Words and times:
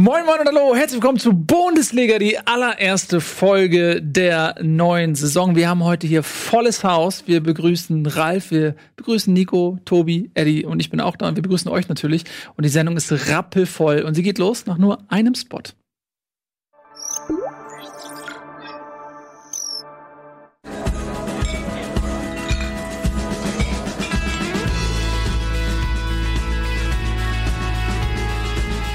Moin 0.00 0.24
Moin 0.26 0.38
und 0.38 0.46
Hallo, 0.46 0.76
herzlich 0.76 1.02
willkommen 1.02 1.18
zu 1.18 1.32
Bundesliga, 1.32 2.20
die 2.20 2.38
allererste 2.38 3.20
Folge 3.20 4.00
der 4.00 4.54
neuen 4.62 5.16
Saison. 5.16 5.56
Wir 5.56 5.68
haben 5.68 5.82
heute 5.82 6.06
hier 6.06 6.22
volles 6.22 6.84
Haus. 6.84 7.24
Wir 7.26 7.42
begrüßen 7.42 8.06
Ralf, 8.06 8.52
wir 8.52 8.76
begrüßen 8.94 9.34
Nico, 9.34 9.76
Tobi, 9.84 10.30
Eddie 10.34 10.64
und 10.64 10.78
ich 10.78 10.90
bin 10.90 11.00
auch 11.00 11.16
da 11.16 11.26
und 11.26 11.34
wir 11.34 11.42
begrüßen 11.42 11.68
euch 11.68 11.88
natürlich. 11.88 12.22
Und 12.54 12.64
die 12.64 12.68
Sendung 12.68 12.96
ist 12.96 13.10
rappelvoll 13.28 14.02
und 14.02 14.14
sie 14.14 14.22
geht 14.22 14.38
los 14.38 14.66
nach 14.66 14.78
nur 14.78 15.02
einem 15.08 15.34
Spot. 15.34 15.62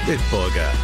Bitburger. 0.06 0.83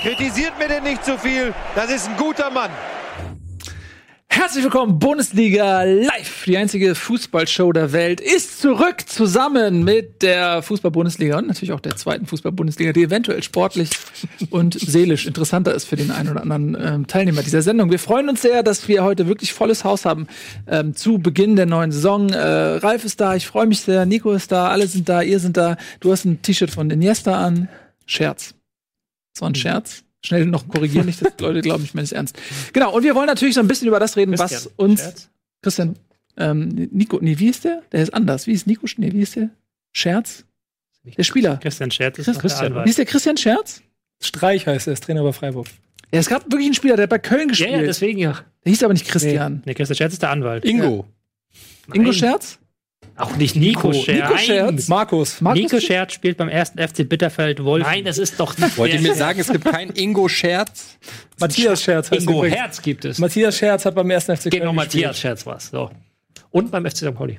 Kritisiert 0.00 0.56
mir 0.58 0.68
denn 0.68 0.84
nicht 0.84 1.04
so 1.04 1.16
viel. 1.16 1.52
Das 1.74 1.90
ist 1.90 2.08
ein 2.08 2.16
guter 2.16 2.50
Mann. 2.50 2.70
Herzlich 4.28 4.62
willkommen, 4.62 5.00
Bundesliga 5.00 5.82
Live. 5.82 6.44
Die 6.46 6.56
einzige 6.56 6.94
Fußballshow 6.94 7.72
der 7.72 7.92
Welt 7.92 8.20
ist 8.20 8.60
zurück 8.60 9.08
zusammen 9.08 9.82
mit 9.82 10.22
der 10.22 10.62
Fußball-Bundesliga 10.62 11.38
und 11.38 11.48
natürlich 11.48 11.72
auch 11.72 11.80
der 11.80 11.96
zweiten 11.96 12.26
Fußball-Bundesliga, 12.26 12.92
die 12.92 13.02
eventuell 13.02 13.42
sportlich 13.42 13.90
und 14.50 14.78
seelisch 14.78 15.26
interessanter 15.26 15.74
ist 15.74 15.86
für 15.86 15.96
den 15.96 16.12
einen 16.12 16.28
oder 16.28 16.42
anderen 16.42 16.76
ähm, 16.80 17.06
Teilnehmer 17.08 17.42
dieser 17.42 17.62
Sendung. 17.62 17.90
Wir 17.90 17.98
freuen 17.98 18.28
uns 18.28 18.42
sehr, 18.42 18.62
dass 18.62 18.86
wir 18.86 19.02
heute 19.02 19.26
wirklich 19.26 19.52
volles 19.52 19.82
Haus 19.82 20.04
haben 20.04 20.28
ähm, 20.68 20.94
zu 20.94 21.18
Beginn 21.18 21.56
der 21.56 21.66
neuen 21.66 21.90
Saison. 21.90 22.28
Äh, 22.28 22.38
Ralf 22.38 23.04
ist 23.04 23.20
da, 23.20 23.34
ich 23.34 23.48
freue 23.48 23.66
mich 23.66 23.80
sehr, 23.80 24.06
Nico 24.06 24.30
ist 24.30 24.52
da, 24.52 24.68
alle 24.68 24.86
sind 24.86 25.08
da, 25.08 25.22
ihr 25.22 25.40
sind 25.40 25.56
da. 25.56 25.76
Du 25.98 26.12
hast 26.12 26.24
ein 26.24 26.40
T-Shirt 26.40 26.70
von 26.70 26.88
Iniesta 26.88 27.44
an. 27.44 27.68
Scherz. 28.06 28.57
Das 29.38 29.42
war 29.42 29.50
ein 29.50 29.54
Scherz. 29.54 30.02
Schnell 30.24 30.46
noch 30.46 30.66
korrigieren, 30.66 31.06
nicht, 31.06 31.24
dass 31.24 31.36
die 31.36 31.44
Leute 31.44 31.60
glauben, 31.60 31.84
ich 31.84 31.94
meine 31.94 32.02
es 32.02 32.10
ernst. 32.10 32.36
Genau, 32.72 32.92
und 32.92 33.04
wir 33.04 33.14
wollen 33.14 33.28
natürlich 33.28 33.54
so 33.54 33.60
ein 33.60 33.68
bisschen 33.68 33.86
über 33.86 34.00
das 34.00 34.16
reden, 34.16 34.36
was 34.36 34.50
Christian, 34.50 34.74
uns. 34.76 35.00
Scherz? 35.00 35.30
Christian, 35.62 35.96
ähm, 36.36 36.88
Nico, 36.90 37.18
nee, 37.20 37.38
wie 37.38 37.46
ist 37.48 37.62
der? 37.64 37.82
Der 37.92 38.02
ist 38.02 38.12
anders. 38.12 38.48
Wie 38.48 38.52
ist 38.52 38.66
Nico? 38.66 38.84
Nee, 38.96 39.12
wie 39.12 39.20
ist 39.20 39.36
der? 39.36 39.50
Scherz? 39.92 40.44
Der 41.04 41.22
Spieler. 41.22 41.58
Christian 41.58 41.92
Scherz 41.92 42.18
ist 42.18 42.24
Chris, 42.24 42.34
noch 42.34 42.40
der 42.42 42.48
Christian. 42.50 42.66
Anwalt. 42.72 42.86
Wie 42.86 42.90
ist 42.90 42.98
der 42.98 43.06
Christian 43.06 43.36
Scherz? 43.36 43.80
Streich 44.20 44.66
heißt 44.66 44.88
er, 44.88 44.94
ist 44.94 45.04
Trainer 45.04 45.22
bei 45.22 45.32
Freiburg. 45.32 45.68
Ja, 46.12 46.18
es 46.18 46.28
gab 46.28 46.42
wirklich 46.46 46.66
einen 46.66 46.74
Spieler, 46.74 46.96
der 46.96 47.04
hat 47.04 47.10
bei 47.10 47.18
Köln 47.20 47.42
Ja, 47.42 47.46
gespielt. 47.46 47.70
ja, 47.70 47.82
deswegen 47.82 48.18
ja. 48.18 48.32
der 48.64 48.70
hieß 48.70 48.82
aber 48.82 48.94
nicht 48.94 49.06
Christian. 49.06 49.62
Nee, 49.66 49.74
Christian 49.74 49.96
Scherz 49.96 50.14
ist 50.14 50.22
der 50.22 50.30
Anwalt. 50.30 50.64
Ingo. 50.64 51.06
Ingo 51.92 52.02
Nein. 52.10 52.12
Scherz? 52.12 52.58
Auch 53.18 53.34
nicht 53.36 53.56
Nico, 53.56 53.88
Nico 53.88 54.04
Scherz. 54.04 54.40
Scherz. 54.42 54.88
Markus. 54.88 55.40
Markus 55.40 55.60
Nico 55.60 55.80
Scherz 55.80 56.12
spielt 56.12 56.36
beim 56.36 56.48
ersten 56.48 56.78
FC 56.78 57.08
Bitterfeld 57.08 57.64
Wolf. 57.64 57.84
Nein, 57.84 58.04
das 58.04 58.16
ist 58.18 58.38
doch 58.38 58.56
nicht 58.56 58.78
Wollt 58.78 58.94
ihr 58.94 59.00
mir 59.00 59.14
sagen, 59.14 59.40
es 59.40 59.48
gibt 59.48 59.64
keinen 59.64 59.90
Ingo 59.96 60.28
Scherz? 60.28 60.96
Matthias 61.40 61.82
Scherz 61.82 62.10
heißt 62.10 62.22
Ingo 62.22 62.38
übrigens. 62.38 62.56
Herz 62.56 62.82
gibt 62.82 63.04
es. 63.04 63.18
Matthias 63.18 63.56
Scherz 63.58 63.84
hat 63.84 63.94
beim 63.94 64.08
ersten 64.10 64.36
FC 64.36 64.50
Genau, 64.50 64.66
Köln 64.66 64.76
Matthias 64.76 64.92
gespielt. 64.92 65.16
Scherz 65.16 65.46
war's. 65.46 65.68
So. 65.70 65.90
Und 66.50 66.70
beim 66.70 66.86
FC 66.86 66.98
St. 66.98 67.14
Pauli. 67.14 67.38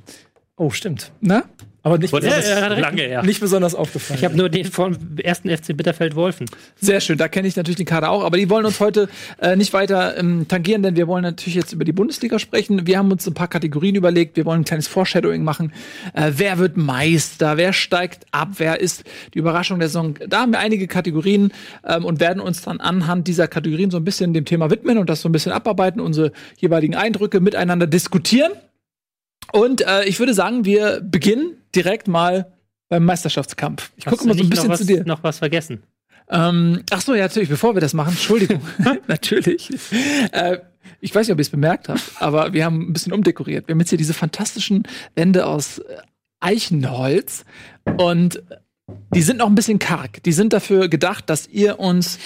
Oh, 0.58 0.70
stimmt. 0.70 1.12
Na? 1.22 1.44
Aber 1.82 1.98
nicht, 1.98 2.12
Ja, 2.12 2.20
besonders, 2.20 2.50
ja, 2.50 2.68
lange 2.68 3.02
her. 3.04 3.24
nicht 3.24 3.40
besonders 3.40 3.74
aufgefallen. 3.74 4.20
Ich 4.20 4.26
habe 4.26 4.36
nur 4.36 4.50
den 4.50 4.66
vom 4.66 4.98
ersten 5.24 5.50
FC 5.50 5.76
Bitterfeld 5.78 6.14
Wolfen. 6.16 6.46
Sehr 6.76 7.00
schön, 7.00 7.18
da 7.18 7.30
kenne 7.30 7.48
ich 7.48 7.56
natürlich 7.56 7.78
den 7.78 7.86
Kader 7.86 8.10
auch, 8.12 8.24
aber 8.26 8.36
die 8.38 8.50
wollen 8.50 8.66
uns 8.66 8.82
heute 8.82 9.08
äh, 9.42 9.56
nicht 9.56 9.72
weiter 9.72 10.18
ähm, 10.18 10.48
tangieren, 10.50 10.84
denn 10.84 10.98
wir 10.98 11.08
wollen 11.08 11.24
natürlich 11.24 11.56
jetzt 11.56 11.72
über 11.72 11.86
die 11.86 11.94
Bundesliga 11.94 12.38
sprechen. 12.38 12.86
Wir 12.86 12.98
haben 12.98 13.10
uns 13.12 13.26
ein 13.28 13.34
paar 13.34 13.48
Kategorien 13.48 13.96
überlegt, 13.96 14.36
wir 14.36 14.46
wollen 14.46 14.62
ein 14.62 14.66
kleines 14.66 14.88
Foreshadowing 14.90 15.44
machen. 15.44 15.72
Äh, 16.14 16.34
wer 16.36 16.58
wird 16.58 16.76
Meister, 16.76 17.56
wer 17.56 17.72
steigt 17.72 18.26
ab, 18.32 18.50
wer 18.58 18.82
ist 18.82 19.06
die 19.34 19.40
Überraschung 19.40 19.80
der 19.80 19.88
Saison? 19.88 20.16
Da 20.28 20.42
haben 20.42 20.52
wir 20.52 20.60
einige 20.60 20.88
Kategorien 20.88 21.54
ähm, 21.88 22.04
und 22.04 22.20
werden 22.20 22.42
uns 22.42 22.62
dann 22.62 22.82
anhand 22.82 23.28
dieser 23.28 23.48
Kategorien 23.48 23.90
so 23.90 23.98
ein 23.98 24.04
bisschen 24.04 24.34
dem 24.34 24.44
Thema 24.44 24.70
widmen 24.70 24.98
und 24.98 25.10
das 25.10 25.22
so 25.22 25.30
ein 25.30 25.32
bisschen 25.32 25.54
abarbeiten, 25.54 26.02
unsere 26.02 26.34
jeweiligen 26.58 26.96
Eindrücke 26.96 27.40
miteinander 27.40 27.88
diskutieren. 27.88 28.52
Und 29.52 29.82
äh, 29.82 30.06
ich 30.06 30.20
würde 30.20 30.34
sagen, 30.34 30.66
wir 30.66 31.02
beginnen 31.02 31.58
direkt 31.76 32.08
mal 32.08 32.52
beim 32.90 33.06
Meisterschaftskampf. 33.06 33.92
Ich 33.96 34.06
gucke 34.06 34.28
mal 34.28 34.36
so 34.36 34.44
ein 34.44 34.50
bisschen 34.50 34.70
was, 34.70 34.80
zu 34.80 34.86
dir. 34.86 35.04
noch 35.06 35.24
was 35.24 35.40
vergessen. 35.40 35.84
Ähm, 36.30 36.84
ach 36.92 37.02
so, 37.02 37.16
ja, 37.16 37.24
natürlich, 37.24 37.50
bevor 37.50 37.76
wir 37.76 37.82
das 37.82 37.94
machen, 37.94 38.12
Entschuldigung, 38.12 38.62
natürlich. 39.08 39.70
Äh, 40.32 40.60
ich 41.02 41.14
weiß 41.14 41.28
nicht, 41.28 41.34
ob 41.34 41.40
ihr 41.40 41.44
es 41.44 41.50
bemerkt 41.50 41.90
habt, 41.90 42.02
aber 42.20 42.54
wir 42.54 42.66
haben 42.66 42.90
ein 42.90 42.94
bisschen 42.94 43.14
umdekoriert. 43.14 43.68
Wir 43.68 43.74
haben 43.74 43.80
jetzt 43.80 43.90
hier 43.90 43.98
diese 43.98 44.14
fantastischen 44.14 44.84
Wände 45.16 45.46
aus 45.46 45.80
äh, 45.80 45.98
Eichenholz 46.40 47.46
und 47.98 48.42
die 49.14 49.22
sind 49.22 49.38
noch 49.38 49.48
ein 49.48 49.56
bisschen 49.56 49.80
karg. 49.80 50.24
Die 50.24 50.32
sind 50.32 50.54
dafür 50.54 50.88
gedacht, 50.88 51.30
dass 51.30 51.48
ihr 51.48 51.80
uns 51.80 52.18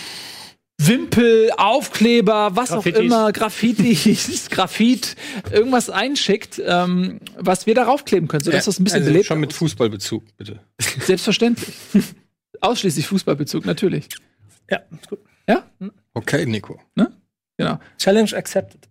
Wimpel, 0.80 1.52
Aufkleber, 1.58 2.56
was 2.56 2.70
Graffitis. 2.70 3.00
auch 3.00 3.04
immer, 3.04 3.32
Graffitis, 3.32 4.50
Graphit, 4.50 5.16
irgendwas 5.52 5.90
einschickt, 5.90 6.62
ähm, 6.66 7.20
was 7.38 7.66
wir 7.66 7.76
darauf 7.76 8.06
kleben 8.06 8.28
können, 8.28 8.44
sodass 8.44 8.66
das 8.66 8.80
ein 8.80 8.84
bisschen 8.84 9.02
also 9.02 9.12
belebt. 9.12 9.28
schon 9.28 9.40
mit 9.40 9.54
Fußballbezug, 9.54 10.24
bitte. 10.38 10.60
Selbstverständlich. 10.80 11.76
Ausschließlich 12.62 13.08
Fußballbezug, 13.08 13.66
natürlich. 13.66 14.08
ja, 14.70 14.80
ist 15.00 15.10
gut. 15.10 15.20
Ja? 15.48 15.64
Okay, 16.14 16.46
Nico. 16.46 16.80
Genau. 17.58 17.80
Challenge 17.98 18.36
accepted. 18.36 18.90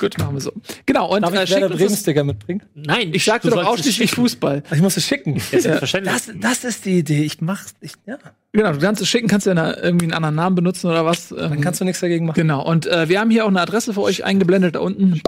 Gut, 0.00 0.16
machen 0.18 0.34
wir 0.34 0.40
so. 0.40 0.52
Genau, 0.86 1.14
und 1.14 1.22
Darf 1.22 1.34
äh, 1.34 1.42
ich 1.42 1.48
schickt 1.48 1.60
Werder 1.60 1.66
uns 1.66 1.76
Bremen 1.76 1.90
das, 1.90 2.00
Sticker 2.00 2.24
mitbringen? 2.24 2.62
Nein, 2.74 3.10
ich 3.12 3.24
sagte 3.24 3.50
du 3.50 3.56
doch 3.56 3.66
ausschließlich. 3.66 4.12
Fußball. 4.12 4.62
Ich 4.72 4.80
muss 4.80 4.96
es 4.96 5.04
schicken. 5.04 5.40
Ja, 5.52 5.60
selbstverständlich. 5.60 6.14
Das, 6.14 6.30
das 6.40 6.64
ist 6.64 6.84
die 6.84 6.98
Idee. 6.98 7.22
Ich 7.22 7.40
mach's. 7.40 7.74
Ich, 7.80 7.92
ja. 8.06 8.18
Genau, 8.52 8.72
du 8.72 8.78
kannst 8.78 9.02
es 9.02 9.08
schicken, 9.08 9.28
kannst 9.28 9.46
ja 9.46 9.52
eine, 9.52 9.74
irgendwie 9.76 10.06
einen 10.06 10.14
anderen 10.14 10.34
Namen 10.34 10.56
benutzen 10.56 10.88
oder 10.88 11.04
was. 11.04 11.30
Ähm, 11.32 11.36
Dann 11.38 11.60
kannst 11.60 11.80
du 11.80 11.84
nichts 11.84 12.00
dagegen 12.00 12.26
machen. 12.26 12.36
Genau, 12.40 12.64
und 12.64 12.86
äh, 12.86 13.08
wir 13.08 13.20
haben 13.20 13.30
hier 13.30 13.44
auch 13.44 13.48
eine 13.48 13.60
Adresse 13.60 13.92
für 13.92 14.00
euch 14.02 14.24
eingeblendet 14.24 14.74
da 14.74 14.80
unten. 14.80 15.20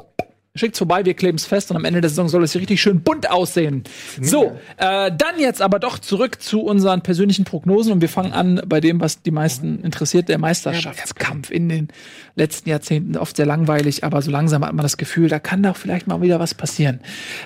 Schickt's 0.57 0.79
vorbei, 0.79 1.05
wir 1.05 1.15
kleben 1.15 1.37
es 1.37 1.47
fest 1.47 1.71
und 1.71 1.77
am 1.77 1.85
Ende 1.85 2.01
der 2.01 2.11
Saison 2.11 2.29
soll 2.29 2.43
es 2.43 2.51
hier 2.51 2.61
richtig 2.61 2.83
schön 2.83 3.03
bunt 3.03 3.31
aussehen. 3.31 3.85
So, 4.21 4.59
äh, 4.79 5.13
dann 5.17 5.39
jetzt 5.39 5.63
aber 5.63 5.79
doch 5.79 6.01
zurück 6.01 6.43
zu 6.43 6.63
unseren 6.63 7.03
persönlichen 7.03 7.45
Prognosen 7.45 7.93
und 7.93 8.01
wir 8.01 8.09
fangen 8.09 8.33
an 8.33 8.61
bei 8.67 8.81
dem, 8.81 9.01
was 9.01 9.23
die 9.23 9.31
meisten 9.31 9.79
interessiert, 9.85 10.29
der 10.29 10.39
Meisterschaftskampf 10.39 11.53
in 11.53 11.69
den 11.69 11.89
letzten 12.35 12.69
Jahrzehnten. 12.69 13.17
Oft 13.17 13.37
sehr 13.37 13.47
langweilig, 13.47 14.03
aber 14.03 14.23
so 14.23 14.33
langsam 14.33 14.65
hat 14.65 14.73
man 14.73 14.83
das 14.83 14.97
Gefühl, 14.97 15.29
da 15.29 15.39
kann 15.39 15.63
doch 15.63 15.77
vielleicht 15.77 16.09
mal 16.09 16.21
wieder 16.21 16.41
was 16.41 16.55
passieren. 16.55 16.99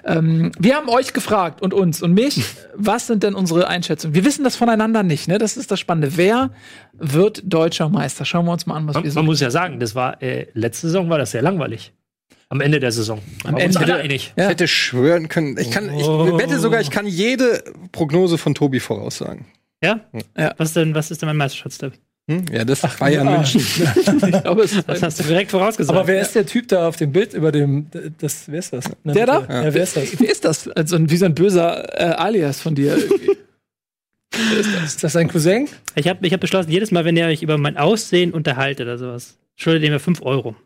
Ähm, 0.06 0.52
wir 0.58 0.74
haben 0.74 0.88
euch 0.88 1.12
gefragt 1.12 1.60
und 1.60 1.74
uns 1.74 2.02
und 2.02 2.14
mich, 2.14 2.42
was 2.74 3.06
sind 3.06 3.22
denn 3.22 3.34
unsere 3.34 3.68
Einschätzungen? 3.68 4.14
Wir 4.14 4.24
wissen 4.24 4.44
das 4.44 4.56
voneinander 4.56 5.02
nicht, 5.02 5.28
ne? 5.28 5.36
Das 5.36 5.58
ist 5.58 5.70
das 5.70 5.78
Spannende. 5.78 6.16
Wer 6.16 6.52
wird 6.94 7.42
deutscher 7.44 7.90
Meister? 7.90 8.24
Schauen 8.24 8.46
wir 8.46 8.52
uns 8.52 8.64
mal 8.64 8.76
an, 8.76 8.86
was 8.86 8.94
wir 8.94 9.02
Man, 9.02 9.10
so 9.10 9.18
man 9.18 9.26
muss 9.26 9.40
ja 9.40 9.50
sagen, 9.50 9.78
das 9.78 9.94
war 9.94 10.22
äh, 10.22 10.46
letzte 10.54 10.86
Saison 10.86 11.10
war 11.10 11.18
das 11.18 11.32
sehr 11.32 11.42
langweilig. 11.42 11.92
Am 12.48 12.60
Ende 12.60 12.78
der 12.80 12.92
Saison. 12.92 13.20
Am 13.44 13.56
Ende 13.56 13.78
alle 13.78 13.86
der- 13.86 13.96
einig. 13.96 14.32
Ja. 14.36 14.44
Ich 14.44 14.50
hätte 14.50 14.68
schwören 14.68 15.28
können, 15.28 15.56
ich 15.58 15.70
kann, 15.70 15.86
ich 15.98 16.06
wette 16.06 16.58
sogar, 16.58 16.80
ich 16.80 16.90
kann 16.90 17.06
jede 17.06 17.64
Prognose 17.92 18.38
von 18.38 18.54
Tobi 18.54 18.80
voraussagen. 18.80 19.46
Ja? 19.82 20.00
Ja. 20.36 20.54
Was 20.56 20.72
denn, 20.72 20.94
was 20.94 21.10
ist 21.10 21.22
denn 21.22 21.28
mein 21.28 21.36
Meisterschaftstipp? 21.36 21.92
Hm? 22.30 22.44
Ja, 22.50 22.64
das 22.64 22.82
ist 22.82 22.98
Bayern 22.98 23.28
ah. 23.28 23.36
München. 23.38 23.60
Ich 24.26 24.42
glaube, 24.42 24.62
es 24.62 24.72
ist 24.72 24.88
Das 24.88 25.02
hast 25.02 25.20
du 25.20 25.24
direkt 25.24 25.50
vorausgesagt. 25.50 25.96
Aber 25.98 26.08
wer 26.08 26.22
ist 26.22 26.34
der 26.34 26.46
Typ 26.46 26.68
da 26.68 26.88
auf 26.88 26.96
dem 26.96 27.12
Bild 27.12 27.34
über 27.34 27.52
dem. 27.52 27.86
Das, 28.18 28.44
wer 28.46 28.60
ist 28.60 28.72
das? 28.72 28.84
Ne, 29.02 29.12
Der 29.12 29.26
da? 29.26 29.40
Ja, 29.40 29.74
wer 29.74 29.82
ist 29.82 29.96
das? 29.96 30.18
Wer 30.18 30.30
ist 30.30 30.44
das? 30.44 30.68
Also 30.68 30.98
wie 31.10 31.16
so 31.18 31.26
ein 31.26 31.34
böser 31.34 32.00
äh, 32.00 32.14
Alias 32.14 32.60
von 32.62 32.74
dir. 32.74 32.96
Ist 34.84 35.04
das 35.04 35.12
sein 35.12 35.28
Cousin? 35.28 35.68
Ich 35.94 36.08
habe 36.08 36.26
ich 36.26 36.32
hab 36.32 36.40
beschlossen, 36.40 36.70
jedes 36.70 36.90
Mal, 36.90 37.04
wenn 37.04 37.16
ihr 37.16 37.26
euch 37.26 37.42
über 37.42 37.58
mein 37.58 37.76
Aussehen 37.76 38.32
unterhaltet 38.32 38.86
oder 38.86 38.98
sowas, 38.98 39.36
schuldet 39.54 39.84
ihr 39.84 39.90
mir 39.90 40.00
5 40.00 40.22
Euro. 40.22 40.56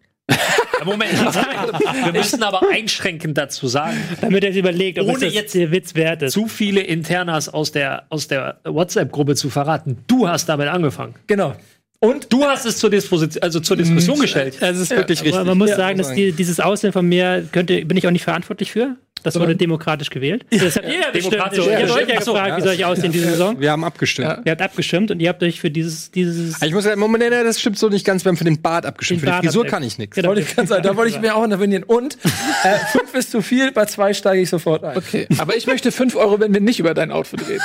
Moment, 0.84 1.12
wir 2.04 2.12
müssen 2.12 2.42
aber 2.42 2.62
einschränkend 2.70 3.36
dazu 3.36 3.66
sagen, 3.68 3.96
Damit 4.20 4.44
er 4.44 4.52
sich 4.52 4.60
überlegt, 4.60 4.98
ob 4.98 5.06
Ohne 5.06 5.16
es 5.16 5.20
das 5.20 5.34
jetzt 5.34 5.54
der 5.54 5.70
Witz 5.70 5.94
wert 5.94 6.22
ist. 6.22 6.32
zu 6.32 6.46
viele 6.46 6.80
Internas 6.80 7.48
aus 7.48 7.72
der, 7.72 8.04
aus 8.10 8.28
der 8.28 8.58
WhatsApp-Gruppe 8.64 9.34
zu 9.34 9.50
verraten. 9.50 9.98
Du 10.06 10.28
hast 10.28 10.48
damit 10.48 10.68
angefangen. 10.68 11.14
Genau. 11.26 11.54
Und 12.00 12.32
Du 12.32 12.44
hast 12.44 12.64
es 12.64 12.78
zur 12.78 12.90
Disposition, 12.90 13.42
also 13.42 13.58
zur 13.60 13.76
Diskussion 13.76 14.20
gestellt. 14.20 14.56
Das 14.60 14.78
ist 14.78 14.90
wirklich 14.90 15.18
Aber 15.20 15.28
richtig. 15.30 15.46
man 15.46 15.58
muss 15.58 15.70
Ja, 15.70 15.76
sagen, 15.76 15.98
dass 15.98 16.12
die, 16.12 16.30
dieses 16.32 16.60
Aussehen 16.60 16.92
von 16.92 17.06
mir 17.06 17.48
könnte, 17.50 17.84
bin 17.84 17.96
ich 17.96 18.06
auch 18.06 18.12
nicht 18.12 18.22
verantwortlich 18.24 18.70
für. 18.70 18.96
Das 19.24 19.34
wurde 19.38 19.56
demokratisch 19.56 20.10
gewählt. 20.10 20.46
Das 20.48 20.76
habt 20.76 20.86
ihr 20.86 21.00
ja 21.00 21.10
bestimmt. 21.12 21.34
Ja, 21.34 21.44
habe 21.46 21.92
euch 21.92 22.08
ja 22.08 22.18
gefragt, 22.20 22.56
wie 22.58 22.62
soll 22.62 22.74
ich 22.74 22.84
aussehen 22.84 23.10
diese 23.10 23.30
Saison? 23.30 23.58
Wir 23.60 23.72
haben 23.72 23.82
abgestimmt. 23.82 24.28
Ja. 24.28 24.40
Ihr 24.44 24.52
habt 24.52 24.62
abgestimmt 24.62 25.10
und 25.10 25.18
ihr 25.18 25.28
habt 25.28 25.42
euch 25.42 25.60
für 25.60 25.72
dieses, 25.72 26.12
dieses 26.12 26.62
Ich 26.62 26.72
muss 26.72 26.84
sagen, 26.84 27.00
Moment, 27.00 27.24
nee, 27.24 27.30
das 27.30 27.58
stimmt 27.60 27.80
so 27.80 27.88
nicht 27.88 28.06
ganz. 28.06 28.24
Wir 28.24 28.28
haben 28.28 28.36
für 28.36 28.44
den 28.44 28.62
Bart 28.62 28.86
abgestimmt. 28.86 29.18
Den 29.18 29.20
für 29.22 29.26
die 29.26 29.30
Bart 29.32 29.44
Frisur 29.44 29.62
abdecken. 29.62 29.74
kann 29.74 29.82
ich 29.82 29.98
nichts. 29.98 30.14
Genau. 30.14 30.34
Da 30.34 30.96
wollte 30.96 31.10
ich 31.10 31.20
mir 31.20 31.34
auch 31.34 31.42
intervenieren. 31.42 31.82
Und 31.82 32.16
äh, 32.62 32.78
fünf 32.92 33.12
ist 33.14 33.32
zu 33.32 33.42
viel, 33.42 33.72
bei 33.72 33.86
zwei 33.86 34.14
steige 34.14 34.40
ich 34.40 34.50
sofort 34.50 34.84
ein. 34.84 34.96
Okay, 34.96 35.26
aber 35.38 35.56
ich 35.56 35.66
möchte 35.66 35.90
5 35.90 36.14
Euro, 36.14 36.38
wenn 36.38 36.54
wir 36.54 36.60
nicht 36.60 36.78
über 36.78 36.94
dein 36.94 37.10
Outfit 37.10 37.40
reden. 37.48 37.62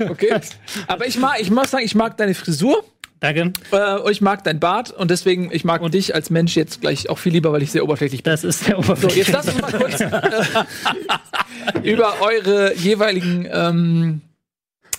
Okay? 0.10 0.34
Aber 0.86 1.06
ich 1.06 1.18
mag, 1.18 1.40
ich 1.40 1.50
muss 1.50 1.70
sagen, 1.70 1.84
ich 1.84 1.94
mag 1.94 2.16
deine 2.18 2.34
Frisur, 2.34 2.84
Danke. 3.20 3.52
äh, 3.72 3.98
und 3.98 4.10
ich 4.10 4.20
mag 4.20 4.44
dein 4.44 4.60
Bart 4.60 4.90
und 4.90 5.10
deswegen, 5.10 5.50
ich 5.52 5.64
mag 5.64 5.88
dich 5.92 6.14
als 6.14 6.30
Mensch 6.30 6.56
jetzt 6.56 6.80
gleich 6.80 7.08
auch 7.10 7.18
viel 7.18 7.32
lieber, 7.32 7.52
weil 7.52 7.62
ich 7.62 7.70
sehr 7.70 7.84
oberflächlich 7.84 8.22
bin. 8.22 8.32
Das 8.32 8.44
ist 8.44 8.66
der 8.66 8.76
So, 8.76 8.78
Oberfläche. 8.80 9.18
jetzt 9.18 9.32
lass 9.32 9.46
uns 9.48 9.60
mal 9.60 9.72
kurz 9.72 10.00
äh, 10.00 10.10
über 11.82 12.14
eure 12.22 12.74
jeweiligen 12.76 13.46
ähm, 13.52 14.20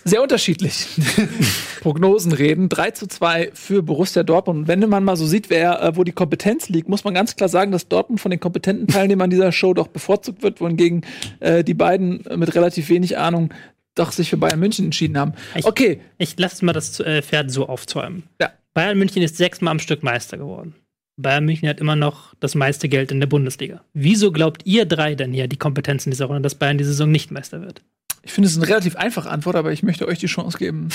sehr 0.04 0.22
unterschiedlichen 0.22 1.06
Prognosen 1.82 2.32
reden. 2.32 2.70
3 2.70 2.92
zu 2.92 3.08
2 3.08 3.52
für 3.54 3.84
Borussia 3.84 4.24
Dortmund. 4.24 4.60
Und 4.62 4.68
wenn 4.68 4.88
man 4.90 5.04
mal 5.04 5.16
so 5.16 5.26
sieht, 5.26 5.50
wer, 5.50 5.82
äh, 5.82 5.96
wo 5.96 6.04
die 6.04 6.12
Kompetenz 6.12 6.70
liegt, 6.70 6.90
muss 6.90 7.04
man 7.04 7.14
ganz 7.14 7.36
klar 7.36 7.50
sagen, 7.50 7.72
dass 7.72 7.88
Dortmund 7.88 8.20
von 8.22 8.32
den 8.32 8.40
kompetenten 8.40 8.88
Teilnehmern 8.88 9.30
dieser 9.30 9.52
Show 9.52 9.74
doch 9.74 9.88
bevorzugt 9.88 10.44
wird, 10.44 10.62
wohingegen 10.62 11.06
äh, 11.40 11.64
die 11.64 11.74
beiden 11.74 12.24
mit 12.36 12.54
relativ 12.56 12.90
wenig 12.90 13.18
Ahnung 13.18 13.52
doch 13.96 14.12
sich 14.12 14.30
für 14.30 14.38
Bayern 14.38 14.60
München 14.60 14.86
entschieden 14.86 15.18
haben. 15.18 15.34
Ich- 15.56 15.66
Okay, 15.66 16.02
Ich 16.18 16.38
lasse 16.40 16.64
mal 16.66 16.74
das 16.74 17.00
äh, 17.00 17.22
Pferd 17.22 17.52
so 17.52 17.68
aufzäumen. 17.68 18.24
Ja. 18.40 18.52
Bayern 18.74 18.98
München 18.98 19.22
ist 19.22 19.38
sechsmal 19.38 19.72
am 19.72 19.80
Stück 19.80 20.02
Meister 20.04 20.38
geworden. 20.38 20.76
Bayern 21.18 21.46
München 21.46 21.68
hat 21.68 21.80
immer 21.82 21.96
noch 21.98 22.34
das 22.40 22.56
meiste 22.56 22.88
Geld 22.90 23.12
in 23.12 23.20
der 23.20 23.28
Bundesliga. 23.28 23.82
Wieso 23.94 24.32
glaubt 24.32 24.62
ihr 24.66 24.86
drei 24.86 25.14
denn 25.16 25.34
hier 25.34 25.48
die 25.48 25.58
Kompetenzen 25.58 26.10
dieser 26.10 26.26
Runde, 26.26 26.42
dass 26.42 26.56
Bayern 26.56 26.78
die 26.78 26.84
Saison 26.86 27.12
nicht 27.12 27.32
Meister 27.32 27.62
wird? 27.62 27.82
ich 28.24 28.34
finde 28.34 28.48
es 28.50 28.56
eine 28.56 28.68
relativ 28.68 28.96
einfache 28.98 29.32
Antwort, 29.32 29.56
aber 29.56 29.72
ich 29.72 29.82
möchte 29.82 30.08
euch 30.08 30.20
die 30.20 30.28
Chance 30.28 30.60
geben. 30.60 30.90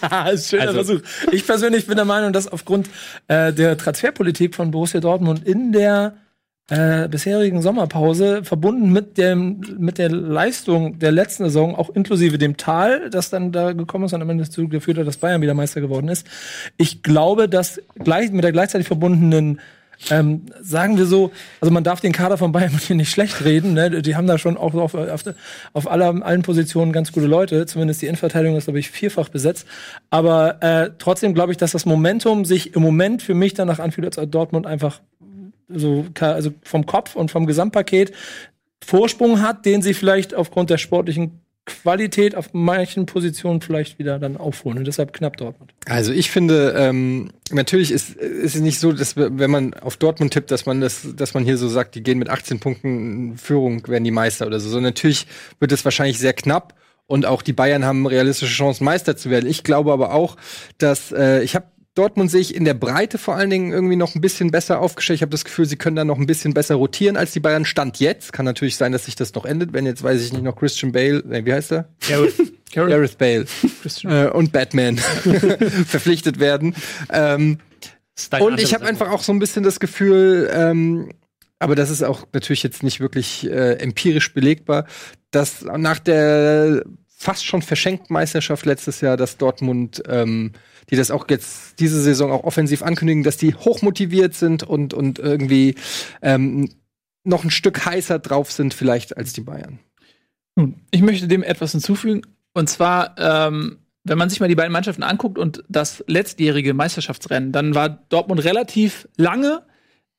Ah, 0.00 0.30
ist 0.30 0.52
ein 0.54 0.60
schöner 0.60 0.72
Versuch. 0.72 1.00
Ich 1.32 1.46
persönlich 1.46 1.86
bin 1.86 1.96
der 1.96 2.06
Meinung, 2.06 2.32
dass 2.32 2.48
aufgrund 2.48 2.88
äh, 3.28 3.52
der 3.52 3.76
Transferpolitik 3.76 4.54
von 4.54 4.70
Borussia 4.70 5.00
Dortmund 5.00 5.46
in 5.46 5.72
der 5.72 6.16
äh, 6.68 7.08
bisherigen 7.08 7.62
Sommerpause 7.62 8.42
verbunden 8.42 8.92
mit 8.92 9.18
dem 9.18 9.60
mit 9.78 9.98
der 9.98 10.10
Leistung 10.10 10.98
der 10.98 11.12
letzten 11.12 11.44
Saison, 11.44 11.76
auch 11.76 11.90
inklusive 11.90 12.38
dem 12.38 12.56
Tal, 12.56 13.08
das 13.10 13.30
dann 13.30 13.52
da 13.52 13.72
gekommen 13.72 14.06
ist 14.06 14.14
und 14.14 14.22
am 14.22 14.30
Ende 14.30 14.44
dazu 14.44 14.68
geführt 14.68 14.98
hat, 14.98 15.06
dass 15.06 15.18
Bayern 15.18 15.42
wieder 15.42 15.54
Meister 15.54 15.80
geworden 15.80 16.08
ist. 16.08 16.26
Ich 16.76 17.02
glaube, 17.02 17.48
dass 17.48 17.80
gleich 17.94 18.32
mit 18.32 18.42
der 18.42 18.52
gleichzeitig 18.52 18.88
verbundenen 18.88 19.60
ähm, 20.10 20.42
sagen 20.60 20.98
wir 20.98 21.06
so, 21.06 21.32
also 21.60 21.72
man 21.72 21.84
darf 21.84 22.00
den 22.00 22.12
Kader 22.12 22.36
von 22.36 22.52
Bayern 22.52 22.70
München 22.72 22.96
nicht 22.98 23.10
schlecht 23.10 23.44
reden. 23.44 23.74
Ne? 23.74 24.02
Die 24.02 24.14
haben 24.16 24.26
da 24.26 24.38
schon 24.38 24.56
auch 24.56 24.74
auf, 24.74 24.94
auf, 24.94 25.24
auf 25.72 25.90
aller, 25.90 26.22
allen 26.24 26.42
Positionen 26.42 26.92
ganz 26.92 27.12
gute 27.12 27.26
Leute. 27.26 27.66
Zumindest 27.66 28.02
die 28.02 28.06
Innenverteidigung 28.06 28.56
ist, 28.56 28.64
glaube 28.64 28.78
ich, 28.78 28.90
vierfach 28.90 29.28
besetzt. 29.28 29.66
Aber 30.10 30.62
äh, 30.62 30.90
trotzdem 30.98 31.34
glaube 31.34 31.52
ich, 31.52 31.58
dass 31.58 31.72
das 31.72 31.86
Momentum 31.86 32.44
sich 32.44 32.74
im 32.74 32.82
Moment 32.82 33.22
für 33.22 33.34
mich 33.34 33.54
danach 33.54 33.78
anfühlt, 33.78 34.18
als 34.18 34.30
Dortmund 34.30 34.66
einfach 34.66 35.00
so 35.68 36.06
also 36.20 36.52
vom 36.62 36.86
Kopf 36.86 37.16
und 37.16 37.30
vom 37.30 37.46
Gesamtpaket 37.46 38.12
Vorsprung 38.84 39.42
hat, 39.42 39.66
den 39.66 39.82
sie 39.82 39.94
vielleicht 39.94 40.34
aufgrund 40.34 40.70
der 40.70 40.78
sportlichen 40.78 41.40
Qualität 41.66 42.36
auf 42.36 42.50
manchen 42.52 43.06
Positionen 43.06 43.60
vielleicht 43.60 43.98
wieder 43.98 44.20
dann 44.20 44.36
aufholen. 44.36 44.78
Und 44.78 44.86
deshalb 44.86 45.12
knapp 45.12 45.36
Dortmund. 45.36 45.74
Also 45.86 46.12
ich 46.12 46.30
finde, 46.30 46.74
ähm, 46.78 47.30
natürlich 47.50 47.90
ist, 47.90 48.14
ist 48.14 48.54
es 48.54 48.60
nicht 48.60 48.78
so, 48.78 48.92
dass 48.92 49.16
wenn 49.16 49.50
man 49.50 49.74
auf 49.74 49.96
Dortmund 49.96 50.32
tippt, 50.32 50.52
dass 50.52 50.64
man 50.64 50.80
das, 50.80 51.08
dass 51.16 51.34
man 51.34 51.44
hier 51.44 51.58
so 51.58 51.68
sagt, 51.68 51.96
die 51.96 52.04
gehen 52.04 52.18
mit 52.18 52.30
18 52.30 52.60
Punkten 52.60 53.36
Führung, 53.36 53.86
werden 53.88 54.04
die 54.04 54.12
Meister 54.12 54.46
oder 54.46 54.60
so. 54.60 54.68
So 54.68 54.78
natürlich 54.78 55.26
wird 55.58 55.72
es 55.72 55.84
wahrscheinlich 55.84 56.20
sehr 56.20 56.32
knapp 56.32 56.74
und 57.08 57.26
auch 57.26 57.42
die 57.42 57.52
Bayern 57.52 57.84
haben 57.84 58.06
realistische 58.06 58.52
Chancen, 58.52 58.84
Meister 58.84 59.16
zu 59.16 59.30
werden. 59.30 59.50
Ich 59.50 59.64
glaube 59.64 59.92
aber 59.92 60.12
auch, 60.12 60.36
dass 60.78 61.10
äh, 61.10 61.42
ich 61.42 61.56
habe 61.56 61.66
Dortmund 61.96 62.30
sehe 62.30 62.42
ich 62.42 62.54
in 62.54 62.66
der 62.66 62.74
Breite 62.74 63.16
vor 63.16 63.36
allen 63.36 63.48
Dingen 63.48 63.72
irgendwie 63.72 63.96
noch 63.96 64.14
ein 64.14 64.20
bisschen 64.20 64.50
besser 64.50 64.80
aufgestellt. 64.80 65.16
Ich 65.16 65.22
habe 65.22 65.30
das 65.30 65.44
Gefühl, 65.44 65.64
sie 65.64 65.76
können 65.76 65.96
da 65.96 66.04
noch 66.04 66.18
ein 66.18 66.26
bisschen 66.26 66.52
besser 66.52 66.74
rotieren 66.74 67.16
als 67.16 67.32
die 67.32 67.40
Bayern. 67.40 67.64
Stand 67.64 67.98
jetzt. 68.00 68.34
Kann 68.34 68.44
natürlich 68.44 68.76
sein, 68.76 68.92
dass 68.92 69.06
sich 69.06 69.16
das 69.16 69.34
noch 69.34 69.46
endet, 69.46 69.72
wenn 69.72 69.86
jetzt, 69.86 70.02
weiß 70.02 70.22
ich 70.22 70.32
nicht, 70.32 70.44
noch 70.44 70.56
Christian 70.56 70.92
Bale, 70.92 71.20
äh, 71.30 71.44
wie 71.44 71.52
heißt 71.54 71.72
er? 71.72 71.88
Gareth 72.72 73.16
Bale 73.16 73.46
äh, 74.04 74.28
und 74.28 74.52
Batman 74.52 74.98
verpflichtet 75.86 76.38
werden. 76.38 76.76
Ähm, 77.10 77.58
und 78.40 78.60
ich 78.60 78.74
habe 78.74 78.84
einfach 78.84 79.10
auch 79.10 79.22
so 79.22 79.32
ein 79.32 79.38
bisschen 79.38 79.62
das 79.62 79.80
Gefühl, 79.80 80.50
ähm, 80.52 81.12
aber 81.58 81.74
das 81.74 81.90
ist 81.90 82.02
auch 82.02 82.26
natürlich 82.32 82.62
jetzt 82.62 82.82
nicht 82.82 83.00
wirklich 83.00 83.46
äh, 83.46 83.74
empirisch 83.78 84.34
belegbar, 84.34 84.86
dass 85.30 85.62
nach 85.62 85.98
der 85.98 86.84
fast 87.16 87.46
schon 87.46 87.62
verschenkten 87.62 88.12
Meisterschaft 88.12 88.66
letztes 88.66 89.00
Jahr, 89.00 89.16
dass 89.16 89.38
Dortmund, 89.38 90.02
ähm, 90.08 90.52
die 90.90 90.96
das 90.96 91.10
auch 91.10 91.26
jetzt 91.28 91.80
diese 91.80 92.00
Saison 92.00 92.30
auch 92.30 92.44
offensiv 92.44 92.82
ankündigen, 92.82 93.22
dass 93.22 93.36
die 93.36 93.54
hochmotiviert 93.54 94.34
sind 94.34 94.62
und, 94.62 94.94
und 94.94 95.18
irgendwie 95.18 95.74
ähm, 96.22 96.70
noch 97.24 97.44
ein 97.44 97.50
Stück 97.50 97.84
heißer 97.84 98.18
drauf 98.18 98.52
sind 98.52 98.72
vielleicht 98.72 99.16
als 99.16 99.32
die 99.32 99.40
Bayern. 99.40 99.80
Ich 100.90 101.02
möchte 101.02 101.28
dem 101.28 101.42
etwas 101.42 101.72
hinzufügen. 101.72 102.22
Und 102.54 102.70
zwar, 102.70 103.14
ähm, 103.18 103.78
wenn 104.04 104.16
man 104.16 104.30
sich 104.30 104.40
mal 104.40 104.48
die 104.48 104.54
beiden 104.54 104.72
Mannschaften 104.72 105.02
anguckt 105.02 105.38
und 105.38 105.62
das 105.68 106.02
letztjährige 106.06 106.72
Meisterschaftsrennen, 106.72 107.52
dann 107.52 107.74
war 107.74 107.88
Dortmund 107.88 108.44
relativ 108.44 109.08
lange 109.16 109.62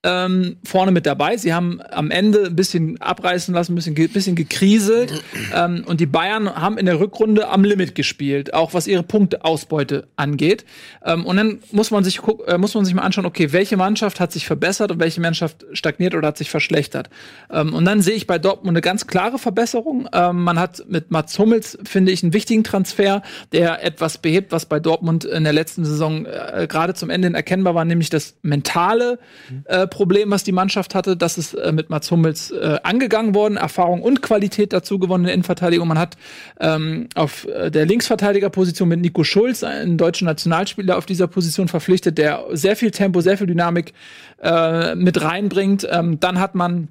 ähm, 0.04 0.58
vorne 0.64 0.92
mit 0.92 1.06
dabei. 1.06 1.38
Sie 1.38 1.54
haben 1.54 1.82
am 1.92 2.12
Ende 2.12 2.46
ein 2.46 2.56
bisschen 2.56 3.02
abreißen 3.02 3.54
lassen, 3.54 3.74
ein 3.74 3.76
bisschen, 3.76 3.96
ge 3.96 4.08
bisschen 4.08 4.36
gekriselt. 4.36 5.24
ähm, 5.56 5.84
und 5.88 6.00
die 6.00 6.06
Bayern 6.06 6.56
haben 6.56 6.78
in 6.78 6.86
der 6.86 7.00
Rückrunde 7.00 7.50
am 7.50 7.64
Limit 7.64 7.96
gespielt, 7.96 8.54
auch 8.54 8.74
was 8.74 8.88
ihre 8.88 9.04
Punkteausbeute 9.04 10.08
angeht. 10.16 10.66
Ähm, 11.04 11.26
und 11.26 11.38
dann 11.38 11.60
muss 11.72 11.90
man 11.90 12.04
sich 12.04 12.22
äh, 12.46 12.58
muss 12.58 12.76
man 12.76 12.86
sich 12.86 12.94
mal 12.94 13.02
anschauen, 13.02 13.26
okay, 13.26 13.52
welche 13.52 13.76
Mannschaft 13.76 14.20
hat 14.20 14.32
sich 14.32 14.46
verbessert 14.46 14.92
und 14.92 15.00
welche 15.00 15.20
Mannschaft 15.20 15.66
stagniert 15.74 16.14
oder 16.14 16.28
hat 16.28 16.38
sich 16.38 16.52
verschlechtert. 16.52 17.10
Ähm, 17.52 17.74
und 17.74 17.86
dann 17.86 18.02
sehe 18.02 18.16
ich 18.16 18.28
bei 18.28 18.38
Dortmund 18.38 18.76
eine 18.76 18.82
ganz 18.82 19.08
klare 19.08 19.40
Verbesserung. 19.40 20.08
Ähm, 20.14 20.44
man 20.44 20.60
hat 20.60 20.84
mit 20.88 21.10
Mats 21.10 21.38
Hummels, 21.40 21.78
finde 21.84 22.12
ich, 22.12 22.22
einen 22.22 22.34
wichtigen 22.34 22.64
Transfer, 22.64 23.24
der 23.52 23.84
etwas 23.84 24.20
behebt, 24.20 24.52
was 24.52 24.68
bei 24.68 24.80
Dortmund 24.80 25.26
in 25.26 25.44
der 25.44 25.54
letzten 25.54 25.86
Saison 25.86 26.26
äh, 26.26 26.68
gerade 26.70 26.94
zum 26.94 27.10
Ende 27.10 27.34
erkennbar 27.34 27.74
war, 27.74 27.84
nämlich 27.84 28.10
das 28.10 28.36
mentale 28.44 29.20
äh, 29.66 29.87
Problem, 29.88 30.32
was 30.32 30.44
die 30.44 30.52
Mannschaft 30.52 30.96
hatte. 30.96 31.18
Das 31.18 31.38
ist 31.38 31.54
äh, 31.54 31.72
mit 31.72 31.90
Mats 31.90 32.12
Hummels 32.12 32.52
äh, 32.52 32.78
angegangen 32.84 33.34
worden, 33.34 33.58
Erfahrung 33.58 34.02
und 34.02 34.22
Qualität 34.22 34.74
dazu 34.74 35.00
gewonnen 35.00 35.24
in 35.24 35.28
der 35.28 35.34
Innenverteidigung. 35.34 35.88
Man 35.88 36.00
hat 36.00 36.18
ähm, 36.60 37.08
auf 37.16 37.46
äh, 37.48 37.72
der 37.72 37.86
Linksverteidigerposition 37.86 38.88
mit 38.88 39.02
Nico 39.02 39.24
Schulz 39.24 39.64
einen 39.64 39.98
deutschen 39.98 40.26
Nationalspieler 40.26 40.98
auf 40.98 41.06
dieser 41.06 41.28
Position 41.28 41.68
verpflichtet, 41.68 42.18
der 42.18 42.46
sehr 42.52 42.76
viel 42.76 42.92
Tempo, 42.92 43.22
sehr 43.22 43.38
viel 43.38 43.48
Dynamik 43.48 43.94
äh, 44.42 44.96
mit 44.96 45.22
reinbringt. 45.22 45.88
Ähm, 45.90 46.20
dann 46.20 46.40
hat 46.40 46.56
man 46.56 46.90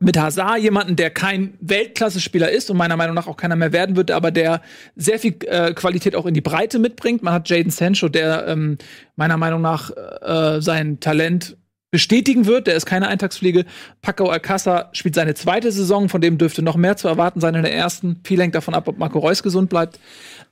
mit 0.00 0.18
Hazard 0.18 0.58
jemanden, 0.60 0.96
der 0.96 1.10
kein 1.10 1.54
Weltklasse-Spieler 1.60 2.50
ist 2.50 2.70
und 2.70 2.78
meiner 2.78 2.96
Meinung 2.96 3.14
nach 3.14 3.26
auch 3.26 3.36
keiner 3.36 3.54
mehr 3.54 3.72
werden 3.72 3.96
wird, 3.96 4.10
aber 4.10 4.30
der 4.30 4.62
sehr 4.96 5.18
viel 5.18 5.36
äh, 5.46 5.74
Qualität 5.74 6.16
auch 6.16 6.24
in 6.24 6.32
die 6.32 6.40
Breite 6.40 6.78
mitbringt. 6.78 7.22
Man 7.22 7.34
hat 7.34 7.48
Jaden 7.50 7.70
Sancho, 7.70 8.08
der 8.08 8.46
ähm, 8.48 8.78
meiner 9.16 9.36
Meinung 9.36 9.60
nach 9.60 9.90
äh, 10.22 10.62
sein 10.62 11.00
Talent 11.00 11.58
bestätigen 11.90 12.46
wird. 12.46 12.66
Der 12.66 12.76
ist 12.76 12.86
keine 12.86 13.08
Eintagsfliege. 13.08 13.64
Paco 14.02 14.30
Alcázar 14.30 14.90
spielt 14.92 15.14
seine 15.14 15.34
zweite 15.34 15.72
Saison, 15.72 16.08
von 16.08 16.20
dem 16.20 16.38
dürfte 16.38 16.62
noch 16.62 16.76
mehr 16.76 16.96
zu 16.96 17.08
erwarten 17.08 17.40
sein 17.40 17.54
in 17.54 17.62
der 17.62 17.74
ersten. 17.74 18.20
Viel 18.24 18.40
hängt 18.40 18.54
davon 18.54 18.74
ab, 18.74 18.88
ob 18.88 18.98
Marco 18.98 19.18
Reus 19.18 19.42
gesund 19.42 19.70
bleibt. 19.70 19.98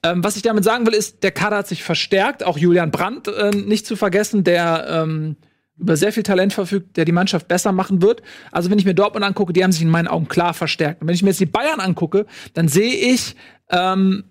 Ähm, 0.02 0.23
was 0.25 0.37
ich 0.37 0.42
damit 0.42 0.64
sagen 0.64 0.87
will, 0.87 0.95
ist, 0.95 1.23
der 1.23 1.30
Kader 1.30 1.59
hat 1.59 1.68
sich 1.68 1.83
verstärkt. 1.83 2.45
Auch 2.45 2.59
Julian 2.59 2.90
Brandt 2.90 3.28
äh, 3.28 3.50
nicht 3.50 3.87
zu 3.87 3.97
vergessen, 3.97 4.45
der 4.45 4.87
ähm, 4.88 5.37
über 5.78 5.97
sehr 5.97 6.12
viel 6.12 6.25
Talent 6.25 6.52
verfügt, 6.52 6.97
der 6.97 7.04
die 7.04 7.12
Mannschaft 7.12 7.47
besser 7.47 7.73
machen 7.73 8.02
wird. 8.02 8.23
Also 8.50 8.71
wenn 8.71 8.78
ich 8.78 8.85
mir 8.85 8.95
Dortmund 8.95 9.25
angucke, 9.25 9.52
die 9.52 9.62
haben 9.62 9.73
sich 9.73 9.83
in 9.83 9.90
meinen 9.90 10.09
Augen 10.09 10.28
klar 10.28 10.54
verstärkt. 10.54 11.02
Und 11.02 11.09
wenn 11.09 11.14
ich 11.14 11.23
mir 11.23 11.30
jetzt 11.30 11.40
die 11.40 11.47
Bayern 11.47 11.80
angucke, 11.80 12.26
dann 12.54 12.66
sehe 12.68 12.95
ich 12.95 13.37
ähm, 13.71 14.25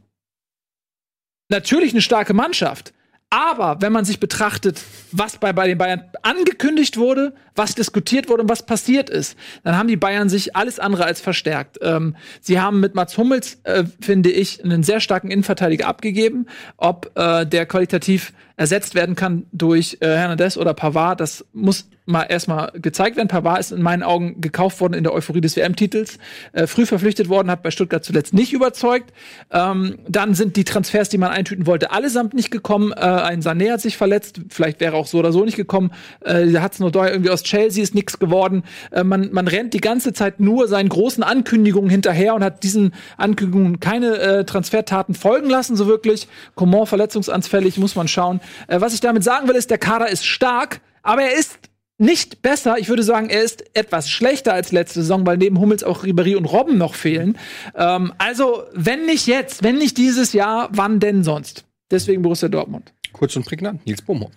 natürlich 1.50 1.94
eine 1.94 2.02
starke 2.02 2.34
Mannschaft. 2.34 2.94
Aber 3.30 3.82
wenn 3.82 3.92
man 3.92 4.06
sich 4.06 4.22
betrachtet, 4.22 4.82
was 5.12 5.38
bei, 5.38 5.52
bei 5.52 5.68
den 5.68 5.78
Bayern 5.78 6.04
angekündigt 6.22 6.96
wurde, 6.96 7.34
was 7.56 7.76
diskutiert 7.76 8.30
wurde 8.30 8.44
und 8.44 8.50
was 8.50 8.66
passiert 8.66 9.10
ist, 9.10 9.38
dann 9.66 9.78
haben 9.78 9.90
die 9.90 9.98
Bayern 9.98 10.30
sich 10.30 10.56
alles 10.56 10.80
andere 10.80 11.04
als 11.04 11.20
verstärkt. 11.20 11.78
Ähm, 11.82 12.16
sie 12.40 12.62
haben 12.62 12.80
mit 12.80 12.96
Mats 12.96 13.18
Hummels, 13.18 13.60
äh, 13.64 13.84
finde 14.00 14.32
ich, 14.32 14.64
einen 14.64 14.82
sehr 14.82 15.02
starken 15.02 15.30
Innenverteidiger 15.30 15.88
abgegeben. 15.88 16.46
Ob 16.78 17.12
äh, 17.16 17.46
der 17.46 17.66
qualitativ 17.66 18.32
ersetzt 18.56 18.96
werden 18.96 19.16
kann 19.16 19.46
durch 19.52 19.98
äh, 20.00 20.08
Hernandez 20.08 20.56
oder 20.56 20.74
Pavard, 20.74 21.20
das 21.20 21.46
muss 21.52 21.90
mal 22.08 22.24
erstmal 22.24 22.72
gezeigt 22.74 23.18
werden. 23.18 23.28
Pavard 23.28 23.60
ist 23.60 23.72
in 23.72 23.82
meinen 23.82 24.04
Augen 24.04 24.42
gekauft 24.42 24.80
worden 24.82 24.94
in 24.94 25.04
der 25.04 25.14
Euphorie 25.14 25.42
des 25.42 25.56
WM-Titels, 25.56 26.18
äh, 26.54 26.68
früh 26.68 26.86
verpflichtet 26.86 27.30
worden, 27.30 27.52
hat 27.52 27.64
bei 27.64 27.72
Stuttgart 27.72 28.04
zuletzt 28.04 28.34
nicht 28.34 28.54
überzeugt. 28.54 29.14
Ähm, 29.52 30.00
dann 30.08 30.34
sind 30.34 30.56
die 30.56 30.64
Transfers, 30.64 31.10
die 31.10 31.18
man 31.18 31.32
eintüten 31.32 31.68
wollte, 31.68 31.92
allesamt 31.92 32.34
nicht 32.34 32.52
gekommen. 32.52 32.92
Äh, 32.94 33.02
ein 33.02 33.42
Sané 33.42 33.72
hat 33.72 33.82
sich 33.82 33.98
verletzt, 33.98 34.42
vielleicht 34.50 34.80
wäre 34.80 34.96
auch 34.96 35.08
so 35.08 35.20
oder 35.20 35.32
so 35.32 35.44
nicht 35.44 35.58
gekommen. 35.58 35.92
Äh, 36.22 36.48
hat's 36.58 36.80
nur 36.80 36.94
irgendwie 36.96 37.30
aus 37.30 37.44
Chelsea 37.44 37.84
ist 37.84 37.94
nichts 37.94 38.20
geworden. 38.20 38.64
Äh, 38.92 39.04
man, 39.04 39.30
man 39.32 39.48
rennt 39.48 39.74
die 39.74 39.82
ganze 39.82 40.14
Zeit 40.14 40.40
nur 40.40 40.68
seinen 40.68 40.90
großen 40.90 41.24
Ankündigungen 41.24 41.90
hinterher 41.90 42.34
und 42.34 42.44
hat 42.44 42.64
diesen 42.64 42.94
Ankündigungen 43.18 43.80
keine 43.80 44.18
äh, 44.18 44.46
Transfertaten 44.46 45.14
folgen 45.14 45.50
lassen, 45.50 45.76
so 45.76 45.88
wirklich. 45.88 46.28
Coman 46.56 46.86
verletzungsanfällig, 46.86 47.78
muss 47.78 47.96
man 47.96 48.08
schauen. 48.08 48.40
Äh, 48.68 48.82
was 48.82 48.94
ich 48.94 49.02
damit 49.02 49.24
sagen 49.24 49.48
will, 49.48 49.56
ist, 49.56 49.70
der 49.70 49.78
Kader 49.78 50.10
ist 50.10 50.26
stark, 50.26 50.80
aber 51.04 51.24
er 51.24 51.38
ist 51.38 51.60
nicht 51.98 52.42
besser. 52.42 52.78
Ich 52.78 52.90
würde 52.90 53.04
sagen, 53.04 53.30
er 53.30 53.44
ist 53.44 53.64
etwas 53.76 54.10
schlechter 54.10 54.54
als 54.54 54.72
letzte 54.72 55.02
Saison, 55.02 55.26
weil 55.26 55.38
neben 55.38 55.60
Hummels 55.60 55.84
auch 55.84 56.04
Ribéry 56.04 56.36
und 56.36 56.46
Robben 56.46 56.78
noch 56.78 56.96
fehlen. 56.96 57.38
Ähm, 57.76 58.14
also, 58.18 58.64
wenn 58.74 59.06
nicht 59.06 59.28
jetzt, 59.28 59.64
wenn 59.64 59.78
nicht 59.78 59.98
dieses 59.98 60.34
Jahr, 60.34 60.70
wann 60.72 61.00
denn 61.00 61.24
sonst? 61.24 61.66
Deswegen 61.90 62.22
Borussia 62.22 62.50
Dortmund. 62.50 62.94
Kurz 63.14 63.36
und 63.36 63.46
prägnant, 63.46 63.86
Nils 63.86 64.02
Bohmhoff. 64.02 64.34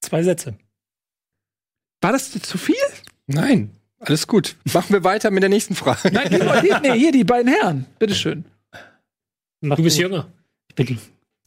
Zwei 0.00 0.22
Sätze. 0.22 0.54
War 2.00 2.12
das 2.12 2.30
zu 2.30 2.58
viel? 2.58 2.74
Nein, 3.26 3.70
alles 3.98 4.26
gut. 4.26 4.56
Machen 4.72 4.92
wir 4.92 5.04
weiter 5.04 5.30
mit 5.30 5.42
der 5.42 5.50
nächsten 5.50 5.74
Frage. 5.74 6.10
Nein, 6.12 6.28
hier, 6.28 6.60
hier, 6.60 6.80
nee, 6.80 6.98
hier 6.98 7.12
die 7.12 7.24
beiden 7.24 7.52
Herren. 7.52 7.86
Bitteschön. 7.98 8.44
Du 9.60 9.82
bist 9.82 9.98
jünger. 9.98 10.28
Ich 10.68 10.74
bin, 10.74 10.98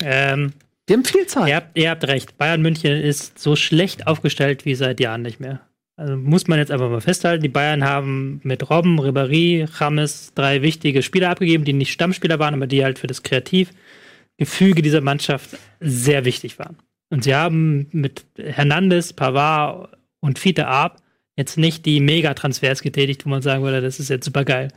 ähm, 0.02 0.54
Die 0.90 0.94
haben 0.94 1.06
viel 1.06 1.28
Zeit. 1.28 1.50
ihr, 1.50 1.56
habt, 1.56 1.78
ihr 1.78 1.90
habt 1.92 2.08
recht. 2.08 2.38
Bayern 2.40 2.64
München 2.64 2.92
ist 2.92 3.38
so 3.38 3.56
schlecht 3.56 4.08
aufgestellt 4.08 4.66
wie 4.66 4.74
seit 4.74 5.00
Jahren 5.00 5.22
nicht 5.22 5.40
mehr. 5.40 5.62
Also 5.96 6.16
muss 6.18 6.48
man 6.48 6.58
jetzt 6.58 6.72
einfach 6.72 6.90
mal 6.90 7.00
festhalten. 7.00 7.44
Die 7.44 7.50
Bayern 7.50 7.84
haben 7.84 8.42
mit 8.44 8.70
Robben, 8.72 9.00
Ribéry, 9.00 9.70
James 9.80 10.34
drei 10.34 10.64
wichtige 10.64 11.04
Spieler 11.04 11.30
abgegeben, 11.30 11.64
die 11.64 11.74
nicht 11.74 11.92
Stammspieler 11.92 12.40
waren, 12.40 12.56
aber 12.56 12.66
die 12.66 12.84
halt 12.84 12.98
für 12.98 13.06
das 13.06 13.22
Kreativgefüge 13.22 14.82
dieser 14.82 15.02
Mannschaft 15.02 15.58
sehr 15.80 16.26
wichtig 16.26 16.58
waren. 16.58 16.78
Und 17.12 17.24
sie 17.24 17.36
haben 17.36 17.88
mit 17.92 18.26
Hernandez, 18.38 19.14
Pavard 19.14 19.96
und 20.22 20.40
Fiete 20.40 20.68
Arp 20.68 21.04
jetzt 21.36 21.58
nicht 21.58 21.86
die 21.86 22.00
Megatransfers 22.00 22.82
getätigt, 22.82 23.26
wo 23.26 23.30
man 23.30 23.44
sagen 23.44 23.64
würde, 23.64 23.82
das 23.82 24.00
ist 24.00 24.10
jetzt 24.10 24.26
super 24.26 24.44
geil. 24.44 24.70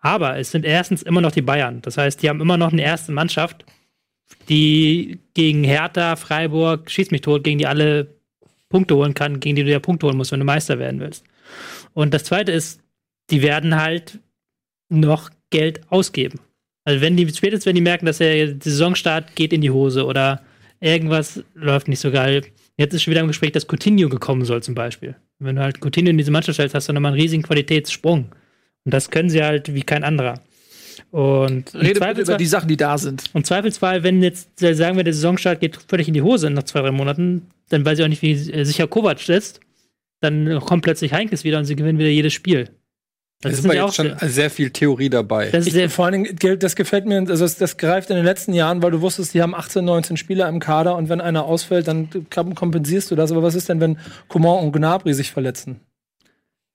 Aber 0.00 0.38
es 0.38 0.50
sind 0.50 0.64
erstens 0.64 1.02
immer 1.02 1.20
noch 1.20 1.32
die 1.32 1.42
Bayern. 1.42 1.82
Das 1.82 1.98
heißt, 1.98 2.20
die 2.20 2.28
haben 2.28 2.40
immer 2.40 2.56
noch 2.56 2.72
eine 2.72 2.82
erste 2.82 3.12
Mannschaft, 3.12 3.64
die 4.48 5.18
gegen 5.34 5.64
Hertha, 5.64 6.16
Freiburg, 6.16 6.90
schieß 6.90 7.10
mich 7.10 7.20
tot, 7.20 7.44
gegen 7.44 7.58
die 7.58 7.66
alle 7.66 8.14
Punkte 8.68 8.96
holen 8.96 9.14
kann, 9.14 9.40
gegen 9.40 9.56
die 9.56 9.64
du 9.64 9.70
ja 9.70 9.78
Punkte 9.78 10.06
holen 10.06 10.16
musst, 10.16 10.32
wenn 10.32 10.40
du 10.40 10.46
Meister 10.46 10.78
werden 10.78 11.00
willst. 11.00 11.24
Und 11.94 12.14
das 12.14 12.24
zweite 12.24 12.52
ist, 12.52 12.80
die 13.30 13.42
werden 13.42 13.80
halt 13.80 14.18
noch 14.88 15.30
Geld 15.50 15.80
ausgeben. 15.90 16.40
Also 16.84 17.00
wenn 17.00 17.16
die, 17.16 17.28
spätestens 17.28 17.66
wenn 17.66 17.74
die 17.74 17.80
merken, 17.80 18.06
dass 18.06 18.18
der 18.18 18.56
Saisonstart 18.60 19.36
geht 19.36 19.52
in 19.52 19.60
die 19.60 19.70
Hose 19.70 20.04
oder 20.04 20.42
irgendwas 20.80 21.42
läuft 21.54 21.88
nicht 21.88 22.00
so 22.00 22.10
geil. 22.10 22.42
Jetzt 22.76 22.94
ist 22.94 23.02
schon 23.02 23.12
wieder 23.12 23.20
im 23.20 23.28
Gespräch, 23.28 23.52
dass 23.52 23.66
Coutinho 23.68 24.08
gekommen 24.08 24.44
soll 24.44 24.62
zum 24.62 24.74
Beispiel. 24.74 25.14
Wenn 25.38 25.56
du 25.56 25.62
halt 25.62 25.80
Coutinho 25.80 26.10
in 26.10 26.18
diese 26.18 26.30
Mannschaft 26.30 26.56
stellst, 26.56 26.74
hast 26.74 26.88
du 26.88 26.92
nochmal 26.92 27.12
einen 27.12 27.20
riesigen 27.20 27.42
Qualitätssprung. 27.42 28.32
Und 28.84 28.94
das 28.94 29.10
können 29.10 29.30
sie 29.30 29.42
halt 29.42 29.74
wie 29.74 29.82
kein 29.82 30.02
anderer. 30.02 30.40
Und 31.12 31.74
Rede 31.74 32.00
bitte 32.00 32.22
über 32.22 32.36
die 32.38 32.46
Sachen, 32.46 32.68
die 32.68 32.76
da 32.78 32.96
sind. 32.96 33.24
und 33.34 33.44
Zweifelsfall, 33.46 34.02
wenn 34.02 34.22
jetzt, 34.22 34.62
äh, 34.62 34.74
sagen 34.74 34.96
wir, 34.96 35.04
der 35.04 35.12
Saisonstart 35.12 35.60
geht 35.60 35.78
völlig 35.86 36.08
in 36.08 36.14
die 36.14 36.22
Hose 36.22 36.48
nach 36.48 36.62
zwei, 36.62 36.80
drei 36.80 36.90
Monaten, 36.90 37.48
dann 37.68 37.84
weiß 37.84 37.98
ich 37.98 38.04
auch 38.04 38.08
nicht, 38.08 38.22
wie 38.22 38.32
äh, 38.32 38.64
sicher 38.64 38.86
Kovac 38.88 39.28
ist, 39.28 39.60
dann 40.20 40.58
kommt 40.60 40.82
plötzlich 40.82 41.12
Heinkes 41.12 41.44
wieder 41.44 41.58
und 41.58 41.66
sie 41.66 41.76
gewinnen 41.76 41.98
wieder 41.98 42.08
jedes 42.08 42.32
Spiel. 42.32 42.70
Es 43.44 43.58
ist 43.58 43.64
ja 43.66 43.84
jetzt 43.84 43.96
schon 43.96 44.14
sehr- 44.22 44.48
viel 44.50 44.70
Theorie 44.70 45.10
dabei. 45.10 45.50
das 45.50 45.66
ist 45.66 45.74
sehr, 45.74 45.90
Vor 45.90 46.06
allen 46.06 46.24
Dingen, 46.24 46.58
das 46.58 46.76
gefällt 46.76 47.04
mir, 47.04 47.18
also 47.18 47.44
das, 47.44 47.56
das 47.58 47.76
greift 47.76 48.08
in 48.08 48.16
den 48.16 48.24
letzten 48.24 48.54
Jahren, 48.54 48.82
weil 48.82 48.92
du 48.92 49.02
wusstest, 49.02 49.34
die 49.34 49.42
haben 49.42 49.54
18, 49.54 49.84
19 49.84 50.16
Spieler 50.16 50.48
im 50.48 50.60
Kader 50.60 50.96
und 50.96 51.10
wenn 51.10 51.20
einer 51.20 51.44
ausfällt, 51.44 51.88
dann 51.88 52.08
kompensierst 52.30 53.10
du 53.10 53.16
das. 53.16 53.32
Aber 53.32 53.42
was 53.42 53.54
ist 53.54 53.68
denn, 53.68 53.80
wenn 53.80 53.98
Coman 54.28 54.64
und 54.64 54.72
Gnabry 54.72 55.12
sich 55.12 55.30
verletzen? 55.30 55.80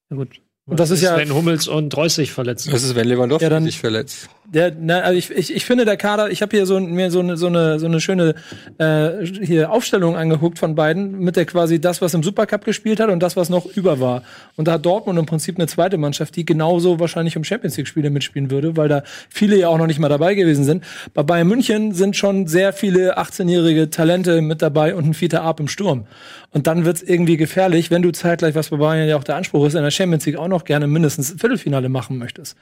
na 0.10 0.18
gut. 0.18 0.42
Und 0.68 0.80
das 0.82 0.92
ist 0.92 1.02
ja, 1.02 1.16
Wenn 1.18 1.34
Hummels 1.34 1.68
und 1.70 1.96
Reus 1.96 2.16
sich 2.16 2.32
verletzen. 2.34 2.72
Das 2.72 2.84
ist, 2.84 2.94
wenn 2.96 3.08
Lewandowski 3.08 3.44
Ja, 3.46 3.50
dann- 3.50 3.64
sich 3.64 3.80
verletzt. 3.80 4.28
der, 4.44 4.74
na, 4.78 5.00
also 5.00 5.18
ich, 5.18 5.30
ich, 5.32 5.56
ich 5.56 5.66
finde 5.66 5.86
der 5.86 5.96
Kader, 5.98 6.30
ich 6.30 6.42
habe 6.42 6.56
hier 6.56 6.66
so, 6.66 6.78
mir 6.80 7.10
so 7.10 7.20
eine, 7.22 7.38
so 7.38 7.48
eine, 7.48 7.80
so 7.80 7.86
eine 7.86 8.02
schöne 8.02 8.36
äh, 8.78 9.26
hier 9.46 9.72
Aufstellung 9.72 10.18
angeguckt 10.18 10.60
von 10.60 10.76
beiden, 10.76 11.20
mit 11.20 11.38
der 11.38 11.46
quasi 11.46 11.80
das, 11.80 12.02
was 12.02 12.14
im 12.14 12.22
Supercup 12.22 12.66
gespielt 12.66 13.00
hat 13.00 13.10
und 13.10 13.22
das, 13.24 13.38
was 13.38 13.50
noch 13.50 13.66
über 13.78 14.02
war. 14.02 14.24
Und 14.58 14.68
da 14.68 14.74
hat 14.74 14.86
Dortmund 14.86 15.18
im 15.18 15.26
Prinzip 15.26 15.58
eine 15.58 15.68
zweite 15.68 15.98
Mannschaft, 15.98 16.36
die 16.36 16.44
genauso 16.46 17.00
wahrscheinlich 17.00 17.38
um 17.38 17.46
Champions 17.46 17.78
League-Spiele 17.78 18.10
mitspielen 18.10 18.52
würde, 18.52 18.76
weil 18.76 18.90
da 18.90 19.04
viele 19.30 19.58
ja 19.58 19.70
auch 19.70 19.78
noch 19.78 19.88
nicht 19.88 20.00
mal 20.00 20.10
dabei 20.10 20.36
gewesen 20.36 20.66
sind. 20.66 20.84
Bei 21.14 21.24
Bayern 21.24 21.48
München 21.48 21.94
sind 21.94 22.18
schon 22.18 22.46
sehr 22.48 22.74
viele 22.74 23.18
18-jährige 23.18 23.90
Talente 23.90 24.42
mit 24.42 24.62
dabei 24.62 24.96
und 24.96 25.06
ein 25.08 25.14
Vierter 25.14 25.44
Ab 25.44 25.62
im 25.62 25.70
Sturm. 25.70 26.08
Und 26.52 26.66
dann 26.66 26.86
wird's 26.86 27.02
irgendwie 27.04 27.36
gefährlich, 27.38 27.92
wenn 27.92 28.02
du 28.02 28.12
zeitgleich, 28.12 28.56
was 28.56 28.70
bei 28.70 28.78
Bayern 28.78 29.08
ja 29.08 29.18
auch 29.18 29.24
der 29.24 29.36
Anspruch 29.36 29.66
ist, 29.68 29.76
in 29.76 29.84
der 29.84 29.92
Champions 29.92 30.26
League 30.26 30.38
auch 30.38 30.48
noch 30.48 30.57
gerne 30.66 30.88
mindestens 30.88 31.36
Viertelfinale 31.38 31.90
machen 31.90 32.18
möchtest. 32.18 32.58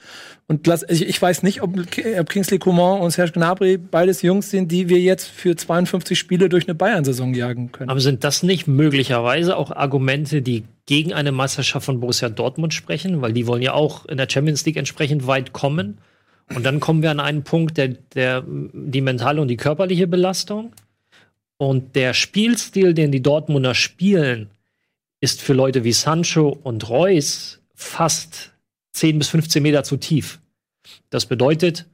Und 0.48 0.68
ich, 0.90 1.22
weiß 1.22 1.44
nicht, 1.44 1.62
ob, 1.62 1.76
ob 2.20 2.30
Kingsley 2.30 2.60
Coman 2.60 3.02
und 3.02 3.12
Serge 3.12 3.34
Gnabry 3.34 3.78
beides 3.78 4.22
Jungs 4.22 4.50
sind, 4.50 4.72
die 4.72 4.90
wir 4.90 5.00
jetzt 5.00 5.28
für 5.28 5.56
52 5.56 6.18
Spiele 6.18 6.50
durch 6.50 6.68
eine 6.68 6.76
Bayern-Saison 6.76 7.34
jagen 7.34 7.72
können. 7.72 7.90
Aber 7.90 8.00
sind 8.00 8.24
das 8.24 8.44
nicht 8.44 8.68
möglicherweise 8.68 9.58
auch 9.58 9.72
Argumente, 9.72 10.42
die 10.42 10.64
gegen 10.86 11.14
eine 11.14 11.32
Meisterschaft 11.32 11.86
von 11.86 12.00
Borussia 12.00 12.30
Dortmund 12.30 12.74
sprechen? 12.74 13.22
Weil 13.22 13.34
die 13.34 13.48
wollen 13.48 13.62
ja 13.62 13.74
auch 13.74 14.06
in 14.06 14.18
der 14.18 14.28
Champions 14.30 14.66
League 14.66 14.78
entsprechend 14.78 15.28
weit 15.28 15.54
kommen. 15.54 15.98
Und 16.54 16.66
dann 16.66 16.80
kommen 16.80 17.02
wir 17.02 17.12
an 17.12 17.20
einen 17.20 17.44
Punkt, 17.44 17.78
der, 17.78 17.90
der 18.14 18.44
die 18.46 19.02
mentale 19.02 19.42
und 19.42 19.48
die 19.48 19.58
körperliche 19.58 20.08
Belastung. 20.08 20.72
Und 21.58 21.96
der 21.96 22.14
Spielstil, 22.14 22.94
den 22.94 23.12
die 23.12 23.22
Dortmunder 23.22 23.74
spielen, 23.74 24.50
ist 25.22 25.42
für 25.42 25.54
Leute 25.54 25.84
wie 25.84 25.94
Sancho 25.94 26.50
und 26.50 26.90
Reus 26.90 27.60
fast 27.76 28.54
10 28.94 29.20
bis 29.20 29.28
15 29.30 29.62
Meter 29.62 29.84
zu 29.84 29.98
tief. 29.98 30.40
Das 31.10 31.26
bedeutet, 31.26 31.86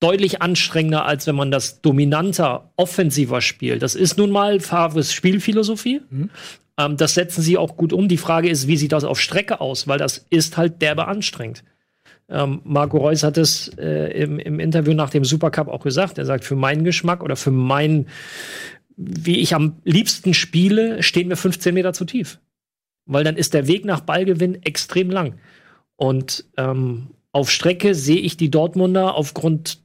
deutlich 0.00 0.42
anstrengender, 0.42 1.06
als 1.06 1.26
wenn 1.26 1.36
man 1.36 1.50
das 1.50 1.80
dominanter, 1.80 2.72
offensiver 2.76 3.40
spielt. 3.40 3.82
Das 3.82 3.94
ist 3.94 4.18
nun 4.18 4.30
mal 4.30 4.60
Favres 4.60 5.12
Spielphilosophie. 5.12 6.02
Ähm, 6.78 6.96
das 6.96 7.14
setzen 7.14 7.42
sie 7.42 7.56
auch 7.56 7.76
gut 7.76 7.92
um. 7.92 8.08
Die 8.08 8.18
Frage 8.18 8.48
ist, 8.48 8.66
wie 8.66 8.76
sieht 8.76 8.92
das 8.92 9.04
auf 9.04 9.20
Strecke 9.20 9.60
aus? 9.60 9.88
Weil 9.88 9.98
das 9.98 10.26
ist 10.30 10.56
halt 10.56 10.82
derbe 10.82 11.06
anstrengend. 11.06 11.64
Ähm, 12.28 12.60
Marco 12.64 12.98
Reus 12.98 13.22
hat 13.22 13.38
es 13.38 13.68
äh, 13.78 14.22
im, 14.22 14.38
im 14.38 14.58
Interview 14.58 14.92
nach 14.92 15.10
dem 15.10 15.24
Supercup 15.24 15.68
auch 15.68 15.82
gesagt. 15.82 16.18
Er 16.18 16.26
sagt, 16.26 16.44
für 16.44 16.56
meinen 16.56 16.84
Geschmack 16.84 17.22
oder 17.22 17.36
für 17.36 17.52
mein, 17.52 18.06
wie 18.96 19.38
ich 19.38 19.54
am 19.54 19.76
liebsten 19.84 20.34
spiele, 20.34 21.02
stehen 21.02 21.28
wir 21.28 21.36
15 21.36 21.72
Meter 21.72 21.92
zu 21.92 22.04
tief. 22.04 22.40
Weil 23.06 23.24
dann 23.24 23.36
ist 23.36 23.54
der 23.54 23.66
Weg 23.66 23.84
nach 23.84 24.00
Ballgewinn 24.00 24.62
extrem 24.62 25.10
lang. 25.10 25.38
Und 25.96 26.44
ähm, 26.56 27.08
auf 27.32 27.50
Strecke 27.50 27.94
sehe 27.94 28.18
ich 28.18 28.36
die 28.36 28.50
Dortmunder 28.50 29.14
aufgrund 29.14 29.80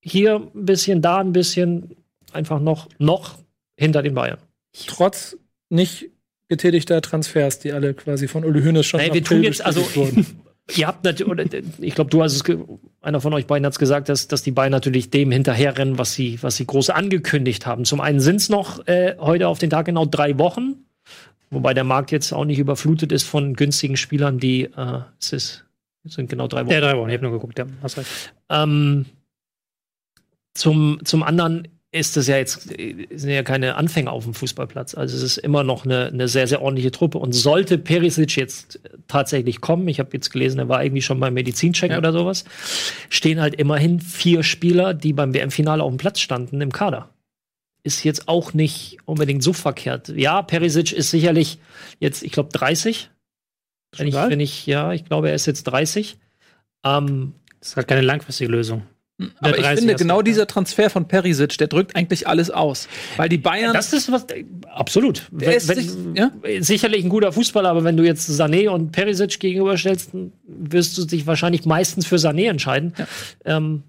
hier 0.00 0.36
ein 0.54 0.64
bisschen, 0.64 1.02
da 1.02 1.18
ein 1.18 1.32
bisschen, 1.32 1.96
einfach 2.32 2.60
noch, 2.60 2.88
noch 2.98 3.38
hinter 3.76 4.02
den 4.02 4.14
Bayern. 4.14 4.38
Trotz 4.86 5.36
nicht 5.68 6.10
getätigter 6.48 7.02
Transfers, 7.02 7.58
die 7.58 7.72
alle 7.72 7.94
quasi 7.94 8.28
von 8.28 8.44
Uli 8.44 8.62
Hoeneß 8.62 8.86
schon 8.86 9.00
im 9.00 9.12
wir 9.12 9.24
tun 9.24 9.42
jetzt, 9.42 9.64
also, 9.64 9.84
ihr 10.76 10.86
habt 10.86 11.04
natürlich, 11.04 11.64
ich 11.80 11.94
glaube, 11.94 12.10
du 12.10 12.22
hast 12.22 12.34
es, 12.34 12.44
einer 13.00 13.20
von 13.20 13.34
euch 13.34 13.46
beiden 13.46 13.66
hat 13.66 13.72
es 13.72 13.78
gesagt, 13.78 14.08
dass, 14.08 14.28
dass 14.28 14.42
die 14.42 14.52
Bayern 14.52 14.70
natürlich 14.70 15.10
dem 15.10 15.30
hinterherrennen, 15.32 15.98
was 15.98 16.14
sie, 16.14 16.38
was 16.42 16.56
sie 16.56 16.66
groß 16.66 16.90
angekündigt 16.90 17.66
haben. 17.66 17.84
Zum 17.84 18.00
einen 18.00 18.20
sind 18.20 18.36
es 18.36 18.48
noch 18.48 18.86
äh, 18.86 19.16
heute 19.18 19.48
auf 19.48 19.58
den 19.58 19.70
Tag 19.70 19.86
genau 19.86 20.06
drei 20.06 20.38
Wochen, 20.38 20.86
wobei 21.50 21.74
der 21.74 21.84
Markt 21.84 22.12
jetzt 22.12 22.32
auch 22.32 22.44
nicht 22.44 22.58
überflutet 22.58 23.12
ist 23.12 23.24
von 23.24 23.54
günstigen 23.54 23.96
Spielern, 23.96 24.38
die, 24.38 24.64
äh, 24.64 25.00
es 25.20 25.32
ist, 25.32 25.64
es 26.04 26.14
sind 26.14 26.30
genau 26.30 26.48
drei 26.48 26.64
Wochen. 26.64 26.72
Ja, 26.72 26.80
drei 26.80 26.96
Wochen, 26.96 27.08
ich 27.08 27.14
habe 27.14 27.24
nur 27.24 27.32
geguckt, 27.32 27.58
ja, 27.58 27.66
hast 27.82 27.98
recht. 27.98 28.34
Ähm, 28.50 29.06
zum, 30.54 31.00
zum 31.04 31.22
anderen 31.22 31.68
ist 31.96 32.16
es 32.16 32.26
ja 32.26 32.36
jetzt 32.36 32.68
sind 32.68 33.30
ja 33.30 33.42
keine 33.42 33.76
Anfänger 33.76 34.12
auf 34.12 34.24
dem 34.24 34.34
Fußballplatz. 34.34 34.94
Also 34.94 35.16
es 35.16 35.22
ist 35.22 35.38
immer 35.38 35.62
noch 35.64 35.84
eine, 35.84 36.06
eine 36.06 36.28
sehr, 36.28 36.46
sehr 36.46 36.60
ordentliche 36.60 36.90
Truppe. 36.90 37.18
Und 37.18 37.32
sollte 37.32 37.78
Perisic 37.78 38.36
jetzt 38.36 38.80
tatsächlich 39.08 39.60
kommen, 39.60 39.88
ich 39.88 39.98
habe 39.98 40.10
jetzt 40.12 40.30
gelesen, 40.30 40.58
er 40.58 40.68
war 40.68 40.84
irgendwie 40.84 41.02
schon 41.02 41.20
beim 41.20 41.34
Medizincheck 41.34 41.96
oder 41.96 42.12
sowas, 42.12 42.44
stehen 43.08 43.40
halt 43.40 43.54
immerhin 43.54 44.00
vier 44.00 44.42
Spieler, 44.42 44.94
die 44.94 45.12
beim 45.12 45.32
WM-Finale 45.32 45.82
auf 45.82 45.90
dem 45.90 45.98
Platz 45.98 46.20
standen, 46.20 46.60
im 46.60 46.72
Kader. 46.72 47.08
Ist 47.86 48.02
jetzt 48.02 48.26
auch 48.26 48.52
nicht 48.52 48.98
unbedingt 49.04 49.44
so 49.44 49.52
verkehrt. 49.52 50.08
Ja, 50.08 50.42
Perisic 50.42 50.92
ist 50.92 51.10
sicherlich 51.10 51.58
jetzt, 52.00 52.24
ich 52.24 52.32
glaube, 52.32 52.48
30. 52.52 53.10
Wenn 53.96 54.08
ich, 54.08 54.14
wenn 54.14 54.40
ich, 54.40 54.66
ja, 54.66 54.92
ich 54.92 55.04
glaube, 55.04 55.28
er 55.28 55.34
ist 55.36 55.46
jetzt 55.46 55.62
30. 55.64 56.18
Ähm, 56.84 57.32
Das 57.60 57.68
ist 57.70 57.76
halt 57.76 57.86
keine 57.86 58.00
langfristige 58.00 58.50
Lösung. 58.50 58.82
Aber 59.38 59.56
ich 59.56 59.62
30 59.64 59.78
finde, 59.78 59.94
genau 59.94 60.20
dieser 60.20 60.46
Transfer 60.46 60.90
von 60.90 61.06
Perisic, 61.08 61.56
der 61.58 61.68
drückt 61.68 61.96
eigentlich 61.96 62.26
alles 62.28 62.50
aus. 62.50 62.88
Weil 63.16 63.28
die 63.30 63.38
Bayern. 63.38 63.72
Das 63.72 63.92
ist 63.92 64.10
was, 64.12 64.26
absolut. 64.68 65.22
Der 65.30 65.48
Wenn, 65.48 65.56
ist 65.56 65.68
wenn, 65.68 65.78
sich- 65.78 65.92
ja? 66.16 66.30
Sicherlich 66.62 67.04
ein 67.04 67.08
guter 67.08 67.32
Fußballer, 67.32 67.70
aber 67.70 67.84
wenn 67.84 67.96
du 67.96 68.02
jetzt 68.04 68.28
Sané 68.28 68.68
und 68.68 68.90
Perisic 68.92 69.38
gegenüberstellst, 69.40 70.10
wirst 70.46 70.98
du 70.98 71.04
dich 71.06 71.26
wahrscheinlich 71.26 71.64
meistens 71.64 72.04
für 72.04 72.16
Sané 72.16 72.50
entscheiden. 72.50 72.92
Ähm, 73.44 73.84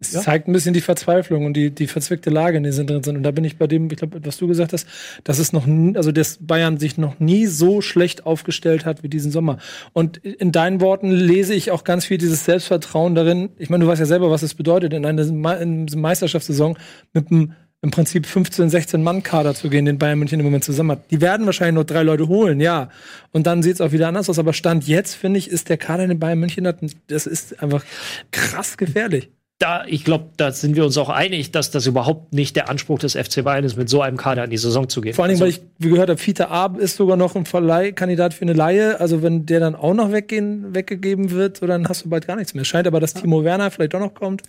Es 0.00 0.12
zeigt 0.12 0.46
ein 0.46 0.52
bisschen 0.52 0.74
die 0.74 0.80
Verzweiflung 0.80 1.44
und 1.44 1.54
die, 1.54 1.70
die 1.70 1.88
verzwickte 1.88 2.30
Lage, 2.30 2.56
in 2.56 2.62
der 2.62 2.72
sie 2.72 2.86
drin 2.86 3.02
sind. 3.02 3.16
Und 3.16 3.24
da 3.24 3.32
bin 3.32 3.44
ich 3.44 3.58
bei 3.58 3.66
dem, 3.66 3.90
ich 3.90 3.96
glaube, 3.96 4.20
was 4.24 4.36
du 4.36 4.46
gesagt 4.46 4.72
hast, 4.72 4.86
dass 5.24 5.40
es 5.40 5.52
noch, 5.52 5.66
also 5.96 6.12
dass 6.12 6.38
Bayern 6.40 6.78
sich 6.78 6.98
noch 6.98 7.18
nie 7.18 7.46
so 7.46 7.80
schlecht 7.80 8.24
aufgestellt 8.24 8.84
hat 8.84 9.02
wie 9.02 9.08
diesen 9.08 9.32
Sommer. 9.32 9.58
Und 9.92 10.18
in 10.18 10.52
deinen 10.52 10.80
Worten 10.80 11.10
lese 11.10 11.52
ich 11.54 11.72
auch 11.72 11.82
ganz 11.82 12.04
viel 12.04 12.18
dieses 12.18 12.44
Selbstvertrauen 12.44 13.16
darin. 13.16 13.48
Ich 13.58 13.70
meine, 13.70 13.84
du 13.84 13.90
weißt 13.90 13.98
ja 13.98 14.06
selber, 14.06 14.30
was 14.30 14.42
es 14.42 14.54
bedeutet, 14.54 14.92
in 14.92 15.04
einer 15.04 15.24
Me- 15.24 15.56
in 15.56 15.86
einer 15.88 15.96
Meisterschaftssaison 15.96 16.78
mit 17.12 17.30
einem 17.32 17.54
im 17.80 17.90
Prinzip 17.92 18.26
15, 18.26 18.70
16 18.70 19.02
Mann 19.02 19.22
Kader 19.22 19.54
zu 19.54 19.68
gehen, 19.68 19.84
den 19.84 19.98
Bayern 19.98 20.18
München 20.18 20.40
im 20.40 20.46
Moment 20.46 20.64
zusammen 20.64 20.92
hat. 20.92 21.10
Die 21.12 21.20
werden 21.20 21.46
wahrscheinlich 21.46 21.74
nur 21.74 21.84
drei 21.84 22.02
Leute 22.02 22.26
holen, 22.26 22.60
ja. 22.60 22.90
Und 23.30 23.46
dann 23.46 23.62
sieht 23.62 23.74
es 23.74 23.80
auch 23.80 23.92
wieder 23.92 24.08
anders 24.08 24.28
aus. 24.28 24.38
Aber 24.40 24.52
Stand 24.52 24.88
jetzt, 24.88 25.14
finde 25.14 25.38
ich, 25.38 25.48
ist 25.48 25.68
der 25.68 25.76
Kader, 25.76 26.06
den 26.06 26.18
Bayern 26.18 26.40
München 26.40 26.66
hat, 26.66 26.78
das 27.06 27.26
ist 27.26 27.62
einfach 27.62 27.84
krass 28.32 28.76
gefährlich. 28.76 29.30
Da, 29.58 29.84
ich 29.86 30.04
glaube, 30.04 30.26
da 30.36 30.52
sind 30.52 30.76
wir 30.76 30.84
uns 30.84 30.96
auch 30.98 31.08
einig, 31.08 31.50
dass 31.50 31.72
das 31.72 31.86
überhaupt 31.86 32.32
nicht 32.32 32.54
der 32.54 32.68
Anspruch 32.68 33.00
des 33.00 33.14
FC 33.14 33.42
Bayern 33.42 33.64
ist, 33.64 33.76
mit 33.76 33.88
so 33.88 34.00
einem 34.02 34.16
Kader 34.16 34.44
in 34.44 34.50
die 34.50 34.56
Saison 34.56 34.88
zu 34.88 35.00
gehen. 35.00 35.14
Vor 35.14 35.24
allen 35.24 35.30
Dingen, 35.30 35.40
weil 35.40 35.48
Also, 35.48 35.60
ich 35.60 35.66
wie 35.78 35.90
gehört 35.90 36.10
habe, 36.10 36.18
Fiete 36.18 36.48
Ab 36.48 36.78
ist 36.78 36.96
sogar 36.96 37.16
noch 37.16 37.34
ein 37.34 37.44
Verleihkandidat 37.44 38.34
für 38.34 38.42
eine 38.42 38.52
Laie. 38.52 39.00
Also 39.00 39.20
wenn 39.22 39.46
der 39.46 39.58
dann 39.58 39.74
auch 39.74 39.94
noch 39.94 40.12
weggehen, 40.12 40.74
weggegeben 40.74 41.32
wird, 41.32 41.56
so 41.56 41.66
dann 41.66 41.88
hast 41.88 42.04
du 42.04 42.08
bald 42.08 42.28
gar 42.28 42.36
nichts 42.36 42.54
mehr. 42.54 42.64
Scheint 42.64 42.86
aber, 42.86 43.00
dass 43.00 43.14
Timo 43.14 43.42
Werner 43.42 43.72
vielleicht 43.72 43.96
auch 43.96 44.00
noch 44.00 44.14
kommt. 44.14 44.42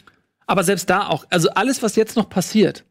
Aber 0.45 0.63
selbst 0.63 0.89
da 0.89 1.07
auch, 1.07 1.25
also 1.29 1.49
alles, 1.49 1.81
was 1.81 1.95
jetzt 1.95 2.15
noch 2.15 2.29
passiert, 2.29 2.83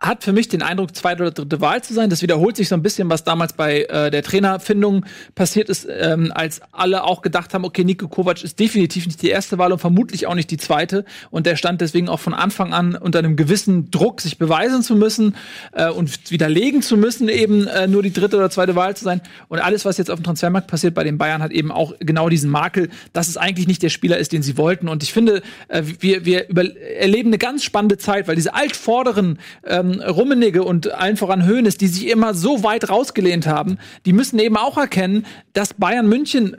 hat 0.00 0.22
für 0.24 0.32
mich 0.32 0.48
den 0.48 0.60
Eindruck, 0.62 0.94
zweite 0.94 1.22
oder 1.22 1.30
dritte 1.30 1.60
Wahl 1.60 1.82
zu 1.82 1.94
sein. 1.94 2.10
Das 2.10 2.20
wiederholt 2.20 2.56
sich 2.56 2.68
so 2.68 2.74
ein 2.74 2.82
bisschen, 2.82 3.08
was 3.08 3.24
damals 3.24 3.54
bei 3.54 3.82
äh, 3.84 4.10
der 4.10 4.22
Trainerfindung 4.22 5.06
passiert 5.34 5.68
ist, 5.68 5.86
ähm, 5.88 6.30
als 6.34 6.60
alle 6.72 7.04
auch 7.04 7.22
gedacht 7.22 7.54
haben, 7.54 7.64
okay, 7.64 7.84
Nico 7.84 8.08
Kovac 8.08 8.42
ist 8.44 8.58
definitiv 8.58 9.06
nicht 9.06 9.22
die 9.22 9.30
erste 9.30 9.56
Wahl 9.56 9.72
und 9.72 9.78
vermutlich 9.78 10.26
auch 10.26 10.34
nicht 10.34 10.50
die 10.50 10.56
zweite. 10.56 11.04
Und 11.30 11.46
der 11.46 11.56
stand 11.56 11.80
deswegen 11.80 12.08
auch 12.08 12.20
von 12.20 12.34
Anfang 12.34 12.74
an 12.74 12.96
unter 12.96 13.20
einem 13.20 13.36
gewissen 13.36 13.90
Druck, 13.90 14.20
sich 14.20 14.36
beweisen 14.36 14.82
zu 14.82 14.94
müssen 14.94 15.36
äh, 15.72 15.88
und 15.88 16.30
widerlegen 16.30 16.82
zu 16.82 16.96
müssen, 16.96 17.28
eben 17.28 17.66
äh, 17.66 17.86
nur 17.86 18.02
die 18.02 18.12
dritte 18.12 18.36
oder 18.36 18.50
zweite 18.50 18.76
Wahl 18.76 18.96
zu 18.96 19.04
sein. 19.04 19.22
Und 19.48 19.60
alles, 19.60 19.84
was 19.84 19.96
jetzt 19.96 20.10
auf 20.10 20.18
dem 20.18 20.24
Transfermarkt 20.24 20.66
passiert 20.66 20.94
bei 20.94 21.04
den 21.04 21.18
Bayern, 21.18 21.42
hat 21.42 21.52
eben 21.52 21.72
auch 21.72 21.94
genau 22.00 22.28
diesen 22.28 22.50
Makel, 22.50 22.90
dass 23.12 23.28
es 23.28 23.36
eigentlich 23.36 23.68
nicht 23.68 23.82
der 23.82 23.90
Spieler 23.90 24.18
ist, 24.18 24.32
den 24.32 24.42
sie 24.42 24.58
wollten. 24.58 24.88
Und 24.88 25.02
ich 25.02 25.12
finde, 25.12 25.42
äh, 25.68 25.82
wir, 26.00 26.26
wir 26.26 26.48
über, 26.48 26.64
erleben 26.76 27.30
eine 27.30 27.38
ganz 27.38 27.64
spannende 27.64 27.96
Zeit, 27.96 28.28
weil 28.28 28.36
diese 28.36 28.54
altvorderen 28.54 29.38
ähm, 29.84 30.00
Rummenigge 30.00 30.62
und 30.64 30.92
allen 30.92 31.16
voran 31.16 31.46
Hoeneß, 31.48 31.76
die 31.76 31.86
sich 31.88 32.08
immer 32.08 32.34
so 32.34 32.62
weit 32.62 32.88
rausgelehnt 32.88 33.46
haben, 33.46 33.78
die 34.06 34.12
müssen 34.12 34.38
eben 34.38 34.56
auch 34.56 34.76
erkennen, 34.76 35.26
dass 35.52 35.74
Bayern 35.74 36.08
München 36.08 36.56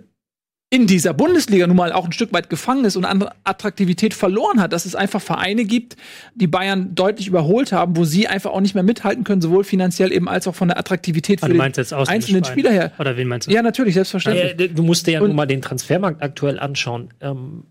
in 0.72 0.88
dieser 0.88 1.13
Bundesliga 1.13 1.67
nun 1.67 1.77
mal 1.77 1.94
auch 1.94 2.05
ein 2.05 2.12
Stück 2.12 2.34
weit 2.34 2.50
gefangen 2.50 2.86
ist 2.86 2.96
und 2.98 3.05
an 3.05 3.29
Attraktivität 3.44 4.13
verloren 4.13 4.60
hat, 4.60 4.74
dass 4.74 4.86
es 4.86 4.96
einfach 4.96 5.22
Vereine 5.22 5.63
gibt, 5.63 5.96
die 6.34 6.48
Bayern 6.48 6.96
deutlich 6.96 7.27
überholt 7.27 7.72
haben, 7.72 7.96
wo 7.96 8.03
sie 8.03 8.27
einfach 8.27 8.51
auch 8.51 8.62
nicht 8.62 8.74
mehr 8.74 8.84
mithalten 8.84 9.24
können, 9.24 9.41
sowohl 9.41 9.63
finanziell 9.63 10.12
eben 10.12 10.27
als 10.27 10.48
auch 10.48 10.55
von 10.55 10.67
der 10.67 10.77
Attraktivität 10.79 11.39
für 11.39 11.46
du 11.46 11.53
den 11.53 11.60
meinst 11.60 11.77
jetzt 11.77 11.94
aus 11.94 12.10
einzelnen 12.10 12.44
Spieler 12.44 12.72
her. 12.72 12.91
Oder 12.98 13.15
wen 13.15 13.27
meinst 13.27 13.48
du? 13.48 13.51
Ja, 13.51 13.62
natürlich, 13.62 13.94
selbstverständlich. 13.94 14.60
äh, 14.60 14.74
du 14.74 14.84
musst 14.84 15.05
dir 15.08 15.12
ja 15.13 15.22
Und- 15.22 15.27
nun 15.27 15.36
mal 15.36 15.46
den 15.46 15.62
Transfermarkt 15.62 16.22
aktuell 16.22 16.60
anschauen. 16.60 17.13
Ähm, 17.22 17.65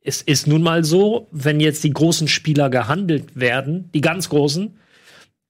es 0.00 0.20
ist 0.20 0.46
nun 0.46 0.62
mal 0.62 0.84
so, 0.84 1.28
wenn 1.30 1.60
jetzt 1.60 1.82
die 1.82 1.92
großen 1.92 2.28
Spieler 2.28 2.68
gehandelt 2.68 3.36
werden, 3.40 3.88
die 3.94 4.02
ganz 4.02 4.28
großen, 4.28 4.76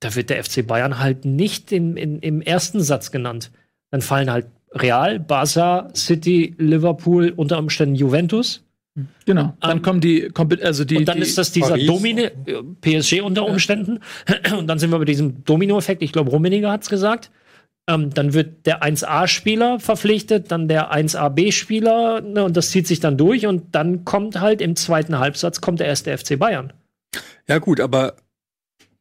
da 0.05 0.15
wird 0.15 0.31
der 0.31 0.43
FC 0.45 0.67
Bayern 0.67 0.99
halt 0.99 1.25
nicht 1.25 1.73
in, 1.73 1.97
in, 1.97 2.19
im 2.21 2.41
ersten 2.43 2.81
Satz 2.81 3.11
genannt. 3.11 3.51
Dann 3.91 4.03
fallen 4.03 4.31
halt 4.31 4.47
Real, 4.73 5.19
Barca, 5.21 5.89
City, 5.95 6.55
Liverpool, 6.59 7.33
unter 7.37 7.59
Umständen 7.59 7.95
Juventus. 7.95 8.63
Genau. 9.25 9.55
Dann 9.61 9.79
Ähm, 9.79 9.83
kommen 9.83 10.01
die, 10.01 10.29
kommt- 10.29 10.63
also 10.63 10.85
die, 10.85 10.99
und 10.99 11.07
dann 11.09 11.17
die 11.17 11.23
ist 11.23 11.39
das 11.39 11.53
dieser 11.53 11.71
Paris. 11.71 11.87
Domine, 11.87 12.31
äh, 12.47 12.63
PSG 12.81 13.23
unter 13.23 13.45
Umständen. 13.47 14.01
Und 14.59 14.69
dann 14.69 14.79
sind 14.79 14.91
wir 14.93 14.99
bei 14.99 15.05
diesem 15.05 15.43
Domino-Effekt. 15.45 16.01
Ich 16.03 16.13
glaube, 16.13 16.31
Rummenigge 16.31 16.71
hat 16.71 16.83
es 16.83 16.89
gesagt. 16.91 17.31
Ähm, 17.89 18.11
dann 18.15 18.35
wird 18.35 18.67
der 18.67 18.83
1A-Spieler 18.85 19.81
verpflichtet, 19.81 20.51
dann 20.53 20.69
der 20.69 20.93
1AB-Spieler, 20.93 22.21
ne, 22.21 22.45
und 22.45 22.57
das 22.57 22.71
zieht 22.71 22.87
sich 22.87 23.01
dann 23.01 23.17
durch. 23.17 23.47
Und 23.47 23.75
dann 23.75 24.05
kommt 24.05 24.41
halt 24.41 24.61
im 24.61 24.77
zweiten 24.77 25.19
Halbsatz 25.19 25.61
kommt 25.61 25.81
der 25.81 25.89
erste 25.89 26.17
FC 26.17 26.39
Bayern. 26.39 26.73
Ja, 27.49 27.59
gut, 27.59 27.81
aber 27.81 28.15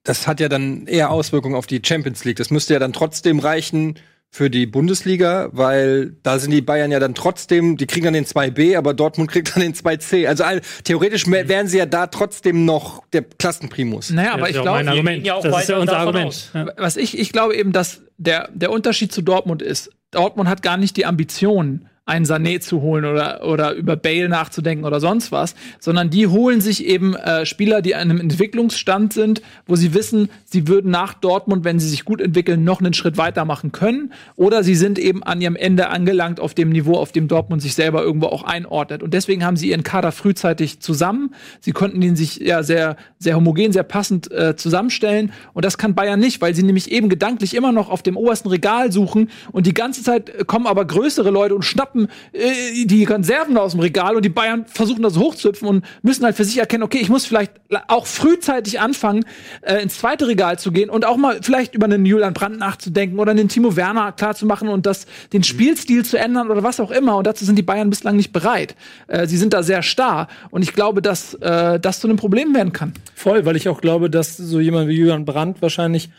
das 0.03 0.27
hat 0.27 0.39
ja 0.39 0.49
dann 0.49 0.87
eher 0.87 1.11
Auswirkungen 1.11 1.55
auf 1.55 1.67
die 1.67 1.81
Champions 1.83 2.25
League. 2.25 2.37
Das 2.37 2.49
müsste 2.49 2.73
ja 2.73 2.79
dann 2.79 2.93
trotzdem 2.93 3.39
reichen 3.39 3.99
für 4.29 4.49
die 4.49 4.65
Bundesliga, 4.65 5.49
weil 5.51 6.15
da 6.23 6.39
sind 6.39 6.49
die 6.49 6.63
Bayern 6.63 6.91
ja 6.91 6.99
dann 6.99 7.13
trotzdem, 7.13 7.77
die 7.77 7.85
kriegen 7.85 8.05
dann 8.05 8.15
den 8.15 8.25
2B, 8.25 8.75
aber 8.75 8.95
Dortmund 8.95 9.29
kriegt 9.29 9.55
dann 9.55 9.61
den 9.61 9.75
2C. 9.75 10.27
Also 10.27 10.43
all, 10.43 10.61
theoretisch 10.83 11.27
wären 11.29 11.67
sie 11.67 11.77
ja 11.77 11.85
da 11.85 12.07
trotzdem 12.07 12.65
noch 12.65 13.03
der 13.13 13.21
Klassenprimus. 13.21 14.09
Naja, 14.09 14.33
aber 14.33 14.41
das 14.41 14.49
ich 14.49 14.55
glaube, 14.55 14.79
mein 14.79 14.87
Argument. 14.87 15.25
ja 15.25 15.35
auch 15.35 15.43
das 15.43 15.61
ist 15.61 15.69
ja 15.69 15.75
weiter 15.75 15.81
unser 15.81 15.97
Argument. 15.97 16.27
aus. 16.27 16.49
Ja. 16.53 16.67
was 16.77 16.97
ich, 16.97 17.17
ich 17.19 17.31
glaube 17.31 17.55
eben, 17.55 17.73
dass 17.73 18.01
der, 18.17 18.49
der 18.53 18.71
Unterschied 18.71 19.11
zu 19.11 19.21
Dortmund 19.21 19.61
ist, 19.61 19.91
Dortmund 20.09 20.49
hat 20.49 20.63
gar 20.63 20.77
nicht 20.77 20.97
die 20.97 21.05
Ambition, 21.05 21.87
einen 22.05 22.25
Sané 22.25 22.59
zu 22.59 22.81
holen 22.81 23.05
oder, 23.05 23.45
oder 23.45 23.73
über 23.73 23.95
Bale 23.95 24.27
nachzudenken 24.27 24.83
oder 24.83 24.99
sonst 24.99 25.31
was, 25.31 25.55
sondern 25.79 26.09
die 26.09 26.27
holen 26.27 26.59
sich 26.59 26.85
eben 26.85 27.15
äh, 27.15 27.45
Spieler, 27.45 27.81
die 27.81 27.95
an 27.95 28.01
einem 28.01 28.19
Entwicklungsstand 28.19 29.13
sind, 29.13 29.41
wo 29.67 29.77
sie 29.77 29.93
wissen, 29.93 30.29
sie 30.43 30.67
würden 30.67 30.91
nach 30.91 31.13
Dortmund, 31.13 31.63
wenn 31.63 31.79
sie 31.79 31.87
sich 31.87 32.03
gut 32.03 32.19
entwickeln, 32.19 32.65
noch 32.65 32.81
einen 32.81 32.93
Schritt 32.93 33.17
weitermachen 33.17 33.71
können. 33.71 34.11
Oder 34.35 34.65
sie 34.65 34.75
sind 34.75 34.99
eben 34.99 35.23
an 35.23 35.39
ihrem 35.39 35.55
Ende 35.55 35.87
angelangt 35.87 36.41
auf 36.41 36.53
dem 36.53 36.69
Niveau, 36.69 36.97
auf 36.97 37.13
dem 37.13 37.29
Dortmund 37.29 37.61
sich 37.61 37.73
selber 37.73 38.03
irgendwo 38.03 38.27
auch 38.27 38.43
einordnet. 38.43 39.01
Und 39.01 39.13
deswegen 39.13 39.45
haben 39.45 39.55
sie 39.55 39.69
ihren 39.69 39.83
Kader 39.83 40.11
frühzeitig 40.11 40.81
zusammen. 40.81 41.33
Sie 41.61 41.71
konnten 41.71 42.01
ihn 42.01 42.17
sich 42.17 42.35
ja 42.37 42.63
sehr, 42.63 42.97
sehr 43.17 43.37
homogen, 43.37 43.71
sehr 43.71 43.83
passend 43.83 44.29
äh, 44.29 44.57
zusammenstellen. 44.57 45.31
Und 45.53 45.63
das 45.63 45.77
kann 45.77 45.95
Bayern 45.95 46.19
nicht, 46.19 46.41
weil 46.41 46.53
sie 46.53 46.63
nämlich 46.63 46.91
eben 46.91 47.07
gedanklich 47.07 47.55
immer 47.55 47.71
noch 47.71 47.89
auf 47.89 48.03
dem 48.03 48.17
obersten 48.17 48.49
Regal 48.49 48.91
suchen 48.91 49.29
und 49.53 49.67
die 49.67 49.73
ganze 49.73 50.03
Zeit 50.03 50.29
äh, 50.29 50.43
kommen 50.45 50.67
aber 50.67 50.83
größere 50.83 51.29
Leute 51.29 51.55
und 51.55 51.63
schnappen 51.63 51.92
äh, 52.31 52.85
die 52.85 53.05
Konserven 53.05 53.57
aus 53.57 53.71
dem 53.71 53.79
Regal 53.79 54.15
und 54.15 54.23
die 54.23 54.29
Bayern 54.29 54.65
versuchen 54.65 55.03
das 55.03 55.17
hochzuhüpfen 55.17 55.67
und 55.67 55.85
müssen 56.01 56.23
halt 56.25 56.35
für 56.35 56.45
sich 56.45 56.57
erkennen, 56.57 56.83
okay, 56.83 56.99
ich 57.01 57.09
muss 57.09 57.25
vielleicht 57.25 57.53
auch 57.87 58.05
frühzeitig 58.05 58.79
anfangen, 58.79 59.25
äh, 59.61 59.81
ins 59.81 59.97
zweite 59.97 60.27
Regal 60.27 60.59
zu 60.59 60.71
gehen 60.71 60.89
und 60.89 61.05
auch 61.05 61.17
mal 61.17 61.39
vielleicht 61.41 61.75
über 61.75 61.85
einen 61.85 62.05
Julian 62.05 62.33
Brandt 62.33 62.59
nachzudenken 62.59 63.19
oder 63.19 63.31
einen 63.31 63.49
Timo 63.49 63.75
Werner 63.75 64.11
klarzumachen 64.11 64.67
und 64.69 64.85
das, 64.85 65.05
den 65.31 65.43
Spielstil 65.43 66.05
zu 66.05 66.17
ändern 66.17 66.49
oder 66.49 66.63
was 66.63 66.79
auch 66.79 66.91
immer. 66.91 67.17
Und 67.17 67.27
dazu 67.27 67.45
sind 67.45 67.55
die 67.55 67.63
Bayern 67.63 67.89
bislang 67.89 68.15
nicht 68.15 68.33
bereit. 68.33 68.75
Äh, 69.07 69.27
sie 69.27 69.37
sind 69.37 69.53
da 69.53 69.63
sehr 69.63 69.81
starr 69.81 70.27
und 70.51 70.61
ich 70.61 70.73
glaube, 70.73 71.01
dass 71.01 71.33
äh, 71.35 71.79
das 71.79 71.99
zu 71.99 72.07
einem 72.07 72.17
Problem 72.17 72.53
werden 72.53 72.73
kann. 72.73 72.93
Voll, 73.15 73.45
weil 73.45 73.55
ich 73.55 73.69
auch 73.69 73.81
glaube, 73.81 74.09
dass 74.09 74.37
so 74.37 74.59
jemand 74.59 74.87
wie 74.87 74.97
Julian 74.97 75.25
Brandt 75.25 75.61
wahrscheinlich, 75.61 76.09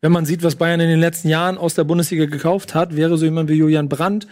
wenn 0.00 0.12
man 0.12 0.26
sieht, 0.26 0.42
was 0.42 0.56
Bayern 0.56 0.80
in 0.80 0.88
den 0.88 1.00
letzten 1.00 1.28
Jahren 1.28 1.58
aus 1.58 1.74
der 1.74 1.84
Bundesliga 1.84 2.26
gekauft 2.26 2.74
hat, 2.74 2.96
wäre 2.96 3.16
so 3.16 3.24
jemand 3.24 3.48
wie 3.48 3.54
Julian 3.54 3.88
Brandt 3.88 4.26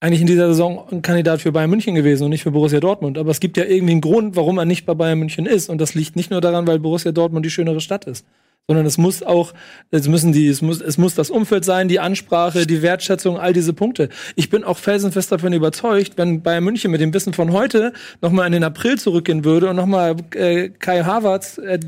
eigentlich 0.00 0.20
in 0.20 0.26
dieser 0.26 0.48
Saison 0.48 0.86
ein 0.90 1.02
Kandidat 1.02 1.40
für 1.40 1.52
Bayern 1.52 1.70
München 1.70 1.94
gewesen 1.94 2.24
und 2.24 2.30
nicht 2.30 2.42
für 2.42 2.50
Borussia 2.50 2.80
Dortmund. 2.80 3.16
Aber 3.16 3.30
es 3.30 3.40
gibt 3.40 3.56
ja 3.56 3.64
irgendwie 3.64 3.92
einen 3.92 4.00
Grund, 4.00 4.36
warum 4.36 4.58
er 4.58 4.64
nicht 4.64 4.84
bei 4.84 4.94
Bayern 4.94 5.18
München 5.18 5.46
ist. 5.46 5.70
Und 5.70 5.80
das 5.80 5.94
liegt 5.94 6.16
nicht 6.16 6.30
nur 6.30 6.40
daran, 6.40 6.66
weil 6.66 6.78
Borussia 6.78 7.12
Dortmund 7.12 7.46
die 7.46 7.50
schönere 7.50 7.80
Stadt 7.80 8.04
ist. 8.04 8.26
Sondern 8.68 8.86
es 8.86 8.98
muss 8.98 9.22
auch, 9.22 9.54
es 9.92 10.08
müssen 10.08 10.32
die, 10.32 10.48
es 10.48 10.60
muss, 10.60 10.80
es 10.80 10.98
muss 10.98 11.14
das 11.14 11.30
Umfeld 11.30 11.64
sein, 11.64 11.86
die 11.86 12.00
Ansprache, 12.00 12.66
die 12.66 12.82
Wertschätzung, 12.82 13.38
all 13.38 13.52
diese 13.52 13.72
Punkte. 13.72 14.08
Ich 14.34 14.50
bin 14.50 14.64
auch 14.64 14.76
felsenfest 14.76 15.30
davon 15.30 15.52
überzeugt, 15.52 16.14
wenn 16.16 16.42
Bayern 16.42 16.64
München 16.64 16.90
mit 16.90 17.00
dem 17.00 17.14
Wissen 17.14 17.32
von 17.32 17.52
heute 17.52 17.92
nochmal 18.22 18.46
in 18.46 18.52
den 18.52 18.64
April 18.64 18.98
zurückgehen 18.98 19.44
würde 19.44 19.70
und 19.70 19.76
nochmal 19.76 20.16
äh, 20.34 20.70
Kai 20.70 21.04
Havertz 21.04 21.60
at 21.64 21.82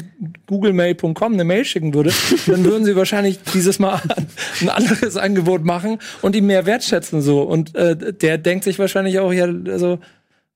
googlemail.com 0.47 1.33
eine 1.33 1.43
Mail 1.43 1.65
schicken 1.65 1.95
würde, 1.95 2.13
dann 2.47 2.65
würden 2.65 2.85
sie 2.85 2.95
wahrscheinlich 2.95 3.41
dieses 3.53 3.81
Mal 3.81 4.01
ein 4.61 4.69
anderes 4.69 5.17
Angebot 5.17 5.65
machen 5.65 5.99
und 6.23 6.37
ihm 6.37 6.47
mehr 6.47 6.65
wertschätzen 6.65 7.23
so. 7.23 7.43
Und 7.43 7.75
äh, 7.75 8.13
der 8.13 8.39
denkt 8.39 8.63
sich 8.63 8.79
wahrscheinlich 8.79 9.19
auch, 9.19 9.33
ja, 9.33 9.47
also 9.47 9.99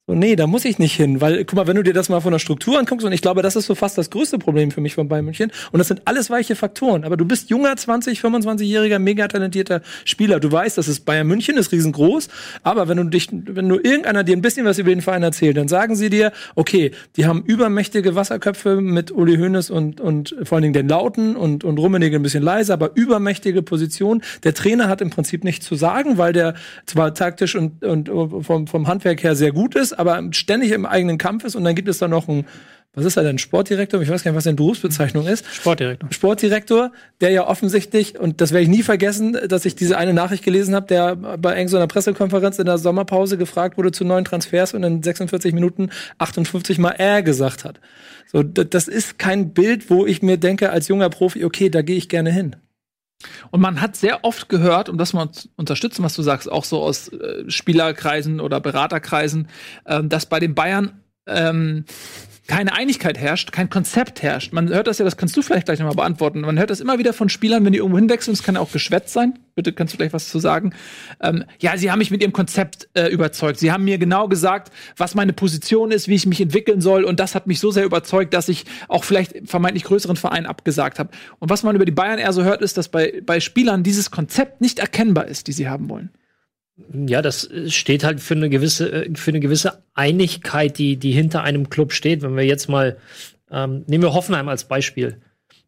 so, 0.09 0.15
nee, 0.17 0.35
da 0.35 0.49
muss 0.49 0.65
ich 0.65 0.81
nicht 0.81 0.97
hin, 0.97 1.21
weil, 1.21 1.45
guck 1.45 1.55
mal, 1.55 1.69
wenn 1.69 1.77
du 1.77 1.85
dir 1.85 1.93
das 1.93 2.09
mal 2.09 2.21
von 2.21 2.33
der 2.33 2.41
Struktur 2.41 2.77
anguckst, 2.77 3.07
und 3.07 3.13
ich 3.13 3.23
glaube, 3.23 3.41
das 3.41 3.55
ist 3.55 3.67
so 3.67 3.77
fast 3.77 3.97
das 3.97 4.11
größte 4.11 4.37
Problem 4.37 4.73
für 4.73 4.81
mich 4.81 4.97
von 4.97 5.07
Bayern 5.07 5.25
München, 5.25 5.53
und 5.71 5.79
das 5.79 5.87
sind 5.87 6.03
alles 6.07 6.29
weiche 6.29 6.57
Faktoren, 6.57 7.05
aber 7.05 7.17
du 7.17 7.25
bist 7.25 7.51
junger, 7.51 7.77
20, 7.77 8.19
25-jähriger, 8.19 8.99
mega 8.99 9.29
talentierter 9.29 9.81
Spieler, 10.05 10.41
du 10.41 10.51
weißt, 10.51 10.77
das 10.77 10.89
ist 10.89 11.05
Bayern 11.05 11.29
München, 11.29 11.57
ist 11.57 11.71
riesengroß, 11.71 12.27
aber 12.65 12.89
wenn 12.89 12.97
du 12.97 13.05
dich, 13.05 13.29
wenn 13.31 13.69
du 13.69 13.77
irgendeiner 13.77 14.25
dir 14.25 14.37
ein 14.37 14.43
bisschen 14.43 14.67
was 14.67 14.81
über 14.81 14.91
den 14.91 15.03
Verein 15.03 15.23
erzählt, 15.23 15.57
dann 15.57 15.69
sagen 15.69 15.95
sie 15.95 16.11
dir, 16.11 16.33
okay, 16.57 16.91
die 17.15 17.27
haben 17.27 17.45
übermächtige 17.45 18.17
Wasserköpfe 18.17 18.81
mit 18.81 19.13
Uli 19.13 19.37
Hoeneß 19.37 19.71
und, 19.71 20.01
und 20.01 20.35
vor 20.43 20.57
allen 20.57 20.63
Dingen 20.63 20.75
den 20.75 20.89
Lauten 20.89 21.37
und, 21.37 21.63
und 21.63 21.79
Rummenigge 21.79 22.17
ein 22.17 22.23
bisschen 22.25 22.43
leiser, 22.43 22.75
aber 22.75 22.91
übermächtige 22.97 23.63
Position. 23.63 24.21
Der 24.43 24.53
Trainer 24.53 24.89
hat 24.89 25.01
im 25.01 25.11
Prinzip 25.11 25.45
nichts 25.45 25.65
zu 25.65 25.77
sagen, 25.77 26.19
weil 26.19 26.33
der 26.33 26.55
zwar 26.87 27.15
taktisch 27.15 27.55
und, 27.55 27.85
und 27.85 28.11
vom, 28.45 28.67
vom 28.67 28.89
Handwerk 28.89 29.23
her 29.23 29.37
sehr 29.37 29.53
gut 29.53 29.77
ist, 29.77 29.92
ist, 29.93 29.99
aber 29.99 30.23
ständig 30.33 30.73
im 30.73 30.87
eigenen 30.87 31.19
Kampf 31.19 31.45
ist 31.45 31.55
und 31.55 31.65
dann 31.65 31.75
gibt 31.75 31.89
es 31.89 31.99
da 31.99 32.09
noch 32.09 32.29
einen 32.29 32.47
was 32.95 33.07
ist 33.07 33.17
er 33.17 33.23
denn, 33.23 33.39
Sportdirektor? 33.39 34.03
Ich 34.03 34.11
weiß 34.11 34.23
gar 34.23 34.33
nicht, 34.33 34.37
was 34.37 34.45
seine 34.45 34.57
Berufsbezeichnung 34.57 35.27
ist. 35.27 35.47
Sportdirektor. 35.51 36.13
Sportdirektor, 36.13 36.93
der 37.23 37.31
ja 37.31 37.47
offensichtlich, 37.49 38.21
und 38.21 38.43
das 38.43 38.53
werde 38.53 38.65
ich 38.65 38.69
nie 38.69 38.83
vergessen, 38.83 39.35
dass 39.49 39.65
ich 39.65 39.75
diese 39.75 39.97
eine 39.97 40.13
Nachricht 40.13 40.45
gelesen 40.45 40.75
habe, 40.75 40.89
der 40.89 41.17
bei 41.17 41.57
irgendeiner 41.57 41.87
Pressekonferenz 41.87 42.59
in 42.59 42.67
der 42.67 42.77
Sommerpause 42.77 43.39
gefragt 43.39 43.79
wurde 43.79 43.93
zu 43.93 44.05
neuen 44.05 44.27
Transfers 44.27 44.75
und 44.75 44.83
in 44.83 45.03
46 45.03 45.55
Minuten 45.55 45.89
58 46.19 46.79
Mal 46.79 46.91
er 46.91 47.23
gesagt 47.23 47.65
hat. 47.65 47.81
So, 48.31 48.43
das 48.43 48.89
ist 48.89 49.19
kein 49.19 49.55
Bild, 49.55 49.89
wo 49.89 50.05
ich 50.05 50.21
mir 50.21 50.37
denke, 50.37 50.69
als 50.69 50.89
junger 50.89 51.09
Profi, 51.09 51.47
okay, 51.47 51.71
da 51.71 51.81
gehe 51.81 51.97
ich 51.97 52.11
gerne 52.11 52.31
hin. 52.31 52.57
Und 53.51 53.61
man 53.61 53.81
hat 53.81 53.97
sehr 53.97 54.25
oft 54.25 54.49
gehört, 54.49 54.89
um 54.89 54.99
das 54.99 55.13
mal 55.13 55.29
unterstützen, 55.57 56.05
was 56.05 56.15
du 56.15 56.23
sagst, 56.23 56.51
auch 56.51 56.65
so 56.65 56.83
aus 56.83 57.09
äh, 57.09 57.45
Spielerkreisen 57.49 58.41
oder 58.41 58.61
Beraterkreisen, 58.61 59.49
äh, 59.85 60.03
dass 60.05 60.27
bei 60.27 60.41
den 60.41 60.55
Bayern 60.55 61.03
ähm, 61.27 61.85
keine 62.53 62.75
Einigkeit 62.75 63.17
herrscht, 63.17 63.51
kein 63.51 63.71
Konzept 63.71 64.23
herrscht. 64.23 64.53
Man 64.53 64.69
hört 64.69 64.87
das 64.87 64.99
ja, 64.99 65.07
das 65.07 65.17
kannst 65.17 65.35
du 65.35 65.41
vielleicht 65.41 65.65
gleich 65.65 65.79
nochmal 65.79 65.95
beantworten. 65.95 66.43
Man 66.43 66.59
hört 66.59 66.69
das 66.69 66.81
immer 66.81 66.99
wieder 66.99 67.15
von 67.15 67.31
Spielern, 67.31 67.65
wenn 67.65 67.73
die 67.73 67.79
irgendwo 67.79 67.97
hinwechseln, 67.97 68.35
es 68.35 68.43
kann 68.43 68.57
ja 68.57 68.61
auch 68.61 68.71
geschwätzt 68.71 69.15
sein. 69.15 69.39
Bitte 69.55 69.73
kannst 69.73 69.95
du 69.95 69.97
gleich 69.97 70.13
was 70.13 70.29
zu 70.29 70.39
sagen. 70.39 70.75
Ähm, 71.23 71.45
ja, 71.61 71.79
sie 71.79 71.91
haben 71.91 71.99
mich 71.99 72.11
mit 72.11 72.21
ihrem 72.21 72.35
Konzept 72.35 72.91
äh, 72.93 73.07
überzeugt. 73.07 73.59
Sie 73.59 73.73
haben 73.73 73.85
mir 73.85 73.97
genau 73.97 74.29
gesagt, 74.29 74.71
was 74.99 75.15
meine 75.15 75.33
Position 75.33 75.93
ist, 75.93 76.09
wie 76.09 76.15
ich 76.15 76.27
mich 76.27 76.43
entwickeln 76.43 76.83
soll. 76.83 77.05
Und 77.05 77.21
das 77.21 77.35
hat 77.35 77.47
mich 77.47 77.59
so 77.59 77.71
sehr 77.71 77.87
überzeugt, 77.87 78.35
dass 78.35 78.51
ich 78.51 78.67
auch 78.87 79.05
vielleicht 79.05 79.49
vermeintlich 79.49 79.85
größeren 79.85 80.17
Vereinen 80.17 80.45
abgesagt 80.45 80.99
habe. 80.99 81.09
Und 81.39 81.49
was 81.49 81.63
man 81.63 81.75
über 81.75 81.87
die 81.87 81.93
Bayern 81.93 82.19
eher 82.19 82.35
so 82.35 82.45
hört, 82.45 82.61
ist, 82.61 82.77
dass 82.77 82.91
bei, 82.91 83.23
bei 83.25 83.41
Spielern 83.41 83.83
dieses 83.83 84.11
Konzept 84.11 84.61
nicht 84.61 84.79
erkennbar 84.79 85.27
ist, 85.27 85.47
die 85.47 85.53
sie 85.53 85.71
haben 85.71 85.89
wollen. 85.89 86.11
Ja, 87.07 87.23
das 87.23 87.49
steht 87.69 88.05
halt 88.05 88.21
für 88.21 88.35
eine 88.35 88.49
gewisse, 88.49 89.07
für 89.15 89.31
eine 89.31 89.41
gewisse 89.41 89.83
Einigkeit, 89.95 90.79
die, 90.79 90.97
die 90.97 91.13
hinter 91.13 91.43
einem 91.43 91.71
Club 91.71 91.93
steht. 91.93 92.23
Wenn 92.23 92.37
wir 92.37 92.45
jetzt 92.45 92.69
mal, 92.69 92.97
ähm, 93.51 93.85
nehmen 93.87 94.05
wir 94.05 94.15
Hoffenheim 94.15 94.49
als 94.49 94.65
Beispiel. 94.65 95.21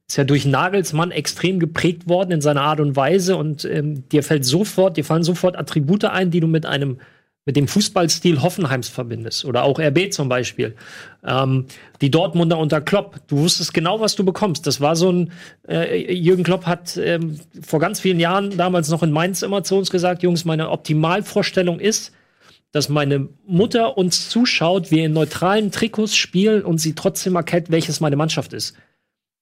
Ist 0.07 0.17
ja 0.17 0.25
durch 0.25 0.45
Nagelsmann 0.45 1.11
extrem 1.11 1.59
geprägt 1.59 2.09
worden 2.09 2.33
in 2.33 2.41
seiner 2.41 2.63
Art 2.63 2.81
und 2.81 2.95
Weise 2.95 3.37
und 3.37 3.65
ähm, 3.65 4.09
dir 4.11 4.23
fällt 4.23 4.45
sofort, 4.45 4.97
dir 4.97 5.05
fallen 5.05 5.23
sofort 5.23 5.57
Attribute 5.57 6.05
ein, 6.05 6.31
die 6.31 6.41
du 6.41 6.47
mit 6.47 6.67
einem 6.67 6.99
mit 7.47 7.57
dem 7.57 7.69
Fußballstil 7.69 8.43
Hoffenheims 8.43 8.89
verbindest. 8.89 9.45
Oder 9.45 9.65
auch 9.65 9.79
RB 9.79 10.13
zum 10.13 10.29
Beispiel. 10.29 10.77
Ähm, 11.25 11.67
die 12.01 12.11
Dortmunder 12.11 12.59
unter 12.59 12.81
Klopp. 12.81 13.21
Du 13.29 13.39
wusstest 13.39 13.75
genau, 13.75 14.01
was 14.01 14.15
du 14.15 14.25
bekommst. 14.25 14.67
Das 14.67 14.81
war 14.81 14.97
so 14.97 15.13
ein, 15.13 15.33
äh, 15.69 16.13
Jürgen 16.13 16.43
Klopp 16.43 16.65
hat 16.67 16.97
ähm, 16.97 17.39
vor 17.63 17.81
ganz 17.81 18.01
vielen 18.01 18.19
Jahren 18.19 18.57
damals 18.57 18.89
noch 18.89 19.03
in 19.03 19.13
Mainz 19.13 19.43
immer 19.43 19.63
zu 19.63 19.77
uns 19.77 19.91
gesagt, 19.91 20.23
Jungs, 20.23 20.45
meine 20.45 20.71
Optimalvorstellung 20.71 21.81
ist, 21.81 22.13
dass 22.73 22.89
meine 22.89 23.29
Mutter 23.47 23.99
uns 23.99 24.29
zuschaut, 24.31 24.91
wir 24.91 25.05
in 25.05 25.13
neutralen 25.13 25.71
Trikots 25.71 26.17
spielen 26.17 26.65
und 26.65 26.79
sie 26.79 26.95
trotzdem 26.95 27.37
erkennt, 27.37 27.71
welches 27.71 28.01
meine 28.01 28.17
Mannschaft 28.17 28.53
ist. 28.53 28.75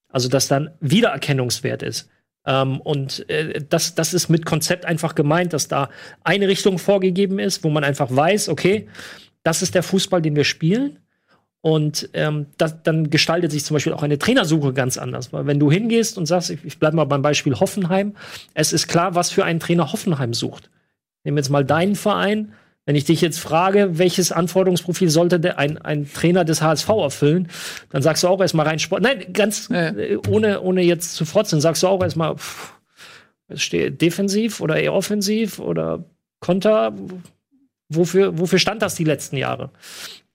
Also, 0.09 0.29
dass 0.29 0.49
dann 0.49 0.71
Wiedererkennungswert 0.81 1.83
ist. 1.83 2.11
Ähm, 2.47 2.81
und 2.81 3.29
äh, 3.31 3.61
das, 3.69 3.95
das 3.95 4.15
ist 4.15 4.29
mit 4.29 4.47
Konzept 4.47 4.85
einfach 4.85 5.15
gemeint, 5.15 5.53
dass 5.53 5.69
da 5.69 5.91
eine 6.25 6.49
Richtung 6.49 6.79
vorgegeben 6.79 7.39
ist, 7.39 7.65
wo 7.65 7.71
man 7.71 7.85
einfach 7.85 8.15
weiß, 8.15 8.49
okay, 8.49 8.89
das 9.43 9.63
ist 9.63 9.75
der 9.75 9.83
Fußball, 9.83 10.23
den 10.23 10.37
wir 10.37 10.45
spielen. 10.45 10.99
Und 11.61 12.11
ähm, 12.15 12.47
das, 12.59 12.83
dann 12.83 13.09
gestaltet 13.11 13.53
sich 13.53 13.65
zum 13.65 13.77
Beispiel 13.77 13.93
auch 13.93 14.03
eine 14.03 14.19
Trainersuche 14.19 14.73
ganz 14.73 14.99
anders. 14.99 15.33
Weil 15.33 15.47
wenn 15.47 15.61
du 15.61 15.71
hingehst 15.71 16.19
und 16.19 16.27
sagst, 16.27 16.51
ich, 16.51 16.65
ich 16.65 16.79
bleibe 16.81 16.97
mal 16.97 17.05
beim 17.05 17.23
Beispiel 17.23 17.55
Hoffenheim, 17.55 18.17
es 18.55 18.73
ist 18.73 18.89
klar, 18.89 19.15
was 19.15 19.31
für 19.31 19.45
einen 19.45 19.61
Trainer 19.61 19.93
Hoffenheim 19.93 20.35
sucht. 20.35 20.71
Nehmen 21.23 21.37
jetzt 21.37 21.51
mal 21.51 21.65
deinen 21.65 21.95
Verein 21.95 22.53
wenn 22.85 22.97
ich 22.97 23.05
dich 23.05 23.21
jetzt 23.21 23.39
frage, 23.39 23.99
welches 23.99 24.33
Anforderungsprofil 24.33 25.09
sollte 25.09 25.39
der, 25.39 25.59
ein, 25.59 25.79
ein 25.79 26.11
Trainer 26.13 26.45
des 26.45 26.63
HSV 26.63 26.89
erfüllen, 26.89 27.49
dann 27.91 28.03
sagst 28.03 28.25
du 28.25 28.29
auch 28.29 28.41
erstmal 28.41 28.67
rein 28.67 28.81
Sport. 28.81 29.03
Nein, 29.03 29.33
ganz 29.33 29.69
ja. 29.69 29.89
Äh, 29.89 30.19
ohne, 30.29 30.61
ohne 30.61 30.83
jetzt 30.83 31.15
zu 31.15 31.25
frotzeln, 31.25 31.61
sagst 31.61 31.83
du 31.83 31.87
auch 31.87 32.03
erstmal, 32.03 32.37
pff, 32.37 32.73
steht 33.55 34.01
defensiv 34.01 34.61
oder 34.61 34.77
eher 34.77 34.95
offensiv 34.95 35.59
oder 35.59 36.05
Konter. 36.41 36.93
Wofür, 37.89 38.39
wofür 38.39 38.59
stand 38.59 38.83
das 38.83 38.95
die 38.95 39.05
letzten 39.05 39.37
Jahre? 39.37 39.71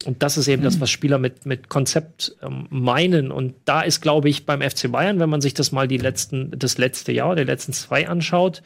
Und 0.05 0.21
das 0.21 0.37
ist 0.37 0.47
eben 0.47 0.61
mhm. 0.61 0.65
das, 0.65 0.79
was 0.79 0.91
Spieler 0.91 1.17
mit, 1.17 1.45
mit 1.45 1.69
Konzept 1.69 2.35
ähm, 2.41 2.67
meinen. 2.69 3.31
Und 3.31 3.55
da 3.65 3.81
ist, 3.81 4.01
glaube 4.01 4.29
ich, 4.29 4.45
beim 4.45 4.61
FC 4.61 4.91
Bayern, 4.91 5.19
wenn 5.19 5.29
man 5.29 5.41
sich 5.41 5.53
das 5.53 5.71
mal 5.71 5.87
die 5.87 5.97
letzten, 5.97 6.51
das 6.57 6.77
letzte 6.77 7.11
Jahr, 7.11 7.35
die 7.35 7.43
letzten 7.43 7.73
zwei 7.73 8.07
anschaut, 8.07 8.61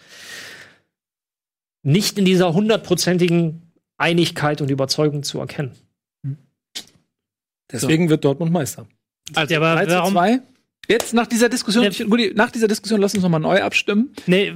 nicht 1.84 2.20
in 2.20 2.26
dieser 2.26 2.54
hundertprozentigen 2.54 3.71
Einigkeit 4.02 4.62
und 4.62 4.70
Überzeugung 4.70 5.24
zu 5.24 5.40
erkennen. 5.40 5.72
Deswegen 7.72 8.08
so. 8.08 8.12
wird 8.12 8.26
Dortmund 8.26 8.52
Meister. 8.52 8.88
Also, 9.34 9.56
aber 9.56 9.76
3 9.76 9.88
warum? 9.88 10.14
2. 10.14 10.42
Jetzt 10.90 11.14
nach 11.14 11.28
dieser 11.28 11.48
Diskussion, 11.48 11.86
ja. 11.86 12.06
Gudi, 12.06 12.34
nach 12.36 12.52
dieser 12.52 12.68
Diskussion 12.68 13.00
lass 13.00 13.14
uns 13.14 13.24
nochmal 13.24 13.40
neu 13.40 13.62
abstimmen. 13.62 14.14
Nee, 14.26 14.52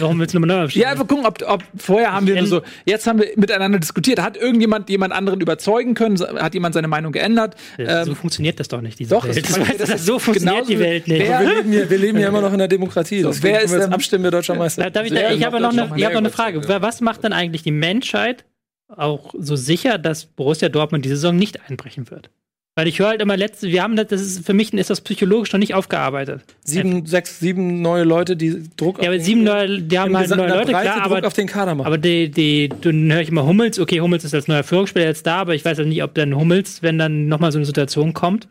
warum 0.00 0.18
willst 0.18 0.34
du 0.34 0.40
nochmal 0.40 0.56
neu 0.56 0.64
abstimmen? 0.64 0.82
Ja, 0.82 0.90
einfach 0.90 1.06
gucken, 1.06 1.24
ob, 1.24 1.40
ob 1.46 1.62
vorher 1.76 2.12
haben 2.12 2.26
wir 2.26 2.34
nur 2.36 2.46
so, 2.46 2.62
jetzt 2.84 3.06
haben 3.06 3.20
wir 3.20 3.28
miteinander 3.36 3.78
diskutiert. 3.78 4.20
Hat 4.20 4.36
irgendjemand 4.36 4.88
jemand 4.88 5.12
anderen 5.12 5.40
überzeugen 5.40 5.94
können? 5.94 6.18
Hat 6.18 6.54
jemand 6.54 6.74
seine 6.74 6.88
Meinung 6.88 7.12
geändert? 7.12 7.54
Ja, 7.76 8.00
ähm, 8.00 8.06
so 8.06 8.14
funktioniert 8.16 8.58
das 8.58 8.66
doch 8.66 8.80
nicht, 8.80 8.98
diese 8.98 9.10
doch, 9.10 9.24
Welt. 9.24 9.36
Das, 9.36 9.54
das, 9.54 9.76
das, 9.76 9.90
das 9.90 10.06
so 10.06 10.18
funktioniert 10.18 10.68
die 10.68 10.78
Welt 10.80 11.06
nicht. 11.06 11.20
Wer, 11.20 11.40
wir, 11.40 11.54
leben 11.54 11.70
hier, 11.70 11.90
wir 11.90 11.98
leben 11.98 12.18
hier 12.18 12.28
immer 12.28 12.40
noch 12.40 12.52
in 12.52 12.58
der 12.58 12.68
Demokratie. 12.68 13.22
So, 13.22 13.42
wer 13.42 13.62
ist 13.62 13.72
jetzt 13.72 13.92
abstimmen, 13.92 14.24
wer 14.24 14.30
deutscher 14.32 14.56
Meister? 14.56 14.90
Darf 14.90 15.06
ich, 15.06 15.12
ich 15.12 15.44
habe 15.44 15.60
noch, 15.60 15.70
eine, 15.70 15.82
hab 15.90 16.12
noch 16.12 16.18
eine 16.18 16.30
Frage. 16.30 16.60
Was 16.66 17.00
macht 17.02 17.22
dann 17.22 17.32
eigentlich 17.32 17.62
die 17.62 17.72
Menschheit 17.72 18.44
auch 18.88 19.34
so 19.38 19.56
sicher, 19.56 19.98
dass 19.98 20.26
Borussia 20.26 20.68
Dortmund 20.68 21.04
diese 21.04 21.16
Saison 21.16 21.36
nicht 21.36 21.68
einbrechen 21.68 22.10
wird? 22.10 22.30
Weil 22.78 22.86
ich 22.86 23.00
höre 23.00 23.08
halt 23.08 23.20
immer 23.20 23.36
letzte, 23.36 23.66
wir 23.70 23.82
haben 23.82 23.96
das, 23.96 24.06
das 24.06 24.20
ist, 24.20 24.46
für 24.46 24.54
mich 24.54 24.72
ist 24.72 24.88
das 24.88 25.00
psychologisch 25.00 25.52
noch 25.52 25.58
nicht 25.58 25.74
aufgearbeitet. 25.74 26.42
Sieben, 26.62 27.06
sechs, 27.06 27.40
sieben 27.40 27.82
neue 27.82 28.04
Leute, 28.04 28.36
die 28.36 28.62
Druck 28.76 29.02
Ja, 29.02 29.08
aber 29.08 29.18
sieben 29.18 29.42
neue, 29.42 29.82
die 29.82 29.98
haben 29.98 30.16
halt 30.16 30.30
neue 30.30 30.48
Leute, 30.48 30.68
klar, 30.70 30.84
Druck 30.84 31.16
aber, 31.16 31.26
auf 31.26 31.32
den 31.32 31.48
Kader 31.48 31.74
machen. 31.74 31.88
aber 31.88 31.98
die, 31.98 32.30
die, 32.30 32.68
dann 32.68 33.12
höre 33.12 33.20
ich 33.20 33.30
immer 33.30 33.44
Hummels, 33.44 33.80
okay, 33.80 34.00
Hummels 34.00 34.22
ist 34.22 34.32
als 34.32 34.46
neuer 34.46 34.62
Führungsspieler 34.62 35.06
jetzt 35.06 35.26
da, 35.26 35.38
aber 35.38 35.56
ich 35.56 35.64
weiß 35.64 35.76
halt 35.78 35.88
nicht, 35.88 36.04
ob 36.04 36.14
dann 36.14 36.36
Hummels, 36.36 36.80
wenn 36.80 36.98
dann 36.98 37.26
nochmal 37.26 37.50
so 37.50 37.58
eine 37.58 37.66
Situation 37.66 38.14
kommt, 38.14 38.46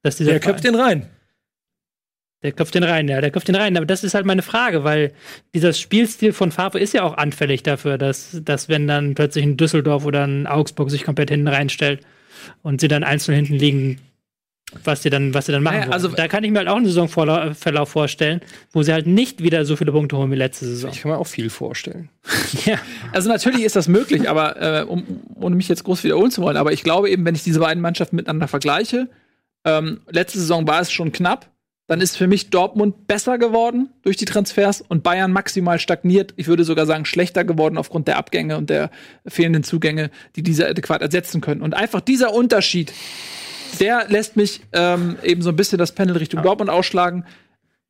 dass 0.00 0.16
dieser 0.16 0.30
Der 0.30 0.40
köpft 0.40 0.64
den 0.64 0.74
rein. 0.74 1.10
Der 2.44 2.52
köpft 2.52 2.74
den 2.74 2.84
rein, 2.84 3.08
ja, 3.08 3.20
der 3.20 3.32
köpft 3.32 3.48
den 3.48 3.56
rein. 3.56 3.76
Aber 3.76 3.86
das 3.86 4.04
ist 4.04 4.14
halt 4.14 4.26
meine 4.26 4.42
Frage, 4.42 4.84
weil 4.84 5.12
dieser 5.54 5.72
Spielstil 5.72 6.32
von 6.32 6.52
Favre 6.52 6.78
ist 6.78 6.94
ja 6.94 7.02
auch 7.02 7.16
anfällig 7.16 7.64
dafür, 7.64 7.98
dass, 7.98 8.38
dass 8.44 8.68
wenn 8.68 8.86
dann 8.86 9.14
plötzlich 9.14 9.44
ein 9.44 9.56
Düsseldorf 9.56 10.04
oder 10.04 10.24
ein 10.24 10.46
Augsburg 10.46 10.90
sich 10.90 11.02
komplett 11.02 11.30
hinten 11.30 11.48
reinstellt, 11.48 12.00
und 12.62 12.80
sie 12.80 12.88
dann 12.88 13.04
einzeln 13.04 13.34
hinten 13.34 13.54
liegen, 13.54 14.00
was 14.82 15.02
sie 15.02 15.10
dann, 15.10 15.34
was 15.34 15.46
sie 15.46 15.52
dann 15.52 15.62
machen. 15.62 15.78
Naja, 15.80 15.92
also 15.92 16.08
da 16.08 16.26
kann 16.26 16.42
ich 16.42 16.50
mir 16.50 16.58
halt 16.58 16.68
auch 16.68 16.76
einen 16.76 16.86
Saisonverlauf 16.86 17.88
vorstellen, 17.88 18.40
wo 18.72 18.82
sie 18.82 18.92
halt 18.92 19.06
nicht 19.06 19.42
wieder 19.42 19.64
so 19.64 19.76
viele 19.76 19.92
Punkte 19.92 20.16
holen 20.16 20.30
wie 20.30 20.36
letzte 20.36 20.66
Saison. 20.66 20.90
Ich 20.90 21.02
kann 21.02 21.12
mir 21.12 21.18
auch 21.18 21.26
viel 21.26 21.50
vorstellen. 21.50 22.08
ja. 22.64 22.78
Also 23.12 23.28
natürlich 23.28 23.62
ist 23.62 23.76
das 23.76 23.88
möglich, 23.88 24.28
aber 24.28 24.80
äh, 24.80 24.84
um, 24.84 25.04
ohne 25.36 25.54
mich 25.54 25.68
jetzt 25.68 25.84
groß 25.84 26.02
wiederholen 26.02 26.30
zu 26.30 26.42
wollen, 26.42 26.56
aber 26.56 26.72
ich 26.72 26.82
glaube 26.82 27.10
eben, 27.10 27.24
wenn 27.24 27.34
ich 27.34 27.44
diese 27.44 27.60
beiden 27.60 27.82
Mannschaften 27.82 28.16
miteinander 28.16 28.48
vergleiche, 28.48 29.08
ähm, 29.64 30.00
letzte 30.10 30.38
Saison 30.38 30.66
war 30.66 30.80
es 30.80 30.90
schon 30.90 31.12
knapp, 31.12 31.50
dann 31.86 32.00
ist 32.00 32.16
für 32.16 32.26
mich 32.26 32.50
Dortmund 32.50 33.06
besser 33.06 33.36
geworden 33.36 33.90
durch 34.02 34.16
die 34.16 34.24
Transfers 34.24 34.80
und 34.80 35.02
Bayern 35.02 35.32
maximal 35.32 35.78
stagniert. 35.78 36.32
Ich 36.36 36.46
würde 36.46 36.64
sogar 36.64 36.86
sagen, 36.86 37.04
schlechter 37.04 37.44
geworden 37.44 37.76
aufgrund 37.76 38.08
der 38.08 38.16
Abgänge 38.16 38.56
und 38.56 38.70
der 38.70 38.90
fehlenden 39.26 39.64
Zugänge, 39.64 40.10
die 40.36 40.42
diese 40.42 40.66
adäquat 40.66 41.02
ersetzen 41.02 41.40
können. 41.40 41.60
Und 41.60 41.74
einfach 41.74 42.00
dieser 42.00 42.32
Unterschied, 42.32 42.92
der 43.80 44.06
lässt 44.08 44.36
mich 44.36 44.62
ähm, 44.72 45.16
eben 45.22 45.42
so 45.42 45.50
ein 45.50 45.56
bisschen 45.56 45.78
das 45.78 45.92
Panel 45.92 46.16
Richtung 46.16 46.38
ja. 46.38 46.44
Dortmund 46.44 46.70
ausschlagen. 46.70 47.26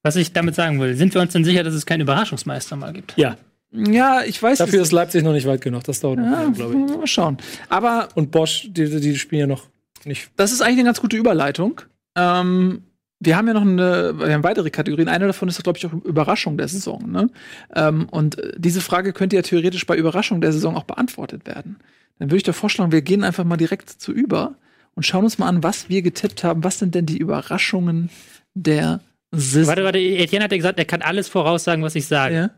Was 0.02 0.16
ich 0.16 0.32
damit 0.32 0.54
sagen 0.54 0.80
will, 0.80 0.96
sind 0.96 1.14
wir 1.14 1.20
uns 1.20 1.32
denn 1.32 1.44
sicher, 1.44 1.62
dass 1.62 1.74
es 1.74 1.86
keinen 1.86 2.00
Überraschungsmeister 2.00 2.76
mal 2.76 2.92
gibt? 2.92 3.14
Ja. 3.16 3.36
Ja, 3.76 4.22
ich 4.22 4.40
weiß 4.40 4.58
Dafür 4.58 4.82
ist 4.82 4.92
Leipzig 4.92 5.24
noch 5.24 5.32
nicht 5.32 5.48
weit 5.48 5.60
genug. 5.60 5.82
Das 5.82 5.98
dauert 5.98 6.18
ja, 6.18 6.44
noch, 6.44 6.52
glaube 6.52 6.74
ich. 6.74 6.96
Mal 6.96 7.06
schauen. 7.08 7.38
Aber 7.68 8.08
und 8.14 8.30
Bosch, 8.30 8.68
die, 8.70 9.00
die 9.00 9.16
spielen 9.16 9.40
ja 9.40 9.46
noch 9.48 9.66
nicht. 10.04 10.30
Das 10.36 10.52
ist 10.52 10.60
eigentlich 10.60 10.78
eine 10.78 10.84
ganz 10.84 11.00
gute 11.00 11.16
Überleitung. 11.16 11.80
Ähm, 12.14 12.84
wir 13.24 13.36
haben 13.36 13.46
ja 13.46 13.54
noch 13.54 13.62
eine, 13.62 14.14
wir 14.18 14.32
haben 14.32 14.44
weitere 14.44 14.70
Kategorien. 14.70 15.08
Eine 15.08 15.26
davon 15.26 15.48
ist, 15.48 15.62
glaube 15.62 15.78
ich, 15.78 15.86
auch 15.86 15.92
Überraschung 15.92 16.56
der 16.56 16.68
Saison. 16.68 17.10
Ne? 17.10 17.30
Ähm, 17.74 18.08
und 18.10 18.36
diese 18.56 18.80
Frage 18.80 19.12
könnte 19.12 19.36
ja 19.36 19.42
theoretisch 19.42 19.86
bei 19.86 19.96
Überraschung 19.96 20.40
der 20.40 20.52
Saison 20.52 20.76
auch 20.76 20.84
beantwortet 20.84 21.46
werden. 21.46 21.76
Dann 22.18 22.28
würde 22.28 22.38
ich 22.38 22.42
doch 22.44 22.54
vorschlagen, 22.54 22.92
wir 22.92 23.02
gehen 23.02 23.24
einfach 23.24 23.44
mal 23.44 23.56
direkt 23.56 23.90
zu 23.90 24.12
über 24.12 24.54
und 24.94 25.04
schauen 25.04 25.24
uns 25.24 25.38
mal 25.38 25.48
an, 25.48 25.62
was 25.62 25.88
wir 25.88 26.02
getippt 26.02 26.44
haben. 26.44 26.62
Was 26.64 26.78
sind 26.78 26.94
denn 26.94 27.06
die 27.06 27.18
Überraschungen 27.18 28.10
der 28.54 29.00
Saison? 29.32 29.68
Warte, 29.68 29.84
warte, 29.84 29.98
Etienne 29.98 30.44
hat 30.44 30.52
ja 30.52 30.56
gesagt, 30.56 30.78
er 30.78 30.84
kann 30.84 31.02
alles 31.02 31.28
voraussagen, 31.28 31.82
was 31.82 31.94
ich 31.94 32.06
sage. 32.06 32.34
Ja, 32.34 32.50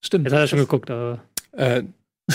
stimmt. 0.00 0.24
Jetzt 0.24 0.32
hat 0.32 0.40
er 0.40 0.46
schon 0.48 0.58
geguckt, 0.58 0.90
aber. 0.90 1.22
Äh. 1.52 1.84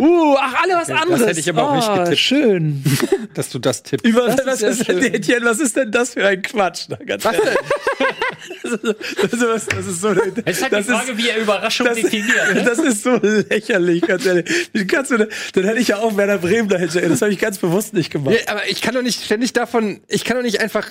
Uh, 0.00 0.36
ach, 0.38 0.62
alle 0.62 0.74
was 0.74 0.90
anderes. 0.90 1.26
hätte 1.26 1.40
ich 1.40 1.48
aber 1.48 1.68
auch 1.70 1.74
nicht 1.76 1.88
Ah, 1.88 1.98
getippt. 2.04 2.18
Schön. 2.18 2.84
Dass 3.34 3.50
du 3.50 3.58
das 3.58 3.82
tippst. 3.82 4.06
Über, 4.06 4.26
Das 4.28 4.46
was, 4.46 4.62
ist 4.62 4.80
ist 4.80 4.88
ja 4.88 4.94
denn. 4.94 5.14
Etienne, 5.14 5.44
was 5.46 5.60
ist 5.60 5.76
denn 5.76 5.90
das 5.90 6.14
für 6.14 6.26
ein 6.26 6.42
Quatsch? 6.42 6.84
Na, 6.88 6.96
ganz 6.96 7.24
ehrlich. 7.24 7.40
das, 8.62 8.72
ist, 8.72 8.84
das, 8.84 9.32
ist, 9.32 9.72
das 9.72 9.86
ist 9.86 10.00
so. 10.00 10.08
Es 10.44 10.56
ist 10.56 10.62
halt 10.62 10.72
das 10.72 10.86
die 10.86 10.92
Frage, 10.92 11.16
wie 11.18 11.28
er 11.28 11.38
Überraschung 11.38 11.86
das, 11.86 11.96
definiert. 11.96 12.54
Ne? 12.54 12.62
das 12.64 12.78
ist 12.78 13.02
so 13.02 13.16
lächerlich, 13.22 14.02
ganz 14.02 14.26
ehrlich. 14.26 14.46
Kannst 14.88 15.10
du, 15.10 15.18
dann 15.18 15.64
hätte 15.64 15.78
ich 15.78 15.88
ja 15.88 15.98
auch 15.98 16.16
Werder 16.16 16.38
Bremen 16.38 16.68
dahinter. 16.68 17.00
Das 17.00 17.22
habe 17.22 17.32
ich 17.32 17.38
ganz 17.38 17.58
bewusst 17.58 17.94
nicht 17.94 18.10
gemacht. 18.10 18.34
Ja, 18.34 18.52
aber 18.52 18.68
ich 18.68 18.80
kann 18.82 18.94
doch 18.94 19.02
nicht 19.02 19.22
ständig 19.24 19.52
davon, 19.52 20.00
ich 20.08 20.24
kann 20.24 20.36
doch 20.36 20.42
nicht 20.42 20.60
einfach, 20.60 20.86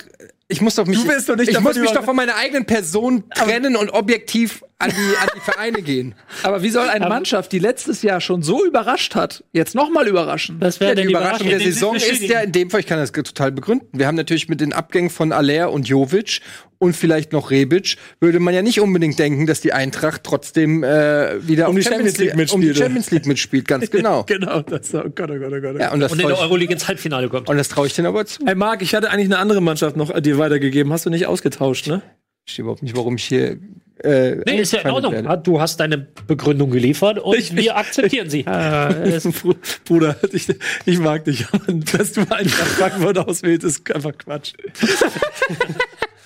ich 0.52 0.60
muss 0.60 0.74
doch 0.76 0.86
mich, 0.86 1.00
Du 1.00 1.08
willst 1.08 1.28
doch 1.28 1.36
nicht 1.36 1.50
ich 1.50 1.60
muss 1.60 1.76
mich 1.76 1.90
doch 1.90 2.04
von 2.04 2.14
meiner 2.14 2.36
eigenen 2.36 2.66
Person 2.66 3.24
trennen 3.34 3.76
und 3.76 3.90
objektiv 3.90 4.62
an 4.78 4.90
die, 4.90 5.16
an 5.16 5.28
die 5.34 5.40
Vereine 5.40 5.82
gehen. 5.82 6.14
Aber 6.42 6.62
wie 6.62 6.70
soll 6.70 6.88
eine 6.88 7.08
Mannschaft, 7.08 7.52
die 7.52 7.58
letztes 7.58 8.02
Jahr 8.02 8.20
schon 8.20 8.42
so 8.42 8.64
überrascht 8.64 9.14
hat, 9.14 9.44
jetzt 9.52 9.74
nochmal 9.74 10.08
überraschen? 10.08 10.60
Das 10.60 10.80
wäre 10.80 10.90
Ja, 10.90 11.02
die 11.02 11.08
Überraschung 11.08 11.48
der 11.48 11.60
Saison 11.60 11.96
ist 11.96 12.22
ja 12.22 12.40
in 12.40 12.52
dem 12.52 12.70
Fall, 12.70 12.80
ich 12.80 12.86
kann 12.86 12.98
das 12.98 13.12
total 13.12 13.52
begründen. 13.52 13.88
Wir 13.92 14.06
haben 14.06 14.16
natürlich 14.16 14.48
mit 14.48 14.60
den 14.60 14.72
Abgängen 14.72 15.10
von 15.10 15.32
Aller 15.32 15.72
und 15.72 15.88
Jovic 15.88 16.40
und 16.82 16.96
vielleicht 16.96 17.32
noch 17.32 17.50
Rebic, 17.52 17.96
würde 18.20 18.40
man 18.40 18.52
ja 18.54 18.60
nicht 18.60 18.80
unbedingt 18.80 19.18
denken, 19.18 19.46
dass 19.46 19.60
die 19.60 19.72
Eintracht 19.72 20.22
trotzdem 20.24 20.82
äh, 20.82 21.46
wieder 21.46 21.68
Um 21.68 21.76
die 21.76 21.82
Champions 21.82 22.18
League 22.18 22.32
um 22.32 22.36
die 22.36 22.66
mitspielt. 22.66 22.76
Champions 22.76 23.10
League 23.12 23.26
mitspielt, 23.26 23.68
ganz 23.68 23.90
genau. 23.90 24.24
Genau, 24.24 24.62
das, 24.62 24.92
oh 24.94 25.02
Gott, 25.14 25.30
oh 25.30 25.38
Gott, 25.38 25.52
oh 25.52 25.60
Gott. 25.60 25.78
Ja, 25.80 25.92
und 25.92 26.00
das 26.00 26.10
Und 26.12 26.20
in 26.20 26.26
der 26.26 26.36
ich, 26.36 26.42
Euroleague 26.42 26.72
ins 26.74 26.88
Halbfinale 26.88 27.28
kommt. 27.28 27.48
und 27.48 27.56
das 27.56 27.68
traue 27.68 27.86
ich 27.86 27.94
denen 27.94 28.08
aber 28.08 28.26
zu. 28.26 28.44
Hey 28.44 28.56
Marc, 28.56 28.82
ich 28.82 28.94
hatte 28.94 29.10
eigentlich 29.10 29.26
eine 29.26 29.38
andere 29.38 29.60
Mannschaft 29.60 29.96
noch 29.96 30.18
dir 30.20 30.38
weitergegeben. 30.38 30.92
Hast 30.92 31.06
du 31.06 31.10
nicht 31.10 31.26
ausgetauscht, 31.26 31.86
ne? 31.86 32.02
Ich 32.44 32.50
verstehe 32.50 32.62
überhaupt 32.64 32.82
nicht, 32.82 32.96
warum 32.96 33.14
ich 33.14 33.24
hier 33.24 33.58
äh, 34.02 34.36
Nee, 34.44 34.60
ist 34.62 34.72
ja 34.72 34.80
in 34.80 34.90
Ordnung. 34.90 35.12
werde. 35.12 35.40
Du 35.44 35.60
hast 35.60 35.78
deine 35.78 35.98
Begründung 36.26 36.70
geliefert 36.72 37.20
und 37.20 37.38
Ich- 37.38 37.54
wir 37.54 37.76
akzeptieren 37.76 38.28
sie. 38.28 38.42
Bru- 38.42 39.54
Bruder, 39.84 40.16
ich, 40.32 40.48
ich 40.84 40.98
mag 40.98 41.24
dich, 41.26 41.46
aber 41.52 41.72
dass 41.96 42.12
du 42.14 42.22
einfach 42.22 42.66
Frankfurt 42.66 43.18
auswählst, 43.18 43.62
ist 43.64 43.94
einfach 43.94 44.18
Quatsch. 44.18 44.54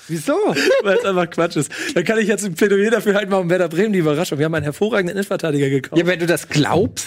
Wieso? 0.09 0.35
Weil 0.83 0.99
es 0.99 1.05
einfach 1.05 1.29
Quatsch 1.31 1.57
ist. 1.57 1.71
Dann 1.95 2.05
kann 2.05 2.19
ich 2.19 2.29
jetzt 2.29 2.45
ein 2.45 2.55
Plädoyer 2.55 2.90
dafür 2.90 3.14
halten, 3.14 3.31
warum 3.31 3.51
Werder 3.51 3.69
Bremen 3.69 3.92
die 3.92 3.99
Überraschung. 3.99 4.38
Wir 4.38 4.45
haben 4.47 4.55
einen 4.55 4.64
hervorragenden 4.64 5.16
Innenverteidiger 5.16 5.69
gekauft. 5.69 5.99
Ja, 6.01 6.07
wenn 6.07 6.19
du 6.19 6.27
das 6.27 6.49
glaubst. 6.49 7.07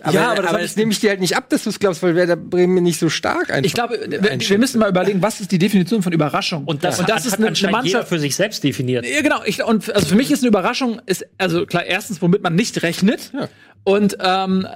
Aber, 0.00 0.14
Ja, 0.14 0.30
aber 0.30 0.30
aber 0.30 0.36
das 0.36 0.44
das, 0.44 0.52
hab 0.60 0.64
ich- 0.70 0.76
nehme 0.76 0.92
ich 0.92 1.00
dir 1.00 1.10
halt 1.10 1.20
nicht 1.20 1.36
ab, 1.36 1.48
dass 1.50 1.64
du 1.64 1.70
es 1.70 1.78
glaubst, 1.80 2.02
weil 2.04 2.14
Werder 2.14 2.36
Bremen 2.36 2.82
nicht 2.84 3.00
so 3.00 3.08
stark 3.08 3.50
einfach. 3.50 3.64
Ich 3.66 3.74
glaube, 3.74 3.98
wir, 4.08 4.22
wir 4.22 4.58
müssen 4.58 4.78
mal 4.78 4.88
überlegen, 4.88 5.20
was 5.22 5.40
ist 5.40 5.50
die 5.50 5.58
Definition 5.58 6.02
von 6.02 6.12
Überraschung? 6.12 6.64
Und 6.66 6.84
das, 6.84 7.00
und 7.00 7.08
das 7.08 7.16
hat, 7.16 7.26
ist 7.26 7.32
hat 7.32 7.38
eine, 7.40 7.48
eine 7.48 7.70
Mannschaft. 7.72 8.08
für 8.08 8.18
sich 8.20 8.36
selbst 8.36 8.62
definiert. 8.62 9.04
Ja, 9.04 9.22
genau. 9.22 9.42
Ich, 9.44 9.62
und 9.64 9.92
also 9.92 10.06
für 10.06 10.14
mich 10.14 10.30
ist 10.30 10.40
eine 10.42 10.48
Überraschung, 10.48 11.00
ist, 11.06 11.26
also 11.36 11.66
klar, 11.66 11.84
erstens, 11.84 12.22
womit 12.22 12.42
man 12.42 12.54
nicht 12.54 12.80
rechnet. 12.82 13.32
Ja. 13.34 13.48
Und 13.84 14.16
ähm, 14.22 14.66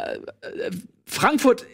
äh, 0.42 0.70
Frankfurt 1.06 1.64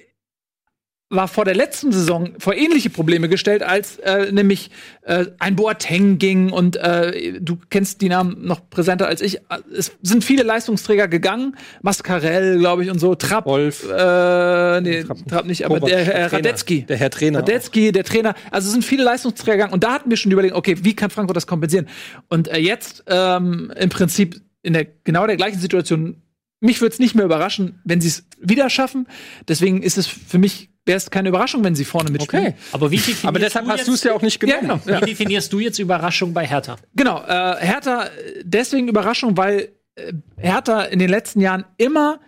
war 1.10 1.26
vor 1.26 1.46
der 1.46 1.54
letzten 1.54 1.90
Saison 1.90 2.34
vor 2.38 2.54
ähnliche 2.54 2.90
Probleme 2.90 3.28
gestellt, 3.30 3.62
als 3.62 3.98
äh, 3.98 4.30
nämlich 4.30 4.70
äh, 5.02 5.24
ein 5.38 5.56
Boateng 5.56 6.18
ging 6.18 6.52
und 6.52 6.76
äh, 6.76 7.40
du 7.40 7.58
kennst 7.70 8.02
die 8.02 8.10
Namen 8.10 8.44
noch 8.44 8.68
präsenter 8.68 9.06
als 9.06 9.22
ich. 9.22 9.40
Es 9.74 9.92
sind 10.02 10.22
viele 10.22 10.42
Leistungsträger 10.42 11.08
gegangen, 11.08 11.56
Mascarell, 11.80 12.58
glaube 12.58 12.84
ich, 12.84 12.90
und 12.90 12.98
so, 12.98 13.14
Trapp, 13.14 13.46
Wolf. 13.46 13.84
äh, 13.84 14.80
nee, 14.82 15.02
Trapp. 15.02 15.18
Trapp 15.26 15.46
nicht, 15.46 15.64
aber 15.64 15.76
Kovac, 15.76 15.88
der, 15.88 16.04
der 16.04 16.28
Trainer. 16.28 16.32
Radetzky. 16.32 16.82
Der 16.82 16.96
Herr 16.98 17.10
Trainer 17.10 17.38
Radetzky, 17.38 17.92
der 17.92 18.04
Trainer. 18.04 18.34
Also 18.50 18.66
es 18.66 18.72
sind 18.72 18.84
viele 18.84 19.02
Leistungsträger 19.02 19.56
gegangen 19.56 19.72
und 19.72 19.84
da 19.84 19.92
hatten 19.92 20.10
wir 20.10 20.18
schon 20.18 20.30
überlegt, 20.30 20.54
okay, 20.54 20.76
wie 20.82 20.94
kann 20.94 21.08
Frankfurt 21.08 21.36
das 21.36 21.46
kompensieren? 21.46 21.88
Und 22.28 22.48
äh, 22.48 22.58
jetzt 22.58 23.04
ähm, 23.06 23.72
im 23.78 23.88
Prinzip 23.88 24.42
in 24.62 24.74
der 24.74 24.86
genau 25.04 25.26
der 25.26 25.36
gleichen 25.36 25.58
Situation. 25.58 26.22
Mich 26.60 26.80
würde 26.80 26.92
es 26.92 26.98
nicht 26.98 27.14
mehr 27.14 27.24
überraschen, 27.24 27.80
wenn 27.84 28.00
sie 28.00 28.08
es 28.08 28.26
wieder 28.40 28.68
schaffen. 28.68 29.06
Deswegen 29.46 29.80
ist 29.80 29.96
es 29.96 30.08
für 30.08 30.38
mich 30.38 30.70
wäre 30.88 30.96
es 30.96 31.08
keine 31.10 31.28
Überraschung, 31.28 31.62
wenn 31.62 31.76
sie 31.76 31.84
vorne 31.84 32.10
mitspielen. 32.10 32.46
Okay. 32.46 32.54
Aber 32.72 32.90
wie 32.90 32.96
definierst 32.96 33.24
Aber 33.24 33.38
deshalb 33.38 33.66
du 33.66 33.70
hast 33.70 33.86
du 33.86 33.92
es 33.92 33.98
jetzt, 34.02 34.04
ja 34.10 34.12
auch 34.16 34.22
nicht 34.22 34.42
Ja, 34.42 34.58
genommen. 34.60 34.82
genau. 34.84 35.00
Wie 35.02 35.04
definierst 35.06 35.52
du 35.52 35.60
jetzt 35.60 35.78
Überraschung 35.78 36.32
bei 36.34 36.44
Hertha? 36.46 36.76
Genau, 36.96 37.22
äh, 37.22 37.56
Hertha 37.60 38.08
deswegen 38.42 38.88
Überraschung, 38.88 39.36
weil 39.36 39.68
äh, 39.94 40.12
Hertha 40.36 40.82
in 40.82 40.98
den 40.98 41.10
letzten 41.10 41.40
Jahren 41.40 41.64
immer 41.76 42.18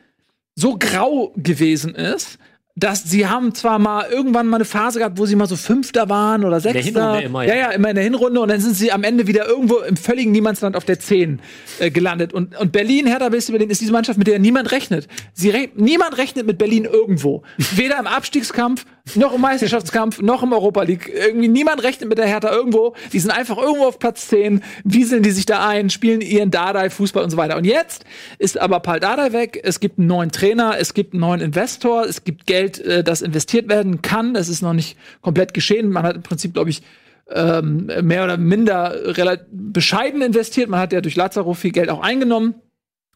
so 0.54 0.76
grau 0.78 1.32
gewesen 1.36 1.94
ist, 1.94 2.38
dass 2.76 3.04
sie 3.04 3.26
haben 3.26 3.54
zwar 3.54 3.78
mal 3.78 4.06
irgendwann 4.10 4.46
mal 4.46 4.56
eine 4.56 4.64
Phase 4.64 5.00
gehabt, 5.00 5.18
wo 5.18 5.26
sie 5.26 5.36
mal 5.36 5.46
so 5.46 5.56
Fünfter 5.56 6.08
waren 6.08 6.44
oder 6.44 6.60
Sechster. 6.60 6.82
Hinrunde 6.82 7.22
immer, 7.22 7.44
ja. 7.44 7.54
ja. 7.54 7.60
ja, 7.60 7.70
immer 7.72 7.90
in 7.90 7.94
der 7.96 8.04
Hinrunde 8.04 8.40
und 8.40 8.48
dann 8.48 8.60
sind 8.60 8.74
sie 8.74 8.92
am 8.92 9.02
Ende 9.02 9.26
wieder 9.26 9.46
irgendwo 9.46 9.78
im 9.78 9.96
völligen 9.96 10.30
Niemandsland 10.32 10.76
auf 10.76 10.84
der 10.84 10.98
10 10.98 11.40
äh, 11.78 11.90
gelandet. 11.90 12.32
Und, 12.32 12.56
und 12.58 12.72
Berlin, 12.72 13.06
Hertha 13.06 13.28
du 13.28 13.36
überlegen, 13.36 13.70
ist 13.70 13.80
diese 13.80 13.92
Mannschaft, 13.92 14.18
mit 14.18 14.28
der 14.28 14.38
niemand 14.38 14.70
rechnet. 14.72 15.08
Sie 15.32 15.50
re 15.50 15.68
niemand 15.74 16.16
rechnet 16.16 16.46
mit 16.46 16.58
Berlin 16.58 16.84
irgendwo. 16.84 17.42
Weder 17.74 17.98
im 17.98 18.06
Abstiegskampf, 18.06 18.86
noch 19.14 19.34
im 19.34 19.40
Meisterschaftskampf, 19.40 20.20
noch 20.20 20.42
im 20.42 20.52
Europa 20.52 20.82
League. 20.82 21.08
Irgendwie 21.08 21.48
niemand 21.48 21.82
rechnet 21.82 22.08
mit 22.08 22.18
der 22.18 22.26
Hertha 22.26 22.50
irgendwo. 22.50 22.94
Die 23.12 23.18
sind 23.18 23.30
einfach 23.30 23.58
irgendwo 23.58 23.86
auf 23.86 23.98
Platz 23.98 24.28
10, 24.28 24.62
wieseln 24.84 25.22
die 25.22 25.30
sich 25.30 25.46
da 25.46 25.66
ein, 25.66 25.90
spielen 25.90 26.20
ihren 26.20 26.50
Dardai-Fußball 26.50 27.24
und 27.24 27.30
so 27.30 27.36
weiter. 27.36 27.56
Und 27.56 27.64
jetzt 27.64 28.04
ist 28.38 28.58
aber 28.58 28.80
Paul 28.80 29.00
Dardai 29.00 29.32
weg, 29.32 29.60
es 29.62 29.80
gibt 29.80 29.98
einen 29.98 30.08
neuen 30.08 30.30
Trainer, 30.30 30.76
es 30.78 30.94
gibt 30.94 31.14
einen 31.14 31.20
neuen 31.20 31.40
Investor, 31.40 32.04
es 32.04 32.24
gibt 32.24 32.46
Geld, 32.46 32.78
äh, 32.80 33.02
das 33.02 33.22
investiert 33.22 33.68
werden 33.68 34.02
kann. 34.02 34.34
Das 34.34 34.48
ist 34.48 34.62
noch 34.62 34.74
nicht 34.74 34.96
komplett 35.22 35.54
geschehen. 35.54 35.90
Man 35.90 36.04
hat 36.04 36.16
im 36.16 36.22
Prinzip, 36.22 36.54
glaube 36.54 36.70
ich, 36.70 36.82
ähm, 37.30 37.88
mehr 38.02 38.24
oder 38.24 38.36
minder 38.36 39.16
relativ 39.16 39.46
bescheiden 39.50 40.20
investiert. 40.20 40.68
Man 40.68 40.80
hat 40.80 40.92
ja 40.92 41.00
durch 41.00 41.16
Lazaro 41.16 41.54
viel 41.54 41.70
Geld 41.70 41.88
auch 41.88 42.00
eingenommen 42.00 42.54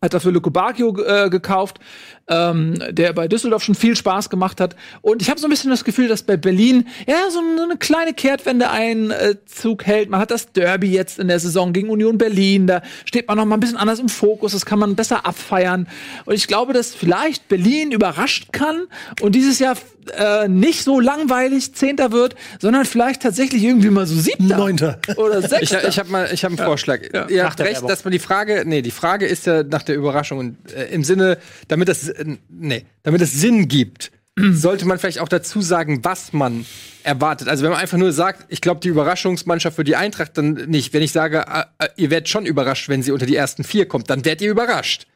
hat 0.04 0.14
dafür 0.14 0.32
Luko 0.32 0.50
Bacchio 0.50 0.96
äh, 1.02 1.30
gekauft, 1.30 1.80
ähm, 2.28 2.74
der 2.90 3.12
bei 3.12 3.28
Düsseldorf 3.28 3.62
schon 3.62 3.74
viel 3.74 3.96
Spaß 3.96 4.30
gemacht 4.30 4.60
hat. 4.60 4.76
Und 5.02 5.22
ich 5.22 5.30
habe 5.30 5.38
so 5.40 5.46
ein 5.46 5.50
bisschen 5.50 5.70
das 5.70 5.84
Gefühl, 5.84 6.08
dass 6.08 6.22
bei 6.22 6.36
Berlin 6.36 6.86
ja 7.06 7.16
so, 7.30 7.40
so 7.56 7.62
eine 7.62 7.76
kleine 7.76 8.14
Kehrtwende 8.14 8.70
Einzug 8.70 9.84
hält. 9.86 10.08
Man 10.10 10.20
hat 10.20 10.30
das 10.30 10.52
Derby 10.52 10.90
jetzt 10.90 11.18
in 11.18 11.28
der 11.28 11.38
Saison 11.38 11.72
gegen 11.72 11.90
Union 11.90 12.18
Berlin. 12.18 12.66
Da 12.66 12.82
steht 13.04 13.28
man 13.28 13.36
noch 13.36 13.44
mal 13.44 13.56
ein 13.56 13.60
bisschen 13.60 13.76
anders 13.76 13.98
im 13.98 14.08
Fokus. 14.08 14.52
Das 14.52 14.64
kann 14.66 14.78
man 14.78 14.96
besser 14.96 15.26
abfeiern. 15.26 15.86
Und 16.24 16.34
ich 16.34 16.46
glaube, 16.46 16.72
dass 16.72 16.94
vielleicht 16.94 17.48
Berlin 17.48 17.92
überrascht 17.92 18.52
kann 18.52 18.84
und 19.20 19.34
dieses 19.34 19.58
Jahr 19.58 19.76
äh, 20.18 20.48
nicht 20.48 20.84
so 20.84 21.00
langweilig 21.00 21.74
Zehnter 21.74 22.12
wird, 22.12 22.34
sondern 22.60 22.84
vielleicht 22.84 23.22
tatsächlich 23.22 23.62
irgendwie 23.62 23.90
mal 23.90 24.06
so 24.06 24.14
Siebter 24.14 24.56
Neunter. 24.56 24.98
oder 25.16 25.38
Ich, 25.40 25.48
Sechster. 25.48 25.88
ich 25.88 25.98
habe 25.98 26.10
mal, 26.10 26.28
ich 26.32 26.44
habe 26.44 26.56
einen 26.56 26.66
Vorschlag. 26.66 27.00
Ihr 27.28 27.44
habt 27.44 27.58
der 27.58 27.66
recht, 27.66 27.76
Werbung. 27.76 27.88
dass 27.88 28.04
man 28.04 28.12
die 28.12 28.18
Frage, 28.18 28.64
nee, 28.66 28.82
die 28.82 28.90
Frage 28.90 29.26
ist 29.26 29.46
ja 29.46 29.62
nach 29.62 29.82
der 29.82 29.96
Überraschung 29.96 30.38
und 30.38 30.56
äh, 30.74 30.86
im 30.86 31.04
Sinne, 31.04 31.38
damit 31.68 31.88
das, 31.88 32.08
äh, 32.08 32.13
nee, 32.48 32.84
damit 33.02 33.20
es 33.20 33.32
Sinn 33.32 33.68
gibt, 33.68 34.10
sollte 34.36 34.86
man 34.86 34.98
vielleicht 34.98 35.20
auch 35.20 35.28
dazu 35.28 35.60
sagen, 35.60 36.04
was 36.04 36.32
man 36.32 36.66
erwartet. 37.04 37.48
Also 37.48 37.62
wenn 37.62 37.70
man 37.70 37.80
einfach 37.80 37.98
nur 37.98 38.12
sagt, 38.12 38.46
ich 38.48 38.60
glaube, 38.60 38.80
die 38.80 38.88
Überraschungsmannschaft 38.88 39.76
für 39.76 39.84
die 39.84 39.96
Eintracht 39.96 40.36
dann 40.36 40.54
nicht. 40.68 40.92
Wenn 40.92 41.02
ich 41.02 41.12
sage, 41.12 41.44
äh, 41.46 41.84
äh, 41.84 41.88
ihr 41.96 42.10
werdet 42.10 42.28
schon 42.28 42.46
überrascht, 42.46 42.88
wenn 42.88 43.02
sie 43.02 43.12
unter 43.12 43.26
die 43.26 43.36
ersten 43.36 43.62
vier 43.62 43.86
kommt, 43.86 44.10
dann 44.10 44.24
werdet 44.24 44.42
ihr 44.42 44.50
überrascht. 44.50 45.06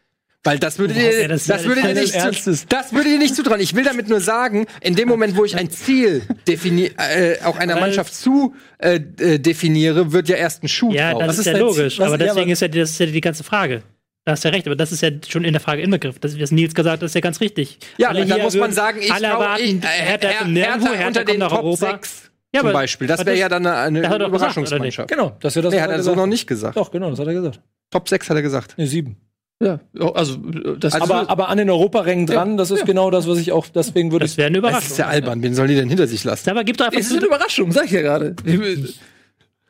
Weil 0.44 0.60
das 0.60 0.78
würde 0.78 0.94
dir, 0.94 1.22
ja, 1.22 1.28
das 1.28 1.46
das, 1.46 1.62
ja 1.62 1.68
würde 1.68 1.82
dir 1.82 1.94
nicht, 1.94 2.12
zu, 2.12 2.66
das 2.68 2.92
würde 2.92 3.10
dir 3.10 3.18
nicht 3.18 3.34
zutrauen. 3.34 3.60
Ich 3.60 3.74
will 3.74 3.82
damit 3.82 4.08
nur 4.08 4.20
sagen, 4.20 4.66
in 4.80 4.94
dem 4.94 5.08
Moment, 5.08 5.36
wo 5.36 5.44
ich 5.44 5.56
ein 5.56 5.68
Ziel 5.68 6.22
defini 6.46 6.92
äh, 6.96 7.42
auch 7.42 7.56
einer 7.56 7.78
Mannschaft 7.80 8.14
zu 8.14 8.54
äh, 8.78 9.00
äh, 9.18 9.38
definiere, 9.40 10.12
wird 10.12 10.28
ja 10.28 10.36
erst 10.36 10.62
ein 10.62 10.68
Schuh 10.68 10.92
Ja, 10.92 11.10
draus. 11.12 11.20
das 11.20 11.28
Was 11.28 11.38
ist, 11.38 11.46
ja 11.46 11.58
logisch. 11.58 12.00
Aber 12.00 12.12
ja, 12.12 12.18
deswegen 12.18 12.50
ist 12.50 12.62
ja, 12.62 12.68
das 12.68 12.90
ist 12.90 13.00
ja 13.00 13.06
die 13.06 13.20
ganze 13.20 13.42
Frage. 13.42 13.82
Da 14.28 14.32
hast 14.32 14.44
du 14.44 14.48
ja 14.48 14.52
recht, 14.54 14.66
aber 14.66 14.76
das 14.76 14.92
ist 14.92 15.00
ja 15.00 15.08
schon 15.26 15.42
in 15.42 15.54
der 15.54 15.60
Frage 15.62 15.80
inbegriffen. 15.80 16.18
Das, 16.20 16.38
was 16.38 16.50
Nils 16.50 16.74
gesagt 16.74 17.00
hat, 17.00 17.02
ist 17.06 17.14
ja 17.14 17.22
ganz 17.22 17.40
richtig. 17.40 17.78
Ja, 17.96 18.08
Alle 18.10 18.20
aber 18.20 18.28
da 18.28 18.34
hier 18.34 18.44
muss 18.44 18.54
man 18.56 18.72
sagen, 18.72 18.98
ich 19.00 19.10
alle 19.10 19.26
erwarten, 19.28 19.62
ich, 19.64 19.74
äh, 19.76 19.86
Hertha 19.86 20.28
Her- 20.28 20.38
zum 20.42 20.52
Nirgendwo, 20.52 20.86
Hertha 20.88 20.90
Hertha 20.96 21.06
unter 21.08 21.24
den 21.24 21.38
nach 21.38 21.48
Top 21.48 21.58
Europa. 21.64 21.76
6 21.92 22.30
Ja, 22.52 22.60
zum 22.60 22.68
aber- 22.68 22.78
Beispiel. 22.78 23.06
Das 23.08 23.20
wäre 23.20 23.30
das- 23.30 23.38
ja 23.38 23.48
dann 23.48 23.66
eine, 23.66 23.76
eine 23.78 24.02
Das 24.02 24.10
hat 24.10 24.20
er 24.20 24.26
Überraschungsmannschaft. 24.28 25.08
Genau, 25.08 25.34
das 25.40 25.56
hat 25.56 25.64
er 25.64 25.70
Nee, 25.70 25.80
hat 25.80 25.88
er 25.90 26.02
so 26.02 26.14
noch 26.14 26.26
nicht 26.26 26.46
gesagt. 26.46 26.76
Doch, 26.76 26.90
genau, 26.90 27.08
das 27.08 27.18
hat 27.20 27.26
er 27.26 27.32
gesagt. 27.32 27.60
Top 27.90 28.06
6 28.06 28.28
hat 28.28 28.36
er 28.36 28.42
gesagt. 28.42 28.74
Nee, 28.76 28.84
sieben. 28.84 29.16
ja, 29.64 29.80
also 30.12 30.36
das 30.78 30.92
Also- 30.92 31.04
aber, 31.14 31.30
aber 31.30 31.48
an 31.48 31.56
den 31.56 31.70
Europarängen 31.70 32.26
dran, 32.26 32.58
das 32.58 32.70
ist 32.70 32.84
genau 32.84 33.10
das, 33.10 33.26
was 33.26 33.38
ich 33.38 33.50
auch, 33.52 33.66
deswegen 33.68 34.12
würde 34.12 34.24
Das 34.24 34.32
ich. 34.32 34.36
wäre 34.36 34.48
eine 34.48 34.60
Das 34.60 34.68
Überraschung. 34.70 34.90
ist 34.90 34.98
ja 34.98 35.06
albern. 35.06 35.42
Wen 35.42 35.54
sollen 35.54 35.68
die 35.68 35.74
denn 35.74 35.88
hinter 35.88 36.06
sich 36.06 36.22
lassen? 36.22 36.50
Aber 36.50 36.64
gib 36.64 36.76
doch 36.76 36.84
einfach 36.84 37.00
Es 37.00 37.06
ist 37.10 37.16
eine 37.16 37.24
Überraschung, 37.24 37.72
sag 37.72 37.86
ich 37.86 37.92
ja 37.92 38.02
gerade. 38.02 38.36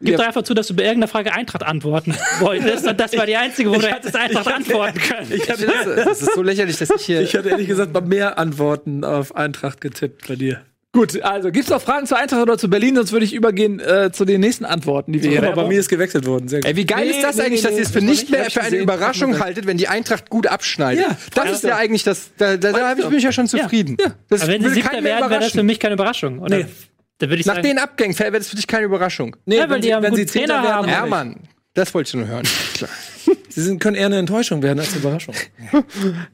Gib 0.01 0.17
doch 0.17 0.27
einfach 0.27 0.43
zu, 0.43 0.55
dass 0.55 0.67
du 0.69 0.75
bei 0.75 0.83
irgendeiner 0.85 1.09
Frage 1.09 1.33
Eintracht 1.33 1.63
antworten 1.65 2.15
wolltest. 2.41 2.87
Und 2.87 2.99
das 2.99 3.17
war 3.17 3.27
die 3.27 3.37
einzige, 3.37 3.71
wo 3.71 3.75
du 3.77 3.87
hättest 3.87 4.17
Eintracht 4.17 4.53
antworten 4.53 4.99
können. 4.99 5.33
Ich 5.33 5.45
finde, 5.45 5.67
das, 5.67 6.05
das 6.05 6.23
ist 6.23 6.35
so 6.35 6.43
lächerlich, 6.43 6.77
dass 6.77 6.91
ich 6.91 7.05
hier. 7.05 7.21
Ich 7.23 7.35
hatte 7.35 7.49
ehrlich 7.51 7.69
gesagt 7.69 7.93
mal 7.93 8.01
mehr 8.03 8.39
Antworten 8.39 9.05
auf 9.05 9.35
Eintracht 9.37 9.81
getippt 9.81 10.29
bei 10.29 10.37
dir. 10.37 10.63
Gut, 10.93 11.21
also 11.23 11.53
gibt's 11.53 11.69
noch 11.69 11.83
Fragen 11.83 12.07
zur 12.07 12.17
Eintracht 12.17 12.41
oder 12.41 12.57
zu 12.57 12.71
Berlin? 12.71 12.97
Sonst 12.97 13.13
würde 13.13 13.27
ich 13.27 13.35
übergehen 13.35 13.79
äh, 13.79 14.11
zu 14.11 14.25
den 14.25 14.41
nächsten 14.41 14.65
Antworten, 14.65 15.13
die 15.13 15.23
wir 15.23 15.31
hier 15.31 15.43
Aber 15.43 15.63
bei 15.63 15.69
mir 15.69 15.79
ist 15.79 15.91
gewechselt 15.91 16.25
worden. 16.27 16.49
Sehr 16.49 16.61
gut. 16.61 16.69
Ey, 16.69 16.77
wie 16.77 16.87
geil 16.87 17.05
Nee, 17.05 17.11
ist 17.11 17.23
das 17.23 17.37
nee, 17.37 17.43
eigentlich, 17.43 17.63
nee, 17.63 17.69
dass 17.69 17.77
ihr 17.79 17.85
es 17.85 17.91
für 17.91 18.01
nicht 18.01 18.31
mehr 18.31 18.51
für 18.51 18.61
eine 18.61 18.71
gesehen. 18.71 18.83
Überraschung 18.85 19.39
haltet, 19.39 19.67
wenn 19.67 19.77
die 19.77 19.89
Eintracht 19.89 20.31
gut 20.31 20.47
abschneidet? 20.47 21.05
Ja, 21.05 21.17
das 21.35 21.53
ist 21.53 21.65
ja 21.65 21.77
eigentlich 21.77 22.05
das. 22.05 22.31
Da, 22.39 22.57
da, 22.57 22.73
da 22.73 22.89
hab 22.89 22.99
ich 22.99 23.09
mich 23.11 23.23
ja 23.23 23.33
schon 23.33 23.47
zufrieden. 23.49 23.99
Das 24.31 24.41
Aber 24.41 24.53
wenn 24.53 24.63
sie 24.63 24.71
Siebter 24.71 25.05
werden, 25.05 25.29
wäre 25.29 25.41
das 25.41 25.53
für 25.53 25.63
mich 25.63 25.79
keine 25.79 25.95
Überraschung. 25.95 26.39
Oder? 26.39 26.57
Nee. 26.57 26.67
Da 27.19 27.29
würde 27.29 27.41
ich 27.41 27.47
Nach 27.47 27.55
sagen, 27.57 27.67
den 27.67 27.79
Abgängen 27.79 28.19
wäre 28.19 28.33
das 28.33 28.49
für 28.49 28.57
dich 28.57 28.67
keine 28.67 28.87
Überraschung. 28.87 29.37
Nee, 29.45 29.57
Ja, 29.57 29.63
weil 29.63 29.71
wenn 29.71 29.81
die 29.83 29.89
sie, 29.89 29.95
haben 29.95 30.03
wenn 30.05 30.15
sie 30.15 30.27
Zehnter 30.27 30.55
Trainer 30.55 30.63
werden, 30.63 30.77
haben. 30.77 30.89
Ja. 30.91 31.07
Mann. 31.07 31.37
Das 31.75 31.93
wollte 31.95 32.09
ich 32.09 32.15
nur 32.15 32.27
hören. 32.27 32.47
Klar. 32.75 32.91
Sie 33.49 33.63
sind, 33.63 33.81
können 33.81 33.97
eher 33.97 34.07
eine 34.07 34.19
Enttäuschung 34.19 34.63
werden 34.63 34.79
als 34.81 34.91
eine 34.93 35.01
Überraschung. 35.01 35.35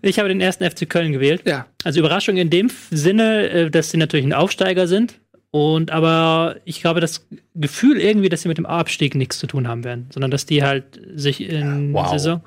Ich 0.03 0.19
habe 0.19 0.29
den 0.29 0.41
ersten 0.41 0.69
FC 0.69 0.89
Köln 0.89 1.13
gewählt. 1.13 1.43
Ja. 1.47 1.67
Also 1.85 2.01
Überraschung 2.01 2.37
in 2.37 2.51
dem 2.51 2.71
Sinne, 2.91 3.49
äh, 3.51 3.71
dass 3.71 3.91
sie 3.91 3.97
natürlich 3.97 4.27
ein 4.27 4.33
Aufsteiger 4.33 4.87
sind. 4.87 5.21
Und 5.51 5.91
aber 5.93 6.57
ich 6.65 6.81
glaube, 6.81 7.01
das 7.01 7.27
Gefühl 7.55 8.01
irgendwie, 8.01 8.29
dass 8.29 8.43
sie 8.43 8.49
mit 8.49 8.59
dem 8.59 8.67
Abstieg 8.67 9.15
nichts 9.15 9.39
zu 9.39 9.47
tun 9.47 9.69
haben 9.69 9.85
werden, 9.85 10.07
sondern 10.13 10.31
dass 10.31 10.47
die 10.47 10.63
halt 10.65 10.85
sich 11.15 11.41
in 11.49 11.93
Wow. 11.95 12.11
Saison. 12.11 12.43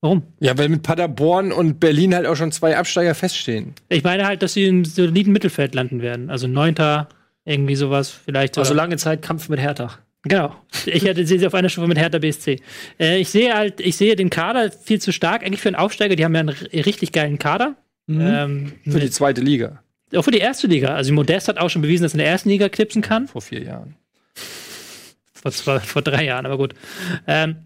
Warum? 0.00 0.22
Ja, 0.40 0.56
weil 0.58 0.68
mit 0.68 0.82
Paderborn 0.82 1.52
und 1.52 1.78
Berlin 1.78 2.14
halt 2.14 2.26
auch 2.26 2.34
schon 2.34 2.50
zwei 2.52 2.76
Absteiger 2.76 3.14
feststehen. 3.14 3.74
Ich 3.88 4.02
meine 4.02 4.26
halt, 4.26 4.42
dass 4.42 4.54
sie 4.54 4.64
im 4.64 4.84
soliden 4.84 5.32
Mittelfeld 5.32 5.74
landen 5.74 6.00
werden. 6.02 6.28
Also 6.30 6.46
Neunter, 6.48 7.08
irgendwie 7.50 7.76
sowas, 7.76 8.10
vielleicht. 8.10 8.56
Also 8.58 8.74
lange 8.74 8.96
Zeit 8.96 9.22
Kampf 9.22 9.48
mit 9.48 9.60
Hertha. 9.60 9.98
Genau. 10.22 10.54
Ich 10.86 11.04
hätte 11.04 11.26
sehe 11.26 11.38
sie 11.38 11.46
auf 11.46 11.54
einer 11.54 11.70
Stufe 11.70 11.88
mit 11.88 11.98
Hertha 11.98 12.18
BSC. 12.18 12.60
Äh, 12.98 13.20
ich 13.20 13.30
sehe 13.30 13.54
halt, 13.54 13.80
ich 13.80 13.96
sehe 13.96 14.16
den 14.16 14.28
Kader 14.30 14.70
viel 14.70 15.00
zu 15.00 15.12
stark, 15.12 15.42
eigentlich 15.44 15.60
für 15.62 15.68
einen 15.68 15.76
Aufsteiger. 15.76 16.14
Die 16.16 16.24
haben 16.24 16.34
ja 16.34 16.40
einen 16.40 16.50
richtig 16.50 17.12
geilen 17.12 17.38
Kader. 17.38 17.76
Ähm, 18.08 18.72
Für 18.84 18.98
die 18.98 19.10
zweite 19.10 19.40
Liga 19.40 19.82
auch 20.16 20.22
für 20.22 20.30
die 20.30 20.38
erste 20.38 20.66
Liga. 20.66 20.94
Also 20.94 21.12
Modest 21.12 21.48
hat 21.48 21.58
auch 21.58 21.70
schon 21.70 21.82
bewiesen, 21.82 22.02
dass 22.02 22.12
er 22.12 22.16
in 22.16 22.18
der 22.18 22.28
ersten 22.28 22.48
Liga 22.48 22.68
knipsen 22.68 23.02
kann. 23.02 23.28
vor 23.28 23.42
vier 23.42 23.62
Jahren. 23.62 23.96
Vor, 25.32 25.52
zwei, 25.52 25.80
vor 25.80 26.02
drei 26.02 26.24
Jahren, 26.24 26.46
aber 26.46 26.58
gut. 26.58 26.74
Ähm, 27.26 27.56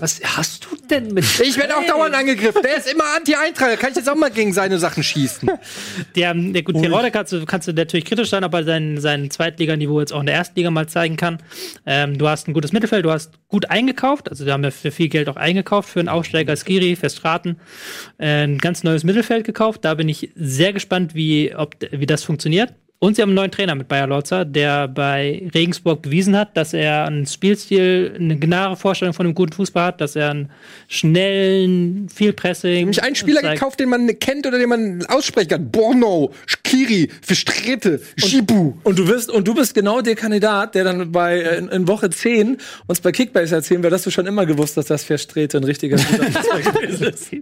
Was 0.00 0.20
hast 0.24 0.64
du 0.64 0.76
denn 0.90 1.12
mit. 1.14 1.24
Ich 1.40 1.56
werde 1.56 1.76
auch 1.76 1.86
dauernd 1.86 2.14
angegriffen. 2.14 2.62
Der 2.62 2.76
ist 2.76 2.90
immer 2.92 3.04
Anti-Eintrager. 3.16 3.76
Kann 3.76 3.90
ich 3.90 3.96
jetzt 3.96 4.08
auch 4.08 4.16
mal 4.16 4.30
gegen 4.30 4.52
seine 4.52 4.78
Sachen 4.78 5.02
schießen? 5.02 5.50
haben, 6.18 6.54
ja 6.54 6.60
gut, 6.60 6.80
Terodde 6.80 7.10
kannst 7.10 7.32
du, 7.32 7.44
kannst 7.46 7.68
du 7.68 7.72
natürlich 7.72 8.04
kritisch 8.04 8.30
sein, 8.30 8.44
ob 8.44 8.52
er 8.54 8.64
sein, 8.64 8.98
sein 9.00 9.30
Zweitliganiveau 9.30 10.00
jetzt 10.00 10.12
auch 10.12 10.20
in 10.20 10.26
der 10.26 10.34
ersten 10.34 10.56
Liga 10.56 10.70
mal 10.70 10.88
zeigen 10.88 11.16
kann. 11.16 11.38
Ähm, 11.86 12.18
du 12.18 12.28
hast 12.28 12.48
ein 12.48 12.54
gutes 12.54 12.72
Mittelfeld, 12.72 13.04
du 13.04 13.10
hast 13.10 13.32
gut 13.48 13.70
eingekauft, 13.70 14.28
also 14.28 14.44
wir 14.44 14.52
haben 14.52 14.64
ja 14.64 14.70
für 14.70 14.90
viel 14.90 15.08
Geld 15.08 15.28
auch 15.28 15.36
eingekauft, 15.36 15.88
für 15.88 16.00
einen 16.00 16.08
Aufsteiger 16.08 16.56
Skiri, 16.56 16.96
Festraten, 16.96 17.60
äh, 18.18 18.44
ein 18.44 18.58
ganz 18.58 18.84
neues 18.84 19.04
Mittelfeld 19.04 19.44
gekauft. 19.44 19.84
Da 19.84 19.94
bin 19.94 20.08
ich 20.08 20.32
sehr 20.34 20.72
gespannt, 20.72 21.14
wie, 21.14 21.54
ob, 21.54 21.76
wie 21.90 22.06
das 22.06 22.24
funktioniert. 22.24 22.74
Und 23.00 23.14
sie 23.14 23.22
haben 23.22 23.28
einen 23.28 23.36
neuen 23.36 23.52
Trainer 23.52 23.76
mit 23.76 23.86
Bayer 23.86 24.08
Lorzer, 24.08 24.44
der 24.44 24.88
bei 24.88 25.48
Regensburg 25.54 26.02
bewiesen 26.02 26.36
hat, 26.36 26.56
dass 26.56 26.74
er 26.74 27.04
einen 27.04 27.26
Spielstil, 27.26 28.12
eine 28.18 28.36
genaue 28.36 28.74
Vorstellung 28.74 29.14
von 29.14 29.24
einem 29.24 29.36
guten 29.36 29.52
Fußball 29.52 29.84
hat, 29.84 30.00
dass 30.00 30.16
er 30.16 30.30
einen 30.30 30.50
schnellen, 30.88 32.08
viel 32.08 32.32
Pressing. 32.32 32.72
Nämlich 32.72 33.00
einen 33.00 33.14
Spieler 33.14 33.42
zeigt. 33.42 33.60
gekauft, 33.60 33.78
den 33.78 33.88
man 33.88 34.18
kennt 34.18 34.48
oder 34.48 34.58
den 34.58 34.68
man 34.68 35.06
aussprechen 35.06 35.48
kann. 35.48 35.70
Borno, 35.70 36.32
Skiri, 36.46 37.08
Verstrete, 37.22 38.00
Shibu. 38.16 38.74
Und 38.82 38.98
du 38.98 39.06
bist, 39.06 39.30
und 39.30 39.46
du 39.46 39.54
bist 39.54 39.76
genau 39.76 40.00
der 40.00 40.16
Kandidat, 40.16 40.74
der 40.74 40.82
dann 40.82 41.12
bei 41.12 41.38
äh, 41.38 41.58
in, 41.58 41.68
in 41.68 41.86
Woche 41.86 42.10
10 42.10 42.56
uns 42.88 43.00
bei 43.00 43.12
Kickbase 43.12 43.54
erzählen 43.54 43.80
wird, 43.84 43.92
dass 43.92 44.02
du 44.02 44.10
schon 44.10 44.26
immer 44.26 44.44
gewusst 44.44 44.76
hast, 44.76 44.90
dass 44.90 45.04
Verstrete 45.04 45.58
ein 45.58 45.64
richtiger 45.64 45.98
gewesen 45.98 47.04
ist. 47.04 47.32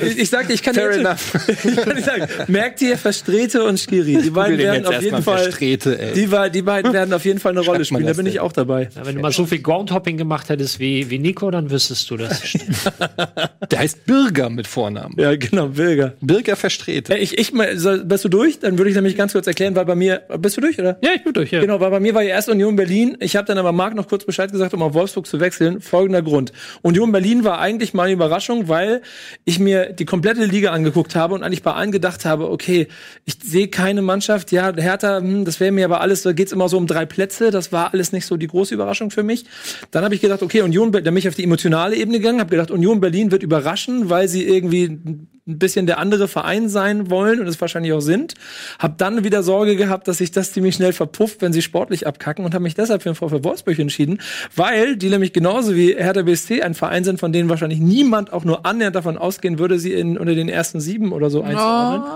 Ich, 0.00 0.18
ich 0.18 0.30
sagte, 0.30 0.52
ich 0.52 0.62
kann 0.62 0.74
dir 0.74 0.90
ich 1.64 1.76
kann 1.76 1.96
dir 1.96 2.02
sagen, 2.02 2.28
merkt 2.46 2.80
ihr 2.82 2.96
Verstrete 2.96 3.64
und 3.64 3.80
Skiri, 3.80 4.22
die 4.22 4.43
beiden 4.44 4.58
werden 4.58 4.86
auf 4.86 5.02
jeden 5.02 5.22
Fall 5.22 5.50
die, 5.50 6.50
die 6.52 6.62
beiden 6.62 6.92
werden 6.92 7.12
auf 7.12 7.24
jeden 7.24 7.40
Fall 7.40 7.52
eine 7.52 7.60
Rolle 7.60 7.84
spielen. 7.84 8.06
Da 8.06 8.12
bin 8.12 8.26
ich 8.26 8.40
auch 8.40 8.52
dabei. 8.52 8.88
Ja, 8.94 9.06
wenn 9.06 9.16
du 9.16 9.20
mal 9.20 9.32
so 9.32 9.46
viel 9.46 9.60
Groundhopping 9.60 10.16
gemacht 10.16 10.48
hättest 10.48 10.78
wie, 10.80 11.10
wie 11.10 11.18
Nico, 11.18 11.50
dann 11.50 11.70
wüsstest 11.70 12.10
du 12.10 12.16
das. 12.16 12.42
Der 13.70 13.78
heißt 13.78 14.06
Birger 14.06 14.50
mit 14.50 14.66
Vornamen. 14.66 15.14
Ja, 15.18 15.34
genau. 15.36 15.68
Birger 15.68 16.56
Verstrete. 16.56 17.14
Äh, 17.14 17.22
Ich, 17.22 17.38
ich, 17.38 17.52
bist 17.52 18.24
du 18.24 18.28
durch? 18.28 18.58
Dann 18.60 18.78
würde 18.78 18.90
ich 18.90 18.96
nämlich 18.96 19.16
ganz 19.16 19.32
kurz 19.32 19.46
erklären, 19.46 19.74
weil 19.74 19.84
bei 19.84 19.94
mir, 19.94 20.22
bist 20.38 20.56
du 20.56 20.60
durch, 20.60 20.78
oder? 20.78 20.98
Ja, 21.02 21.10
ich 21.14 21.24
bin 21.24 21.32
durch, 21.32 21.50
ja. 21.50 21.60
Genau, 21.60 21.80
weil 21.80 21.90
bei 21.90 22.00
mir 22.00 22.14
war 22.14 22.22
ja 22.22 22.30
erst 22.30 22.48
Union 22.48 22.76
Berlin. 22.76 23.16
Ich 23.20 23.36
habe 23.36 23.46
dann 23.46 23.58
aber 23.58 23.72
Marc 23.72 23.94
noch 23.94 24.08
kurz 24.08 24.24
Bescheid 24.24 24.50
gesagt, 24.52 24.74
um 24.74 24.82
auf 24.82 24.94
Wolfsburg 24.94 25.26
zu 25.26 25.40
wechseln. 25.40 25.80
Folgender 25.80 26.22
Grund. 26.22 26.52
Union 26.82 27.12
Berlin 27.12 27.44
war 27.44 27.58
eigentlich 27.60 27.94
mal 27.94 28.04
eine 28.04 28.12
Überraschung, 28.12 28.68
weil 28.68 29.02
ich 29.44 29.58
mir 29.58 29.92
die 29.92 30.04
komplette 30.04 30.44
Liga 30.44 30.70
angeguckt 30.72 31.14
habe 31.14 31.34
und 31.34 31.42
eigentlich 31.42 31.62
bei 31.62 31.72
allen 31.72 31.92
gedacht 31.92 32.24
habe, 32.24 32.50
okay, 32.50 32.88
ich 33.24 33.36
sehe 33.42 33.68
keine 33.68 34.02
Mannschaft, 34.02 34.24
ja, 34.50 34.74
Hertha, 34.74 35.18
hm, 35.18 35.44
das 35.44 35.60
wäre 35.60 35.72
mir 35.72 35.84
aber 35.84 36.00
alles, 36.00 36.22
da 36.22 36.32
geht's 36.32 36.52
immer 36.52 36.68
so 36.68 36.76
um 36.76 36.86
drei 36.86 37.06
Plätze, 37.06 37.50
das 37.50 37.72
war 37.72 37.92
alles 37.92 38.12
nicht 38.12 38.26
so 38.26 38.36
die 38.36 38.46
große 38.46 38.74
Überraschung 38.74 39.10
für 39.10 39.22
mich. 39.22 39.44
Dann 39.90 40.04
habe 40.04 40.14
ich 40.14 40.20
gedacht, 40.20 40.42
okay, 40.42 40.62
Union, 40.62 40.92
dann 40.92 41.02
bin 41.02 41.16
ich 41.16 41.28
auf 41.28 41.34
die 41.34 41.44
emotionale 41.44 41.96
Ebene 41.96 42.18
gegangen, 42.18 42.40
habe 42.40 42.50
gedacht, 42.50 42.70
Union 42.70 43.00
Berlin 43.00 43.30
wird 43.30 43.42
überraschen, 43.42 44.10
weil 44.10 44.28
sie 44.28 44.44
irgendwie 44.44 44.98
ein 45.46 45.58
bisschen 45.58 45.86
der 45.86 45.98
andere 45.98 46.26
Verein 46.26 46.70
sein 46.70 47.10
wollen 47.10 47.38
und 47.38 47.46
es 47.46 47.60
wahrscheinlich 47.60 47.92
auch 47.92 48.00
sind. 48.00 48.32
Hab 48.78 48.96
dann 48.96 49.24
wieder 49.24 49.42
Sorge 49.42 49.76
gehabt, 49.76 50.08
dass 50.08 50.18
sich 50.18 50.30
das 50.30 50.52
ziemlich 50.52 50.76
schnell 50.76 50.94
verpufft, 50.94 51.42
wenn 51.42 51.52
sie 51.52 51.60
sportlich 51.60 52.06
abkacken 52.06 52.46
und 52.46 52.54
habe 52.54 52.62
mich 52.62 52.74
deshalb 52.74 53.02
für 53.02 53.10
den 53.10 53.14
VfL 53.14 53.44
Wolfsburg 53.44 53.78
entschieden, 53.78 54.20
weil 54.56 54.96
die 54.96 55.10
nämlich 55.10 55.34
genauso 55.34 55.74
wie 55.74 55.94
Hertha 55.94 56.22
BSC 56.22 56.62
ein 56.62 56.72
Verein 56.74 57.04
sind, 57.04 57.20
von 57.20 57.32
denen 57.32 57.50
wahrscheinlich 57.50 57.80
niemand 57.80 58.32
auch 58.32 58.44
nur 58.44 58.64
annähernd 58.64 58.96
davon 58.96 59.18
ausgehen 59.18 59.58
würde, 59.58 59.78
sie 59.78 59.92
in, 59.92 60.16
unter 60.16 60.34
den 60.34 60.48
ersten 60.48 60.80
sieben 60.80 61.12
oder 61.12 61.28
so 61.28 61.42
einzuordnen. 61.42 62.10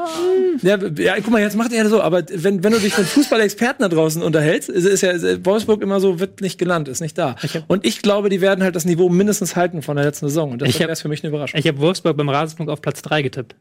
Ja, 0.62 0.78
ja, 0.96 1.14
guck 1.16 1.30
mal, 1.30 1.40
jetzt 1.40 1.56
macht 1.56 1.72
er 1.72 1.88
so, 1.88 2.00
aber 2.00 2.24
wenn, 2.32 2.64
wenn 2.64 2.72
du 2.72 2.78
dich 2.80 2.96
mit 2.96 3.06
Fußballexperten 3.06 3.82
da 3.82 3.88
draußen 3.88 4.22
unterhältst, 4.22 4.68
ist, 4.68 4.86
ist 4.86 5.02
ja 5.02 5.10
ist 5.10 5.44
Wolfsburg 5.44 5.82
immer 5.82 6.00
so, 6.00 6.18
wird 6.18 6.40
nicht 6.40 6.58
gelandet, 6.58 6.92
ist 6.92 7.00
nicht 7.00 7.16
da. 7.18 7.36
Und 7.66 7.84
ich 7.84 8.02
glaube, 8.02 8.28
die 8.28 8.40
werden 8.40 8.64
halt 8.64 8.74
das 8.74 8.84
Niveau 8.84 9.08
mindestens 9.08 9.54
halten 9.54 9.82
von 9.82 9.96
der 9.96 10.06
letzten 10.06 10.28
Saison. 10.28 10.52
Und 10.52 10.62
das 10.62 10.70
Ich 10.70 10.80
wäre 10.80 10.94
für 10.96 11.08
mich 11.08 11.22
eine 11.22 11.28
Überraschung. 11.28 11.60
Ich 11.60 11.66
habe 11.68 11.78
Wolfsburg 11.78 12.16
beim 12.16 12.28
Rasenpunkt 12.28 12.72
auf 12.72 12.80
Platz 12.80 13.02
3 13.18 13.22
getippt. 13.22 13.56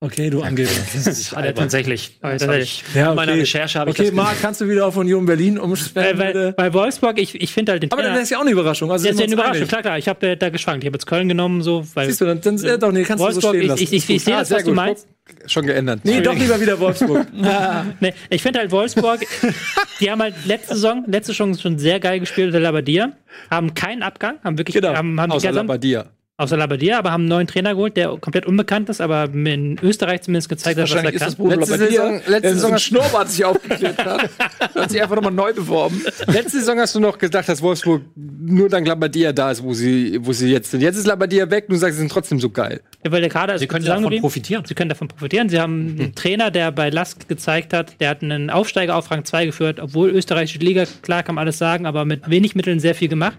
Okay, 0.00 0.30
du 0.30 0.42
Angeber. 0.42 0.70
ja, 0.70 0.76
tatsächlich. 1.52 2.20
Das 2.22 2.46
hab 2.46 2.54
ich, 2.54 2.84
Ja, 2.94 3.10
In 3.10 3.16
meiner 3.16 3.32
okay. 3.32 3.40
Recherche 3.40 3.80
habe 3.80 3.90
ich 3.90 3.96
Okay, 3.98 4.06
das 4.10 4.14
Marc, 4.14 4.40
kannst 4.40 4.60
du 4.60 4.68
wieder 4.68 4.86
auf 4.86 4.96
Union 4.96 5.26
Berlin 5.26 5.56
Äh, 5.56 5.60
umschwenken? 5.60 6.18
weil, 6.20 6.26
bitte? 6.32 6.54
bei 6.56 6.72
Wolfsburg, 6.72 7.18
ich, 7.18 7.34
ich 7.34 7.52
finde 7.52 7.72
halt 7.72 7.82
den 7.82 7.90
aber 7.90 8.02
dann 8.04 8.16
ist 8.16 8.30
ja 8.30 8.36
auch 8.38 8.42
eine 8.42 8.52
Überraschung. 8.52 8.92
Also 8.92 9.06
Ja, 9.06 9.10
ist 9.10 9.18
ja 9.18 9.24
eine 9.24 9.32
Überraschung, 9.32 9.56
einig. 9.56 9.68
klar, 9.70 9.82
klar. 9.82 9.98
Ich 9.98 10.06
habe 10.06 10.36
da 10.36 10.48
geschwankt. 10.50 10.84
Ich 10.84 10.86
habe 10.86 10.94
jetzt 10.94 11.06
Köln 11.06 11.26
genommen, 11.28 11.62
so, 11.62 11.84
weil 11.94 12.06
Siehst 12.06 12.20
du, 12.20 12.26
dann, 12.26 12.40
dann 12.40 12.62
äh, 12.64 12.78
doch, 12.78 12.92
nee, 12.92 13.02
kannst 13.02 13.24
du 13.24 13.28
so 13.32 13.42
Wolfsburg, 13.42 13.50
stehen 13.56 13.62
ich, 13.62 13.68
lassen. 13.70 13.82
ich, 13.82 13.92
ich, 13.92 14.10
ich 14.10 14.22
sehe 14.24 14.36
Ah, 14.36 14.38
das, 14.38 14.50
was 14.52 14.58
du 14.62 14.66
gut. 14.66 14.76
meinst. 14.76 15.08
Schon 15.46 15.66
geändert. 15.66 16.00
nee, 16.04 16.20
doch 16.20 16.34
lieber 16.36 16.60
wieder 16.60 16.78
Wolfsburg. 16.78 17.26
Nee, 18.00 18.14
ich 18.30 18.40
finde 18.40 18.60
halt 18.60 18.70
Wolfsburg, 18.70 19.20
die 20.00 20.10
haben 20.12 20.22
halt 20.22 20.34
letzte 20.46 20.74
Saison, 20.74 21.02
letzte 21.08 21.32
Saison 21.32 21.54
schon 21.58 21.76
sehr 21.80 21.98
geil 21.98 22.20
gespielt, 22.20 22.54
der 22.54 22.60
Labadia, 22.60 23.12
haben 23.50 23.74
keinen 23.74 24.04
Abgang, 24.04 24.36
haben 24.44 24.56
wirklich, 24.58 24.76
Genau. 24.76 24.94
haben, 24.94 25.20
haben 25.20 25.30
die 25.30 25.36
Außer 25.36 25.48
gesamt- 25.48 25.66
Labadia. 25.68 26.06
Außer 26.38 26.56
Labadia, 26.56 26.98
aber 27.00 27.10
haben 27.10 27.22
einen 27.22 27.28
neuen 27.30 27.46
Trainer 27.48 27.74
geholt, 27.74 27.96
der 27.96 28.16
komplett 28.20 28.46
unbekannt 28.46 28.88
ist, 28.88 29.00
aber 29.00 29.24
in 29.34 29.76
Österreich 29.82 30.22
zumindest 30.22 30.48
gezeigt 30.48 30.78
hat, 30.78 30.84
was 30.84 30.92
er 30.94 31.04
ist 31.12 31.18
kann. 31.18 31.26
das 31.28 31.34
Bruno 31.34 31.56
Letzte 31.56 31.72
Labbadia, 31.72 31.90
Saison- 32.00 32.14
letzte 32.26 32.40
der 32.40 32.50
so 32.50 32.54
Saison 32.54 32.70
ein 32.70 32.74
hat- 32.74 32.80
Schnurrbart 32.82 33.28
sich 33.30 33.44
aufgeklärt 33.44 33.98
hat. 34.04 34.30
hat 34.76 34.90
sich 34.90 35.02
einfach 35.02 35.16
nochmal 35.16 35.32
neu 35.32 35.52
beworben. 35.52 36.00
Letzte 36.28 36.58
Saison 36.60 36.78
hast 36.78 36.94
du 36.94 37.00
noch 37.00 37.18
gedacht, 37.18 37.48
dass 37.48 37.60
Wolfsburg 37.60 38.02
nur 38.14 38.68
dank 38.68 38.86
Labadia 38.86 39.32
da 39.32 39.50
ist, 39.50 39.64
wo 39.64 39.74
sie, 39.74 40.16
wo 40.22 40.32
sie 40.32 40.52
jetzt 40.52 40.70
sind. 40.70 40.80
Jetzt 40.80 40.96
ist 40.96 41.08
Labadia 41.08 41.50
weg 41.50 41.64
und 41.68 41.74
du 41.74 41.78
sagst, 41.80 41.96
sie 41.96 42.00
sind 42.02 42.12
trotzdem 42.12 42.38
so 42.38 42.50
geil. 42.50 42.80
Ja, 43.04 43.10
weil 43.10 43.20
der 43.20 43.30
Kader 43.30 43.54
ist 43.54 43.60
Sie 43.60 43.66
können 43.66 43.84
davon 43.84 43.96
zusammengeblieben. 43.96 44.20
profitieren. 44.22 44.64
Sie 44.64 44.74
können 44.74 44.90
davon 44.90 45.08
profitieren. 45.08 45.48
Sie 45.48 45.58
haben 45.58 45.96
einen 45.98 46.14
Trainer, 46.14 46.52
der 46.52 46.70
bei 46.70 46.88
Lask 46.90 47.28
gezeigt 47.28 47.72
hat, 47.72 48.00
der 48.00 48.10
hat 48.10 48.22
einen 48.22 48.48
Aufsteiger 48.50 48.94
auf 48.94 49.10
Rang 49.10 49.24
2 49.24 49.46
geführt, 49.46 49.80
obwohl 49.80 50.10
österreichische 50.10 50.60
Liga, 50.60 50.84
klar 51.02 51.24
kann 51.24 51.34
man 51.34 51.42
alles 51.42 51.58
sagen, 51.58 51.84
aber 51.84 52.04
mit 52.04 52.30
wenig 52.30 52.54
Mitteln 52.54 52.78
sehr 52.78 52.94
viel 52.94 53.08
gemacht. 53.08 53.38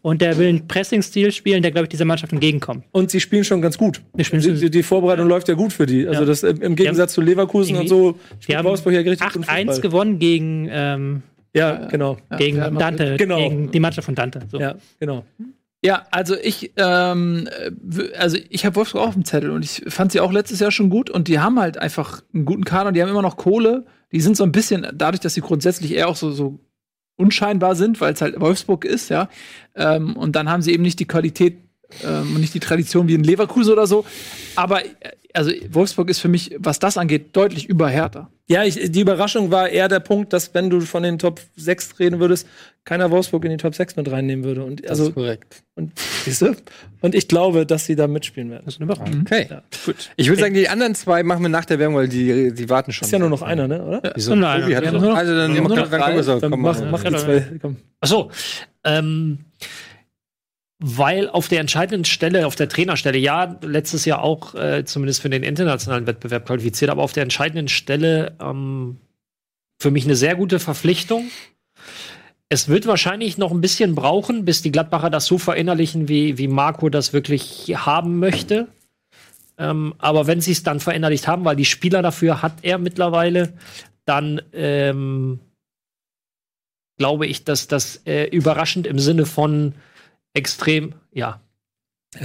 Und 0.00 0.22
der 0.22 0.38
will 0.38 0.48
einen 0.48 0.66
Pressing-Stil 0.66 1.30
spielen, 1.32 1.62
der, 1.62 1.70
glaube 1.70 1.84
ich, 1.84 1.88
dieser 1.90 2.04
Mannschaft 2.04 2.32
entgegenkommt. 2.32 2.84
Und 2.92 3.10
sie 3.10 3.20
spielen 3.20 3.44
schon 3.44 3.60
ganz 3.60 3.76
gut. 3.76 4.00
Die 4.14 4.22
Die, 4.22 4.54
die, 4.54 4.70
die 4.70 4.82
Vorbereitung 4.82 5.28
läuft 5.28 5.48
ja 5.48 5.54
gut 5.54 5.72
für 5.72 5.86
die. 5.86 6.06
Also 6.08 6.20
Ja. 6.22 6.26
das 6.26 6.42
im, 6.42 6.62
im 6.62 6.74
Gegensatz 6.76 7.12
zu 7.12 7.20
Leverkusen 7.20 7.76
und 7.76 7.88
so 7.88 8.12
Die 8.38 8.42
spielt 8.44 8.58
haben 8.58 8.64
Wolfsburg 8.66 8.94
ja 8.94 9.00
richtig 9.00 9.28
guten 9.32 9.44
8-1 9.44 9.66
Fußball. 9.66 9.80
gewonnen 9.80 10.18
gegen, 10.18 10.68
ähm, 10.70 11.22
Ja, 11.54 11.86
genau. 11.88 12.16
gegen 12.38 12.58
Madrid. 12.58 12.80
Dante, 12.80 13.16
Genau. 13.18 13.36
gegen 13.36 13.70
die 13.70 13.80
Mannschaft 13.80 14.06
von 14.06 14.14
Dante. 14.14 14.40
So. 14.50 14.58
Ja, 14.58 14.76
genau. 14.98 15.24
Ja, 15.84 16.06
also 16.12 16.36
ich, 16.40 16.72
ähm, 16.76 17.48
also 18.16 18.38
ich 18.50 18.64
habe 18.64 18.76
Wolfsburg 18.76 19.02
auch 19.02 19.08
auf 19.08 19.14
dem 19.14 19.24
Zettel 19.24 19.50
und 19.50 19.64
ich 19.64 19.82
fand 19.88 20.12
sie 20.12 20.20
auch 20.20 20.30
letztes 20.32 20.60
Jahr 20.60 20.70
schon 20.70 20.90
gut 20.90 21.10
und 21.10 21.26
die 21.26 21.40
haben 21.40 21.58
halt 21.58 21.76
einfach 21.76 22.22
einen 22.32 22.44
guten 22.44 22.64
Kader 22.64 22.88
und 22.88 22.94
die 22.94 23.02
haben 23.02 23.08
immer 23.10 23.20
noch 23.22 23.36
Kohle. 23.36 23.84
Die 24.12 24.20
sind 24.20 24.36
so 24.36 24.44
ein 24.44 24.52
bisschen, 24.52 24.86
dadurch, 24.94 25.20
dass 25.20 25.34
sie 25.34 25.40
grundsätzlich 25.40 25.92
eher 25.94 26.06
auch 26.08 26.14
so, 26.16 26.30
so 26.30 26.60
unscheinbar 27.16 27.74
sind, 27.76 28.00
weil 28.00 28.14
es 28.14 28.20
halt 28.20 28.40
Wolfsburg 28.40 28.84
ist, 28.84 29.08
ja. 29.08 29.28
Ähm, 29.74 30.16
und 30.16 30.36
dann 30.36 30.50
haben 30.50 30.62
sie 30.62 30.72
eben 30.72 30.82
nicht 30.82 31.00
die 31.00 31.06
Qualität 31.06 31.58
ähm, 32.04 32.34
und 32.34 32.40
nicht 32.40 32.54
die 32.54 32.60
Tradition 32.60 33.08
wie 33.08 33.14
in 33.14 33.24
Leverkusen 33.24 33.72
oder 33.72 33.86
so. 33.86 34.04
Aber 34.56 34.84
äh, 34.84 34.90
also 35.34 35.50
Wolfsburg 35.70 36.10
ist 36.10 36.18
für 36.20 36.28
mich, 36.28 36.54
was 36.58 36.78
das 36.78 36.96
angeht, 36.96 37.34
deutlich 37.36 37.68
über 37.68 37.88
Hertha. 37.88 38.28
Ja, 38.48 38.64
ich, 38.64 38.90
die 38.90 39.00
Überraschung 39.00 39.50
war 39.50 39.68
eher 39.68 39.88
der 39.88 40.00
Punkt, 40.00 40.32
dass 40.32 40.52
wenn 40.54 40.68
du 40.68 40.80
von 40.80 41.02
den 41.02 41.18
Top 41.18 41.40
6 41.56 41.98
reden 42.00 42.20
würdest, 42.20 42.46
keiner 42.84 43.10
Wolfsburg 43.10 43.44
in 43.44 43.50
die 43.52 43.56
Top 43.56 43.74
6 43.74 43.96
mit 43.96 44.10
reinnehmen 44.10 44.44
würde. 44.44 44.64
Und 44.64 44.86
also 44.90 45.10
korrekt. 45.12 45.62
und, 45.74 45.92
siehst 46.24 46.42
du? 46.42 46.54
und 47.00 47.14
ich 47.14 47.28
glaube, 47.28 47.64
dass 47.64 47.86
sie 47.86 47.96
da 47.96 48.06
mitspielen 48.08 48.50
werden. 48.50 48.62
Das 48.66 48.74
ist 48.74 48.80
eine 48.82 48.92
Überraschung. 48.92 49.22
Okay. 49.22 49.46
Ja. 49.48 49.62
Gut. 49.86 50.10
Ich 50.16 50.28
würde 50.28 50.40
sagen, 50.42 50.54
die 50.54 50.68
anderen 50.68 50.94
zwei 50.94 51.22
machen 51.22 51.42
wir 51.42 51.48
nach 51.48 51.64
der 51.64 51.78
Werbung, 51.78 51.96
weil 51.96 52.08
die, 52.08 52.52
die 52.52 52.68
warten 52.68 52.92
schon. 52.92 53.06
Ist 53.06 53.12
ja 53.12 53.18
nur 53.18 53.30
noch 53.30 53.42
einer, 53.42 53.68
ne? 53.68 53.82
Oder? 53.82 54.12
Wieso? 54.14 54.34
Nur 54.34 54.48
einer. 54.48 54.64
Tobi 54.64 54.76
hat 54.76 54.82
Wir 54.84 54.92
noch- 54.92 54.98
haben 55.00 55.04
nur 55.04 55.12
noch- 55.12 55.18
also 55.18 55.34
dann, 55.34 55.50
nur 55.54 55.68
dann 55.68 55.78
noch 55.78 55.90
kommen 55.90 56.16
wir 56.16 56.22
so. 56.24 56.40
Dann 56.40 56.50
Komm, 56.50 56.60
mach, 56.62 57.02
die 57.04 57.12
Ja, 57.12 57.18
zwei. 57.18 57.46
Komm. 57.62 57.76
Ach 58.00 58.08
so, 58.08 58.30
ähm, 58.84 59.38
weil 60.84 61.28
auf 61.28 61.46
der 61.46 61.60
entscheidenden 61.60 62.04
Stelle, 62.04 62.46
auf 62.46 62.56
der 62.56 62.68
Trainerstelle, 62.68 63.16
ja, 63.16 63.56
letztes 63.62 64.04
Jahr 64.04 64.22
auch 64.22 64.56
äh, 64.56 64.84
zumindest 64.84 65.22
für 65.22 65.30
den 65.30 65.44
internationalen 65.44 66.08
Wettbewerb 66.08 66.46
qualifiziert, 66.46 66.90
aber 66.90 67.02
auf 67.02 67.12
der 67.12 67.22
entscheidenden 67.22 67.68
Stelle 67.68 68.36
ähm, 68.40 68.98
für 69.80 69.92
mich 69.92 70.04
eine 70.04 70.16
sehr 70.16 70.34
gute 70.34 70.58
Verpflichtung. 70.58 71.30
es 72.48 72.68
wird 72.68 72.86
wahrscheinlich 72.86 73.38
noch 73.38 73.52
ein 73.52 73.60
bisschen 73.60 73.94
brauchen, 73.94 74.44
bis 74.44 74.60
die 74.60 74.72
Gladbacher 74.72 75.08
das 75.08 75.26
so 75.26 75.38
verinnerlichen, 75.38 76.08
wie, 76.08 76.36
wie 76.36 76.48
Marco 76.48 76.88
das 76.88 77.12
wirklich 77.12 77.72
haben 77.74 78.18
möchte. 78.18 78.66
Ähm, 79.58 79.94
aber 79.98 80.26
wenn 80.26 80.40
sie 80.40 80.52
es 80.52 80.64
dann 80.64 80.80
verinnerlicht 80.80 81.28
haben, 81.28 81.44
weil 81.44 81.56
die 81.56 81.64
Spieler 81.64 82.02
dafür 82.02 82.42
hat 82.42 82.54
er 82.62 82.78
mittlerweile, 82.78 83.52
dann 84.04 84.42
ähm, 84.52 85.38
glaube 86.98 87.26
ich, 87.26 87.44
dass 87.44 87.68
das 87.68 88.02
äh, 88.04 88.24
überraschend 88.24 88.86
im 88.88 88.98
Sinne 88.98 89.26
von 89.26 89.74
extrem, 90.34 90.94
ja. 91.12 91.40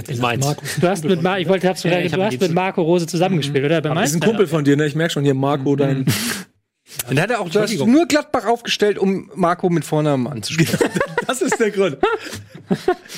In 0.06 0.18
Mainz. 0.20 0.46
Du 0.80 0.86
hast 0.88 1.04
mit, 1.04 1.22
Mar 1.22 1.38
ich 1.40 1.48
wollte, 1.48 1.66
hab's 1.66 1.82
Ja, 1.82 1.90
gesagt, 1.90 2.06
ich 2.06 2.12
hab 2.12 2.18
du 2.18 2.24
ihn 2.26 2.32
hast 2.32 2.40
mit 2.42 2.52
Marco 2.54 2.82
Rose 2.82 3.06
zusammengespielt, 3.06 3.64
oder? 3.64 3.80
Bei 3.80 3.88
Das 3.88 3.94
Mainz? 3.94 4.10
ist 4.10 4.16
ein 4.16 4.20
Kumpel 4.20 4.46
von 4.46 4.62
dir, 4.64 4.76
ne? 4.76 4.86
Ich 4.86 4.94
merke 4.94 5.12
schon 5.14 5.24
hier, 5.24 5.32
Marco, 5.34 5.76
dein. 5.76 6.04
Dann 7.08 7.20
hat 7.20 7.30
er 7.30 7.40
auch 7.40 7.48
du 7.48 7.60
hast 7.60 7.74
nur 7.86 8.06
Gladbach 8.06 8.44
aufgestellt, 8.46 8.98
um 8.98 9.30
Marco 9.34 9.68
mit 9.70 9.84
Vornamen 9.84 10.26
anzusprechen. 10.26 10.78
Das 11.26 11.42
ist 11.42 11.60
der 11.60 11.70
Grund. 11.70 11.98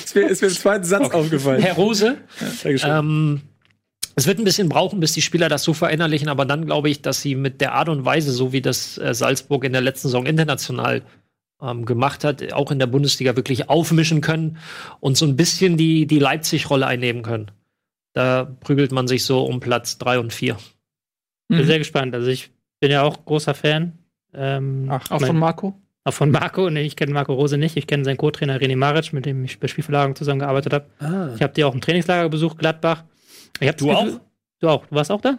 ist, 0.03 0.15
mir, 0.15 0.27
ist 0.27 0.41
mir 0.41 0.49
im 0.49 0.53
zweiten 0.53 0.83
Satz 0.83 1.13
aufgefallen. 1.13 1.61
Herr 1.61 1.75
Rose, 1.75 2.17
Dankeschön. 2.61 2.89
ähm, 2.89 3.41
es 4.17 4.27
wird 4.27 4.37
ein 4.37 4.43
bisschen 4.43 4.67
brauchen, 4.67 4.99
bis 4.99 5.13
die 5.13 5.21
Spieler 5.21 5.47
das 5.47 5.63
so 5.63 5.73
verinnerlichen, 5.73 6.27
aber 6.27 6.43
dann 6.43 6.65
glaube 6.65 6.89
ich, 6.89 7.01
dass 7.01 7.21
sie 7.21 7.35
mit 7.35 7.61
der 7.61 7.71
Art 7.73 7.87
und 7.87 8.03
Weise, 8.03 8.33
so 8.33 8.51
wie 8.51 8.61
das 8.61 8.97
äh, 8.97 9.13
Salzburg 9.13 9.63
in 9.63 9.71
der 9.71 9.81
letzten 9.81 10.09
Saison 10.09 10.25
international 10.25 11.03
ähm, 11.61 11.85
gemacht 11.85 12.23
hat, 12.23 12.53
auch 12.53 12.71
in 12.71 12.79
der 12.79 12.87
Bundesliga 12.87 13.35
wirklich 13.35 13.69
aufmischen 13.69 14.21
können 14.21 14.57
und 14.99 15.17
so 15.17 15.25
ein 15.25 15.35
bisschen 15.35 15.77
die, 15.77 16.07
die 16.07 16.19
Leipzig-Rolle 16.19 16.87
einnehmen 16.87 17.21
können. 17.23 17.51
Da 18.13 18.45
prügelt 18.59 18.91
man 18.91 19.07
sich 19.07 19.23
so 19.25 19.43
um 19.45 19.59
Platz 19.59 19.97
drei 19.97 20.19
und 20.19 20.33
vier. 20.33 20.57
bin 21.47 21.65
sehr 21.65 21.77
gespannt. 21.79 22.13
Also 22.15 22.27
ich 22.29 22.51
bin 22.79 22.91
ja 22.91 23.03
auch 23.03 23.25
großer 23.25 23.53
Fan. 23.53 23.97
Ähm, 24.33 24.87
Ach, 24.89 25.09
auch 25.11 25.19
mein- 25.19 25.27
von 25.27 25.39
Marco? 25.39 25.77
auch 26.03 26.13
von 26.13 26.31
Marco. 26.31 26.69
Nee, 26.69 26.81
ich 26.83 26.95
kenne 26.95 27.13
Marco 27.13 27.33
Rose 27.33 27.57
nicht. 27.57 27.77
Ich 27.77 27.85
kenne 27.87 28.03
seinen 28.03 28.17
Co-Trainer 28.17 28.59
René 28.59 28.75
Maric, 28.75 29.13
mit 29.13 29.25
dem 29.25 29.43
ich 29.45 29.59
bei 29.59 29.67
Spielverlagerung 29.67 30.15
zusammengearbeitet 30.15 30.73
habe. 30.73 30.85
Ah. 30.99 31.33
Ich 31.35 31.41
habe 31.43 31.53
die 31.53 31.63
auch 31.63 31.73
im 31.75 31.81
Trainingslager 31.81 32.27
besucht, 32.29 32.57
Gladbach. 32.57 33.03
Du 33.59 33.65
Gefühl- 33.87 34.19
Du 34.59 34.67
auch. 34.69 34.85
Du 34.87 34.95
warst 34.95 35.11
auch 35.11 35.21
da? 35.21 35.37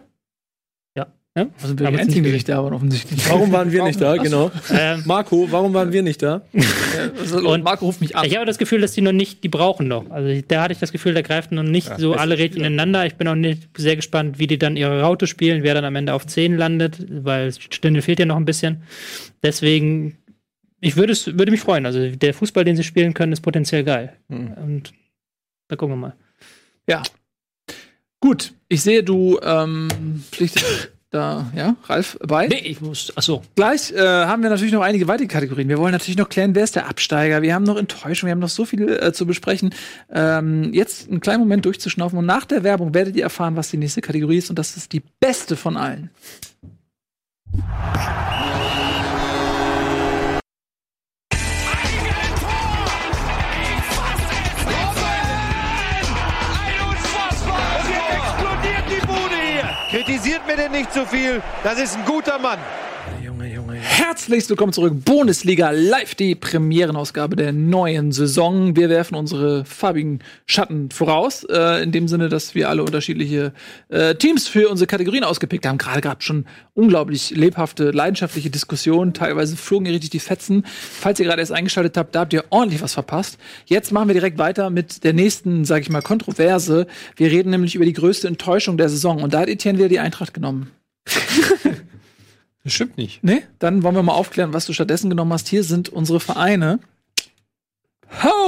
Ja. 1.35 1.43
ja? 1.43 1.49
Also 1.61 1.79
wir 1.79 1.87
Aber 1.87 1.97
die 1.97 2.01
einzigen, 2.03 2.23
die 2.23 2.29
nicht 2.29 2.33
nicht 2.47 2.49
da 2.49 2.63
waren, 2.63 2.73
offensichtlich. 2.73 3.27
Warum 3.29 3.51
waren 3.51 3.71
wir 3.71 3.83
nicht 3.83 3.99
da? 3.99 4.17
Genau. 4.17 4.51
Ähm, 4.71 5.03
Marco, 5.05 5.47
warum 5.51 5.73
waren 5.73 5.91
wir 5.91 6.03
nicht 6.03 6.21
da? 6.21 6.41
Also, 7.19 7.39
Und- 7.49 7.63
Marco 7.63 7.85
ruft 7.85 8.01
mich 8.01 8.15
an. 8.15 8.23
Ich 8.25 8.35
habe 8.35 8.45
das 8.45 8.57
Gefühl, 8.59 8.81
dass 8.81 8.91
die 8.91 9.01
noch 9.01 9.11
nicht, 9.11 9.43
die 9.43 9.49
brauchen 9.49 9.87
noch. 9.87 10.11
Also 10.11 10.41
da 10.47 10.61
hatte 10.61 10.73
ich 10.73 10.79
das 10.79 10.91
Gefühl, 10.91 11.13
da 11.15 11.21
greifen 11.23 11.55
noch 11.55 11.63
nicht 11.63 11.91
so 11.97 12.13
alle 12.13 12.37
Rädchen 12.37 12.59
ineinander. 12.63 13.05
Ich 13.07 13.15
bin 13.15 13.27
auch 13.27 13.35
nicht 13.35 13.67
sehr 13.77 13.95
gespannt, 13.95 14.37
wie 14.37 14.45
die 14.45 14.59
dann 14.59 14.77
ihre 14.77 15.01
Raute 15.01 15.25
spielen, 15.25 15.63
wer 15.63 15.73
dann 15.73 15.85
am 15.85 15.95
Ende 15.95 16.13
auf 16.13 16.27
10 16.27 16.55
landet, 16.55 16.97
weil 17.09 17.51
Stindel 17.51 18.03
fehlt 18.03 18.19
ja 18.19 18.25
noch 18.25 18.35
ein 18.35 18.45
bisschen. 18.45 18.83
Deswegen, 19.41 20.17
ich 20.81 20.95
würde 20.95 21.13
es, 21.13 21.25
würde 21.37 21.51
mich 21.51 21.61
freuen. 21.61 21.85
Also 21.87 22.09
der 22.09 22.33
Fußball, 22.35 22.63
den 22.63 22.75
sie 22.75 22.83
spielen 22.83 23.13
können, 23.15 23.31
ist 23.33 23.41
potenziell 23.41 23.83
geil. 23.83 24.13
Und 24.29 24.93
da 25.67 25.75
gucken 25.75 25.95
wir 25.95 25.99
mal. 25.99 26.15
Ja. 26.87 27.01
Gut, 28.19 28.53
ich 28.69 28.81
sehe, 28.83 29.03
du 29.03 29.39
ähm, 29.43 29.89
pflichtest 30.31 30.92
da, 31.13 31.51
ja, 31.55 31.75
Ralf, 31.85 32.17
bei. 32.25 32.47
Nee, 32.47 32.63
ich 32.65 32.81
muss, 32.81 33.15
achso. 33.15 33.43
Gleich 33.55 33.91
äh, 33.91 33.99
haben 33.99 34.41
wir 34.41 34.49
natürlich 34.49 34.73
noch 34.73 34.81
einige 34.81 35.07
weitere 35.07 35.27
Kategorien. 35.27 35.69
Wir 35.69 35.77
wollen 35.77 35.91
natürlich 35.91 36.17
noch 36.17 36.27
klären, 36.27 36.55
wer 36.55 36.63
ist 36.63 36.75
der 36.75 36.89
Absteiger. 36.89 37.43
Wir 37.43 37.53
haben 37.53 37.65
noch 37.65 37.77
Enttäuschung, 37.77 38.27
wir 38.27 38.31
haben 38.31 38.39
noch 38.39 38.49
so 38.49 38.65
viel 38.65 38.89
äh, 38.89 39.13
zu 39.13 39.27
besprechen. 39.27 39.75
Ähm, 40.11 40.73
jetzt 40.73 41.09
einen 41.09 41.19
kleinen 41.19 41.41
Moment 41.41 41.65
durchzuschnaufen 41.65 42.17
und 42.17 42.25
nach 42.25 42.45
der 42.45 42.63
Werbung 42.63 42.95
werdet 42.95 43.15
ihr 43.15 43.23
erfahren, 43.23 43.55
was 43.55 43.69
die 43.69 43.77
nächste 43.77 44.01
Kategorie 44.01 44.37
ist 44.37 44.49
und 44.49 44.57
das 44.57 44.75
ist 44.75 44.91
die 44.91 45.03
beste 45.19 45.55
von 45.55 45.77
allen. 45.77 46.09
Kritisiert 60.33 60.47
mir 60.47 60.55
denn 60.55 60.71
nicht 60.71 60.91
zu 60.91 61.05
viel. 61.05 61.43
Das 61.63 61.77
ist 61.77 61.95
ein 61.95 62.05
guter 62.05 62.39
Mann. 62.39 62.57
Herzlich 63.95 64.49
willkommen 64.49 64.73
zurück. 64.73 65.05
Bundesliga 65.05 65.69
live, 65.69 66.15
die 66.15 66.33
Premierenausgabe 66.33 67.35
der 67.35 67.53
neuen 67.53 68.11
Saison. 68.11 68.75
Wir 68.75 68.89
werfen 68.89 69.13
unsere 69.13 69.65
farbigen 69.65 70.23
Schatten 70.47 70.89
voraus. 70.89 71.43
Äh, 71.43 71.83
in 71.83 71.91
dem 71.91 72.07
Sinne, 72.07 72.27
dass 72.27 72.55
wir 72.55 72.69
alle 72.69 72.81
unterschiedliche 72.81 73.53
äh, 73.89 74.15
Teams 74.15 74.47
für 74.47 74.69
unsere 74.69 74.87
Kategorien 74.87 75.23
ausgepickt 75.23 75.67
haben. 75.67 75.77
Gerade 75.77 76.01
gab 76.01 76.23
schon 76.23 76.45
unglaublich 76.73 77.35
lebhafte, 77.35 77.91
leidenschaftliche 77.91 78.49
Diskussionen. 78.49 79.13
Teilweise 79.13 79.55
flogen 79.57 79.85
hier 79.85 79.93
richtig 79.93 80.09
die 80.09 80.19
Fetzen. 80.19 80.65
Falls 80.65 81.19
ihr 81.19 81.27
gerade 81.27 81.41
erst 81.41 81.51
eingeschaltet 81.51 81.95
habt, 81.95 82.15
da 82.15 82.21
habt 82.21 82.33
ihr 82.33 82.45
ordentlich 82.49 82.81
was 82.81 82.95
verpasst. 82.95 83.37
Jetzt 83.67 83.91
machen 83.91 84.07
wir 84.07 84.15
direkt 84.15 84.39
weiter 84.39 84.71
mit 84.71 85.03
der 85.03 85.13
nächsten, 85.13 85.65
sag 85.65 85.83
ich 85.83 85.91
mal, 85.91 86.01
Kontroverse. 86.01 86.87
Wir 87.15 87.29
reden 87.29 87.51
nämlich 87.51 87.75
über 87.75 87.85
die 87.85 87.93
größte 87.93 88.27
Enttäuschung 88.27 88.77
der 88.77 88.89
Saison. 88.89 89.21
Und 89.21 89.35
da 89.35 89.41
hat 89.41 89.49
Etienne 89.49 89.77
wieder 89.77 89.89
die 89.89 89.99
Eintracht 89.99 90.33
genommen. 90.33 90.71
Das 92.63 92.73
stimmt 92.73 92.97
nicht. 92.97 93.23
Nee, 93.23 93.43
dann 93.59 93.83
wollen 93.83 93.95
wir 93.95 94.03
mal 94.03 94.13
aufklären, 94.13 94.53
was 94.53 94.65
du 94.65 94.73
stattdessen 94.73 95.09
genommen 95.09 95.33
hast. 95.33 95.47
Hier 95.49 95.63
sind 95.63 95.89
unsere 95.89 96.19
Vereine. 96.19 96.79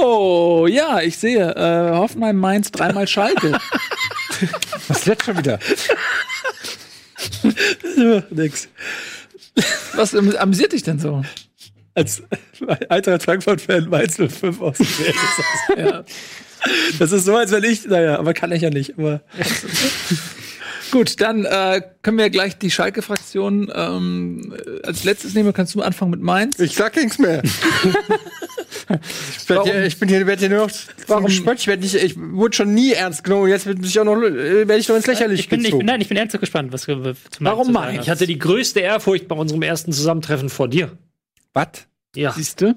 Oh, 0.00 0.66
ja, 0.70 1.00
ich 1.00 1.18
sehe. 1.18 1.54
Äh, 1.54 1.96
Hoffenheim, 1.96 2.36
Mainz, 2.36 2.70
dreimal 2.70 3.08
Schalke. 3.08 3.52
Was 4.88 4.98
ist 4.98 5.06
jetzt 5.06 5.24
schon 5.24 5.38
wieder? 5.38 5.58
Nix. 8.30 8.68
was 9.94 10.14
am- 10.14 10.36
amüsiert 10.36 10.72
dich 10.72 10.82
denn 10.82 10.98
so? 10.98 11.22
Als 11.94 12.22
Eintracht 12.90 13.22
Frankfurt-Fan 13.22 13.88
Mainz 13.88 14.16
05 14.16 14.60
ausgewählt 14.60 15.14
ist. 15.14 15.78
Ja. 15.78 16.04
Das 16.98 17.12
ist 17.12 17.24
so, 17.24 17.34
als 17.36 17.50
wenn 17.52 17.64
ich, 17.64 17.86
naja, 17.86 18.18
aber 18.18 18.34
kann 18.34 18.52
ich 18.52 18.60
ja 18.62 18.68
nicht. 18.70 18.98
Aber 18.98 19.22
Gut, 20.90 21.20
dann 21.20 21.44
äh, 21.44 21.82
können 22.02 22.18
wir 22.18 22.30
gleich 22.30 22.58
die 22.58 22.70
Schalke-Fraktion 22.70 23.70
ähm, 23.74 24.54
als 24.84 25.04
letztes 25.04 25.34
nehmen. 25.34 25.52
Kannst 25.52 25.74
du 25.74 25.82
anfangen 25.82 26.12
mit 26.12 26.20
Mainz? 26.20 26.58
Ich 26.58 26.74
sag 26.74 26.96
nichts 26.96 27.18
mehr. 27.18 27.42
ich, 27.44 27.52
werd 29.48 29.48
Warum? 29.48 29.70
hier, 29.70 29.84
ich 29.84 29.98
bin 29.98 30.08
hier, 30.08 30.26
werd 30.26 30.40
hier 30.40 30.48
nur 30.48 30.66
noch 30.66 30.70
Warum? 31.06 31.24
warum 31.24 31.30
Spött. 31.30 31.58
Ich, 31.60 31.66
werd 31.66 31.80
nicht, 31.80 31.94
ich 31.94 32.14
wurde 32.16 32.56
schon 32.56 32.74
nie 32.74 32.92
ernst 32.92 33.24
genommen. 33.24 33.48
Jetzt 33.48 33.66
wird 33.66 33.78
mich 33.78 33.98
auch 33.98 34.04
noch, 34.04 34.16
äh, 34.22 34.68
werde 34.68 34.76
ich 34.76 34.88
noch 34.88 34.96
ins 34.96 35.06
Lächerliche 35.06 35.40
Ich 35.40 35.48
bin, 35.48 35.60
ich 35.60 35.66
gezogen. 35.66 35.78
bin, 35.80 35.86
nein, 35.86 36.00
ich 36.00 36.08
bin 36.08 36.16
ernsthaft 36.16 36.40
gespannt, 36.40 36.72
was 36.72 36.86
du 36.86 37.14
zu 37.14 37.14
Warum 37.40 37.72
Mainz? 37.72 38.02
Ich 38.02 38.10
hatte 38.10 38.26
die 38.26 38.38
größte 38.38 38.80
Ehrfurcht 38.80 39.28
bei 39.28 39.36
unserem 39.36 39.62
ersten 39.62 39.92
Zusammentreffen 39.92 40.48
vor 40.48 40.68
dir. 40.68 40.92
Was? 41.52 41.68
Ja. 42.14 42.32
Siehst 42.32 42.60
du? 42.60 42.74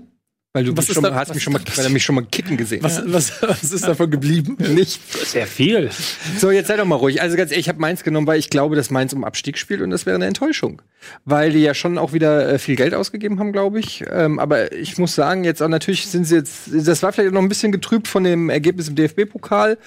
Weil 0.53 0.63
du 0.63 0.73
mich 0.73 0.87
schon, 0.87 1.03
da- 1.03 1.11
mal- 1.11 1.15
hast 1.15 1.31
mich 1.35 1.43
schon 1.43 1.53
mal, 1.53 1.61
weil 1.75 1.85
er 1.85 1.91
mich 1.91 2.03
schon 2.03 2.15
mal 2.15 2.25
kicken 2.25 2.57
gesehen. 2.57 2.81
was, 2.81 3.03
was, 3.05 3.39
was 3.43 3.63
ist 3.71 3.87
davon 3.87 4.09
geblieben? 4.09 4.57
nicht? 4.73 4.99
Sehr 5.27 5.45
viel. 5.45 5.91
So, 6.39 6.49
jetzt 6.49 6.67
sei 6.69 6.75
doch 6.77 6.85
mal 6.85 6.95
ruhig. 6.95 7.21
Also 7.21 7.37
ganz 7.37 7.51
ehrlich, 7.51 7.65
ich 7.67 7.69
habe 7.69 7.79
Mainz 7.79 8.03
genommen, 8.03 8.25
weil 8.25 8.39
ich 8.39 8.49
glaube, 8.49 8.75
dass 8.75 8.89
Mainz 8.89 9.13
um 9.13 9.23
Abstieg 9.23 9.59
spielt 9.59 9.81
und 9.81 9.91
das 9.91 10.07
wäre 10.07 10.15
eine 10.15 10.25
Enttäuschung. 10.25 10.81
Weil 11.23 11.51
die 11.51 11.59
ja 11.59 11.75
schon 11.75 11.99
auch 11.99 12.13
wieder 12.13 12.53
äh, 12.53 12.57
viel 12.57 12.75
Geld 12.75 12.95
ausgegeben 12.95 13.37
haben, 13.39 13.51
glaube 13.51 13.79
ich. 13.79 14.03
Ähm, 14.11 14.39
aber 14.39 14.71
ich 14.71 14.97
muss 14.97 15.13
sagen, 15.13 15.43
jetzt 15.43 15.61
auch 15.61 15.67
natürlich 15.67 16.07
sind 16.07 16.25
sie 16.25 16.37
jetzt, 16.37 16.69
das 16.73 17.03
war 17.03 17.13
vielleicht 17.13 17.31
noch 17.31 17.43
ein 17.43 17.49
bisschen 17.49 17.71
getrübt 17.71 18.07
von 18.07 18.23
dem 18.23 18.49
Ergebnis 18.49 18.87
im 18.89 18.95
DFB-Pokal. 18.95 19.77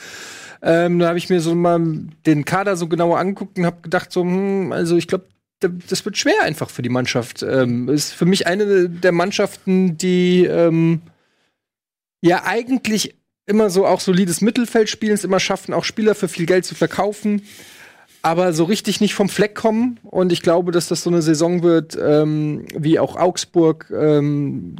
Ähm, 0.63 1.01
da 1.01 1.09
habe 1.09 1.19
ich 1.19 1.29
mir 1.29 1.41
so 1.41 1.57
mal 1.57 1.81
den 2.25 2.45
Kader 2.45 2.77
so 2.77 2.87
genauer 2.87 3.19
angeguckt 3.19 3.59
und 3.59 3.67
habe 3.67 3.79
gedacht, 3.83 4.13
so, 4.13 4.23
hm, 4.23 4.71
also 4.71 4.97
ich 4.97 5.09
glaube, 5.09 5.25
das 5.69 6.05
wird 6.05 6.17
schwer 6.17 6.43
einfach 6.43 6.71
für 6.71 6.83
die 6.83 6.89
Mannschaft. 6.89 7.43
Ähm, 7.43 7.89
ist 7.89 8.13
für 8.13 8.27
mich 8.27 8.47
eine 8.47 8.89
der 8.89 9.13
Mannschaften, 9.13 9.97
die 9.99 10.45
ähm, 10.45 11.03
ja 12.21 12.45
eigentlich 12.45 13.15
immer 13.47 13.71
so 13.71 13.87
auch 13.87 14.01
solides 14.01 14.41
Mittelfeld 14.41 14.89
spielen, 14.89 15.15
es 15.15 15.25
immer 15.25 15.41
schaffen, 15.41 15.75
auch 15.75 15.85
Spieler 15.85 16.15
für 16.15 16.29
viel 16.29 16.47
Geld 16.47 16.65
zu 16.65 16.75
verkaufen, 16.75 17.43
aber 18.23 18.53
so 18.53 18.65
richtig 18.65 19.01
nicht 19.01 19.15
vom 19.15 19.29
Fleck 19.29 19.55
kommen. 19.55 19.99
Und 20.05 20.33
ich 20.33 20.43
glaube, 20.43 20.73
dass 20.73 20.89
das 20.89 21.03
so 21.03 21.11
eine 21.11 21.23
Saison 21.23 21.63
wird, 21.63 21.99
ähm, 22.01 22.67
wie 22.77 22.99
auch 22.99 23.17
Augsburg, 23.17 23.93
ähm, 23.95 24.77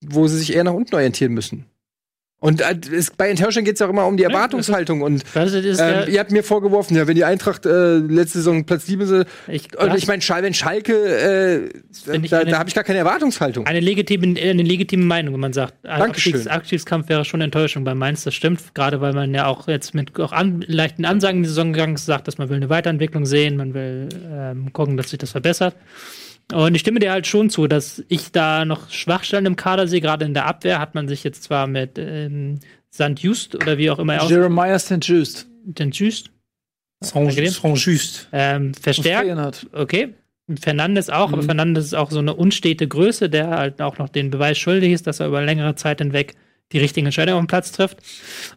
wo 0.00 0.26
sie 0.26 0.38
sich 0.38 0.54
eher 0.54 0.64
nach 0.64 0.72
unten 0.72 0.94
orientieren 0.94 1.32
müssen. 1.32 1.66
Und 2.40 2.60
äh, 2.60 2.76
es, 2.94 3.10
bei 3.10 3.30
Enttäuschung 3.30 3.64
geht 3.64 3.76
es 3.76 3.80
auch 3.82 3.88
immer 3.88 4.06
um 4.06 4.18
die 4.18 4.24
Erwartungshaltung. 4.24 5.00
Und 5.00 5.24
ist, 5.34 5.80
ähm, 5.80 6.04
ihr 6.12 6.20
habt 6.20 6.30
mir 6.30 6.42
vorgeworfen, 6.42 6.94
ja, 6.94 7.06
wenn 7.06 7.14
die 7.14 7.24
Eintracht 7.24 7.64
äh, 7.64 7.96
letzte 7.96 8.38
Saison 8.38 8.66
Platz 8.66 8.84
7 8.84 9.06
sind, 9.06 9.26
ich, 9.48 9.78
und 9.78 9.94
ich 9.94 10.06
meine, 10.06 10.20
Schal 10.20 10.42
wenn 10.42 10.52
Schalke, 10.52 10.92
äh, 10.94 11.70
da, 12.28 12.40
eine- 12.40 12.50
da 12.50 12.58
habe 12.58 12.68
ich 12.68 12.74
gar 12.74 12.84
keine 12.84 12.98
Erwartungshaltung. 12.98 13.66
eine 13.66 13.80
legitime, 13.80 14.38
eine 14.38 14.62
legitime 14.62 15.04
Meinung, 15.06 15.32
wenn 15.32 15.40
man 15.40 15.54
sagt, 15.54 15.72
ein 15.86 16.00
Dankeschön. 16.00 16.34
Abstiegs, 16.34 16.46
Abstiegskampf 16.54 17.08
wäre 17.08 17.24
schon 17.24 17.40
Enttäuschung 17.40 17.82
bei 17.84 17.94
Mainz, 17.94 18.24
das 18.24 18.34
stimmt. 18.34 18.60
Gerade 18.74 19.00
weil 19.00 19.14
man 19.14 19.32
ja 19.32 19.46
auch 19.46 19.66
jetzt 19.66 19.94
mit 19.94 20.18
auch 20.20 20.32
an, 20.32 20.62
leichten 20.66 21.06
Ansagen 21.06 21.38
in 21.38 21.42
die 21.44 21.48
Saison 21.48 21.72
gegangen 21.72 21.94
ist, 21.94 22.04
sagt, 22.04 22.28
dass 22.28 22.36
man 22.36 22.50
will 22.50 22.56
eine 22.56 22.68
Weiterentwicklung 22.68 23.24
sehen, 23.24 23.56
man 23.56 23.72
will 23.72 24.10
ähm, 24.30 24.70
gucken, 24.74 24.98
dass 24.98 25.08
sich 25.08 25.18
das 25.18 25.30
verbessert. 25.30 25.74
Und 26.52 26.74
ich 26.74 26.80
stimme 26.80 27.00
dir 27.00 27.10
halt 27.10 27.26
schon 27.26 27.50
zu, 27.50 27.66
dass 27.66 28.04
ich 28.08 28.30
da 28.32 28.64
noch 28.64 28.90
Schwachstellen 28.90 29.46
im 29.46 29.56
Kader 29.56 29.88
sehe. 29.88 30.00
Gerade 30.00 30.24
in 30.24 30.34
der 30.34 30.46
Abwehr 30.46 30.78
hat 30.78 30.94
man 30.94 31.08
sich 31.08 31.24
jetzt 31.24 31.42
zwar 31.42 31.66
mit 31.66 31.98
ähm, 31.98 32.60
St. 32.92 33.18
Just 33.18 33.54
oder 33.54 33.78
wie 33.78 33.90
auch 33.90 33.98
immer 33.98 34.14
er 34.14 34.28
Jeremiah 34.28 34.78
St. 34.78 34.98
Just. 35.00 35.48
St. 35.72 35.90
Just 35.90 36.30
Saint-Just. 37.04 38.28
ähm, 38.32 38.74
verstärkt. 38.74 39.66
Okay. 39.72 40.14
Fernandes 40.60 41.08
auch, 41.08 41.32
aber 41.32 41.42
Fernandes 41.42 41.86
ist 41.86 41.94
auch 41.94 42.10
so 42.10 42.18
eine 42.18 42.34
unstete 42.34 42.86
Größe, 42.86 43.30
der 43.30 43.48
halt 43.48 43.80
auch 43.80 43.96
noch 43.96 44.10
den 44.10 44.30
Beweis 44.30 44.58
schuldig 44.58 44.92
ist, 44.92 45.06
dass 45.06 45.20
er 45.20 45.28
über 45.28 45.42
längere 45.42 45.74
Zeit 45.74 45.98
hinweg 45.98 46.34
die 46.72 46.78
richtigen 46.78 47.06
Entscheidungen 47.06 47.38
auf 47.38 47.44
dem 47.44 47.48
Platz 47.48 47.72
trifft. 47.72 47.98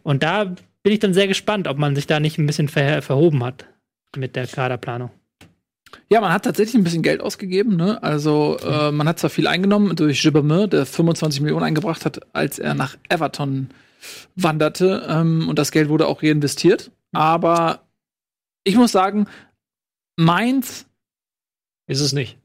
Und 0.02 0.22
da 0.22 0.44
bin 0.44 0.92
ich 0.92 0.98
dann 0.98 1.14
sehr 1.14 1.28
gespannt, 1.28 1.66
ob 1.66 1.78
man 1.78 1.94
sich 1.94 2.06
da 2.06 2.20
nicht 2.20 2.36
ein 2.36 2.46
bisschen 2.46 2.68
ver 2.68 3.00
verhoben 3.00 3.42
hat 3.42 3.66
mit 4.16 4.36
der 4.36 4.46
Kaderplanung. 4.46 5.10
Ja, 6.10 6.20
man 6.20 6.32
hat 6.32 6.44
tatsächlich 6.44 6.74
ein 6.74 6.84
bisschen 6.84 7.02
Geld 7.02 7.20
ausgegeben. 7.20 7.76
Ne? 7.76 8.02
Also 8.02 8.56
äh, 8.58 8.90
man 8.92 9.08
hat 9.08 9.18
zwar 9.18 9.30
viel 9.30 9.46
eingenommen 9.46 9.94
durch 9.96 10.22
Gibberme, 10.22 10.68
der 10.68 10.86
25 10.86 11.40
Millionen 11.40 11.64
eingebracht 11.64 12.04
hat, 12.04 12.20
als 12.34 12.58
er 12.58 12.74
nach 12.74 12.96
Everton 13.08 13.70
wanderte. 14.36 15.06
Ähm, 15.08 15.48
und 15.48 15.58
das 15.58 15.70
Geld 15.72 15.88
wurde 15.88 16.06
auch 16.06 16.22
reinvestiert. 16.22 16.90
Aber 17.12 17.80
ich 18.64 18.76
muss 18.76 18.92
sagen, 18.92 19.26
Mainz 20.16 20.86
Ist 21.86 22.00
es 22.00 22.12
nicht. 22.12 22.38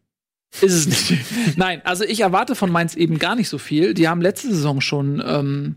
ist 0.62 0.74
es 0.74 1.10
nicht. 1.10 1.24
Nein, 1.58 1.82
also 1.86 2.04
ich 2.04 2.20
erwarte 2.22 2.56
von 2.56 2.72
Mainz 2.72 2.96
eben 2.96 3.20
gar 3.20 3.36
nicht 3.36 3.50
so 3.50 3.58
viel. 3.58 3.94
Die 3.94 4.08
haben 4.08 4.22
letzte 4.22 4.50
Saison 4.50 4.80
schon 4.82 5.22
ähm, 5.26 5.76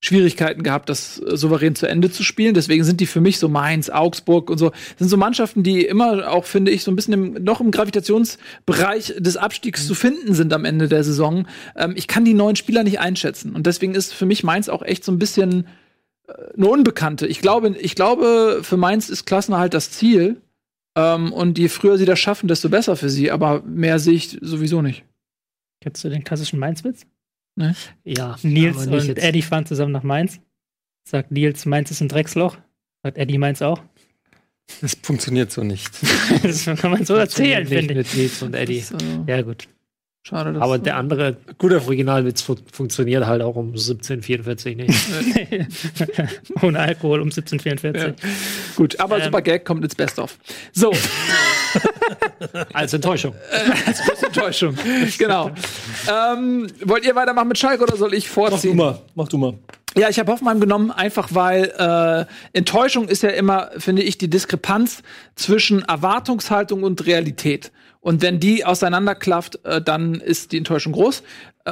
Schwierigkeiten 0.00 0.62
gehabt, 0.62 0.88
das 0.88 1.20
äh, 1.20 1.36
souverän 1.36 1.74
zu 1.74 1.86
Ende 1.86 2.10
zu 2.10 2.22
spielen. 2.22 2.54
Deswegen 2.54 2.84
sind 2.84 3.00
die 3.00 3.06
für 3.06 3.20
mich 3.20 3.38
so 3.38 3.48
Mainz, 3.48 3.90
Augsburg 3.90 4.48
und 4.48 4.58
so. 4.58 4.70
Das 4.70 4.98
sind 4.98 5.08
so 5.08 5.16
Mannschaften, 5.16 5.62
die 5.62 5.84
immer 5.84 6.30
auch, 6.30 6.44
finde 6.44 6.70
ich, 6.70 6.84
so 6.84 6.92
ein 6.92 6.96
bisschen 6.96 7.14
im, 7.14 7.44
noch 7.44 7.60
im 7.60 7.72
Gravitationsbereich 7.72 9.14
des 9.18 9.36
Abstiegs 9.36 9.86
zu 9.86 9.94
finden 9.94 10.34
sind 10.34 10.52
am 10.52 10.64
Ende 10.64 10.88
der 10.88 11.02
Saison. 11.02 11.46
Ähm, 11.74 11.94
ich 11.96 12.06
kann 12.06 12.24
die 12.24 12.34
neuen 12.34 12.54
Spieler 12.54 12.84
nicht 12.84 13.00
einschätzen. 13.00 13.54
Und 13.54 13.66
deswegen 13.66 13.94
ist 13.94 14.14
für 14.14 14.26
mich 14.26 14.44
Mainz 14.44 14.68
auch 14.68 14.82
echt 14.82 15.04
so 15.04 15.10
ein 15.10 15.18
bisschen 15.18 15.66
äh, 16.28 16.32
eine 16.56 16.68
Unbekannte. 16.68 17.26
Ich 17.26 17.40
glaube, 17.40 17.76
ich 17.80 17.96
glaube, 17.96 18.60
für 18.62 18.76
Mainz 18.76 19.08
ist 19.08 19.26
Klassenerhalt 19.26 19.74
das 19.74 19.90
Ziel. 19.90 20.40
Ähm, 20.96 21.32
und 21.32 21.58
je 21.58 21.68
früher 21.68 21.98
sie 21.98 22.06
das 22.06 22.20
schaffen, 22.20 22.46
desto 22.46 22.68
besser 22.68 22.94
für 22.94 23.10
sie. 23.10 23.32
Aber 23.32 23.62
mehr 23.62 23.98
sehe 23.98 24.14
ich 24.14 24.38
sowieso 24.40 24.80
nicht. 24.80 25.04
Kennst 25.80 26.04
du 26.04 26.08
den 26.08 26.22
klassischen 26.22 26.60
Mainz-Witz? 26.60 27.04
Ja. 28.04 28.36
Nils 28.42 28.86
und 28.86 28.92
jetzt. 29.04 29.18
Eddie 29.22 29.42
fahren 29.42 29.66
zusammen 29.66 29.92
nach 29.92 30.02
Mainz. 30.02 30.40
Sagt 31.04 31.30
Nils, 31.30 31.66
Mainz 31.66 31.90
ist 31.90 32.00
ein 32.00 32.08
Drecksloch. 32.08 32.56
Sagt 33.02 33.18
Eddie, 33.18 33.38
Mainz 33.38 33.62
auch. 33.62 33.82
Das 34.80 34.96
funktioniert 35.02 35.50
so 35.50 35.62
nicht. 35.64 35.90
Das 36.42 36.64
kann 36.66 36.90
man 36.90 37.04
so 37.04 37.14
erzählen, 37.14 37.66
finde 37.66 37.92
ich. 37.92 37.96
Mit 37.96 38.14
Nils 38.14 38.42
und 38.42 38.54
Eddie. 38.54 38.78
Äh, 38.78 39.30
Ja, 39.30 39.42
gut. 39.42 39.68
Schade, 40.22 40.52
dass 40.52 40.62
Aber 40.62 40.78
der 40.78 40.96
andere 40.96 41.36
guter 41.58 41.82
Originalwitz 41.82 42.42
fu 42.42 42.56
funktioniert 42.72 43.26
halt 43.26 43.42
auch 43.42 43.56
um 43.56 43.68
1744 43.68 44.76
nicht. 44.76 44.98
Ohne 46.62 46.78
Alkohol 46.80 47.20
um 47.20 47.28
1744. 47.30 48.14
Gut, 48.76 49.00
aber 49.00 49.18
Ähm. 49.18 49.24
super 49.24 49.42
Gag 49.42 49.64
kommt 49.64 49.84
ins 49.84 49.94
Best-of. 49.94 50.36
So, 50.72 50.92
Als 52.72 52.92
Enttäuschung. 52.94 53.34
als 53.86 54.00
große 54.04 54.26
Enttäuschung. 54.26 54.76
genau. 55.18 55.50
Ähm, 56.10 56.66
wollt 56.84 57.04
ihr 57.04 57.14
weitermachen 57.14 57.48
mit 57.48 57.58
Schalke 57.58 57.82
oder 57.82 57.96
soll 57.96 58.14
ich 58.14 58.28
Mach 58.28 58.44
du 58.46 58.50
vorziehen? 58.50 58.76
mal, 58.76 58.98
mach 59.14 59.28
du 59.28 59.38
mal. 59.38 59.54
Ja, 59.96 60.08
ich 60.08 60.18
habe 60.18 60.30
Hoffenheim 60.30 60.60
genommen, 60.60 60.90
einfach 60.90 61.28
weil 61.32 61.72
äh, 61.76 62.24
Enttäuschung 62.56 63.08
ist 63.08 63.22
ja 63.22 63.30
immer, 63.30 63.70
finde 63.78 64.02
ich, 64.02 64.18
die 64.18 64.28
Diskrepanz 64.30 65.02
zwischen 65.34 65.82
Erwartungshaltung 65.82 66.82
und 66.84 67.04
Realität. 67.06 67.72
Und 68.08 68.22
wenn 68.22 68.40
die 68.40 68.64
auseinanderklafft, 68.64 69.62
äh, 69.66 69.82
dann 69.82 70.14
ist 70.14 70.52
die 70.52 70.56
Enttäuschung 70.56 70.94
groß. 70.94 71.22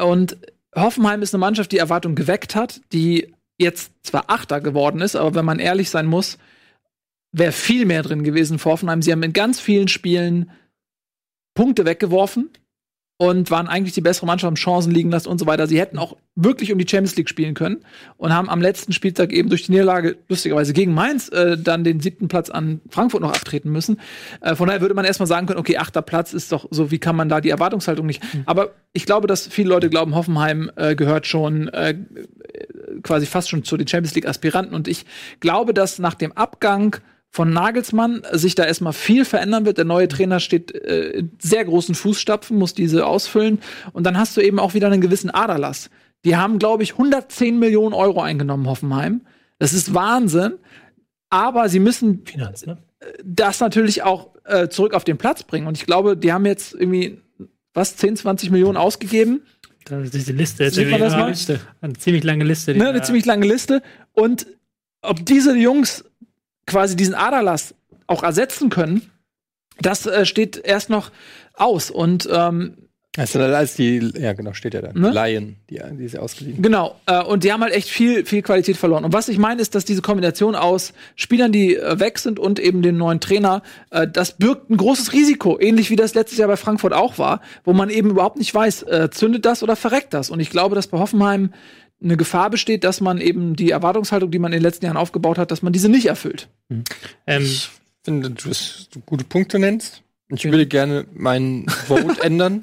Und 0.03 0.37
Hoffenheim 0.74 1.22
ist 1.22 1.32
eine 1.32 1.41
Mannschaft, 1.41 1.72
die 1.72 1.78
Erwartung 1.78 2.14
geweckt 2.14 2.55
hat, 2.55 2.82
die 2.93 3.32
jetzt 3.57 3.93
zwar 4.03 4.28
Achter 4.28 4.61
geworden 4.61 5.01
ist, 5.01 5.16
aber 5.16 5.34
wenn 5.34 5.47
man 5.47 5.61
ehrlich 5.61 5.89
sein 5.89 6.05
muss, 6.05 6.37
wäre 7.32 7.53
viel 7.53 7.87
mehr 7.87 8.03
drin 8.03 8.22
gewesen 8.22 8.59
für 8.59 8.68
Hoffenheim. 8.68 9.01
Sie 9.01 9.12
haben 9.12 9.22
in 9.22 9.32
ganz 9.32 9.61
vielen 9.61 9.89
Spielen 9.89 10.51
Punkte 11.55 11.87
weggeworfen 11.87 12.51
und 13.19 13.51
waren 13.51 13.67
eigentlich 13.67 13.95
die 13.95 14.03
bessere 14.03 14.27
Mannschaft, 14.27 14.47
haben 14.47 14.57
Chancen 14.57 14.93
liegen 14.93 15.11
lassen 15.11 15.29
und 15.29 15.39
so 15.39 15.47
weiter. 15.47 15.67
Sie 15.67 15.81
hätten 15.81 15.99
auch 15.99 16.17
wirklich 16.35 16.71
um 16.71 16.79
die 16.79 16.87
Champions 16.87 17.17
League 17.17 17.31
spielen 17.31 17.55
können 17.55 17.79
und 18.19 18.35
haben 18.35 18.51
am 18.51 18.61
letzten 18.61 18.93
Spieltag 18.93 19.33
eben 19.33 19.49
durch 19.49 19.64
die 19.64 19.73
Niederlage, 19.73 20.19
lustigerweise 20.29 20.75
gegen 20.75 20.93
Mainz, 20.93 21.29
äh, 21.31 21.57
dann 21.57 21.83
den 21.83 22.01
siebten 22.01 22.29
Platz 22.29 22.51
an 22.51 22.83
Frankfurt 22.91 23.23
noch 23.23 23.33
abtreten 23.33 23.73
müssen. 23.73 24.01
Äh, 24.43 24.55
von 24.55 24.67
daher 24.67 24.83
würde 24.83 24.95
man 24.95 25.07
erstmal 25.07 25.27
sagen 25.27 25.47
können, 25.47 25.59
okay, 25.59 25.79
achter 25.79 26.03
Platz 26.03 26.35
ist 26.35 26.53
doch 26.53 26.69
so, 26.71 26.91
wie 26.91 26.99
kann 26.99 27.17
man 27.17 27.31
da 27.31 27.41
die 27.41 27.51
Erwartungshaltung 27.51 28.05
nicht. 28.05 28.23
Aber 28.45 28.73
ich 28.93 29.07
glaube, 29.07 29.27
dass 29.27 29.47
viele 29.47 29.71
Leute 29.71 29.89
glauben, 29.89 30.14
Hoffenheim 30.14 30.71
äh, 30.77 30.95
gehört 30.95 31.27
schon 31.27 31.69
äh, 31.69 31.95
quasi 33.03 33.25
fast 33.25 33.49
schon 33.49 33.64
zu 33.64 33.79
den 33.79 33.89
Champions 33.89 34.14
League 34.14 34.29
Aspiranten 34.29 34.75
und 34.75 34.89
ich 34.89 35.07
glaube, 35.41 35.73
dass 35.73 35.99
nach 35.99 36.14
dem 36.14 36.33
Abgang 36.33 36.97
von 37.31 37.53
Nagelsmann 37.53 38.22
sich 38.33 38.55
da 38.55 38.64
erstmal 38.64 38.93
viel 38.93 39.24
verändern 39.24 39.66
wird. 39.66 39.79
Der 39.79 39.85
neue 39.85 40.09
Trainer 40.09 40.41
steht 40.41 40.74
äh, 40.74 41.11
in 41.11 41.33
sehr 41.39 41.64
großen 41.64 41.95
Fußstapfen, 41.95 42.57
muss 42.57 42.74
diese 42.74 43.07
ausfüllen. 43.07 43.61
Und 43.93 44.05
dann 44.05 44.18
hast 44.18 44.37
du 44.37 44.41
eben 44.41 44.59
auch 44.59 44.74
wieder 44.74 44.87
einen 44.87 45.01
gewissen 45.01 45.31
Aderlass. 45.31 45.91
Die 46.24 46.37
haben, 46.37 46.59
glaube 46.59 46.83
ich, 46.83 46.93
110 46.93 47.59
Millionen 47.59 47.95
Euro 47.95 48.22
eingenommen, 48.22 48.66
Hoffenheim. 48.66 49.22
Das 49.59 49.72
ist 49.72 49.95
Wahnsinn. 49.95 50.55
Aber 51.29 51.68
sie 51.68 51.81
müssen 51.81 52.24
Finanz, 52.24 52.64
ne? 52.66 52.79
das 53.24 53.61
natürlich 53.61 54.03
auch 54.03 54.31
äh, 54.45 54.68
zurück 54.68 54.95
auf 54.95 55.05
den 55.05 55.18
Platz 55.18 55.43
bringen. 55.43 55.66
Und 55.66 55.77
ich 55.77 55.87
glaube, 55.87 56.16
die 56.16 56.33
haben 56.33 56.47
jetzt 56.47 56.74
irgendwie, 56.74 57.20
was, 57.74 57.97
10, 57.97 58.16
20 58.16 58.51
Millionen 58.51 58.77
ausgegeben. 58.77 59.43
Das 59.85 60.05
ist 60.05 60.14
diese 60.14 60.33
Liste. 60.33 60.70
Sieht 60.70 60.91
man 60.91 61.01
das 61.01 61.12
mal? 61.12 61.29
Liste. 61.29 61.61
Eine 61.81 61.95
ziemlich 61.95 62.24
lange 62.24 62.45
Liste. 62.45 62.74
Ne, 62.74 62.89
eine 62.89 63.03
ziemlich 63.03 63.24
lange 63.24 63.47
Liste. 63.47 63.83
Und 64.12 64.47
ob 65.03 65.24
diese 65.24 65.57
Jungs 65.57 66.05
quasi 66.67 66.97
diesen 66.97 67.14
Aderlass 67.14 67.75
auch 68.07 68.23
ersetzen 68.23 68.71
können, 68.71 69.11
das 69.81 70.07
äh, 70.07 70.25
steht 70.27 70.57
erst 70.57 70.91
noch 70.91 71.11
aus. 71.55 71.91
Und 71.91 72.29
ähm, 72.33 72.77
Das 73.17 73.33
sind 73.33 73.43
alles 73.43 73.75
die, 73.75 73.99
ja 74.19 74.33
genau, 74.33 74.53
steht 74.53 74.75
ja 74.75 74.83
da. 74.83 74.93
Ne? 74.93 75.11
Laien, 75.11 75.57
die, 75.71 75.81
die 75.93 76.09
sie 76.09 76.19
ausgeliehen. 76.19 76.62
Genau, 76.62 76.97
äh, 77.07 77.23
und 77.23 77.45
die 77.45 77.53
haben 77.53 77.62
halt 77.62 77.75
echt 77.75 77.89
viel, 77.89 78.25
viel 78.25 78.43
Qualität 78.43 78.77
verloren. 78.77 79.05
Und 79.05 79.12
was 79.12 79.29
ich 79.29 79.39
meine, 79.39 79.61
ist, 79.61 79.75
dass 79.75 79.85
diese 79.85 80.03
Kombination 80.03 80.55
aus 80.55 80.93
Spielern, 81.14 81.53
die 81.53 81.77
äh, 81.77 81.99
weg 81.99 82.19
sind 82.19 82.39
und 82.39 82.59
eben 82.59 82.83
den 82.83 82.97
neuen 82.97 83.21
Trainer, 83.21 83.62
äh, 83.91 84.07
das 84.09 84.33
birgt 84.39 84.71
ein 84.71 84.77
großes 84.77 85.12
Risiko, 85.12 85.59
ähnlich 85.61 85.91
wie 85.91 85.97
das 85.97 86.14
letztes 86.14 86.39
Jahr 86.39 86.49
bei 86.49 86.57
Frankfurt 86.57 86.93
auch 86.93 87.19
war, 87.19 87.41
wo 87.64 87.73
man 87.73 87.91
eben 87.91 88.11
überhaupt 88.11 88.39
nicht 88.39 88.55
weiß, 88.55 88.83
äh, 88.85 89.11
zündet 89.11 89.45
das 89.45 89.62
oder 89.62 89.77
verreckt 89.77 90.14
das. 90.14 90.31
Und 90.31 90.41
ich 90.41 90.51
glaube, 90.51 90.75
dass 90.75 90.87
bei 90.87 90.99
Hoffenheim 90.99 91.53
eine 92.03 92.17
Gefahr 92.17 92.51
besteht, 92.51 92.85
dass 92.85 93.01
man 93.01 93.21
eben 93.21 93.57
die 93.57 93.71
Erwartungshaltung, 93.71 94.31
die 94.31 94.39
man 94.39 94.53
in 94.53 94.59
den 94.59 94.63
letzten 94.63 94.85
Jahren 94.85 94.97
aufgebaut 94.97 95.39
hat, 95.39 95.51
dass 95.51 95.63
man 95.63 95.73
diese 95.73 95.89
nicht 95.89 96.07
erfüllt. 96.07 96.49
Ähm, 97.27 97.43
Ich 97.45 97.71
finde, 98.05 98.31
du 98.31 98.51
hast 98.51 98.89
gute 99.07 99.25
Punkte 99.25 99.59
nennst. 99.59 100.03
Ich 100.29 100.45
würde 100.45 100.66
gerne 100.66 101.07
meinen 101.14 101.68
Vote 101.68 102.16
ändern. 102.22 102.61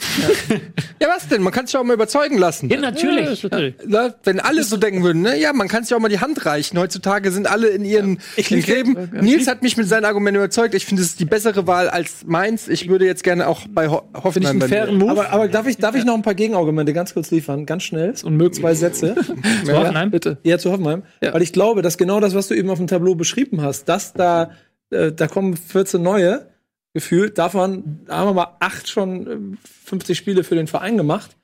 Ja. 1.00 1.08
was 1.08 1.30
denn? 1.30 1.42
Man 1.42 1.54
kann 1.54 1.66
sich 1.66 1.78
auch 1.78 1.84
mal 1.86 1.94
überzeugen 1.94 2.38
lassen. 2.38 2.70
ja, 2.70 2.78
natürlich. 2.78 3.48
Na, 3.86 4.14
wenn 4.26 4.42
alle 4.42 4.64
so 4.64 4.76
denken 4.76 5.02
würden, 5.02 5.22
ne? 5.22 5.40
Ja, 5.40 5.54
man 5.54 5.70
kann 5.70 5.86
sich 5.86 5.96
auch 5.96 6.00
mal 6.00 6.10
die 6.10 6.20
Hand 6.20 6.46
reichen. 6.46 6.78
Heutzutage 6.78 7.32
sind 7.32 7.48
alle 7.48 7.70
in 7.70 7.86
ihren 7.86 8.20
in 8.36 8.62
Gräben. 8.62 9.10
Nils 9.14 9.48
hat 9.48 9.62
mich 9.62 9.78
mit 9.78 9.88
seinen 9.88 10.04
Argumenten 10.04 10.40
überzeugt. 10.40 10.76
Ich 10.76 10.86
finde, 10.86 11.04
es 11.04 11.10
ist 11.10 11.22
die 11.22 11.26
bessere 11.26 11.66
Wahl 11.66 11.88
als 11.88 12.26
meins. 12.26 12.68
Ich 12.68 12.90
würde 12.90 13.06
jetzt 13.06 13.24
gerne 13.24 13.48
auch 13.48 13.62
bei 13.70 13.88
Ho 13.88 14.02
Finde 14.02 14.18
ich 14.18 14.24
Hoffenheim 14.26 14.62
einen 14.62 14.70
fairen 14.70 14.98
Move. 14.98 15.12
Aber, 15.12 15.30
aber 15.30 15.48
darf, 15.48 15.66
ich, 15.66 15.78
darf 15.78 15.96
ich 15.96 16.04
noch 16.04 16.16
ein 16.16 16.22
paar 16.22 16.36
Gegenargumente 16.36 16.92
ganz 16.92 17.14
kurz 17.14 17.32
liefern? 17.32 17.66
Ganz 17.66 17.84
schnell. 17.84 18.10
Ist 18.10 18.26
unmöglich. 18.26 18.60
Zwei 18.60 18.76
Sätze. 18.76 19.16
Zu 19.66 19.74
Hoffenheim? 19.74 20.12
bitte. 20.12 20.38
Ja, 20.44 20.58
zu 20.58 20.70
Hoffenheim. 20.70 21.04
Ja. 21.22 21.34
Weil 21.34 21.42
ich 21.42 21.54
glaube, 21.54 21.82
dass 21.82 21.98
genau 21.98 22.20
das, 22.20 22.36
was 22.36 22.50
du 22.50 22.56
eben 22.56 22.70
auf 22.70 22.78
dem 22.78 22.88
Tableau 22.88 23.16
beschrieben 23.16 23.62
hast, 23.62 23.88
dass 23.88 24.12
da, 24.12 24.52
äh, 24.90 25.14
da 25.14 25.28
kommen 25.28 25.56
14 25.56 26.02
neue 26.02 26.53
gefühlt, 26.94 27.38
davon 27.38 28.02
haben 28.08 28.30
wir 28.30 28.34
mal 28.34 28.58
acht 28.60 28.90
schon 28.90 29.28
äh, 29.54 29.58
50 29.86 30.18
Spiele 30.18 30.44
für 30.44 30.56
den 30.56 30.68
Verein 30.68 30.98
gemacht. 30.98 31.36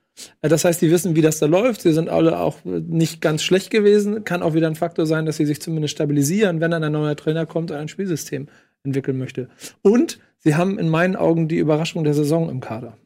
Äh, 0.41 0.50
Das 0.50 0.66
heißt, 0.66 0.82
die 0.82 0.91
wissen, 0.91 1.16
wie 1.16 1.22
das 1.22 1.39
da 1.39 1.45
läuft. 1.45 1.82
Sie 1.82 1.93
sind 1.93 2.10
alle 2.10 2.39
auch 2.39 2.64
äh, 2.66 2.82
nicht 2.88 3.22
ganz 3.22 3.43
schlecht 3.43 3.70
gewesen. 3.72 4.24
Kann 4.24 4.41
auch 4.41 4.54
wieder 4.54 4.68
ein 4.68 4.76
Faktor 4.76 5.06
sein, 5.06 5.26
dass 5.26 5.38
sie 5.38 5.45
sich 5.45 5.62
zumindest 5.62 5.93
stabilisieren, 5.93 6.62
wenn 6.62 6.72
dann 6.72 6.84
ein 6.84 6.91
neuer 6.91 7.16
Trainer 7.16 7.45
kommt 7.45 7.72
und 7.72 7.78
ein 7.78 7.88
Spielsystem 7.88 8.47
entwickeln 8.84 9.18
möchte. 9.18 9.50
Und 9.82 10.20
sie 10.38 10.56
haben 10.56 10.80
in 10.80 10.89
meinen 10.89 11.16
Augen 11.16 11.47
die 11.47 11.58
Überraschung 11.58 12.04
der 12.04 12.14
Saison 12.14 12.50
im 12.50 12.62
Kader. 12.62 12.97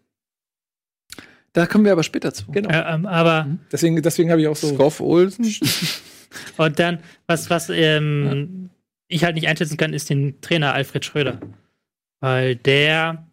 Da 1.54 1.68
kommen 1.68 1.86
wir 1.86 1.91
aber 1.91 2.04
später 2.04 2.34
zu. 2.34 2.52
Genau. 2.52 2.70
Äh, 2.70 2.94
ähm, 2.94 3.06
aber 3.06 3.48
Deswegen, 3.72 4.02
deswegen 4.02 4.32
habe 4.32 4.41
ich 4.41 4.48
auch 4.48 4.56
so. 4.56 4.76
Rolf 4.76 5.00
Olsen. 5.00 5.46
Und 6.58 6.80
dann, 6.80 7.00
was, 7.28 7.52
was 7.52 7.70
ähm, 7.70 8.72
ich 9.08 9.24
halt 9.24 9.36
nicht 9.36 9.48
einschätzen 9.48 9.78
kann, 9.78 9.94
ist 9.94 10.10
den 10.10 10.41
Trainer 10.41 10.74
Alfred 10.74 11.06
Schröder. 11.06 11.39
Weil 12.24 12.55
der, 12.55 13.26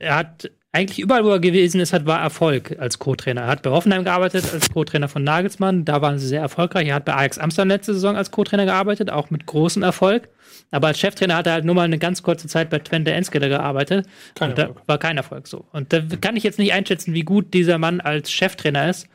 er 0.00 0.16
hat 0.16 0.50
eigentlich 0.72 0.98
überall, 0.98 1.24
wo 1.24 1.30
er 1.30 1.38
gewesen 1.38 1.80
ist, 1.80 1.92
hat, 1.92 2.06
war 2.06 2.20
Erfolg 2.20 2.76
als 2.80 2.98
Co-Trainer. 2.98 3.42
Er 3.42 3.46
hat 3.46 3.62
bei 3.62 3.70
Hoffenheim 3.70 4.02
gearbeitet, 4.02 4.52
als 4.52 4.68
Co-Trainer 4.68 5.06
von 5.06 5.22
Nagelsmann. 5.22 5.84
Da 5.84 6.02
waren 6.02 6.18
sie 6.18 6.26
sehr 6.26 6.40
erfolgreich. 6.40 6.88
Er 6.88 6.96
hat 6.96 7.04
bei 7.04 7.14
Ajax 7.14 7.38
Amsterdam 7.38 7.68
letzte 7.68 7.94
Saison 7.94 8.16
als 8.16 8.32
Co-Trainer 8.32 8.64
gearbeitet, 8.64 9.10
auch 9.10 9.30
mit 9.30 9.46
großem 9.46 9.84
Erfolg. 9.84 10.28
Aber 10.72 10.88
als 10.88 10.98
Cheftrainer 10.98 11.36
hat 11.36 11.46
er 11.46 11.52
halt 11.52 11.64
nur 11.64 11.76
mal 11.76 11.84
eine 11.84 11.98
ganz 11.98 12.24
kurze 12.24 12.48
Zeit 12.48 12.68
bei 12.68 12.80
Twente 12.80 13.12
Enskede 13.12 13.48
gearbeitet. 13.48 14.08
Kein 14.34 14.50
und 14.50 14.58
da 14.58 14.70
war 14.86 14.98
kein 14.98 15.18
Erfolg 15.18 15.46
so. 15.46 15.64
Und 15.70 15.92
da 15.92 16.02
kann 16.20 16.34
ich 16.34 16.42
jetzt 16.42 16.58
nicht 16.58 16.72
einschätzen, 16.72 17.14
wie 17.14 17.22
gut 17.22 17.54
dieser 17.54 17.78
Mann 17.78 18.00
als 18.00 18.32
Cheftrainer 18.32 18.90
ist. 18.90 19.06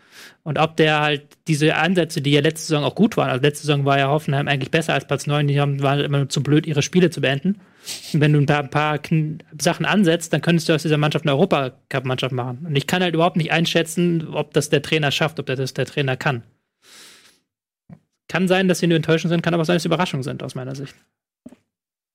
Und 0.43 0.57
ob 0.57 0.77
der 0.77 1.01
halt 1.01 1.23
diese 1.49 1.75
Ansätze, 1.75 2.21
die 2.21 2.31
ja 2.31 2.39
letzte 2.39 2.67
Saison 2.67 2.85
auch 2.85 2.95
gut 2.95 3.17
waren, 3.17 3.29
also 3.29 3.41
letzte 3.41 3.67
Saison 3.67 3.83
war 3.83 3.99
ja 3.99 4.07
Hoffenheim 4.07 4.47
eigentlich 4.47 4.71
besser 4.71 4.93
als 4.93 5.05
Platz 5.05 5.27
9, 5.27 5.47
die 5.47 5.59
haben, 5.59 5.83
waren 5.83 5.99
immer 5.99 6.19
nur 6.19 6.29
zu 6.29 6.41
blöd, 6.41 6.65
ihre 6.65 6.81
Spiele 6.81 7.09
zu 7.09 7.19
beenden. 7.19 7.59
Und 8.13 8.21
wenn 8.21 8.33
du 8.33 8.39
ein 8.39 8.45
paar, 8.45 8.63
ein 8.63 8.69
paar 8.69 8.99
Sachen 9.59 9.85
ansetzt, 9.85 10.33
dann 10.33 10.41
könntest 10.41 10.69
du 10.69 10.73
aus 10.73 10.81
dieser 10.81 10.97
Mannschaft 10.97 11.25
eine 11.25 11.33
Europacup-Mannschaft 11.33 12.33
machen. 12.33 12.65
Und 12.67 12.75
ich 12.75 12.87
kann 12.87 13.01
halt 13.01 13.13
überhaupt 13.13 13.37
nicht 13.37 13.51
einschätzen, 13.51 14.27
ob 14.33 14.53
das 14.53 14.69
der 14.69 14.81
Trainer 14.81 15.11
schafft, 15.11 15.39
ob 15.39 15.45
das 15.45 15.73
der 15.73 15.85
Trainer 15.85 16.17
kann. 16.17 16.43
Kann 18.27 18.47
sein, 18.47 18.67
dass 18.67 18.79
sie 18.79 18.87
nur 18.87 18.97
enttäuschend 18.97 19.29
sind, 19.29 19.41
kann 19.41 19.53
aber 19.53 19.65
sein, 19.65 19.75
dass 19.75 19.83
sie 19.83 19.87
Überraschungen 19.87 20.23
sind, 20.23 20.43
aus 20.43 20.55
meiner 20.55 20.75
Sicht. 20.75 20.95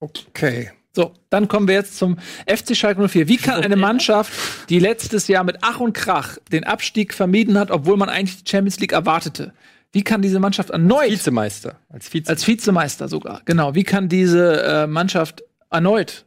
Okay. 0.00 0.70
So, 0.94 1.14
dann 1.30 1.48
kommen 1.48 1.68
wir 1.68 1.74
jetzt 1.74 1.96
zum 1.96 2.18
FC 2.46 2.76
Schalke 2.76 3.08
04. 3.08 3.26
Wie 3.26 3.38
kann 3.38 3.62
eine 3.62 3.76
Mannschaft, 3.76 4.68
die 4.68 4.78
letztes 4.78 5.26
Jahr 5.26 5.42
mit 5.42 5.56
Ach 5.62 5.80
und 5.80 5.94
Krach 5.94 6.36
den 6.52 6.64
Abstieg 6.64 7.14
vermieden 7.14 7.58
hat, 7.58 7.70
obwohl 7.70 7.96
man 7.96 8.10
eigentlich 8.10 8.44
die 8.44 8.50
Champions 8.50 8.78
League 8.78 8.92
erwartete, 8.92 9.54
wie 9.92 10.02
kann 10.02 10.20
diese 10.20 10.38
Mannschaft 10.38 10.70
erneut 10.70 11.10
Vizemeister. 11.10 11.78
Als 11.88 12.12
Vize 12.12 12.28
als 12.28 12.46
Vizemeister 12.46 13.08
sogar, 13.08 13.40
genau, 13.44 13.74
wie 13.74 13.84
kann 13.84 14.08
diese 14.08 14.62
äh, 14.62 14.86
Mannschaft 14.86 15.42
erneut 15.72 16.26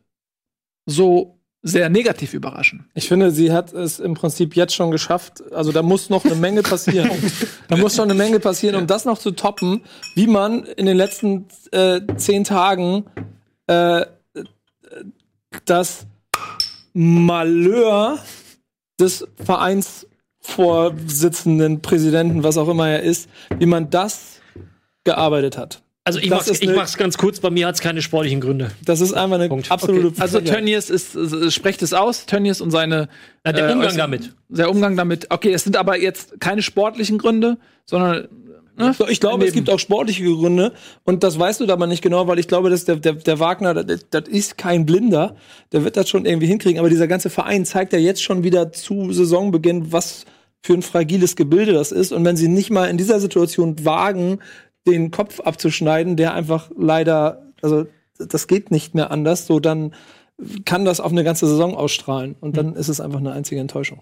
so 0.86 1.40
sehr 1.62 1.90
negativ 1.90 2.34
überraschen? 2.34 2.90
Ich 2.94 3.08
finde, 3.08 3.32
sie 3.32 3.52
hat 3.52 3.74
es 3.74 4.00
im 4.00 4.14
Prinzip 4.14 4.56
jetzt 4.56 4.76
schon 4.76 4.92
geschafft. 4.92 5.42
Also 5.52 5.72
da 5.72 5.82
muss 5.82 6.10
noch 6.10 6.24
eine 6.24 6.36
Menge 6.36 6.62
passieren. 6.62 7.10
da 7.68 7.78
muss 7.78 7.96
schon 7.96 8.06
eine 8.06 8.14
Menge 8.14 8.40
passieren, 8.40 8.76
um 8.76 8.86
das 8.86 9.06
noch 9.06 9.18
zu 9.18 9.32
toppen, 9.32 9.84
wie 10.14 10.28
man 10.28 10.64
in 10.64 10.86
den 10.86 10.98
letzten 10.98 11.48
äh, 11.72 12.02
zehn 12.18 12.44
Tagen 12.44 13.06
äh, 13.68 14.06
das 15.66 16.06
Malheur 16.94 18.20
des 19.00 19.28
Vereinsvorsitzenden, 19.44 21.82
Präsidenten, 21.82 22.44
was 22.44 22.58
auch 22.58 22.70
immer 22.70 22.90
er 22.90 23.02
ist, 23.02 23.28
wie 23.58 23.66
man 23.66 23.90
das 23.90 24.40
gearbeitet 25.04 25.58
hat. 25.58 25.82
Also 26.08 26.20
ich 26.20 26.30
Das 26.30 26.48
mach's, 26.48 26.62
ich 26.62 26.70
mach's 26.76 26.98
ganz 26.98 27.18
kurz, 27.18 27.40
bei 27.40 27.50
mir 27.50 27.66
hat's 27.66 27.80
keine 27.82 28.02
sportlichen 28.04 28.40
Gründe. 28.40 28.70
Das 28.86 29.02
ist 29.02 29.14
einfach 29.14 29.38
eine 29.38 29.50
Punkt. 29.50 29.72
absolute 29.72 30.14
Also 30.22 30.38
Frechheit. 30.38 30.56
Tönnies 30.58 30.90
ist, 30.92 31.16
äh, 31.16 31.50
sprecht 31.50 31.82
es 31.82 31.94
aus, 31.94 32.28
Tönnies 32.28 32.62
und 32.62 32.70
seine 32.70 33.10
Ja, 33.44 33.52
der 33.54 33.70
äh, 33.70 33.74
Umgang 33.74 33.90
äußeren- 33.92 33.98
damit. 33.98 34.36
Der 34.50 34.70
Umgang 34.70 34.96
damit. 34.96 35.28
Okay, 35.32 35.52
es 35.52 35.64
sind 35.64 35.76
aber 35.76 36.00
jetzt 36.00 36.40
keine 36.40 36.62
sportlichen 36.62 37.18
Gründe, 37.18 37.58
sondern 37.86 38.28
ne, 38.78 38.94
Ich 39.10 39.20
glaube, 39.20 39.46
es 39.46 39.52
daneben. 39.52 39.54
gibt 39.54 39.70
auch 39.72 39.80
sportliche 39.80 40.24
Gründe 40.26 40.74
und 41.06 41.24
das 41.24 41.40
weißt 41.40 41.62
du 41.62 41.72
aber 41.74 41.88
nicht 41.88 42.04
genau, 42.04 42.28
weil 42.28 42.38
ich 42.38 42.48
glaube, 42.48 42.70
dass 42.70 42.86
der, 42.86 42.98
der, 42.98 43.14
der 43.14 43.40
Wagner, 43.40 43.74
das 43.84 44.28
ist 44.28 44.60
kein 44.60 44.86
Blinder, 44.86 45.36
der 45.72 45.84
wird 45.86 45.98
das 45.98 46.08
schon 46.08 46.26
irgendwie 46.28 46.46
hinkriegen, 46.46 46.78
aber 46.78 46.90
dieser 46.92 47.08
ganze 47.08 47.32
Verein 47.32 47.66
zeigt 47.66 47.94
ja 47.94 48.00
jetzt 48.00 48.22
schon 48.22 48.44
wieder 48.44 48.72
zu 48.72 49.12
Saisonbeginn, 49.12 49.92
was 49.92 50.26
für 50.62 50.74
ein 50.74 50.82
fragiles 50.82 51.36
Gebilde 51.36 51.74
das 51.74 51.92
ist 51.92 52.12
und 52.12 52.26
wenn 52.26 52.36
sie 52.38 52.48
nicht 52.48 52.72
mal 52.72 52.90
in 52.90 52.98
dieser 52.98 53.20
Situation 53.20 53.86
wagen, 53.86 54.40
den 54.88 55.12
Kopf 55.12 55.40
abzuschneiden, 55.40 56.16
der 56.16 56.34
einfach 56.34 56.72
leider, 56.78 57.52
also 57.62 57.88
das 58.18 58.48
geht 58.48 58.72
nicht 58.72 58.96
mehr 58.96 59.12
anders, 59.12 59.46
so 59.48 59.60
dann 59.60 59.94
kann 60.66 60.86
das 60.86 61.00
auf 61.00 61.12
eine 61.12 61.24
ganze 61.24 61.48
Saison 61.48 61.76
ausstrahlen 61.76 62.36
und 62.40 62.58
dann 62.58 62.76
ist 62.76 62.90
es 62.90 63.00
einfach 63.00 63.20
eine 63.20 63.32
einzige 63.32 63.62
Enttäuschung. 63.62 64.02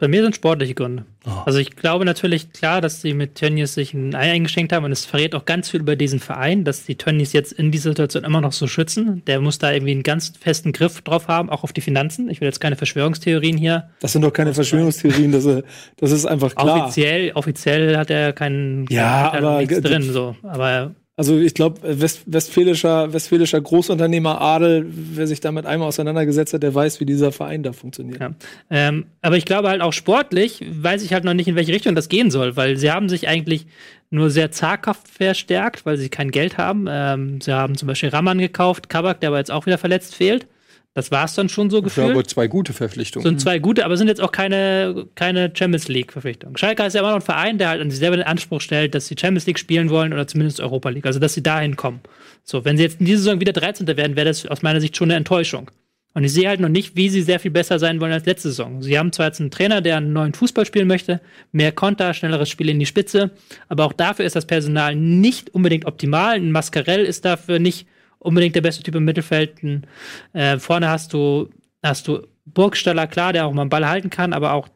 Bei 0.00 0.06
mir 0.06 0.22
sind 0.22 0.36
sportliche 0.36 0.74
Gründe. 0.74 1.06
Also 1.44 1.58
ich 1.58 1.74
glaube 1.74 2.04
natürlich 2.04 2.52
klar, 2.52 2.80
dass 2.80 3.00
sie 3.02 3.14
mit 3.14 3.34
Tönnies 3.34 3.74
sich 3.74 3.94
ein 3.94 4.14
Ei 4.14 4.30
eingeschenkt 4.30 4.72
haben 4.72 4.84
und 4.84 4.92
es 4.92 5.04
verrät 5.04 5.34
auch 5.34 5.44
ganz 5.44 5.70
viel 5.70 5.80
über 5.80 5.96
diesen 5.96 6.20
Verein, 6.20 6.62
dass 6.64 6.84
die 6.84 6.94
Tönnies 6.94 7.32
jetzt 7.32 7.50
in 7.52 7.72
dieser 7.72 7.90
Situation 7.90 8.22
immer 8.22 8.40
noch 8.40 8.52
so 8.52 8.68
schützen. 8.68 9.24
Der 9.26 9.40
muss 9.40 9.58
da 9.58 9.72
irgendwie 9.72 9.90
einen 9.90 10.04
ganz 10.04 10.32
festen 10.38 10.70
Griff 10.72 11.00
drauf 11.02 11.26
haben, 11.26 11.50
auch 11.50 11.64
auf 11.64 11.72
die 11.72 11.80
Finanzen. 11.80 12.30
Ich 12.30 12.40
will 12.40 12.46
jetzt 12.46 12.60
keine 12.60 12.76
Verschwörungstheorien 12.76 13.56
hier. 13.56 13.90
Das 14.00 14.12
sind 14.12 14.22
doch 14.22 14.32
keine 14.32 14.54
Verschwörungstheorien, 14.54 15.32
das, 15.32 15.44
ist- 15.44 15.64
das 15.96 16.12
ist 16.12 16.26
einfach 16.26 16.54
klar. 16.54 16.84
Offiziell, 16.84 17.32
offiziell 17.34 17.96
hat 17.96 18.10
er 18.10 18.32
keinen 18.32 18.86
Ja, 18.90 19.30
er 19.34 19.42
aber 19.42 19.66
drin 19.66 20.02
so. 20.02 20.36
Aber 20.44 20.94
Also 21.18 21.36
ich 21.36 21.52
glaube, 21.52 21.80
West 21.82 22.22
westfälischer, 22.26 23.12
westfälischer 23.12 23.60
Großunternehmer 23.60 24.40
Adel, 24.40 24.86
wer 24.88 25.26
sich 25.26 25.40
damit 25.40 25.66
einmal 25.66 25.88
auseinandergesetzt 25.88 26.54
hat, 26.54 26.62
der 26.62 26.72
weiß, 26.72 27.00
wie 27.00 27.06
dieser 27.06 27.32
Verein 27.32 27.64
da 27.64 27.72
funktioniert. 27.72 28.20
Ja. 28.20 28.30
Ähm, 28.70 29.06
aber 29.20 29.36
ich 29.36 29.44
glaube 29.44 29.68
halt 29.68 29.82
auch 29.82 29.92
sportlich 29.92 30.64
weiß 30.70 31.02
ich 31.02 31.12
halt 31.12 31.24
noch 31.24 31.34
nicht, 31.34 31.48
in 31.48 31.56
welche 31.56 31.72
Richtung 31.72 31.96
das 31.96 32.08
gehen 32.08 32.30
soll, 32.30 32.54
weil 32.54 32.76
sie 32.76 32.92
haben 32.92 33.08
sich 33.08 33.26
eigentlich 33.26 33.66
nur 34.10 34.30
sehr 34.30 34.52
zaghaft 34.52 35.08
verstärkt, 35.08 35.84
weil 35.84 35.96
sie 35.96 36.08
kein 36.08 36.30
Geld 36.30 36.56
haben. 36.56 36.86
Ähm, 36.88 37.40
sie 37.40 37.52
haben 37.52 37.74
zum 37.74 37.88
Beispiel 37.88 38.10
Raman 38.10 38.38
gekauft, 38.38 38.88
Kabak, 38.88 39.18
der 39.18 39.30
aber 39.30 39.38
jetzt 39.38 39.50
auch 39.50 39.66
wieder 39.66 39.78
verletzt 39.78 40.14
fehlt. 40.14 40.46
Das 40.94 41.10
war 41.12 41.24
es 41.26 41.34
dann 41.34 41.48
schon 41.48 41.70
so 41.70 41.78
Ich 41.78 41.84
gefühlt. 41.84 42.08
glaube, 42.08 42.26
zwei 42.26 42.48
gute 42.48 42.72
Verpflichtungen. 42.72 43.24
sind 43.24 43.40
zwei 43.40 43.58
gute, 43.60 43.84
aber 43.84 43.96
sind 43.96 44.08
jetzt 44.08 44.20
auch 44.20 44.32
keine, 44.32 45.06
keine 45.14 45.52
Champions 45.54 45.86
League-Verpflichtungen. 45.88 46.56
Schalke 46.56 46.82
ist 46.84 46.94
ja 46.94 47.00
immer 47.00 47.10
noch 47.10 47.16
ein 47.18 47.22
Verein, 47.22 47.58
der 47.58 47.68
halt 47.68 47.80
an 47.80 47.90
sich 47.90 48.00
selber 48.00 48.16
den 48.16 48.26
Anspruch 48.26 48.60
stellt, 48.60 48.94
dass 48.94 49.06
sie 49.06 49.14
Champions 49.18 49.46
League 49.46 49.58
spielen 49.58 49.90
wollen 49.90 50.12
oder 50.12 50.26
zumindest 50.26 50.60
Europa 50.60 50.88
League. 50.88 51.06
Also, 51.06 51.20
dass 51.20 51.34
sie 51.34 51.42
dahin 51.42 51.76
kommen. 51.76 52.00
So, 52.42 52.64
wenn 52.64 52.76
sie 52.76 52.82
jetzt 52.82 52.98
in 53.00 53.06
dieser 53.06 53.18
Saison 53.18 53.40
wieder 53.40 53.52
13. 53.52 53.86
werden, 53.86 54.16
wäre 54.16 54.26
das 54.26 54.44
aus 54.46 54.62
meiner 54.62 54.80
Sicht 54.80 54.96
schon 54.96 55.08
eine 55.10 55.16
Enttäuschung. 55.18 55.70
Und 56.14 56.24
ich 56.24 56.32
sehe 56.32 56.48
halt 56.48 56.58
noch 56.58 56.70
nicht, 56.70 56.96
wie 56.96 57.10
sie 57.10 57.22
sehr 57.22 57.38
viel 57.38 57.50
besser 57.52 57.78
sein 57.78 58.00
wollen 58.00 58.10
als 58.12 58.26
letzte 58.26 58.48
Saison. 58.48 58.82
Sie 58.82 58.98
haben 58.98 59.12
zwar 59.12 59.26
jetzt 59.26 59.40
einen 59.40 59.52
Trainer, 59.52 59.80
der 59.82 59.98
einen 59.98 60.12
neuen 60.12 60.32
Fußball 60.34 60.66
spielen 60.66 60.88
möchte, 60.88 61.20
mehr 61.52 61.70
Konter, 61.70 62.12
schnelleres 62.12 62.48
Spiel 62.48 62.70
in 62.70 62.80
die 62.80 62.86
Spitze, 62.86 63.30
aber 63.68 63.84
auch 63.84 63.92
dafür 63.92 64.24
ist 64.24 64.34
das 64.34 64.46
Personal 64.46 64.96
nicht 64.96 65.54
unbedingt 65.54 65.84
optimal. 65.84 66.34
Ein 66.36 66.50
Mascarell 66.50 67.04
ist 67.04 67.24
dafür 67.24 67.60
nicht 67.60 67.86
unbedingt 68.18 68.54
der 68.56 68.60
beste 68.60 68.82
Typ 68.82 68.94
im 68.94 69.04
Mittelfeld. 69.04 69.60
Äh, 70.32 70.58
vorne 70.58 70.88
hast 70.88 71.12
du, 71.12 71.50
hast 71.82 72.08
du 72.08 72.26
Burgstaller, 72.44 73.06
klar, 73.06 73.32
der 73.32 73.46
auch 73.46 73.52
mal 73.52 73.62
einen 73.62 73.70
Ball 73.70 73.88
halten 73.88 74.10
kann, 74.10 74.32
aber 74.32 74.52
auch 74.52 74.68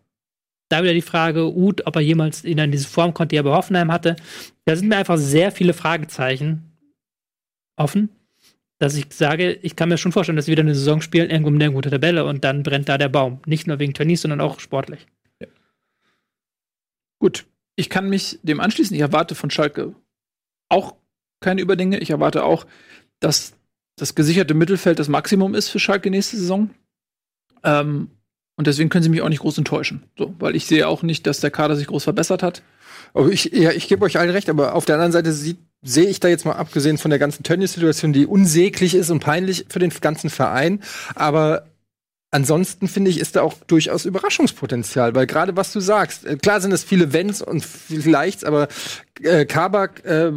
da 0.69 0.83
wieder 0.83 0.95
die 0.95 1.03
Frage, 1.03 1.55
Uth, 1.55 1.87
ob 1.87 1.97
er 1.97 2.03
jemals 2.03 2.45
in 2.45 2.71
diese 2.71 2.89
Form 2.89 3.13
konnte, 3.13 3.35
die 3.35 3.37
er 3.37 3.43
bei 3.43 3.51
Hoffenheim 3.51 3.93
hatte. 3.93 4.17
Da 4.65 4.75
sind 4.75 4.89
mir 4.89 4.97
einfach 4.97 5.19
sehr 5.19 5.53
viele 5.53 5.75
Fragezeichen 5.75 6.73
offen, 7.77 8.09
dass 8.79 8.97
ich 8.97 9.07
sage, 9.11 9.53
ich 9.63 9.77
kann 9.77 9.91
mir 9.91 9.99
schon 9.99 10.13
vorstellen, 10.13 10.37
dass 10.37 10.47
sie 10.47 10.53
wieder 10.53 10.63
eine 10.63 10.75
Saison 10.75 11.03
spielen, 11.03 11.31
irgendwo 11.31 11.51
mit 11.51 11.63
einer 11.63 11.73
guten 11.73 11.91
Tabelle 11.91 12.25
und 12.25 12.43
dann 12.45 12.63
brennt 12.63 12.89
da 12.89 12.97
der 12.97 13.11
Baum. 13.11 13.41
Nicht 13.47 13.67
nur 13.67 13.79
wegen 13.79 13.93
Tönnies, 13.93 14.23
sondern 14.23 14.41
auch 14.41 14.61
sportlich. 14.61 15.07
Gut, 17.19 17.45
ich 17.77 17.89
kann 17.89 18.09
mich 18.09 18.41
dem 18.43 18.59
anschließen. 18.59 18.97
Ich 18.97 19.03
erwarte 19.03 19.35
von 19.35 19.51
Schalke 19.51 19.95
auch 20.69 20.97
keine 21.41 21.61
Überdinge. 21.61 21.99
Ich 21.99 22.11
erwarte 22.11 22.45
auch, 22.45 22.67
dass 23.23 23.53
das 23.97 24.15
gesicherte 24.15 24.55
Mittelfeld 24.55 24.99
das 24.99 25.09
Maximum 25.09 25.55
ist 25.55 25.69
für 25.69 25.79
Schalke 25.79 26.11
nächste 26.11 26.37
Saison. 26.37 26.71
Ähm, 27.63 28.11
und 28.57 28.67
deswegen 28.67 28.91
können 28.91 29.03
sie 29.03 29.09
mich 29.09 29.23
auch 29.23 29.29
nicht 29.29 29.41
groß 29.41 29.59
enttäuschen. 29.59 30.03
So, 30.19 30.35
weil 30.39 30.57
ich 30.57 30.67
sehe 30.67 30.87
auch 30.87 31.03
nicht, 31.03 31.27
dass 31.27 31.41
der 31.41 31.51
Kader 31.51 31.77
sich 31.77 31.87
groß 31.87 32.05
verbessert 32.05 32.43
hat. 32.43 32.63
Aber 33.15 33.29
ich, 33.31 33.45
ja, 33.53 33.71
ich 33.71 33.89
gebe 33.89 34.05
euch 34.05 34.19
allen 34.19 34.31
recht, 34.31 34.49
aber 34.49 34.75
auf 34.75 34.85
der 34.85 34.97
anderen 34.97 35.13
Seite 35.13 35.33
sehe 35.33 36.09
ich 36.09 36.21
da 36.21 36.29
jetzt 36.29 36.45
mal 36.45 36.53
abgesehen 36.53 36.99
von 36.99 37.11
der 37.11 37.19
ganzen 37.19 37.43
Tönnies-Situation, 37.43 38.13
die 38.13 38.27
unsäglich 38.27 38.95
ist 38.95 39.11
und 39.11 39.21
peinlich 39.21 39.67
für 39.69 39.79
den 39.79 39.91
ganzen 40.01 40.31
Verein. 40.31 40.81
Aber 41.15 41.67
ansonsten 42.31 42.89
finde 42.89 43.11
ich, 43.11 43.21
ist 43.21 43.37
da 43.37 43.43
auch 43.43 43.55
durchaus 43.67 44.05
Überraschungspotenzial, 44.05 45.15
weil 45.15 45.27
gerade 45.27 45.57
was 45.57 45.73
du 45.73 45.81
sagst, 45.81 46.25
äh, 46.25 46.37
klar 46.37 46.61
sind 46.61 46.73
es 46.73 46.83
viele 46.83 47.13
Wenns 47.13 47.43
und 47.43 47.65
vielleicht, 47.65 48.45
aber 48.45 48.69
äh, 49.25 49.45
Kabak 49.45 50.05
äh, 50.05 50.33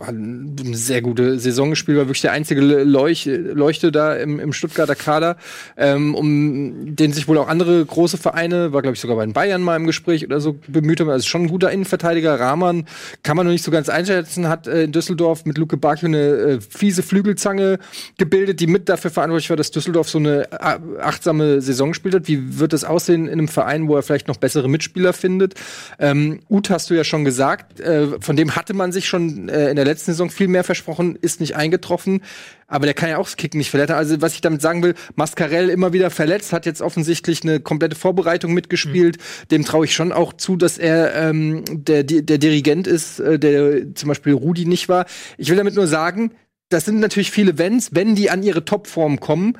hat 0.00 0.08
eine 0.08 0.76
sehr 0.76 1.02
gute 1.02 1.38
Saison 1.38 1.70
gespielt, 1.70 1.98
war 1.98 2.06
wirklich 2.06 2.22
der 2.22 2.32
einzige 2.32 2.60
Leuch 2.60 3.26
Leuchte 3.26 3.92
da 3.92 4.14
im, 4.14 4.38
im 4.38 4.52
Stuttgarter 4.52 4.94
Kader, 4.94 5.36
ähm, 5.76 6.14
um 6.14 6.96
den 6.96 7.12
sich 7.12 7.28
wohl 7.28 7.38
auch 7.38 7.48
andere 7.48 7.84
große 7.84 8.18
Vereine, 8.18 8.72
war 8.72 8.82
glaube 8.82 8.94
ich 8.94 9.00
sogar 9.00 9.16
bei 9.16 9.24
den 9.24 9.32
Bayern 9.32 9.62
mal 9.62 9.76
im 9.76 9.86
Gespräch 9.86 10.24
oder 10.24 10.40
so 10.40 10.58
bemüht 10.68 11.00
haben. 11.00 11.10
Also 11.10 11.26
schon 11.26 11.42
ein 11.42 11.48
guter 11.48 11.70
Innenverteidiger. 11.70 12.38
Rahman 12.38 12.86
kann 13.22 13.36
man 13.36 13.46
noch 13.46 13.52
nicht 13.52 13.64
so 13.64 13.70
ganz 13.70 13.88
einschätzen, 13.88 14.48
hat 14.48 14.66
äh, 14.66 14.84
in 14.84 14.92
Düsseldorf 14.92 15.44
mit 15.44 15.58
Luke 15.58 15.76
Bacchio 15.76 16.08
eine 16.08 16.18
äh, 16.18 16.60
fiese 16.60 17.02
Flügelzange 17.02 17.78
gebildet, 18.18 18.60
die 18.60 18.66
mit 18.66 18.88
dafür 18.88 19.10
verantwortlich 19.10 19.50
war, 19.50 19.56
dass 19.56 19.70
Düsseldorf 19.70 20.08
so 20.08 20.18
eine 20.18 20.50
äh, 20.52 20.78
achtsame 21.00 21.60
Saison 21.60 21.90
gespielt 21.90 22.14
hat. 22.14 22.28
Wie 22.28 22.58
wird 22.58 22.72
das 22.72 22.84
aussehen 22.84 23.26
in 23.26 23.32
einem 23.32 23.48
Verein, 23.48 23.88
wo 23.88 23.96
er 23.96 24.02
vielleicht 24.02 24.28
noch 24.28 24.36
bessere 24.36 24.68
Mitspieler 24.68 25.12
findet? 25.12 25.54
Ähm, 25.98 26.40
Uth 26.48 26.70
hast 26.70 26.90
du 26.90 26.94
ja 26.94 27.04
schon 27.04 27.24
gesagt, 27.24 27.80
äh, 27.80 28.09
von 28.20 28.36
dem 28.36 28.56
hatte 28.56 28.74
man 28.74 28.92
sich 28.92 29.08
schon 29.08 29.48
äh, 29.48 29.70
in 29.70 29.76
der 29.76 29.84
letzten 29.84 30.12
Saison 30.12 30.30
viel 30.30 30.48
mehr 30.48 30.64
versprochen, 30.64 31.16
ist 31.20 31.40
nicht 31.40 31.56
eingetroffen. 31.56 32.22
Aber 32.66 32.86
der 32.86 32.94
kann 32.94 33.10
ja 33.10 33.18
auch 33.18 33.24
das 33.24 33.36
Kicken 33.36 33.58
nicht 33.58 33.70
verletzen. 33.70 33.94
Also, 33.94 34.20
was 34.20 34.34
ich 34.34 34.40
damit 34.40 34.62
sagen 34.62 34.82
will, 34.82 34.94
Mascarell 35.16 35.68
immer 35.68 35.92
wieder 35.92 36.10
verletzt, 36.10 36.52
hat 36.52 36.66
jetzt 36.66 36.80
offensichtlich 36.80 37.42
eine 37.42 37.60
komplette 37.60 37.96
Vorbereitung 37.96 38.54
mitgespielt. 38.54 39.18
Dem 39.50 39.64
traue 39.64 39.84
ich 39.86 39.94
schon 39.94 40.12
auch 40.12 40.32
zu, 40.32 40.56
dass 40.56 40.78
er 40.78 41.14
ähm, 41.14 41.64
der, 41.68 42.04
der 42.04 42.22
der 42.22 42.38
Dirigent 42.38 42.86
ist, 42.86 43.20
äh, 43.20 43.38
der 43.38 43.94
zum 43.94 44.08
Beispiel 44.08 44.32
Rudi 44.32 44.66
nicht 44.66 44.88
war. 44.88 45.06
Ich 45.36 45.50
will 45.50 45.56
damit 45.56 45.74
nur 45.74 45.86
sagen, 45.86 46.32
das 46.68 46.84
sind 46.84 47.00
natürlich 47.00 47.32
viele 47.32 47.58
Wenns, 47.58 47.90
wenn 47.92 48.14
die 48.14 48.30
an 48.30 48.42
ihre 48.42 48.64
Topform 48.64 49.18
kommen. 49.18 49.58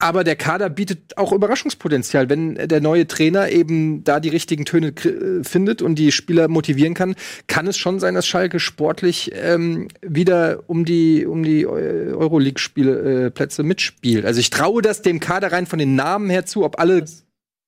Aber 0.00 0.22
der 0.22 0.36
Kader 0.36 0.70
bietet 0.70 1.18
auch 1.18 1.32
Überraschungspotenzial. 1.32 2.28
Wenn 2.30 2.54
der 2.54 2.80
neue 2.80 3.08
Trainer 3.08 3.48
eben 3.48 4.04
da 4.04 4.20
die 4.20 4.28
richtigen 4.28 4.64
Töne 4.64 4.88
äh, 4.88 5.42
findet 5.42 5.82
und 5.82 5.96
die 5.96 6.12
Spieler 6.12 6.46
motivieren 6.46 6.94
kann, 6.94 7.16
kann 7.48 7.66
es 7.66 7.76
schon 7.76 7.98
sein, 7.98 8.14
dass 8.14 8.24
Schalke 8.24 8.60
sportlich 8.60 9.32
ähm, 9.34 9.88
wieder 10.00 10.62
um 10.68 10.84
die, 10.84 11.26
um 11.26 11.42
die 11.42 11.66
Eu- 11.66 12.16
Euroleague-Plätze 12.16 13.64
mitspielt. 13.64 14.24
Also 14.24 14.38
ich 14.38 14.50
traue 14.50 14.82
das 14.82 15.02
dem 15.02 15.18
Kader 15.18 15.50
rein 15.50 15.66
von 15.66 15.80
den 15.80 15.96
Namen 15.96 16.30
her 16.30 16.46
zu, 16.46 16.64
ob 16.64 16.78
alle 16.78 17.04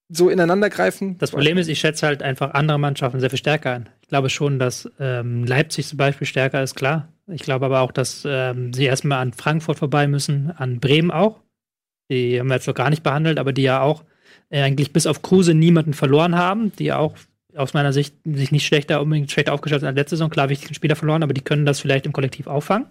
so 0.09 0.28
ineinander 0.28 0.70
greifen. 0.70 1.18
Das 1.18 1.33
Problem 1.33 1.59
ist, 1.59 1.68
ich 1.68 1.81
schätze 1.81 2.07
halt 2.07 2.22
einfach 2.22 2.55
andere 2.55 2.78
Mannschaften 2.78 3.18
sehr 3.18 3.31
viel 3.31 3.39
stärker 3.39 3.72
ein. 3.72 3.89
Ich 4.03 4.09
glaube 4.09 4.31
schon, 4.31 4.61
dass 4.61 4.89
ähm, 5.01 5.45
Leipzig 5.45 5.89
zum 5.89 5.99
Beispiel 5.99 6.28
stärker 6.28 6.62
ist, 6.62 6.76
klar. 6.76 7.09
Ich 7.26 7.43
glaube 7.43 7.66
aber 7.66 7.81
auch, 7.81 7.91
dass 7.93 8.22
ähm, 8.24 8.72
sie 8.72 8.85
erstmal 8.85 9.18
an 9.18 9.33
Frankfurt 9.33 9.78
vorbei 9.78 10.07
müssen, 10.07 10.53
an 10.57 10.78
Bremen 10.78 11.11
auch. 11.11 11.41
Die 12.11 12.38
haben 12.38 12.48
wir 12.48 12.56
jetzt 12.56 12.66
noch 12.66 12.74
gar 12.74 12.90
nicht 12.90 13.02
behandelt, 13.02 13.38
aber 13.38 13.52
die 13.52 13.62
ja 13.62 13.80
auch 13.80 14.04
äh, 14.50 14.62
eigentlich 14.62 14.92
bis 14.92 15.06
auf 15.06 15.22
Kruse 15.22 15.54
niemanden 15.54 15.94
verloren 15.94 16.36
haben, 16.36 16.72
die 16.76 16.92
auch 16.92 17.14
aus 17.56 17.74
meiner 17.74 17.92
Sicht 17.92 18.14
sich 18.24 18.52
nicht 18.52 18.66
schlechter, 18.66 19.00
unbedingt 19.00 19.30
schlechter 19.30 19.52
aufgestellt 19.52 19.80
sind 19.80 19.88
als 19.88 19.96
letzte 19.96 20.16
Saison. 20.16 20.30
Klar, 20.30 20.48
wichtigen 20.48 20.74
Spieler 20.74 20.96
verloren, 20.96 21.22
aber 21.22 21.32
die 21.32 21.40
können 21.40 21.66
das 21.66 21.80
vielleicht 21.80 22.06
im 22.06 22.12
Kollektiv 22.12 22.46
auffangen. 22.46 22.86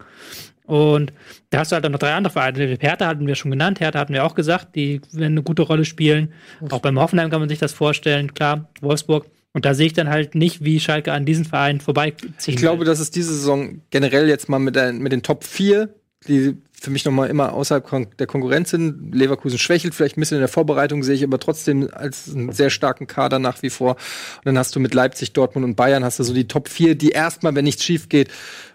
Und 0.66 1.14
da 1.50 1.60
hast 1.60 1.72
du 1.72 1.76
halt 1.76 1.86
dann 1.86 1.94
noch 1.94 2.00
drei 2.00 2.14
andere 2.14 2.32
Vereine. 2.32 2.78
Hertha 2.80 3.08
hatten 3.08 3.26
wir 3.26 3.36
schon 3.36 3.52
genannt, 3.52 3.80
Hertha 3.80 4.00
hatten 4.00 4.14
wir 4.14 4.24
auch 4.24 4.36
gesagt, 4.36 4.76
die 4.76 5.02
werden 5.12 5.34
eine 5.34 5.44
gute 5.44 5.64
Rolle 5.64 5.86
spielen. 5.86 6.34
Auch 6.70 6.80
beim 6.80 7.00
Hoffenheim 7.00 7.30
kann 7.30 7.40
man 7.40 7.50
sich 7.50 7.60
das 7.60 7.74
vorstellen, 7.74 8.34
klar, 8.34 8.70
Wolfsburg. 8.82 9.26
Und 9.52 9.66
da 9.66 9.74
sehe 9.74 9.88
ich 9.88 9.94
dann 9.94 10.10
halt 10.10 10.36
nicht, 10.36 10.64
wie 10.64 10.80
Schalke 10.80 11.12
an 11.12 11.26
diesen 11.26 11.44
Verein 11.44 11.82
vorbeiziehen 11.82 12.30
Ich 12.46 12.56
glaube, 12.58 12.86
dass 12.86 13.00
es 13.00 13.10
diese 13.10 13.34
Saison 13.34 13.82
generell 13.90 14.28
jetzt 14.30 14.48
mal 14.48 14.60
mit, 14.60 14.76
der, 14.76 14.94
mit 14.94 15.12
den 15.12 15.24
Top 15.24 15.44
4, 15.44 15.90
die 16.28 16.58
für 16.80 16.92
mich 16.92 17.06
noch 17.06 17.12
mal 17.12 17.30
immer 17.30 17.54
außerhalb 17.54 18.18
der 18.18 18.28
Konkurrenz 18.28 18.72
sind. 18.72 19.14
Leverkusen 19.14 19.60
schwächelt 19.60 19.94
vielleicht 19.94 20.18
ein 20.18 20.22
bisschen 20.22 20.38
in 20.38 20.42
der 20.42 20.48
Vorbereitung, 20.48 21.04
sehe 21.04 21.16
ich 21.16 21.24
aber 21.24 21.40
trotzdem 21.40 21.90
als 21.92 22.34
einen 22.34 22.52
sehr 22.52 22.70
starken 22.70 23.08
Kader 23.08 23.40
nach 23.40 23.62
wie 23.62 23.70
vor. 23.70 23.92
Und 24.38 24.46
dann 24.46 24.58
hast 24.58 24.76
du 24.76 24.80
mit 24.80 24.94
Leipzig, 24.94 25.34
Dortmund 25.34 25.66
und 25.66 25.76
Bayern 25.76 26.04
hast 26.04 26.20
du 26.20 26.24
so 26.24 26.34
die 26.34 26.48
Top 26.48 26.70
4, 26.70 26.96
die 26.96 27.10
erstmal, 27.10 27.56
wenn 27.56 27.66
nichts 27.66 27.84
schief 27.84 28.10
geht, 28.10 28.30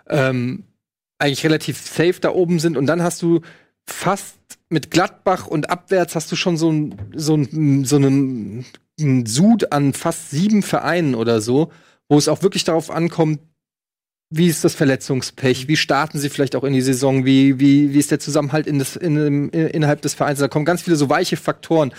ähm, 0.08 0.64
eigentlich 1.18 1.44
relativ 1.44 1.78
safe 1.80 2.20
da 2.20 2.30
oben 2.30 2.58
sind. 2.58 2.76
Und 2.76 2.86
dann 2.86 3.02
hast 3.02 3.22
du 3.22 3.40
fast 3.86 4.36
mit 4.68 4.90
Gladbach 4.90 5.46
und 5.46 5.70
abwärts 5.70 6.14
hast 6.14 6.30
du 6.32 6.36
schon 6.36 6.56
so 6.56 6.70
ein, 6.70 6.96
so 7.14 7.36
ein, 7.36 7.84
so 7.84 7.96
einen 7.96 8.64
Sud 9.26 9.72
an 9.72 9.92
fast 9.92 10.30
sieben 10.30 10.62
Vereinen 10.62 11.14
oder 11.14 11.40
so, 11.40 11.70
wo 12.08 12.18
es 12.18 12.28
auch 12.28 12.42
wirklich 12.42 12.64
darauf 12.64 12.90
ankommt, 12.90 13.40
wie 14.36 14.48
ist 14.48 14.64
das 14.64 14.74
Verletzungspech? 14.74 15.68
Wie 15.68 15.76
starten 15.76 16.18
sie 16.18 16.28
vielleicht 16.28 16.56
auch 16.56 16.64
in 16.64 16.72
die 16.72 16.80
Saison? 16.80 17.24
Wie, 17.24 17.60
wie, 17.60 17.94
wie 17.94 17.98
ist 17.98 18.10
der 18.10 18.18
Zusammenhalt 18.18 18.66
in 18.66 18.80
das, 18.80 18.96
in, 18.96 19.16
in, 19.16 19.48
innerhalb 19.50 20.02
des 20.02 20.14
Vereins? 20.14 20.40
Da 20.40 20.48
kommen 20.48 20.64
ganz 20.64 20.82
viele 20.82 20.96
so 20.96 21.08
weiche 21.08 21.36
Faktoren. 21.36 21.92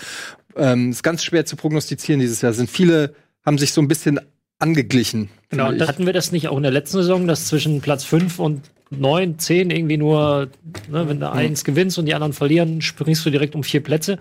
Ähm, 0.54 0.90
ist 0.90 1.02
ganz 1.02 1.24
schwer 1.24 1.46
zu 1.46 1.56
prognostizieren 1.56 2.20
dieses 2.20 2.42
Jahr. 2.42 2.52
Sind 2.52 2.68
viele, 2.68 3.14
haben 3.44 3.56
sich 3.56 3.72
so 3.72 3.80
ein 3.80 3.88
bisschen 3.88 4.20
angeglichen. 4.58 5.30
Genau, 5.48 5.72
ich. 5.72 5.80
Hatten 5.80 6.04
wir 6.04 6.12
das 6.12 6.30
nicht 6.30 6.48
auch 6.48 6.58
in 6.58 6.62
der 6.62 6.72
letzten 6.72 6.98
Saison, 6.98 7.26
dass 7.26 7.46
zwischen 7.46 7.80
Platz 7.80 8.04
5 8.04 8.38
und 8.38 8.62
9, 8.90 9.38
10 9.38 9.70
irgendwie 9.70 9.96
nur, 9.96 10.50
ne, 10.90 11.08
wenn 11.08 11.20
du 11.20 11.30
eins 11.30 11.64
gewinnst 11.64 11.98
und 11.98 12.04
die 12.04 12.14
anderen 12.14 12.34
verlieren, 12.34 12.82
springst 12.82 13.24
du 13.24 13.30
direkt 13.30 13.54
um 13.54 13.64
vier 13.64 13.82
Plätze. 13.82 14.18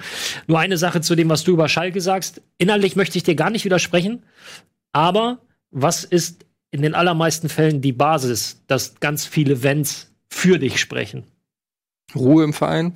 Nur 0.48 0.60
eine 0.60 0.78
Sache 0.78 1.02
zu 1.02 1.16
dem, 1.16 1.30
was 1.30 1.44
du 1.44 1.52
über 1.52 1.68
Schalke 1.68 2.00
sagst. 2.00 2.42
Inhaltlich 2.58 2.96
möchte 2.96 3.18
ich 3.18 3.24
dir 3.24 3.36
gar 3.36 3.50
nicht 3.50 3.66
widersprechen, 3.66 4.24
aber 4.94 5.40
was 5.70 6.06
ist 6.06 6.45
in 6.76 6.82
den 6.82 6.94
allermeisten 6.94 7.50
Fällen 7.50 7.82
die 7.82 7.94
Basis, 7.94 8.62
dass 8.68 9.00
ganz 9.00 9.26
viele 9.26 9.64
Wenns 9.64 10.12
für 10.30 10.60
dich 10.60 10.80
sprechen? 10.80 11.24
Ruhe 12.14 12.44
im 12.44 12.54
Verein. 12.54 12.94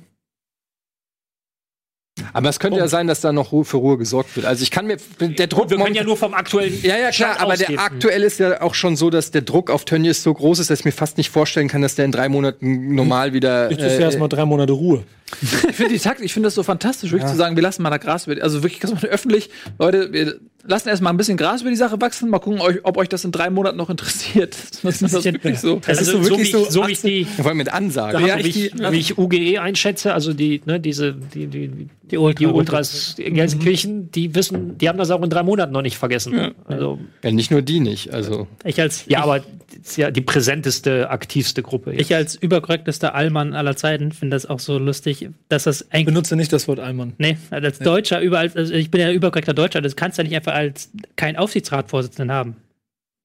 Aber 2.34 2.50
es 2.50 2.58
könnte 2.58 2.78
ja 2.78 2.86
sein, 2.86 3.06
dass 3.06 3.22
da 3.22 3.32
noch 3.32 3.50
Ruhe 3.50 3.64
für 3.64 3.78
Ruhe 3.78 3.96
gesorgt 3.96 4.36
wird. 4.36 4.44
Also 4.44 4.62
ich 4.62 4.70
kann 4.70 4.86
mir 4.86 4.98
der 5.20 5.46
Druck 5.46 5.70
Wir 5.70 5.78
können 5.78 5.94
ja 5.94 6.04
nur 6.04 6.18
vom 6.18 6.34
aktuellen 6.34 6.78
Ja, 6.82 6.98
ja, 6.98 7.10
klar, 7.10 7.34
Stand 7.34 7.40
aber 7.40 7.56
der 7.56 7.78
aktuell 7.78 8.22
ist 8.22 8.38
ja 8.38 8.60
auch 8.60 8.74
schon 8.74 8.96
so, 8.96 9.08
dass 9.08 9.30
der 9.30 9.40
Druck 9.40 9.70
auf 9.70 9.86
Tönnies 9.86 10.22
so 10.22 10.34
groß 10.34 10.58
ist, 10.58 10.68
dass 10.68 10.80
ich 10.80 10.84
mir 10.84 10.92
fast 10.92 11.16
nicht 11.16 11.30
vorstellen 11.30 11.68
kann, 11.68 11.80
dass 11.80 11.94
der 11.94 12.04
in 12.04 12.12
drei 12.12 12.28
Monaten 12.28 12.94
normal 12.94 13.32
wieder. 13.32 13.70
Ich 13.70 13.78
tue 13.78 13.86
äh, 13.86 14.00
erstmal 14.00 14.28
drei 14.28 14.44
Monate 14.44 14.74
Ruhe. 14.74 15.04
Ich 15.40 15.48
finde 15.48 15.94
die 15.94 15.98
Taktik, 15.98 16.26
ich 16.26 16.34
finde 16.34 16.48
das 16.48 16.56
so 16.56 16.62
fantastisch, 16.62 17.12
wirklich 17.12 17.30
zu 17.30 17.36
sagen, 17.36 17.56
wir 17.56 17.62
lassen 17.62 17.82
mal 17.82 17.90
da 17.90 17.96
Gras 17.96 18.28
also 18.28 18.62
wirklich, 18.62 18.80
dass 18.80 18.92
man 18.92 19.02
öffentlich, 19.04 19.48
Leute, 19.78 20.12
wir 20.12 20.40
lassen 20.64 20.88
erstmal 20.88 21.12
ein 21.12 21.16
bisschen 21.16 21.36
Gras 21.36 21.60
über 21.62 21.70
die 21.70 21.76
Sache 21.76 22.00
wachsen, 22.00 22.28
mal 22.30 22.38
gucken, 22.38 22.60
euch, 22.60 22.78
ob 22.84 22.96
euch 22.96 23.08
das 23.08 23.24
in 23.24 23.32
drei 23.32 23.50
Monaten 23.50 23.76
noch 23.76 23.90
interessiert. 23.90 24.56
Das 24.82 25.02
ist 25.02 25.14
das 25.14 25.24
wirklich 25.24 25.58
so. 25.58 25.76
Das 25.86 25.98
also, 25.98 26.00
ist 26.00 26.06
so, 26.10 26.12
so 26.18 26.24
wie, 26.24 26.30
wirklich 26.30 26.48
ich- 26.48 26.52
so 26.52 26.70
so 26.70 26.86
wie 26.86 26.92
ich 26.92 27.00
die, 27.02 27.24
Vor 27.24 27.46
allem 27.46 27.58
mit 27.58 27.72
Ansage. 27.72 28.18
wie, 28.18 28.26
Ja, 28.28 28.38
ich, 28.38 28.64
ich- 28.66 28.72
wie 28.78 28.96
ich 28.98 29.18
UGE 29.18 29.60
einschätze, 29.60 30.14
also 30.14 30.32
die, 30.32 30.62
ne, 30.64 30.80
diese, 30.80 31.12
die, 31.12 31.46
die, 31.46 31.88
Die 32.10 32.16
Ultra- 32.18 32.38
die 32.38 32.46
Ultras 32.46 33.14
in 33.18 33.34
Gelsenkirchen, 33.34 34.10
die 34.10 34.34
wissen, 34.34 34.78
die 34.78 34.88
haben 34.88 34.98
das 34.98 35.10
auch 35.10 35.22
in 35.22 35.30
drei 35.30 35.42
Monaten 35.42 35.72
noch 35.72 35.82
nicht 35.82 35.96
vergessen. 35.98 36.52
Also, 36.66 36.98
ja, 37.22 37.30
nicht 37.30 37.50
nur 37.50 37.62
die 37.62 37.80
nicht. 37.80 38.12
Also 38.14 38.46
Ich 38.64 38.80
als, 38.80 39.04
ja, 39.06 39.18
ich, 39.18 39.24
aber 39.24 39.40
ist 39.82 39.96
ja 39.96 40.10
die 40.10 40.20
präsenteste, 40.20 41.10
aktivste 41.10 41.62
Gruppe. 41.62 41.92
ich 41.94 42.12
als 42.14 42.34
überkorrektester 42.34 43.14
Allmann 43.14 43.54
aller 43.54 43.76
Zeiten 43.76 44.10
finde 44.12 44.34
das 44.34 44.46
auch 44.46 44.58
so 44.58 44.78
lustig, 44.78 45.28
dass 45.48 45.64
das 45.64 45.82
Ich 45.82 45.92
eigentlich 45.92 46.06
benutze 46.06 46.34
nicht 46.36 46.52
das 46.52 46.66
Wort 46.66 46.80
Allmann. 46.80 47.12
Nee, 47.18 47.36
als 47.50 47.78
Deutscher 47.78 48.20
überall, 48.20 48.50
also 48.54 48.72
ich 48.74 48.90
bin 48.90 49.00
ja 49.00 49.12
überkorrekter 49.12 49.54
Deutscher, 49.54 49.80
das 49.80 49.94
kannst 49.94 50.18
du 50.18 50.22
ja 50.22 50.28
nicht 50.28 50.36
einfach 50.36 50.49
als 50.52 50.90
keinen 51.16 51.36
Aufsichtsratsvorsitzenden 51.36 52.32
haben. 52.34 52.56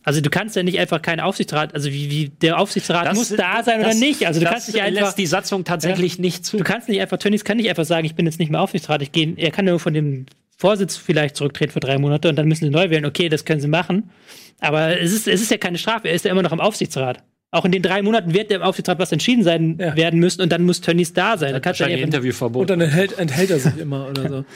Also 0.03 0.21
du 0.21 0.29
kannst 0.29 0.55
ja 0.55 0.61
nicht 0.61 0.79
einfach 0.79 1.01
keinen 1.01 1.19
Aufsichtsrat, 1.19 1.73
also 1.73 1.89
wie, 1.91 2.11
wie 2.11 2.29
der 2.29 2.59
Aufsichtsrat 2.59 3.15
muss 3.15 3.29
da 3.29 3.63
sein 3.63 3.79
oder 3.79 3.89
das- 3.89 3.97
nicht. 3.99 4.27
Also 4.27 4.39
du 4.39 4.43
das 4.43 4.53
kannst 4.53 4.67
nicht 4.73 4.81
einfach, 4.83 5.01
lässt 5.01 5.17
die 5.17 5.25
Satzung 5.25 5.63
tatsächlich 5.63 6.19
nicht 6.19 6.45
zu. 6.45 6.57
du 6.57 6.63
kannst 6.63 6.87
nicht 6.89 7.01
einfach, 7.01 7.17
Tönnies 7.17 7.43
kann 7.43 7.57
nicht 7.57 7.69
einfach 7.69 7.85
sagen, 7.85 8.05
ich 8.05 8.13
bin 8.13 8.27
jetzt 8.27 8.37
nicht 8.37 8.51
mehr 8.51 8.61
Aufsichtsrat, 8.61 9.01
ich 9.01 9.11
gehe, 9.11 9.33
er 9.35 9.49
kann 9.49 9.65
nur 9.65 9.79
von 9.79 9.93
dem 9.95 10.27
Vorsitz 10.57 10.95
vielleicht 10.95 11.35
zurücktreten 11.35 11.71
für 11.73 11.79
drei 11.79 11.97
Monate 11.97 12.29
und 12.29 12.35
dann 12.35 12.47
müssen 12.47 12.65
sie 12.65 12.69
neu 12.69 12.89
wählen. 12.91 13.05
Okay, 13.05 13.29
das 13.29 13.45
können 13.45 13.59
sie 13.61 13.67
machen. 13.67 14.11
Aber 14.59 14.99
es 15.01 15.11
ist, 15.11 15.27
es 15.27 15.41
ist 15.41 15.49
ja 15.51 15.57
keine 15.57 15.77
Strafe, 15.79 16.07
er 16.07 16.13
ist 16.13 16.23
ja 16.23 16.31
immer 16.31 16.43
noch 16.43 16.51
im 16.53 16.59
Aufsichtsrat. 16.61 17.23
Auch 17.51 17.65
in 17.65 17.71
den 17.71 17.81
drei 17.81 18.01
Monaten 18.03 18.33
wird 18.33 18.51
der 18.51 18.57
im 18.57 18.63
Aufsichtsrat 18.63 18.99
was 18.99 19.11
entschieden 19.11 19.43
sein 19.43 19.77
Ja. 19.79 19.95
werden 19.95 20.19
müssen 20.19 20.41
und 20.41 20.51
dann 20.51 20.63
muss 20.63 20.81
Tönnies 20.81 21.13
da 21.13 21.37
sein. 21.37 21.51
Da 21.53 21.59
kannst 21.59 21.79
du 21.79 21.83
ja 21.83 21.87
einfach- 21.89 22.03
Und 22.03 22.13
Interviewverbot. 22.13 22.69
dann 22.69 22.79
enthält, 22.81 23.17
enthält 23.17 23.49
er 23.49 23.59
sich 23.59 23.75
immer 23.77 24.07
oder 24.09 24.29
so. 24.29 24.45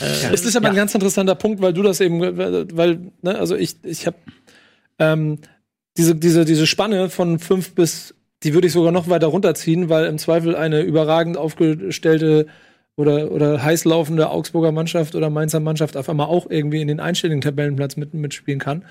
Es 0.00 0.44
ist 0.44 0.56
aber 0.56 0.68
ein 0.68 0.76
ganz 0.76 0.94
interessanter 0.94 1.34
Punkt, 1.34 1.60
weil 1.60 1.72
du 1.72 1.82
das 1.82 2.00
eben, 2.00 2.20
weil, 2.20 3.12
ne, 3.22 3.38
also 3.38 3.56
ich, 3.56 3.76
ich 3.82 4.06
habe 4.06 4.16
ähm, 4.98 5.38
diese, 5.96 6.14
diese, 6.14 6.44
diese 6.44 6.66
Spanne 6.66 7.08
von 7.08 7.38
fünf 7.38 7.74
bis, 7.74 8.14
die 8.42 8.54
würde 8.54 8.66
ich 8.66 8.72
sogar 8.72 8.92
noch 8.92 9.08
weiter 9.08 9.28
runterziehen, 9.28 9.88
weil 9.88 10.06
im 10.06 10.18
Zweifel 10.18 10.54
eine 10.54 10.82
überragend 10.82 11.36
aufgestellte 11.36 12.46
oder, 12.96 13.30
oder 13.30 13.62
heiß 13.62 13.84
laufende 13.84 14.30
Augsburger 14.30 14.72
Mannschaft 14.72 15.14
oder 15.14 15.30
Mainzer 15.30 15.60
Mannschaft 15.60 15.96
auf 15.96 16.08
einmal 16.08 16.28
auch 16.28 16.48
irgendwie 16.48 16.80
in 16.80 16.88
den 16.88 17.00
einstelligen 17.00 17.42
Tabellenplatz 17.42 17.96
mit, 17.96 18.14
mitspielen 18.14 18.60
kann. 18.60 18.84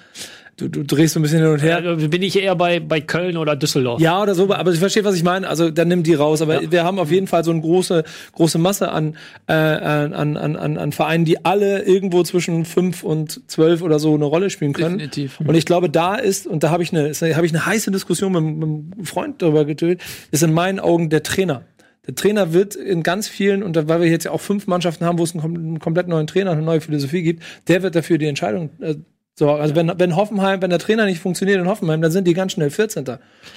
Du, 0.57 0.69
du 0.69 0.83
drehst 0.83 1.13
so 1.15 1.19
ein 1.19 1.23
bisschen 1.23 1.39
hin 1.41 1.49
und 1.49 1.61
her. 1.61 1.81
Ja, 1.83 1.95
bin 2.07 2.21
ich 2.21 2.41
eher 2.41 2.55
bei, 2.55 2.79
bei 2.79 3.01
Köln 3.01 3.35
oder 3.35 3.57
Düsseldorf. 3.57 3.99
Ja, 3.99 4.21
oder 4.21 4.35
so, 4.35 4.53
aber 4.53 4.71
ich 4.71 4.79
verstehe, 4.79 5.03
was 5.03 5.15
ich 5.15 5.23
meine. 5.23 5.49
Also 5.49 5.69
dann 5.69 5.89
nimm 5.89 6.03
die 6.03 6.13
raus. 6.13 6.41
Aber 6.41 6.71
wir 6.71 6.83
haben 6.85 6.97
auf 6.97 7.11
jeden 7.11 7.27
Fall 7.27 7.43
so 7.43 7.51
eine 7.51 7.59
große, 7.59 8.05
große 8.31 8.57
Masse 8.57 8.89
an, 8.89 9.17
äh, 9.47 9.53
an, 9.53 10.13
an, 10.13 10.55
an, 10.55 10.77
an 10.77 10.91
Vereinen, 10.93 11.25
die 11.25 11.43
alle 11.43 11.81
irgendwo 11.83 12.23
zwischen 12.23 12.63
fünf 12.63 13.03
und 13.03 13.41
zwölf 13.51 13.81
oder 13.81 13.99
so 13.99 14.13
eine 14.13 14.23
Rolle 14.23 14.49
spielen 14.49 14.71
können. 14.71 14.97
Definitiv. 14.99 15.41
Und 15.41 15.55
ich 15.55 15.65
glaube, 15.65 15.89
da 15.89 16.15
ist, 16.15 16.47
und 16.47 16.63
da 16.63 16.69
habe 16.69 16.83
ich 16.83 16.93
eine, 16.93 17.11
habe 17.13 17.45
ich 17.45 17.51
eine 17.51 17.65
heiße 17.65 17.91
Diskussion 17.91 18.31
mit, 18.31 18.43
mit 18.43 18.63
einem 18.63 19.05
Freund 19.05 19.41
darüber 19.41 19.65
getötet, 19.65 20.01
ist 20.31 20.41
in 20.41 20.53
meinen 20.53 20.79
Augen 20.79 21.09
der 21.09 21.21
Trainer. 21.23 21.63
Der 22.07 22.15
Trainer 22.15 22.53
wird 22.53 22.75
in 22.75 23.03
ganz 23.03 23.27
vielen, 23.27 23.61
und 23.61 23.75
da- 23.75 23.89
weil 23.89 23.99
wir 23.99 24.07
jetzt 24.07 24.23
ja 24.23 24.31
auch 24.31 24.39
fünf 24.39 24.67
Mannschaften 24.67 25.03
haben, 25.05 25.17
wo 25.19 25.23
es 25.23 25.35
einen 25.35 25.79
komplett 25.79 26.07
neuen 26.07 26.27
Trainer, 26.27 26.51
eine 26.51 26.61
neue 26.61 26.79
Philosophie 26.79 27.23
gibt, 27.23 27.43
der 27.67 27.83
wird 27.83 27.95
dafür 27.95 28.17
die 28.19 28.27
Entscheidung 28.27 28.69
äh, 28.79 28.95
sorgen. 29.37 29.61
Also 29.61 29.75
wenn, 29.75 29.91
wenn 29.97 30.15
Hoffenheim, 30.15 30.61
wenn 30.61 30.69
der 30.69 30.79
Trainer 30.79 31.05
nicht 31.05 31.19
funktioniert 31.19 31.59
in 31.59 31.67
Hoffenheim, 31.67 32.01
dann 32.01 32.11
sind 32.11 32.25
die 32.27 32.33
ganz 32.33 32.53
schnell 32.53 32.69
14. 32.69 33.05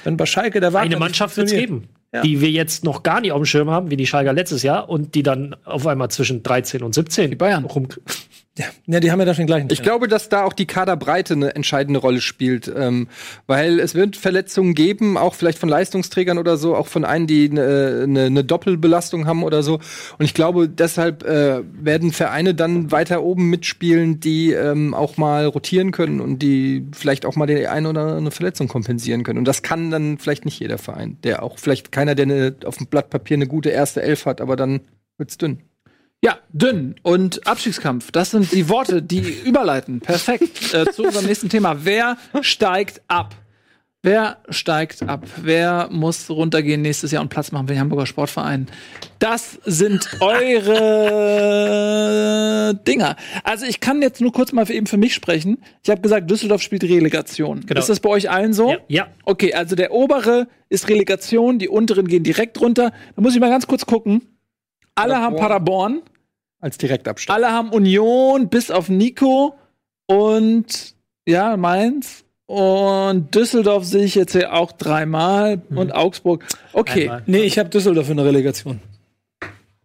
Wenn 0.05 0.17
bei 0.17 0.27
Schalke 0.27 0.61
der 0.61 0.73
Wagner 0.73 0.87
Eine 0.87 0.97
Mannschaft 0.99 1.37
wird 1.37 1.47
es 1.49 1.53
geben, 1.55 1.89
Ja. 2.13 2.23
die 2.23 2.41
wir 2.41 2.51
jetzt 2.51 2.85
noch 2.85 3.03
gar 3.03 3.21
nicht 3.21 3.33
auf 3.33 3.41
dem 3.41 3.47
Schirm 3.47 3.71
haben, 3.71 3.91
wie 3.91 3.97
die 3.97 4.07
Schalker 4.07 4.33
letztes 4.33 4.63
Jahr, 4.63 4.89
und 4.89 5.15
die 5.15 5.23
dann 5.23 5.55
auf 5.65 5.87
einmal 5.87 6.11
zwischen 6.11 6.43
13 6.43 6.83
und 6.83 6.95
17 6.95 7.31
Die 7.31 7.37
Bayern. 7.37 7.65
rum. 7.65 7.89
Ja, 8.59 8.99
die 8.99 9.13
haben 9.13 9.21
ja 9.21 9.27
doch 9.27 9.37
den 9.37 9.47
gleichen. 9.47 9.69
Ich 9.71 9.83
glaube, 9.83 10.09
dass 10.09 10.29
da 10.29 10.43
auch 10.43 10.53
die 10.53 10.67
Kaderbreite 10.67 11.35
eine 11.35 11.55
entscheidende 11.55 12.01
Rolle 12.01 12.21
spielt, 12.21 12.71
ähm, 12.75 13.07
weil 13.47 13.79
es 13.79 13.95
wird 13.95 14.17
Verletzungen 14.17 14.75
geben, 14.75 15.17
auch 15.17 15.35
vielleicht 15.35 15.59
von 15.59 15.69
Leistungsträgern 15.69 16.39
oder 16.39 16.57
so, 16.57 16.75
auch 16.75 16.89
von 16.89 17.05
einen, 17.05 17.29
die 17.29 17.49
eine, 17.51 18.01
eine, 18.03 18.25
eine 18.25 18.45
Doppelbelastung 18.45 19.27
haben 19.27 19.45
oder 19.45 19.63
so. 19.63 19.75
Und 20.19 20.25
ich 20.25 20.35
glaube, 20.35 20.69
deshalb 20.69 21.23
äh, 21.23 21.63
werden 21.73 22.11
Vereine 22.11 22.55
dann 22.55 22.91
weiter 22.91 23.23
oben 23.23 23.49
mitspielen, 23.49 24.19
die 24.19 24.53
ähm, 24.53 24.93
auch 24.93 25.17
mal 25.17 25.47
rotieren 25.47 25.93
können 25.93 26.21
und 26.21 26.41
die 26.41 26.85
vielleicht 26.93 27.27
auch 27.27 27.37
mal 27.37 27.47
die 27.47 27.69
eine 27.69 27.89
oder 27.89 28.17
andere 28.17 28.33
Verletzung 28.33 28.67
kompensieren 28.67 29.23
können. 29.23 29.39
Und 29.39 29.47
das 29.47 29.63
kann 29.63 29.93
dann 29.93 30.19
vielleicht 30.19 30.45
nicht 30.45 30.59
jeder 30.59 30.79
Verein, 30.79 31.17
der 31.23 31.45
auch 31.45 31.59
vielleicht 31.59 31.93
keiner, 31.93 32.17
der 32.17 32.25
eine, 32.25 32.57
auf 32.65 32.79
dem 32.79 32.89
Blatt 32.89 33.09
Papier 33.11 33.37
eine 33.37 33.47
gute 33.47 33.71
erste 33.71 34.03
Elf 34.03 34.27
hat, 34.27 34.41
aber 34.41 34.57
dann 34.57 34.81
wird's 35.17 35.39
dünn. 35.39 35.68
Ja, 36.25 36.39
dünn 36.53 36.97
und 37.03 37.47
Abstiegskampf. 37.47 38.11
Das 38.11 38.33
sind 38.33 38.51
die 38.53 38.69
Worte, 38.69 39.03
die 39.03 39.21
überleiten. 39.45 40.01
Perfekt. 40.01 40.75
Äh, 40.75 40.91
zu 40.91 41.05
unserem 41.05 41.27
nächsten 41.27 41.49
Thema. 41.49 41.85
Wer 41.85 42.17
steigt 42.43 43.03
ab? 43.07 43.37
Wer 44.03 44.39
steigt 44.49 45.03
ab? 45.03 45.27
Wer 45.37 45.89
muss 45.91 46.31
runtergehen 46.31 46.83
nächstes 46.83 47.11
Jahr 47.11 47.21
und 47.21 47.31
Platz 47.31 47.51
machen 47.51 47.67
für 47.67 47.75
den 47.75 47.81
Hamburger 47.81 48.07
Sportverein? 48.07 48.69
Das 49.19 49.59
sind 49.65 50.09
eure 50.21 50.79
Dinger. 52.87 53.17
Also 53.43 53.67
ich 53.67 53.81
kann 53.81 54.01
jetzt 54.01 54.21
nur 54.21 54.33
kurz 54.33 54.53
mal 54.53 54.67
für 54.67 54.73
eben 54.73 54.87
für 54.87 54.99
mich 54.99 55.15
sprechen. 55.15 55.59
Ich 55.83 55.91
habe 55.91 56.01
gesagt, 56.01 56.31
Düsseldorf 56.31 56.63
spielt 56.63 56.85
Relegation. 56.85 57.67
Genau. 57.67 57.81
Ist 57.81 57.89
das 57.89 57.99
bei 57.99 58.09
euch 58.09 58.31
allen 58.31 58.53
so? 58.53 58.71
Ja, 58.71 58.79
ja. 58.87 59.09
Okay, 59.25 59.53
also 59.53 59.75
der 59.75 59.93
obere 59.93 60.47
ist 60.69 60.89
Relegation, 60.89 61.59
die 61.59 61.69
unteren 61.69 62.07
gehen 62.07 62.23
direkt 62.23 62.61
runter. 62.61 62.93
Da 63.17 63.23
muss 63.23 63.35
ich 63.35 63.41
mal 63.41 63.51
ganz 63.51 63.67
kurz 63.67 63.85
gucken. 63.85 64.23
Alle 64.99 65.19
haben 65.19 65.37
Paderborn. 65.37 66.03
Als 66.61 66.77
Direktabstand. 66.79 67.37
Alle 67.37 67.53
haben 67.53 67.71
Union, 67.71 68.49
bis 68.49 68.71
auf 68.71 68.89
Nico 68.89 69.55
und 70.07 70.95
ja, 71.27 71.57
Mainz. 71.57 72.25
Und 72.47 73.35
Düsseldorf 73.35 73.85
sehe 73.85 74.05
ich 74.05 74.15
jetzt 74.15 74.33
hier 74.33 74.55
auch 74.55 74.73
dreimal. 74.73 75.61
Und 75.71 75.95
Augsburg. 75.95 76.45
Okay. 76.73 77.03
Einmal. 77.03 77.23
Nee, 77.27 77.43
ich 77.43 77.59
habe 77.59 77.69
Düsseldorf 77.69 78.09
in 78.09 78.17
der 78.17 78.27
Relegation. 78.27 78.81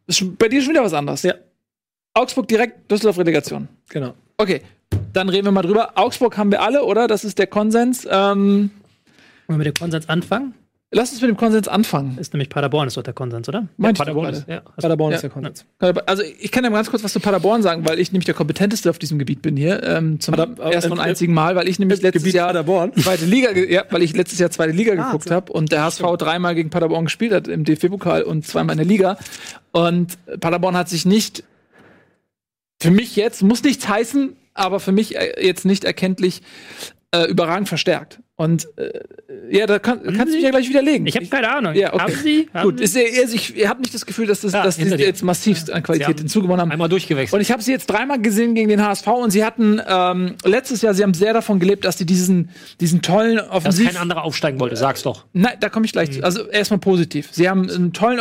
Ist 0.07 0.37
bei 0.37 0.47
dir 0.47 0.61
schon 0.61 0.71
wieder 0.71 0.83
was 0.83 0.93
anderes. 0.93 1.23
Ja. 1.23 1.35
Augsburg 2.13 2.47
direkt, 2.47 2.89
Düsseldorf 2.89 3.17
Relegation. 3.17 3.67
Genau. 3.89 4.13
Okay. 4.37 4.61
Dann 5.11 5.29
reden 5.29 5.45
wir 5.45 5.51
mal 5.51 5.61
drüber. 5.61 5.91
Augsburg 5.95 6.37
haben 6.37 6.51
wir 6.51 6.61
alle, 6.61 6.85
oder? 6.85 7.07
Das 7.07 7.23
ist 7.25 7.37
der 7.37 7.47
Konsens. 7.47 8.07
Ähm, 8.09 8.71
Wollen 9.47 9.47
wir 9.47 9.57
mit 9.57 9.67
dem 9.67 9.73
Konsens 9.73 10.07
anfangen? 10.07 10.53
Lass 10.93 11.11
uns 11.11 11.21
mit 11.21 11.29
dem 11.29 11.37
Konsens 11.37 11.67
anfangen. 11.67 12.17
Ist 12.17 12.33
nämlich 12.33 12.49
Paderborn 12.49 12.87
ist 12.87 12.95
doch 12.95 13.03
der 13.03 13.13
Konsens, 13.13 13.49
oder? 13.49 13.67
Ich 13.77 13.83
doch 13.85 13.93
Paderborn 13.93 14.33
ist, 14.33 14.47
ja. 14.47 14.61
Paderborn 14.61 15.11
Ja. 15.11 15.15
ist 15.15 15.21
der 15.21 15.29
Konsens. 15.29 15.65
Also 16.05 16.23
ich 16.39 16.51
kann 16.51 16.63
ja 16.63 16.69
mal 16.69 16.77
ganz 16.77 16.89
kurz 16.89 17.03
was 17.03 17.11
zu 17.13 17.19
Paderborn 17.19 17.61
sagen, 17.61 17.85
weil 17.85 17.99
ich 17.99 18.11
nämlich 18.11 18.25
der 18.25 18.33
kompetenteste 18.35 18.89
auf 18.89 18.99
diesem 18.99 19.19
Gebiet 19.19 19.41
bin 19.41 19.57
hier 19.57 19.83
ähm, 19.83 20.19
zum 20.19 20.35
Pader- 20.35 20.71
ersten 20.71 20.91
und 20.93 20.99
äh, 20.99 21.01
einzigen 21.01 21.33
Mal, 21.33 21.55
weil 21.55 21.67
ich 21.67 21.79
nämlich 21.79 22.01
letztes 22.01 22.23
Gebiet 22.23 22.35
Jahr 22.35 22.47
Paderborn. 22.47 22.93
zweite 22.97 23.25
Liga, 23.25 23.51
ja, 23.51 23.83
weil 23.89 24.01
ich 24.03 24.15
letztes 24.15 24.39
Jahr 24.39 24.49
zweite 24.49 24.71
Liga 24.71 24.95
geguckt 24.95 25.29
habe 25.29 25.51
und 25.51 25.71
der 25.71 25.83
HSV 25.83 26.03
dreimal 26.17 26.55
gegen 26.55 26.69
Paderborn 26.69 27.05
gespielt 27.05 27.33
hat 27.33 27.47
im 27.47 27.65
DFB-Pokal 27.65 28.23
und 28.23 28.45
zweimal 28.45 28.73
in 28.73 28.77
der 28.77 28.87
Liga 28.87 29.17
und 29.71 30.17
Paderborn 30.39 30.77
hat 30.77 30.89
sich 30.89 31.05
nicht 31.05 31.43
für 32.81 32.91
mich 32.91 33.15
jetzt 33.15 33.41
muss 33.43 33.63
nichts 33.63 33.87
heißen, 33.87 34.35
aber 34.53 34.79
für 34.79 34.91
mich 34.91 35.15
äh, 35.15 35.45
jetzt 35.45 35.65
nicht 35.65 35.83
erkenntlich 35.85 36.41
äh, 37.11 37.25
überragend 37.29 37.69
verstärkt. 37.69 38.19
Und 38.43 38.67
äh, 38.77 38.99
ja, 39.49 39.65
da 39.65 39.79
kann, 39.79 40.01
kannst 40.03 40.27
du 40.27 40.35
mich 40.35 40.43
ja 40.43 40.49
gleich 40.51 40.69
widerlegen. 40.69 41.07
Ich 41.07 41.15
habe 41.15 41.25
keine 41.27 41.49
Ahnung. 41.49 41.73
Ja, 41.75 41.93
okay. 41.93 42.03
Haben 42.03 42.13
Sie? 42.23 42.49
Haben 42.53 42.63
Gut, 42.63 42.77
Sie? 42.79 42.83
ist, 42.83 42.95
ihr, 42.95 43.21
also 43.21 43.35
ich, 43.35 43.55
ihr 43.55 43.69
habt 43.69 43.79
nicht 43.81 43.93
das 43.93 44.05
Gefühl, 44.05 44.27
dass, 44.27 44.41
das, 44.41 44.53
Ja, 44.53 44.63
dass 44.63 44.77
die 44.77 44.83
jetzt 44.83 45.23
massivst 45.23 45.71
an 45.71 45.77
Sie 45.77 45.83
Qualität 45.83 46.19
hinzugewonnen 46.19 46.61
haben. 46.61 46.71
Einmal 46.71 46.89
durchgewechselt. 46.89 47.33
Und 47.33 47.41
ich 47.41 47.51
habe 47.51 47.61
sie 47.61 47.71
jetzt 47.71 47.87
dreimal 47.87 48.19
gesehen 48.19 48.55
gegen 48.55 48.69
den 48.69 48.81
HSV 48.81 49.07
und 49.07 49.31
sie 49.31 49.45
hatten 49.45 49.81
ähm, 49.87 50.35
letztes 50.43 50.81
Jahr, 50.81 50.93
sie 50.93 51.03
haben 51.03 51.13
sehr 51.13 51.33
davon 51.33 51.59
gelebt, 51.59 51.85
dass 51.85 51.97
sie 51.97 52.05
diesen, 52.05 52.49
diesen 52.79 53.01
tollen 53.01 53.37
dass 53.37 53.49
Offensiv... 53.49 53.87
kein 53.87 53.97
anderer 53.97 54.23
aufsteigen 54.23 54.59
wollte, 54.59 54.75
sag's 54.75 55.03
doch. 55.03 55.25
Nein, 55.33 55.57
da 55.59 55.69
komme 55.69 55.85
ich 55.85 55.91
gleich 55.91 56.11
zu. 56.11 56.23
Also 56.23 56.47
erstmal 56.47 56.79
positiv. 56.79 57.29
Sie 57.31 57.49
haben 57.49 57.69
einen 57.69 57.93
tollen 57.93 58.19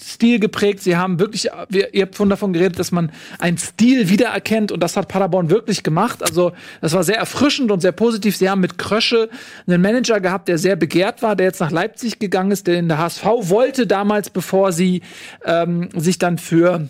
Offensivstil 0.00 0.40
geprägt. 0.40 0.82
Sie 0.82 0.96
haben 0.96 1.18
wirklich, 1.18 1.48
wir, 1.68 1.94
ihr 1.94 2.02
habt 2.02 2.14
von 2.14 2.30
davon 2.30 2.52
geredet, 2.52 2.78
dass 2.78 2.90
man 2.90 3.12
einen 3.38 3.58
Stil 3.58 4.08
wiedererkennt 4.08 4.72
und 4.72 4.82
das 4.82 4.96
hat 4.96 5.08
Paderborn 5.08 5.50
wirklich 5.50 5.82
gemacht. 5.82 6.22
Also 6.22 6.52
das 6.80 6.94
war 6.94 7.04
sehr 7.04 7.16
erfrischend 7.16 7.70
und 7.70 7.80
sehr 7.80 7.92
positiv. 7.92 8.36
Sie 8.36 8.48
haben 8.48 8.60
mit 8.60 8.78
Krösche 8.78 9.28
einen 9.66 9.82
Manager 9.82 10.20
gehabt, 10.20 10.48
der 10.48 10.58
sehr 10.58 10.76
begehrt 10.76 11.22
war, 11.22 11.36
der 11.36 11.46
jetzt 11.46 11.60
nach 11.60 11.70
Leipzig 11.70 12.18
gegangen 12.18 12.50
ist, 12.50 12.66
der 12.66 12.78
in 12.78 12.88
der 12.88 12.98
HSV 12.98 13.24
wollte 13.24 13.86
damals, 13.86 14.30
bevor 14.30 14.72
sie 14.72 15.02
ähm, 15.44 15.90
sich 15.94 16.18
dann 16.18 16.38
für 16.38 16.88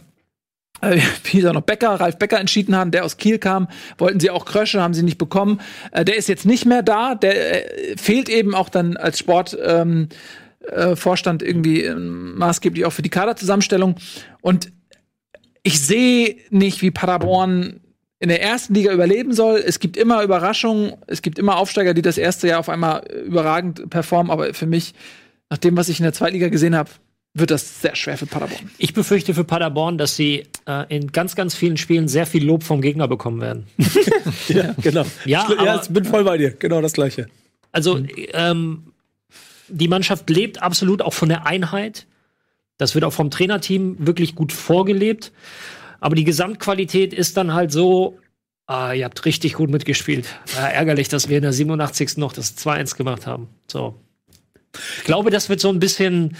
äh, 0.80 0.96
wie 1.24 1.30
hieß 1.30 1.44
er 1.44 1.52
noch, 1.52 1.62
Becker, 1.62 2.00
Ralf 2.00 2.16
Becker 2.16 2.38
entschieden 2.38 2.76
haben, 2.76 2.92
der 2.92 3.04
aus 3.04 3.16
Kiel 3.16 3.38
kam, 3.38 3.68
wollten 3.98 4.20
sie 4.20 4.30
auch 4.30 4.44
Krösche, 4.44 4.80
haben 4.80 4.94
sie 4.94 5.02
nicht 5.02 5.18
bekommen. 5.18 5.61
Äh, 5.90 6.04
der 6.04 6.16
ist 6.16 6.28
jetzt 6.28 6.46
nicht 6.46 6.64
mehr 6.64 6.82
da, 6.82 7.16
der 7.16 7.92
äh, 7.92 7.96
fehlt 7.96 8.28
eben 8.28 8.54
auch 8.54 8.68
dann 8.68 8.96
als 8.96 9.18
Sport. 9.18 9.58
Ähm, 9.62 10.08
äh, 10.73 10.97
Vorstand 10.97 11.43
irgendwie 11.43 11.83
ähm, 11.85 12.37
maßgeblich 12.39 12.85
auch 12.85 12.93
für 12.93 13.03
die 13.03 13.09
Kaderzusammenstellung. 13.11 13.97
Und 14.41 14.73
ich 15.62 15.81
sehe 15.81 16.37
nicht, 16.51 16.83
wie 16.83 16.91
Paderborn 16.91 17.81
in 18.18 18.29
der 18.29 18.43
ersten 18.43 18.75
Liga 18.75 18.93
überleben 18.93 19.33
soll. 19.33 19.62
Es 19.64 19.79
gibt 19.81 19.97
immer 19.97 20.23
Überraschungen, 20.23 20.93
es 21.07 21.23
gibt 21.23 21.39
immer 21.39 21.57
Aufsteiger, 21.57 21.95
die 21.95 22.03
das 22.03 22.18
erste 22.18 22.49
Jahr 22.49 22.61
auf 22.61 22.68
einmal 22.68 23.03
äh, 23.09 23.21
überragend 23.21 23.89
performen, 23.91 24.31
aber 24.31 24.53
für 24.55 24.66
mich, 24.66 24.95
nach 25.49 25.59
dem, 25.59 25.77
was 25.77 25.89
ich 25.89 25.99
in 26.01 26.05
der 26.05 26.12
zweiten 26.12 26.35
Liga 26.35 26.49
gesehen 26.49 26.75
habe, 26.77 26.91
wird 27.33 27.51
das 27.53 27.81
sehr 27.81 27.95
schwer 27.95 28.18
für 28.18 28.27
Paderborn. 28.27 28.71
Ich 28.79 28.93
befürchte 28.93 29.35
für 29.35 29.45
Paderborn, 29.45 29.99
dass 29.99 30.16
sie 30.16 30.45
äh, 30.66 30.85
in 30.95 31.12
ganz, 31.12 31.37
ganz 31.37 31.55
vielen 31.55 31.77
Spielen 31.77 32.09
sehr 32.09 32.27
viel 32.27 32.45
Lob 32.45 32.62
vom 32.64 32.81
Gegner 32.83 33.07
bekommen 33.09 33.41
werden. 33.41 33.66
Ja, 34.49 34.75
genau. 34.83 35.05
Ja, 35.25 35.47
Schli- 35.47 35.64
ja 35.64 35.75
aber- 35.75 35.83
ich 35.83 35.89
bin 35.91 36.05
voll 36.05 36.25
bei 36.25 36.37
dir. 36.39 36.51
Genau 36.51 36.81
das 36.81 36.93
Gleiche. 36.93 37.29
Also 37.73 38.01
ähm, 38.33 38.89
die 39.71 39.89
Mannschaft 39.89 40.29
lebt 40.31 40.62
absolut 40.62 41.03
auch 41.03 41.12
von 41.12 41.29
der 41.29 41.47
Einheit. 41.47 42.07
Das 42.77 42.95
wird 42.95 43.05
auch 43.05 43.12
vom 43.12 43.31
Trainerteam 43.31 43.97
wirklich 43.99 44.35
gut 44.35 44.53
vorgelebt. 44.53 45.33
Aber 46.01 46.14
die 46.14 46.25
Gesamtqualität 46.25 47.12
ist 47.12 47.37
dann 47.37 47.53
halt 47.53 47.73
so, 47.73 48.18
ah, 48.66 48.93
ihr 48.93 49.05
habt 49.05 49.25
richtig 49.25 49.55
gut 49.55 49.71
mitgespielt. 49.71 50.27
Ja, 50.55 50.66
ärgerlich, 50.68 51.09
dass 51.09 51.29
wir 51.29 51.37
in 51.37 51.43
der 51.43 51.53
87. 51.53 52.16
noch 52.16 52.33
das 52.33 52.57
2-1 52.57 52.97
gemacht 52.97 53.27
haben. 53.27 53.49
So. 53.66 53.95
Ich 54.99 55.05
glaube, 55.05 55.31
das 55.31 55.49
wird 55.49 55.59
so 55.59 55.68
ein 55.68 55.81
bisschen, 55.81 56.37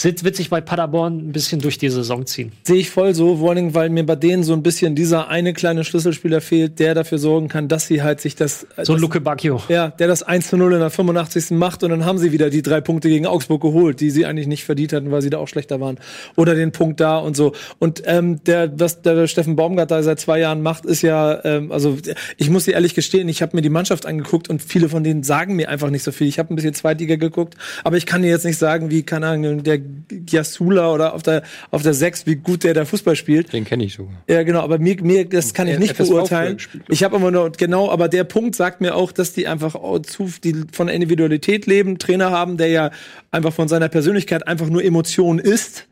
wird 0.00 0.36
sich 0.36 0.48
bei 0.48 0.62
Paderborn 0.62 1.18
ein 1.18 1.32
bisschen 1.32 1.60
durch 1.60 1.76
die 1.76 1.90
Saison 1.90 2.24
ziehen. 2.24 2.52
Sehe 2.62 2.76
ich 2.76 2.88
voll 2.88 3.14
so, 3.14 3.36
vor 3.36 3.54
Dingen, 3.54 3.74
weil 3.74 3.90
mir 3.90 4.06
bei 4.06 4.16
denen 4.16 4.42
so 4.42 4.54
ein 4.54 4.62
bisschen 4.62 4.94
dieser 4.94 5.28
eine 5.28 5.52
kleine 5.52 5.84
Schlüsselspieler 5.84 6.40
fehlt, 6.40 6.78
der 6.78 6.94
dafür 6.94 7.18
sorgen 7.18 7.48
kann, 7.48 7.68
dass 7.68 7.86
sie 7.86 8.02
halt 8.02 8.22
sich 8.22 8.36
das. 8.36 8.66
So 8.82 8.94
ein 8.94 9.00
Luke 9.00 9.20
Bacchio. 9.20 9.62
ja, 9.68 9.88
der 9.88 10.08
das 10.08 10.22
1 10.22 10.48
zu 10.48 10.56
0 10.56 10.72
in 10.72 10.80
der 10.80 10.88
85. 10.88 11.50
macht 11.50 11.82
und 11.82 11.90
dann 11.90 12.06
haben 12.06 12.16
sie 12.16 12.32
wieder 12.32 12.48
die 12.48 12.62
drei 12.62 12.80
Punkte 12.80 13.10
gegen 13.10 13.26
Augsburg 13.26 13.60
geholt, 13.60 14.00
die 14.00 14.10
sie 14.10 14.24
eigentlich 14.24 14.46
nicht 14.46 14.64
verdient 14.64 14.94
hatten, 14.94 15.10
weil 15.10 15.20
sie 15.20 15.30
da 15.30 15.36
auch 15.36 15.48
schlechter 15.48 15.78
waren. 15.78 15.98
Oder 16.36 16.54
den 16.54 16.72
Punkt 16.72 17.00
da 17.00 17.18
und 17.18 17.36
so. 17.36 17.52
Und 17.78 18.02
ähm, 18.06 18.42
der, 18.44 18.78
was 18.80 19.02
der 19.02 19.26
Steffen 19.26 19.56
Baumgart 19.56 19.90
da 19.90 20.02
seit 20.02 20.20
zwei 20.20 20.38
Jahren 20.38 20.62
macht, 20.62 20.86
ist 20.86 21.02
ja, 21.02 21.44
ähm, 21.44 21.70
also 21.70 21.98
ich 22.38 22.48
muss 22.48 22.64
dir 22.64 22.72
ehrlich 22.72 22.94
gestehen, 22.94 23.28
ich 23.28 23.42
habe 23.42 23.54
mir 23.54 23.62
die 23.62 23.68
Mannschaft 23.68 24.06
angeguckt 24.06 24.48
und 24.48 24.62
viele 24.62 24.88
von 24.88 25.04
denen 25.04 25.22
sagen 25.22 25.54
mir 25.54 25.68
einfach 25.68 25.90
nicht 25.90 26.02
so 26.02 26.12
viel. 26.12 26.28
Ich 26.28 26.38
habe 26.38 26.52
ein 26.52 26.56
bisschen 26.56 26.72
Zweitliga 26.72 27.16
geguckt, 27.16 27.56
aber 27.82 27.96
ich 27.96 28.06
kann 28.06 28.22
dir 28.22 28.28
jetzt 28.28 28.44
nicht 28.44 28.58
sagen, 28.58 28.90
wie, 28.90 29.02
keine 29.02 29.26
Ahnung, 29.26 29.62
der 29.62 29.78
Giasula 29.78 30.92
oder 30.92 31.14
auf 31.14 31.22
der, 31.22 31.42
auf 31.70 31.82
der 31.82 31.94
6, 31.94 32.26
wie 32.26 32.36
gut 32.36 32.64
der 32.64 32.74
da 32.74 32.84
Fußball 32.84 33.16
spielt. 33.16 33.52
Den 33.52 33.64
kenne 33.64 33.84
ich 33.84 33.94
sogar. 33.94 34.14
Ja, 34.28 34.42
genau, 34.42 34.60
aber 34.60 34.78
mir, 34.78 35.02
mir 35.02 35.24
das 35.28 35.52
kann 35.52 35.68
ich 35.68 35.74
Äh, 35.74 35.78
nicht 35.78 35.96
FSV 35.96 36.10
beurteilen. 36.10 36.56
Ich 36.88 37.02
habe 37.04 37.16
aber 37.16 37.30
nur, 37.30 37.50
genau, 37.52 37.90
aber 37.90 38.08
der 38.08 38.24
Punkt 38.24 38.54
sagt 38.54 38.80
mir 38.80 38.94
auch, 38.94 39.12
dass 39.12 39.32
die 39.32 39.46
einfach 39.46 39.74
zu, 40.02 40.30
die 40.42 40.64
von 40.72 40.86
der 40.86 40.96
Individualität 40.96 41.66
leben, 41.66 41.98
Trainer 41.98 42.30
haben, 42.30 42.56
der 42.56 42.68
ja 42.68 42.90
einfach 43.30 43.52
von 43.52 43.68
seiner 43.68 43.88
Persönlichkeit 43.88 44.46
einfach 44.46 44.68
nur 44.68 44.84
Emotion 44.84 45.38
ist. 45.38 45.86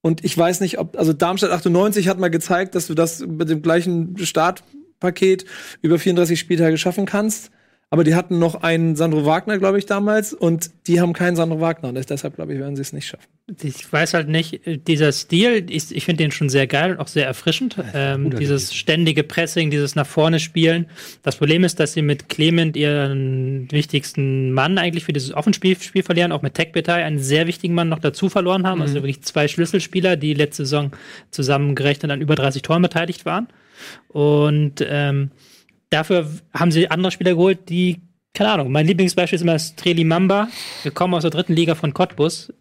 Und 0.00 0.24
ich 0.24 0.36
weiß 0.36 0.60
nicht, 0.60 0.78
ob, 0.78 0.98
also 0.98 1.12
Darmstadt 1.12 1.50
98 1.50 2.08
hat 2.08 2.18
mal 2.18 2.28
gezeigt, 2.28 2.74
dass 2.74 2.86
du 2.86 2.94
das 2.94 3.20
mit 3.20 3.48
dem 3.48 3.62
gleichen 3.62 4.16
Startpaket 4.18 5.46
über 5.80 5.98
34 5.98 6.38
Spieltage 6.38 6.76
schaffen 6.78 7.06
kannst. 7.06 7.50
Aber 7.94 8.02
die 8.02 8.16
hatten 8.16 8.40
noch 8.40 8.56
einen 8.56 8.96
Sandro 8.96 9.24
Wagner, 9.24 9.56
glaube 9.56 9.78
ich, 9.78 9.86
damals, 9.86 10.34
und 10.34 10.72
die 10.88 11.00
haben 11.00 11.12
keinen 11.12 11.36
Sandro 11.36 11.60
Wagner. 11.60 11.90
Und 11.90 12.10
deshalb, 12.10 12.34
glaube 12.34 12.52
ich, 12.52 12.58
werden 12.58 12.74
sie 12.74 12.82
es 12.82 12.92
nicht 12.92 13.06
schaffen. 13.06 13.28
Ich 13.62 13.92
weiß 13.92 14.14
halt 14.14 14.28
nicht, 14.28 14.66
äh, 14.66 14.78
dieser 14.78 15.12
Stil, 15.12 15.64
ich, 15.70 15.94
ich 15.94 16.04
finde 16.04 16.24
den 16.24 16.32
schon 16.32 16.48
sehr 16.48 16.66
geil 16.66 16.90
und 16.90 16.98
auch 16.98 17.06
sehr 17.06 17.24
erfrischend. 17.24 17.76
Ähm, 17.94 18.36
dieses 18.36 18.74
ständige 18.74 19.22
Pressing, 19.22 19.70
dieses 19.70 19.94
nach 19.94 20.08
vorne 20.08 20.40
spielen. 20.40 20.86
Das 21.22 21.36
Problem 21.36 21.62
ist, 21.62 21.78
dass 21.78 21.92
sie 21.92 22.02
mit 22.02 22.28
Clement 22.28 22.76
ihren 22.76 23.70
wichtigsten 23.70 24.50
Mann 24.50 24.76
eigentlich 24.76 25.04
für 25.04 25.12
dieses 25.12 25.32
Offenspiel 25.32 25.80
Spiel 25.80 26.02
verlieren, 26.02 26.32
auch 26.32 26.42
mit 26.42 26.54
Tech 26.54 26.72
Betai 26.72 27.04
einen 27.04 27.20
sehr 27.20 27.46
wichtigen 27.46 27.74
Mann 27.74 27.88
noch 27.88 28.00
dazu 28.00 28.28
verloren 28.28 28.66
haben. 28.66 28.82
Also 28.82 28.94
wirklich 28.94 29.22
zwei 29.22 29.46
Schlüsselspieler, 29.46 30.16
die 30.16 30.34
letzte 30.34 30.64
Saison 30.64 30.90
zusammengerechnet 31.30 32.10
an 32.10 32.20
über 32.20 32.34
30 32.34 32.62
Toren 32.62 32.82
beteiligt 32.82 33.24
waren. 33.24 33.46
Und 34.08 34.84
ähm, 34.84 35.30
dafür 35.94 36.28
haben 36.52 36.70
sie 36.70 36.90
andere 36.90 37.10
Spieler 37.10 37.32
geholt, 37.32 37.68
die, 37.68 38.00
keine 38.34 38.50
Ahnung, 38.50 38.70
mein 38.72 38.86
Lieblingsbeispiel 38.86 39.36
ist 39.36 39.42
immer 39.42 39.58
Streli 39.58 40.04
Mamba. 40.04 40.48
Wir 40.82 40.92
kommen 40.92 41.14
aus 41.14 41.22
der 41.22 41.30
dritten 41.30 41.54
Liga 41.54 41.74
von 41.74 41.94
Cottbus. 41.94 42.52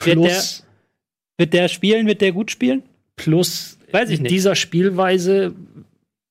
Wird 0.00 0.18
der, 0.18 0.22
Plus, 0.22 0.66
wird 1.38 1.52
der 1.52 1.68
spielen? 1.68 2.06
Wird 2.06 2.20
der 2.20 2.32
gut 2.32 2.50
spielen? 2.50 2.82
plus 3.16 3.78
Weiß 3.92 4.10
ich 4.10 4.16
in 4.18 4.22
nicht. 4.24 4.32
dieser 4.32 4.54
Spielweise, 4.56 5.54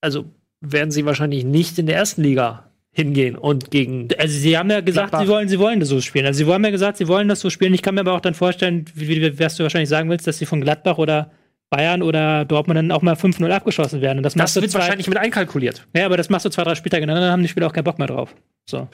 also 0.01 0.25
werden 0.59 0.91
sie 0.91 1.05
wahrscheinlich 1.05 1.45
nicht 1.45 1.79
in 1.79 1.85
der 1.85 1.95
ersten 1.95 2.23
Liga 2.23 2.69
hingehen 2.91 3.35
und 3.35 3.71
gegen 3.71 4.09
Also 4.17 4.37
sie 4.37 4.57
haben 4.57 4.69
ja 4.69 4.81
gesagt, 4.81 5.09
Gladbach. 5.11 5.25
sie 5.25 5.31
wollen, 5.31 5.47
sie 5.49 5.59
wollen 5.59 5.79
das 5.79 5.89
so 5.89 5.99
spielen. 6.01 6.25
Also 6.25 6.45
sie 6.45 6.51
haben 6.51 6.63
ja 6.63 6.71
gesagt, 6.71 6.97
sie 6.97 7.07
wollen 7.07 7.27
das 7.29 7.39
so 7.39 7.49
spielen. 7.49 7.73
Ich 7.73 7.81
kann 7.81 7.95
mir 7.95 8.01
aber 8.01 8.13
auch 8.13 8.19
dann 8.21 8.33
vorstellen, 8.33 8.85
wie, 8.93 9.07
wie 9.09 9.39
was 9.39 9.55
du 9.55 9.63
wahrscheinlich 9.63 9.89
sagen 9.89 10.09
willst, 10.09 10.27
dass 10.27 10.37
sie 10.37 10.45
von 10.45 10.61
Gladbach 10.61 10.97
oder 10.97 11.31
Bayern 11.73 12.03
oder 12.03 12.45
Dortmund 12.45 12.77
dann 12.77 12.91
auch 12.91 13.01
mal 13.01 13.15
5-0 13.15 13.49
abgeschossen 13.49 14.01
werden. 14.01 14.19
Und 14.19 14.23
das, 14.23 14.33
Das 14.33 14.39
machst 14.39 14.55
du 14.55 14.61
wird 14.61 14.71
zwei, 14.71 14.79
wahrscheinlich 14.79 15.07
mit 15.07 15.17
einkalkuliert. 15.17 15.87
Ja, 15.95 16.05
aber 16.05 16.17
das 16.17 16.29
machst 16.29 16.45
du 16.45 16.49
zwei, 16.49 16.63
drei 16.63 16.75
Spieltage, 16.75 17.07
dann 17.07 17.31
haben 17.31 17.41
die 17.41 17.47
Spieler 17.47 17.65
auch 17.65 17.73
keinen 17.73 17.85
Bock 17.85 17.97
mehr 17.97 18.07
drauf. 18.07 18.35
So. 18.65 18.87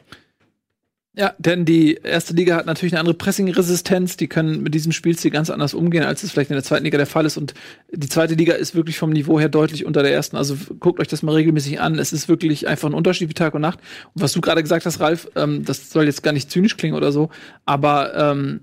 Ja, 1.14 1.34
denn 1.38 1.66
die 1.66 1.96
erste 1.96 2.34
Liga 2.34 2.56
hat 2.56 2.66
natürlich 2.66 2.94
eine 2.94 3.02
andere 3.02 3.16
Pressing-Resistenz. 3.16 4.16
Die 4.16 4.28
können 4.28 4.64
mit 4.64 4.74
diesem 4.74 4.94
Spielstil 4.94 5.32
ganz 5.32 5.50
anders 5.50 5.74
umgehen, 5.74 6.04
als 6.04 6.24
es 6.24 6.32
vielleicht 6.32 6.52
in 6.52 6.56
der 6.56 6.64
zweiten 6.64 6.86
Liga 6.86 6.98
der 6.98 7.08
Fall 7.08 7.26
ist. 7.26 7.36
Und 7.36 7.54
die 7.92 8.08
zweite 8.08 8.36
Liga 8.36 8.54
ist 8.54 8.74
wirklich 8.74 8.98
vom 8.98 9.10
Niveau 9.10 9.38
her 9.38 9.50
deutlich 9.50 9.86
unter 9.86 10.02
der 10.02 10.14
ersten. 10.14 10.38
Also 10.38 10.56
guckt 10.80 11.02
euch 11.02 11.10
das 11.10 11.22
mal 11.22 11.36
regelmäßig 11.36 11.82
an. 11.82 12.00
Es 12.00 12.14
ist 12.14 12.30
wirklich 12.30 12.70
einfach 12.70 12.88
ein 12.88 12.94
Unterschied 12.94 13.28
wie 13.28 13.34
Tag 13.34 13.54
und 13.54 13.62
Nacht. 13.62 13.80
Und 14.14 14.22
was 14.22 14.32
du 14.32 14.40
gerade 14.40 14.62
gesagt 14.62 14.86
hast, 14.86 15.02
Ralf, 15.02 15.28
ähm, 15.36 15.66
das 15.66 15.90
soll 15.90 16.06
jetzt 16.06 16.24
gar 16.24 16.32
nicht 16.32 16.50
zynisch 16.50 16.78
klingen 16.78 16.96
oder 16.96 17.12
so, 17.12 17.30
aber 17.66 18.16
ähm, 18.16 18.62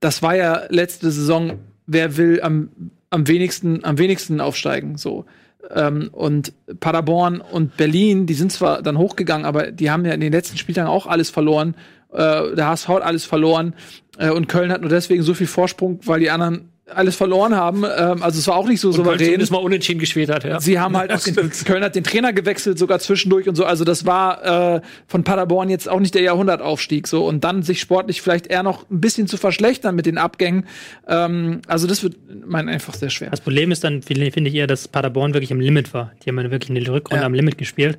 das 0.00 0.22
war 0.22 0.34
ja 0.34 0.62
letzte 0.70 1.10
Saison, 1.10 1.58
wer 1.86 2.16
will 2.16 2.40
am, 2.42 2.70
am 3.12 3.28
wenigsten, 3.28 3.84
am 3.84 3.98
wenigsten 3.98 4.40
aufsteigen, 4.40 4.96
so. 4.96 5.26
Ähm, 5.70 6.08
und 6.12 6.52
Paderborn 6.80 7.40
und 7.40 7.76
Berlin, 7.76 8.26
die 8.26 8.34
sind 8.34 8.50
zwar 8.50 8.82
dann 8.82 8.98
hochgegangen, 8.98 9.46
aber 9.46 9.70
die 9.70 9.90
haben 9.90 10.04
ja 10.04 10.12
in 10.12 10.20
den 10.20 10.32
letzten 10.32 10.58
Spieltagen 10.58 10.90
auch 10.90 11.06
alles 11.06 11.30
verloren. 11.30 11.76
Äh, 12.12 12.56
der 12.56 12.66
HSV 12.66 12.88
hat 12.88 13.02
alles 13.02 13.24
verloren. 13.24 13.74
Äh, 14.18 14.30
und 14.30 14.48
Köln 14.48 14.72
hat 14.72 14.80
nur 14.80 14.90
deswegen 14.90 15.22
so 15.22 15.34
viel 15.34 15.46
Vorsprung, 15.46 16.00
weil 16.04 16.20
die 16.20 16.30
anderen 16.30 16.71
alles 16.86 17.16
verloren 17.16 17.54
haben. 17.54 17.84
Ähm, 17.84 18.22
also 18.22 18.38
es 18.38 18.46
war 18.48 18.56
auch 18.56 18.66
nicht 18.66 18.80
so 18.80 18.88
Und 18.88 18.94
souverän. 18.94 19.10
halt 19.12 19.18
Köln 19.20 19.26
zumindest 19.28 19.52
mal 19.52 19.58
unentschieden 19.58 19.98
gespielt 20.00 20.28
hat, 20.30 20.44
ja. 20.44 20.60
Sie 20.60 20.78
haben 20.78 20.96
halt 20.96 21.12
auch 21.14 21.20
den, 21.20 21.50
Köln 21.64 21.82
hat 21.84 21.94
den 21.94 22.04
Trainer 22.04 22.32
gewechselt, 22.32 22.78
sogar 22.78 22.98
zwischendurch 22.98 23.48
und 23.48 23.54
so. 23.54 23.64
Also 23.64 23.84
das 23.84 24.04
war 24.04 24.76
äh, 24.76 24.80
von 25.06 25.24
Paderborn 25.24 25.70
jetzt 25.70 25.88
auch 25.88 26.00
nicht 26.00 26.14
der 26.14 26.22
Jahrhundertaufstieg 26.22 27.06
so. 27.06 27.24
Und 27.26 27.44
dann 27.44 27.62
sich 27.62 27.80
sportlich 27.80 28.20
vielleicht 28.20 28.48
eher 28.48 28.62
noch 28.62 28.90
ein 28.90 29.00
bisschen 29.00 29.26
zu 29.28 29.36
verschlechtern 29.36 29.94
mit 29.94 30.06
den 30.06 30.18
Abgängen. 30.18 30.66
Ähm, 31.08 31.62
also 31.66 31.86
das 31.86 32.02
wird 32.02 32.16
mein 32.46 32.68
einfach 32.68 32.94
sehr 32.94 33.10
schwer. 33.10 33.30
Das 33.30 33.40
Problem 33.40 33.70
ist 33.70 33.84
dann, 33.84 34.02
finde 34.02 34.26
ich 34.30 34.54
eher, 34.54 34.66
dass 34.66 34.88
Paderborn 34.88 35.34
wirklich 35.34 35.52
am 35.52 35.60
Limit 35.60 35.94
war. 35.94 36.12
Die 36.24 36.28
haben 36.30 36.38
ja 36.38 36.50
wirklich 36.50 36.68
in 36.70 36.74
der 36.84 36.92
Rückrunde 36.92 37.20
Ja. 37.22 37.26
am 37.26 37.34
Limit 37.34 37.58
gespielt 37.58 37.98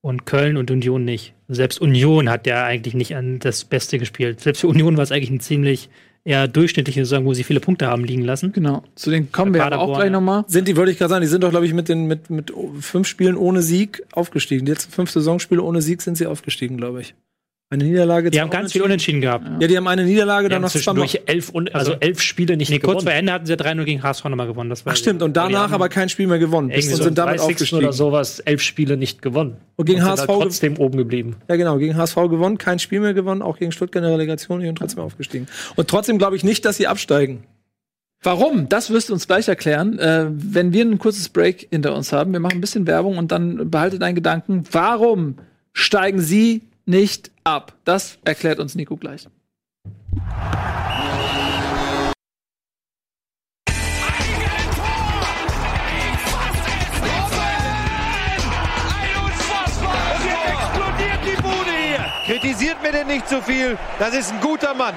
und 0.00 0.26
Köln 0.26 0.56
und 0.56 0.70
Union 0.70 1.04
nicht. 1.04 1.34
Selbst 1.48 1.80
Union 1.80 2.28
hat 2.28 2.46
ja 2.46 2.64
eigentlich 2.64 2.94
nicht 2.94 3.16
an 3.16 3.38
das 3.38 3.64
Beste 3.64 3.98
gespielt. 3.98 4.40
Selbst 4.40 4.60
für 4.60 4.68
Union 4.68 4.96
war 4.96 5.04
es 5.04 5.12
eigentlich 5.12 5.30
ein 5.30 5.40
ziemlich 5.40 5.88
eher 6.24 6.48
durchschnittliche 6.48 7.04
Saison, 7.04 7.26
wo 7.26 7.34
sie 7.34 7.44
viele 7.44 7.60
Punkte 7.60 7.86
haben 7.86 8.04
liegen 8.04 8.22
lassen. 8.22 8.52
Genau. 8.52 8.82
Zu 8.94 9.10
denen 9.10 9.30
kommen 9.30 9.52
wir 9.52 9.64
aber 9.64 9.76
auch 9.76 9.80
Paderborn, 9.80 9.98
gleich 9.98 10.06
ja. 10.06 10.12
nochmal. 10.12 10.44
Sind 10.46 10.68
die, 10.68 10.76
wollte 10.76 10.90
ich 10.90 10.98
gerade 10.98 11.10
sagen, 11.10 11.22
die 11.22 11.28
sind 11.28 11.44
doch, 11.44 11.50
glaube 11.50 11.66
ich, 11.66 11.74
mit, 11.74 11.88
den, 11.88 12.06
mit, 12.06 12.30
mit 12.30 12.52
fünf 12.80 13.06
Spielen 13.06 13.36
ohne 13.36 13.62
Sieg 13.62 14.02
aufgestiegen. 14.12 14.64
Die 14.64 14.72
letzten 14.72 14.92
fünf 14.92 15.10
Saisonspiele 15.10 15.62
ohne 15.62 15.82
Sieg 15.82 16.02
sind 16.02 16.16
sie 16.16 16.26
aufgestiegen, 16.26 16.76
glaube 16.76 17.02
ich. 17.02 17.14
Eine 17.70 17.84
Niederlage. 17.84 18.30
Die 18.30 18.40
haben 18.40 18.50
ganz 18.50 18.72
viel 18.72 18.82
Unentschieden. 18.82 19.20
Gehabt. 19.20 19.46
Ja, 19.60 19.66
die 19.66 19.76
haben 19.76 19.88
eine 19.88 20.04
Niederlage, 20.04 20.48
dann 20.48 20.62
noch 20.62 20.70
zwischendurch 20.70 21.22
elf, 21.26 21.48
und, 21.48 21.74
also, 21.74 21.92
Also- 21.92 22.00
elf 22.06 22.20
Spiele 22.20 22.56
nicht 22.56 22.70
Nee, 22.70 22.78
kurz 22.78 22.98
gewonnen. 22.98 23.06
vor 23.06 23.12
Ende 23.12 23.32
hatten 23.32 23.46
sie 23.46 23.56
3-0 23.56 23.84
gegen 23.84 24.02
HSV 24.02 24.24
nochmal 24.26 24.46
gewonnen. 24.46 24.70
Das 24.70 24.86
war 24.86 24.92
Ach 24.92 24.96
stimmt, 24.96 25.22
und 25.22 25.36
danach 25.36 25.72
aber 25.72 25.88
kein 25.88 26.08
Spiel 26.08 26.26
mehr 26.26 26.38
gewonnen. 26.38 26.70
Irgendwie 26.70 26.90
und 26.92 26.96
so 26.98 27.02
sind 27.04 27.18
damit 27.18 27.40
30. 27.40 27.54
aufgestiegen. 27.54 27.82
oder 27.84 27.92
sowas, 27.92 28.38
elf 28.40 28.62
Spiele 28.62 28.96
nicht 28.96 29.22
gewonnen. 29.22 29.56
Und 29.76 29.86
gegen 29.86 30.00
sind 30.00 30.08
HSV 30.10 30.26
trotzdem 30.26 30.76
oben 30.76 30.98
geblieben. 30.98 31.36
Ja, 31.48 31.56
genau, 31.56 31.78
gegen 31.78 31.96
HSV 31.96 32.14
gewonnen, 32.28 32.58
kein 32.58 32.78
Spiel 32.78 33.00
mehr 33.00 33.14
gewonnen, 33.14 33.42
auch 33.42 33.58
gegen 33.58 33.72
Stuttgart 33.72 34.02
in 34.04 34.08
der 34.08 34.12
Relegation 34.18 34.64
und 34.64 34.76
trotzdem 34.76 35.00
aufgestiegen. 35.02 35.46
Und 35.74 35.88
trotzdem 35.88 36.18
glaube 36.18 36.36
ich 36.36 36.44
nicht, 36.44 36.64
dass 36.64 36.76
sie 36.76 36.86
absteigen. 36.86 37.42
Warum? 38.22 38.68
Das 38.68 38.90
wirst 38.90 39.08
du 39.08 39.12
uns 39.14 39.26
gleich 39.26 39.48
erklären, 39.48 39.98
äh, 39.98 40.26
wenn 40.30 40.72
wir 40.72 40.84
ein 40.84 40.98
kurzes 40.98 41.28
Break 41.28 41.66
hinter 41.70 41.94
uns 41.94 42.12
haben. 42.12 42.32
Wir 42.32 42.40
machen 42.40 42.54
ein 42.58 42.60
bisschen 42.60 42.86
Werbung 42.86 43.18
und 43.18 43.32
dann 43.32 43.70
behalte 43.70 43.98
deinen 43.98 44.14
Gedanken. 44.14 44.64
Warum 44.72 45.36
steigen 45.74 46.20
sie 46.20 46.62
nicht 46.86 47.30
ab? 47.44 47.74
Das 47.84 48.18
erklärt 48.24 48.58
uns 48.58 48.74
Nico 48.74 48.96
gleich. 48.96 49.26
Unfassbar! 59.24 60.14
Und 60.14 60.24
jetzt 60.24 60.46
explodiert 60.52 61.20
die 61.24 61.36
Bude 61.42 61.74
hier! 61.86 62.04
Kritisiert 62.26 62.82
mir 62.82 62.92
denn 62.92 63.06
nicht 63.06 63.28
zu 63.28 63.40
viel. 63.42 63.78
Das 63.98 64.14
ist 64.14 64.32
ein 64.32 64.40
guter 64.40 64.74
Mann. 64.74 64.94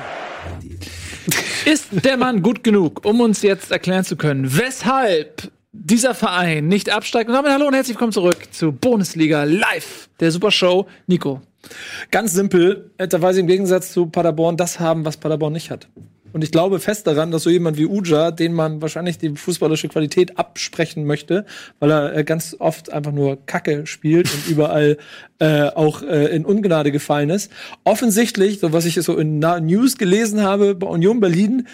Ist 1.66 1.88
der 1.92 2.16
Mann 2.18 2.42
gut 2.42 2.64
genug, 2.64 3.04
um 3.06 3.20
uns 3.20 3.42
jetzt 3.42 3.72
erklären 3.72 4.06
zu 4.06 4.16
können, 4.16 4.58
weshalb 4.58 5.52
dieser 5.74 6.16
Verein 6.16 6.68
nicht 6.70 6.90
absteigt? 6.90 7.30
Und 7.30 7.36
damit 7.36 7.52
hallo 7.52 7.68
und 7.68 7.74
herzlich 7.74 7.96
willkommen 7.96 8.14
zurück 8.14 8.48
zu 8.52 8.72
Bundesliga 8.72 9.44
Live, 9.44 10.08
der 10.20 10.32
Super 10.32 10.52
Show. 10.52 10.88
Nico. 11.08 11.42
Ganz 12.12 12.34
simpel, 12.34 12.92
da 12.98 13.22
weil 13.22 13.34
sie 13.34 13.42
im 13.42 13.48
Gegensatz 13.48 13.92
zu 13.92 14.08
Paderborn 14.08 14.58
das 14.58 14.80
haben, 14.80 15.06
was 15.06 15.18
Paderborn 15.18 15.54
nicht 15.54 15.72
hat. 15.72 15.88
Und 16.34 16.44
ich 16.44 16.52
glaube 16.52 16.80
fest 16.80 17.08
daran, 17.08 17.32
dass 17.32 17.44
so 17.44 17.50
jemand 17.50 17.78
wie 17.78 17.86
Uja, 17.86 18.32
den 18.32 18.54
man 18.54 18.82
wahrscheinlich 18.82 19.18
die 19.18 19.36
fußballische 19.36 19.88
Qualität 19.88 20.38
absprechen 20.38 21.06
möchte, 21.06 21.46
weil 21.80 21.92
er 21.92 22.16
äh, 22.16 22.24
ganz 22.24 22.56
oft 22.60 22.92
einfach 22.92 23.12
nur 23.12 23.44
Kacke 23.46 23.88
spielt 23.88 24.32
und 24.32 24.48
überall 24.50 24.98
äh, 25.40 25.64
auch 25.64 26.04
äh, 26.04 26.36
in 26.36 26.46
Ungnade 26.46 26.92
gefallen 26.92 27.30
ist, 27.30 27.52
offensichtlich, 27.84 28.60
so 28.60 28.74
was 28.74 28.86
ich 28.86 28.96
so 28.96 29.18
in 29.18 29.40
News 29.40 29.98
gelesen 29.98 30.42
habe 30.42 30.76
bei 30.76 30.88
Union 30.88 31.20
Berlin, 31.20 31.68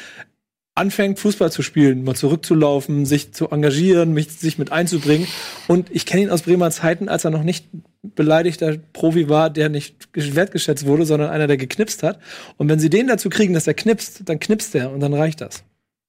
anfängt, 0.75 1.19
Fußball 1.19 1.51
zu 1.51 1.61
spielen, 1.61 2.03
mal 2.03 2.15
zurückzulaufen, 2.15 3.05
sich 3.05 3.33
zu 3.33 3.49
engagieren, 3.49 4.13
mich, 4.13 4.31
sich 4.31 4.57
mit 4.57 4.71
einzubringen. 4.71 5.27
Und 5.67 5.91
ich 5.91 6.05
kenne 6.05 6.23
ihn 6.23 6.29
aus 6.29 6.43
Bremer 6.43 6.71
Zeiten, 6.71 7.09
als 7.09 7.25
er 7.25 7.31
noch 7.31 7.43
nicht 7.43 7.67
beleidigter 8.01 8.77
Profi 8.91 9.29
war, 9.29 9.49
der 9.49 9.69
nicht 9.69 10.09
wertgeschätzt 10.13 10.85
wurde, 10.85 11.05
sondern 11.05 11.29
einer, 11.29 11.47
der 11.47 11.57
geknipst 11.57 12.03
hat. 12.03 12.19
Und 12.57 12.69
wenn 12.69 12.79
sie 12.79 12.89
den 12.89 13.07
dazu 13.07 13.29
kriegen, 13.29 13.53
dass 13.53 13.67
er 13.67 13.73
knipst, 13.73 14.27
dann 14.27 14.39
knipst 14.39 14.73
er 14.75 14.91
und 14.91 14.99
dann 14.99 15.13
reicht 15.13 15.41
das. 15.41 15.63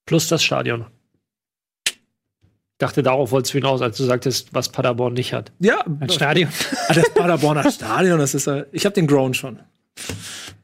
Plus 0.06 0.28
das 0.28 0.42
Stadion. 0.42 0.86
Ich 1.86 2.78
dachte, 2.78 3.02
darauf 3.02 3.30
wolltest 3.30 3.54
du 3.54 3.58
hinaus, 3.58 3.82
als 3.82 3.96
du 3.96 4.04
sagtest, 4.04 4.48
was 4.52 4.70
Paderborn 4.70 5.14
nicht 5.14 5.32
hat. 5.32 5.52
Ja, 5.60 5.84
Ein 6.00 6.08
Stadion. 6.08 6.50
Ah, 6.88 6.94
das 6.94 7.08
Paderborner 7.10 7.70
Stadion, 7.70 8.18
das 8.18 8.34
ist, 8.34 8.50
ich 8.72 8.84
habe 8.84 8.94
den 8.94 9.06
Grown 9.06 9.32
schon. 9.32 9.60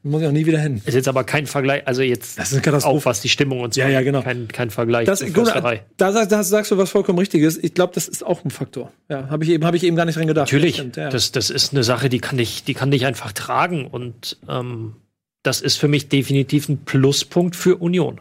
Muss 0.03 0.21
ich 0.23 0.27
auch 0.27 0.31
nie 0.31 0.47
wieder 0.47 0.57
hin. 0.59 0.81
Ist 0.83 0.95
jetzt 0.95 1.07
aber 1.07 1.23
kein 1.23 1.45
Vergleich, 1.45 1.85
also 1.85 2.01
jetzt 2.01 2.39
Das 2.39 2.47
ist 2.47 2.53
eine 2.53 2.61
Katastrophe. 2.63 2.95
auch 2.97 3.05
was 3.05 3.21
die 3.21 3.29
Stimmung 3.29 3.59
und 3.61 3.75
so. 3.75 3.81
Ja, 3.81 3.87
ja, 3.87 4.01
genau. 4.01 4.23
Kein, 4.23 4.47
kein 4.47 4.71
Vergleich 4.71 5.05
Das, 5.05 5.19
zur 5.19 5.27
gut, 5.27 5.35
Försterei. 5.45 5.85
da, 5.97 6.11
sag- 6.11 6.29
da 6.29 6.43
sagst 6.43 6.71
du 6.71 6.77
was 6.79 6.89
vollkommen 6.89 7.19
Richtiges. 7.19 7.57
Ich 7.57 7.75
glaube, 7.75 7.93
das 7.93 8.07
ist 8.07 8.25
auch 8.25 8.43
ein 8.43 8.49
Faktor. 8.49 8.91
Ja, 9.09 9.29
habe 9.29 9.43
ich 9.43 9.51
eben, 9.51 9.63
habe 9.63 9.77
ich 9.77 9.83
eben 9.83 9.95
gar 9.95 10.05
nicht 10.05 10.17
dran 10.17 10.25
gedacht. 10.25 10.47
Natürlich, 10.47 10.71
Das 10.77 10.79
stimmt, 10.79 10.97
ja. 10.97 11.09
das, 11.09 11.31
das 11.31 11.49
ist 11.51 11.73
eine 11.73 11.83
Sache, 11.83 12.09
die 12.09 12.17
kann 12.19 12.37
dich, 12.37 12.63
die 12.63 12.73
kann 12.73 12.89
dich 12.89 13.05
einfach 13.05 13.31
tragen 13.31 13.85
und 13.85 14.37
ähm, 14.49 14.95
das 15.43 15.61
ist 15.61 15.77
für 15.77 15.87
mich 15.87 16.09
definitiv 16.09 16.67
ein 16.67 16.79
Pluspunkt 16.83 17.55
für 17.55 17.75
Union. 17.77 18.19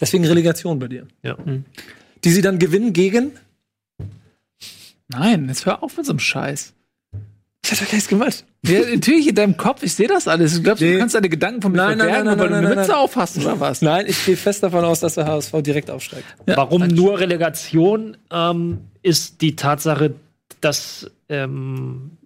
Deswegen 0.00 0.26
Relegation 0.26 0.78
bei 0.78 0.88
dir. 0.88 1.06
Ja. 1.22 1.36
Die 2.24 2.30
sie 2.30 2.42
dann 2.42 2.58
gewinnen 2.58 2.92
gegen. 2.92 3.32
Nein, 5.08 5.48
jetzt 5.48 5.66
hör 5.66 5.82
auf 5.82 5.96
mit 5.96 6.06
so 6.06 6.12
einem 6.12 6.18
Scheiß. 6.18 6.72
Ich 7.64 7.70
hatte 7.72 7.84
gar 7.86 7.94
nichts 7.94 8.08
gemacht. 8.08 8.44
Ja, 8.66 8.80
natürlich 8.80 9.26
in 9.28 9.34
deinem 9.34 9.56
Kopf, 9.56 9.82
ich 9.82 9.94
sehe 9.94 10.06
das 10.06 10.28
alles. 10.28 10.54
Du 10.54 10.62
glaubst, 10.62 10.82
Nee. 10.82 10.92
du 10.92 10.98
kannst 10.98 11.14
deine 11.14 11.30
Gedanken 11.30 11.62
von 11.62 11.72
mir 11.72 11.78
Nein, 11.78 11.96
nein, 11.98 12.08
verbergen, 12.08 12.26
nein, 12.26 12.38
weil 12.38 12.50
nein, 12.50 12.52
du 12.52 12.58
eine 12.58 12.68
nein, 12.68 12.76
Mütze 12.78 12.90
nein. 12.92 13.00
auf 13.00 13.16
hast 13.16 13.38
oder 13.38 13.58
was? 13.58 13.80
Nein, 13.80 14.04
ich 14.06 14.22
gehe 14.26 14.36
fest 14.36 14.62
davon 14.62 14.84
aus, 14.84 15.00
dass 15.00 15.14
der 15.14 15.26
HSV 15.26 15.62
direkt 15.62 15.90
aufsteigt. 15.90 16.26
Warum 16.44 16.86
nur 16.88 17.18
Relegation 17.20 18.18
ähm, 18.30 18.80
ist 19.02 19.40
die 19.40 19.56
Tatsache, 19.56 20.14
dass 20.60 21.10
ähm, 21.30 22.18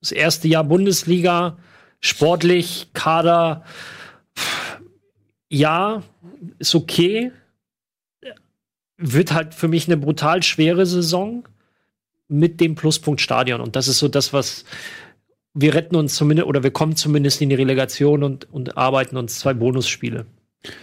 das 0.00 0.12
erste 0.12 0.46
Jahr 0.48 0.64
Bundesliga 0.64 1.56
sportlich, 2.00 2.88
Kader, 2.92 3.64
pff, 4.38 4.78
ja, 5.48 6.02
ist 6.58 6.74
okay. 6.74 7.32
Wird 8.98 9.32
halt 9.32 9.54
für 9.54 9.68
mich 9.68 9.86
eine 9.88 9.96
brutal 9.96 10.42
schwere 10.42 10.84
Saison 10.84 11.48
mit 12.32 12.60
dem 12.60 12.74
Pluspunkt 12.74 13.20
Stadion. 13.20 13.60
Und 13.60 13.76
das 13.76 13.88
ist 13.88 13.98
so 13.98 14.08
das, 14.08 14.32
was 14.32 14.64
wir 15.54 15.74
retten 15.74 15.96
uns 15.96 16.14
zumindest 16.14 16.48
oder 16.48 16.62
wir 16.62 16.70
kommen 16.70 16.96
zumindest 16.96 17.42
in 17.42 17.50
die 17.50 17.54
Relegation 17.56 18.22
und, 18.22 18.50
und 18.52 18.76
arbeiten 18.78 19.16
uns 19.16 19.38
zwei 19.38 19.52
Bonusspiele. 19.54 20.26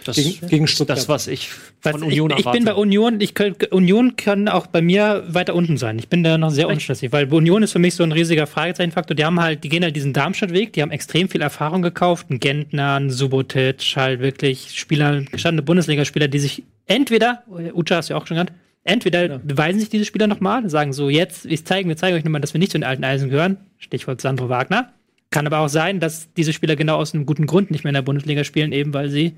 Das 0.04 0.16
Gegen- 0.16 0.46
gegen 0.46 0.64
ist 0.64 0.72
Stuttgart. 0.72 0.98
das, 0.98 1.08
was 1.08 1.26
ich 1.26 1.48
Was, 1.82 1.92
von 1.92 2.02
ich, 2.02 2.08
Union 2.20 2.30
ich 2.32 2.44
bin 2.44 2.64
bei 2.64 2.72
erwarte. 2.72 2.76
Union, 2.80 3.20
ich 3.22 3.34
könnt, 3.34 3.72
Union 3.72 4.14
kann 4.14 4.46
auch 4.46 4.66
bei 4.66 4.82
mir 4.82 5.24
weiter 5.28 5.54
unten 5.54 5.78
sein. 5.78 5.98
Ich 5.98 6.08
bin 6.08 6.22
da 6.22 6.36
noch 6.36 6.50
sehr 6.50 6.68
unschlüssig, 6.68 7.10
weil 7.12 7.32
Union 7.32 7.62
ist 7.62 7.72
für 7.72 7.78
mich 7.78 7.94
so 7.94 8.02
ein 8.02 8.12
riesiger 8.12 8.46
Fragezeichenfaktor. 8.46 9.14
Die 9.16 9.24
haben 9.24 9.40
halt, 9.40 9.64
die 9.64 9.70
gehen 9.70 9.82
halt 9.82 9.96
diesen 9.96 10.12
Darmstadt-Weg, 10.12 10.74
die 10.74 10.82
haben 10.82 10.90
extrem 10.90 11.30
viel 11.30 11.40
Erfahrung 11.40 11.80
gekauft, 11.80 12.28
ein 12.28 12.40
Gentner, 12.40 12.96
ein 13.00 13.08
Subotic, 13.10 13.80
halt 13.96 14.20
wirklich 14.20 14.78
Spieler, 14.78 15.22
gestandene 15.22 15.62
Bundesligaspieler, 15.62 16.28
die 16.28 16.40
sich 16.40 16.62
entweder, 16.86 17.42
Ucha 17.72 17.96
hast 17.96 18.10
du 18.10 18.14
ja 18.14 18.20
auch 18.20 18.26
schon 18.26 18.34
genannt, 18.36 18.52
entweder 18.84 19.38
beweisen 19.38 19.80
sich 19.80 19.88
diese 19.88 20.04
Spieler 20.04 20.26
nochmal, 20.26 20.68
sagen 20.68 20.92
so, 20.92 21.08
jetzt, 21.08 21.48
wir 21.48 21.64
zeigen, 21.64 21.88
wir 21.88 21.96
zeigen 21.96 22.16
euch 22.16 22.24
nochmal, 22.24 22.40
dass 22.40 22.54
wir 22.54 22.58
nicht 22.58 22.72
zu 22.72 22.78
den 22.78 22.84
alten 22.84 23.04
Eisen 23.04 23.30
gehören, 23.30 23.58
Stichwort 23.78 24.20
Sandro 24.20 24.48
Wagner. 24.48 24.92
Kann 25.30 25.46
aber 25.46 25.58
auch 25.58 25.68
sein, 25.68 26.00
dass 26.00 26.32
diese 26.34 26.52
Spieler 26.52 26.76
genau 26.76 26.96
aus 26.96 27.14
einem 27.14 27.24
guten 27.24 27.46
Grund 27.46 27.70
nicht 27.70 27.84
mehr 27.84 27.90
in 27.90 27.94
der 27.94 28.02
Bundesliga 28.02 28.42
spielen, 28.42 28.72
eben 28.72 28.92
weil 28.94 29.10
sie 29.10 29.36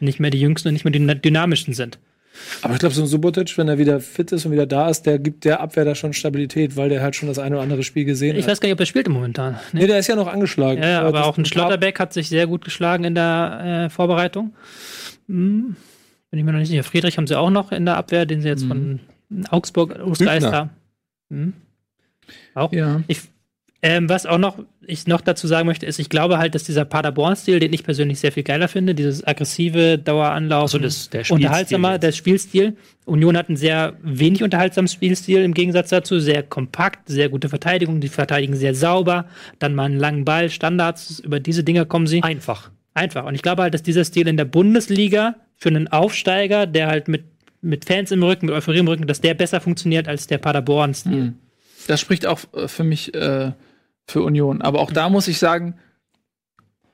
nicht 0.00 0.18
mehr 0.20 0.30
die 0.30 0.40
jüngsten 0.40 0.68
und 0.68 0.74
nicht 0.74 0.84
mehr 0.84 0.92
die 0.92 1.20
dynamischsten 1.20 1.74
sind. 1.74 1.98
Aber 2.62 2.74
ich 2.74 2.80
glaube, 2.80 2.94
so 2.94 3.02
ein 3.02 3.06
Subotic, 3.06 3.56
wenn 3.56 3.68
er 3.68 3.78
wieder 3.78 4.00
fit 4.00 4.32
ist 4.32 4.44
und 4.44 4.52
wieder 4.52 4.66
da 4.66 4.88
ist, 4.88 5.02
der 5.02 5.18
gibt 5.18 5.44
der 5.44 5.60
Abwehr 5.60 5.84
da 5.84 5.94
schon 5.94 6.12
Stabilität, 6.12 6.76
weil 6.76 6.88
der 6.88 7.02
halt 7.02 7.16
schon 7.16 7.28
das 7.28 7.38
eine 7.38 7.56
oder 7.56 7.62
andere 7.62 7.82
Spiel 7.82 8.04
gesehen 8.04 8.36
Ich 8.36 8.44
hat. 8.44 8.50
weiß 8.52 8.60
gar 8.60 8.68
nicht, 8.68 8.74
ob 8.74 8.80
er 8.80 8.86
spielt 8.86 9.06
im 9.06 9.14
momentan. 9.14 9.58
Nee, 9.72 9.86
der 9.86 9.98
ist 9.98 10.06
ja 10.06 10.16
noch 10.16 10.26
angeschlagen. 10.26 10.82
Ja, 10.82 10.88
ja, 10.88 11.02
aber 11.02 11.24
auch 11.24 11.38
ein 11.38 11.44
Schlotterbeck 11.44 11.98
hat 11.98 12.12
sich 12.12 12.28
sehr 12.28 12.46
gut 12.46 12.64
geschlagen 12.64 13.04
in 13.04 13.14
der 13.14 13.86
äh, 13.86 13.90
Vorbereitung. 13.90 14.54
Hm, 15.28 15.76
bin 16.30 16.38
ich 16.40 16.44
mir 16.44 16.52
noch 16.52 16.58
nicht 16.58 16.68
sicher. 16.68 16.82
Friedrich 16.84 17.16
haben 17.18 17.26
sie 17.26 17.38
auch 17.38 17.50
noch 17.50 17.72
in 17.72 17.84
der 17.86 17.96
Abwehr, 17.96 18.26
den 18.26 18.40
sie 18.40 18.48
jetzt 18.48 18.64
von 18.64 19.00
Augsburg 19.50 19.96
Hübner. 19.98 20.52
haben. 20.52 20.70
Hm. 21.30 21.52
Auch. 22.54 22.72
Ja. 22.72 23.02
Ich, 23.06 23.20
ähm, 23.82 24.08
was 24.08 24.26
auch 24.26 24.38
noch 24.38 24.58
ich 24.88 25.06
noch 25.06 25.20
dazu 25.20 25.46
sagen 25.46 25.66
möchte, 25.66 25.86
ist, 25.86 25.98
ich 25.98 26.08
glaube 26.08 26.38
halt, 26.38 26.54
dass 26.54 26.64
dieser 26.64 26.84
Paderborn-Stil, 26.84 27.58
den 27.60 27.72
ich 27.72 27.82
persönlich 27.84 28.18
sehr 28.20 28.32
viel 28.32 28.42
geiler 28.44 28.68
finde, 28.68 28.94
dieses 28.94 29.24
aggressive 29.26 29.98
Daueranlauf, 29.98 30.62
Also 30.62 30.78
das- 30.78 31.10
der 31.10 31.24
Spielstil 31.24 31.34
unterhaltsamer, 31.46 31.92
jetzt. 31.92 32.02
der 32.02 32.12
Spielstil. 32.12 32.76
Union 33.04 33.36
hat 33.36 33.48
einen 33.48 33.56
sehr 33.56 33.94
wenig 34.02 34.42
unterhaltsamen 34.42 34.88
Spielstil 34.88 35.42
im 35.42 35.54
Gegensatz 35.54 35.90
dazu, 35.90 36.18
sehr 36.20 36.42
kompakt, 36.42 37.08
sehr 37.08 37.28
gute 37.28 37.48
Verteidigung, 37.48 38.00
die 38.00 38.08
verteidigen 38.08 38.54
sehr 38.56 38.74
sauber, 38.74 39.26
dann 39.58 39.74
mal 39.74 39.84
einen 39.84 39.98
langen 39.98 40.24
Ball, 40.24 40.50
Standards, 40.50 41.20
über 41.20 41.38
diese 41.40 41.62
Dinger 41.64 41.84
kommen 41.84 42.06
sie 42.06 42.22
Einfach. 42.22 42.70
einfach. 42.94 43.24
Und 43.26 43.34
ich 43.34 43.42
glaube 43.42 43.62
halt, 43.62 43.74
dass 43.74 43.82
dieser 43.82 44.04
Stil 44.04 44.26
in 44.28 44.36
der 44.36 44.44
Bundesliga 44.46 45.34
für 45.56 45.70
einen 45.70 45.88
Aufsteiger, 45.88 46.66
der 46.66 46.88
halt 46.88 47.08
mit, 47.08 47.24
mit 47.62 47.84
Fans 47.84 48.10
im 48.10 48.22
Rücken, 48.22 48.46
mit 48.46 48.54
Euphorie 48.54 48.78
im 48.78 48.88
Rücken, 48.88 49.06
dass 49.06 49.20
der 49.20 49.34
besser 49.34 49.60
funktioniert 49.60 50.08
als 50.08 50.26
der 50.26 50.38
Paderborn-Stil. 50.38 51.34
Das 51.86 52.00
spricht 52.00 52.26
auch 52.26 52.40
äh, 52.54 52.68
für 52.68 52.84
mich 52.84 53.14
äh, 53.14 53.52
für 54.06 54.22
Union. 54.22 54.62
Aber 54.62 54.80
auch 54.80 54.92
da 54.92 55.08
muss 55.08 55.28
ich 55.28 55.38
sagen, 55.38 55.74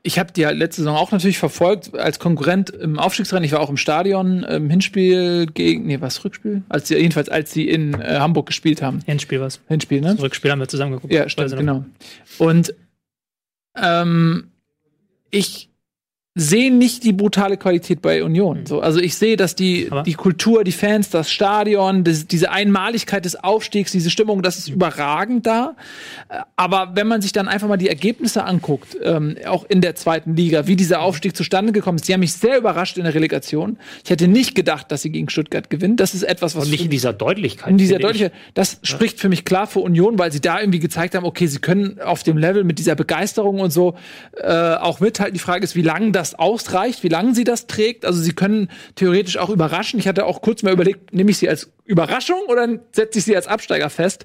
ich 0.02 0.18
habe 0.18 0.32
die 0.32 0.46
halt 0.46 0.58
letzte 0.58 0.82
Saison 0.82 0.96
auch 0.96 1.12
natürlich 1.12 1.38
verfolgt 1.38 1.94
als 1.96 2.18
Konkurrent 2.18 2.70
im 2.70 2.98
Aufstiegsrennen. 2.98 3.44
Ich 3.44 3.52
war 3.52 3.60
auch 3.60 3.70
im 3.70 3.76
Stadion 3.76 4.42
im 4.42 4.68
Hinspiel 4.68 5.46
gegen, 5.46 5.86
nee, 5.86 6.00
was 6.00 6.24
Rückspiel? 6.24 6.62
Als 6.68 6.88
sie 6.88 6.96
jedenfalls 6.96 7.28
als 7.28 7.52
sie 7.52 7.68
in 7.68 7.94
äh, 7.94 8.18
Hamburg 8.18 8.46
gespielt 8.46 8.82
haben. 8.82 9.00
Endspiel 9.06 9.40
was. 9.40 9.60
Hinspiel, 9.68 10.00
ne? 10.00 10.14
Das 10.14 10.22
Rückspiel 10.22 10.50
haben 10.50 10.58
wir 10.58 10.68
zusammen 10.68 10.92
geguckt. 10.92 11.12
Ja, 11.12 11.28
stimmt, 11.28 11.56
genau. 11.56 11.84
Und 12.38 12.74
ähm, 13.80 14.50
ich 15.30 15.70
sehe 16.34 16.72
nicht 16.74 17.04
die 17.04 17.12
brutale 17.12 17.58
Qualität 17.58 18.00
bei 18.00 18.24
Union. 18.24 18.64
So, 18.64 18.80
also 18.80 19.00
ich 19.00 19.16
sehe, 19.16 19.36
dass 19.36 19.54
die, 19.54 19.88
Aber- 19.90 20.02
die 20.02 20.14
Kultur, 20.14 20.64
die 20.64 20.72
Fans, 20.72 21.10
das 21.10 21.30
Stadion, 21.30 22.04
das, 22.04 22.26
diese 22.26 22.50
Einmaligkeit 22.50 23.26
des 23.26 23.36
Aufstiegs, 23.36 23.92
diese 23.92 24.08
Stimmung, 24.08 24.40
das 24.40 24.56
ist 24.56 24.68
überragend 24.70 25.46
da. 25.46 25.76
Aber 26.56 26.92
wenn 26.94 27.06
man 27.06 27.20
sich 27.20 27.32
dann 27.32 27.48
einfach 27.48 27.68
mal 27.68 27.76
die 27.76 27.88
Ergebnisse 27.90 28.44
anguckt, 28.44 28.96
ähm, 29.02 29.36
auch 29.46 29.66
in 29.68 29.82
der 29.82 29.94
zweiten 29.94 30.34
Liga, 30.34 30.66
wie 30.66 30.74
dieser 30.74 31.02
Aufstieg 31.02 31.36
zustande 31.36 31.70
gekommen 31.70 31.96
ist, 31.96 32.08
die 32.08 32.14
haben 32.14 32.20
mich 32.20 32.32
sehr 32.32 32.56
überrascht 32.56 32.96
in 32.96 33.04
der 33.04 33.12
Relegation. 33.14 33.76
Ich 34.02 34.08
hätte 34.08 34.26
nicht 34.26 34.54
gedacht, 34.54 34.90
dass 34.90 35.02
sie 35.02 35.10
gegen 35.10 35.28
Stuttgart 35.28 35.68
gewinnen. 35.68 35.96
Das 35.98 36.14
ist 36.14 36.22
etwas, 36.22 36.56
was 36.56 36.64
Und 36.64 36.70
nicht 36.70 36.84
in 36.84 36.90
dieser 36.90 37.12
Deutlichkeit. 37.12 37.68
in 37.70 37.76
dieser 37.76 37.98
deutliche, 37.98 38.32
das 38.54 38.78
spricht 38.84 39.20
für 39.20 39.28
mich 39.28 39.44
klar 39.44 39.66
für 39.66 39.80
Union, 39.80 40.18
weil 40.18 40.32
sie 40.32 40.40
da 40.40 40.60
irgendwie 40.60 40.78
gezeigt 40.78 41.14
haben, 41.14 41.26
okay, 41.26 41.46
sie 41.46 41.58
können 41.58 42.00
auf 42.00 42.22
dem 42.22 42.38
Level 42.38 42.64
mit 42.64 42.78
dieser 42.78 42.94
Begeisterung 42.94 43.60
und 43.60 43.70
so 43.70 43.96
äh, 44.40 44.50
auch 44.76 45.00
mithalten. 45.00 45.34
Die 45.34 45.40
Frage 45.40 45.64
ist, 45.64 45.76
wie 45.76 45.82
lange 45.82 46.10
das 46.12 46.21
ausreicht, 46.34 47.02
wie 47.02 47.08
lange 47.08 47.34
sie 47.34 47.44
das 47.44 47.66
trägt. 47.66 48.04
Also 48.04 48.20
sie 48.20 48.32
können 48.32 48.68
theoretisch 48.94 49.36
auch 49.38 49.50
überraschen. 49.50 49.98
Ich 49.98 50.08
hatte 50.08 50.24
auch 50.26 50.40
kurz 50.42 50.62
mal 50.62 50.72
überlegt, 50.72 51.12
nehme 51.12 51.30
ich 51.30 51.38
sie 51.38 51.48
als 51.48 51.70
Überraschung 51.84 52.40
oder 52.48 52.68
setze 52.92 53.18
ich 53.18 53.24
sie 53.24 53.36
als 53.36 53.46
Absteiger 53.46 53.90
fest? 53.90 54.24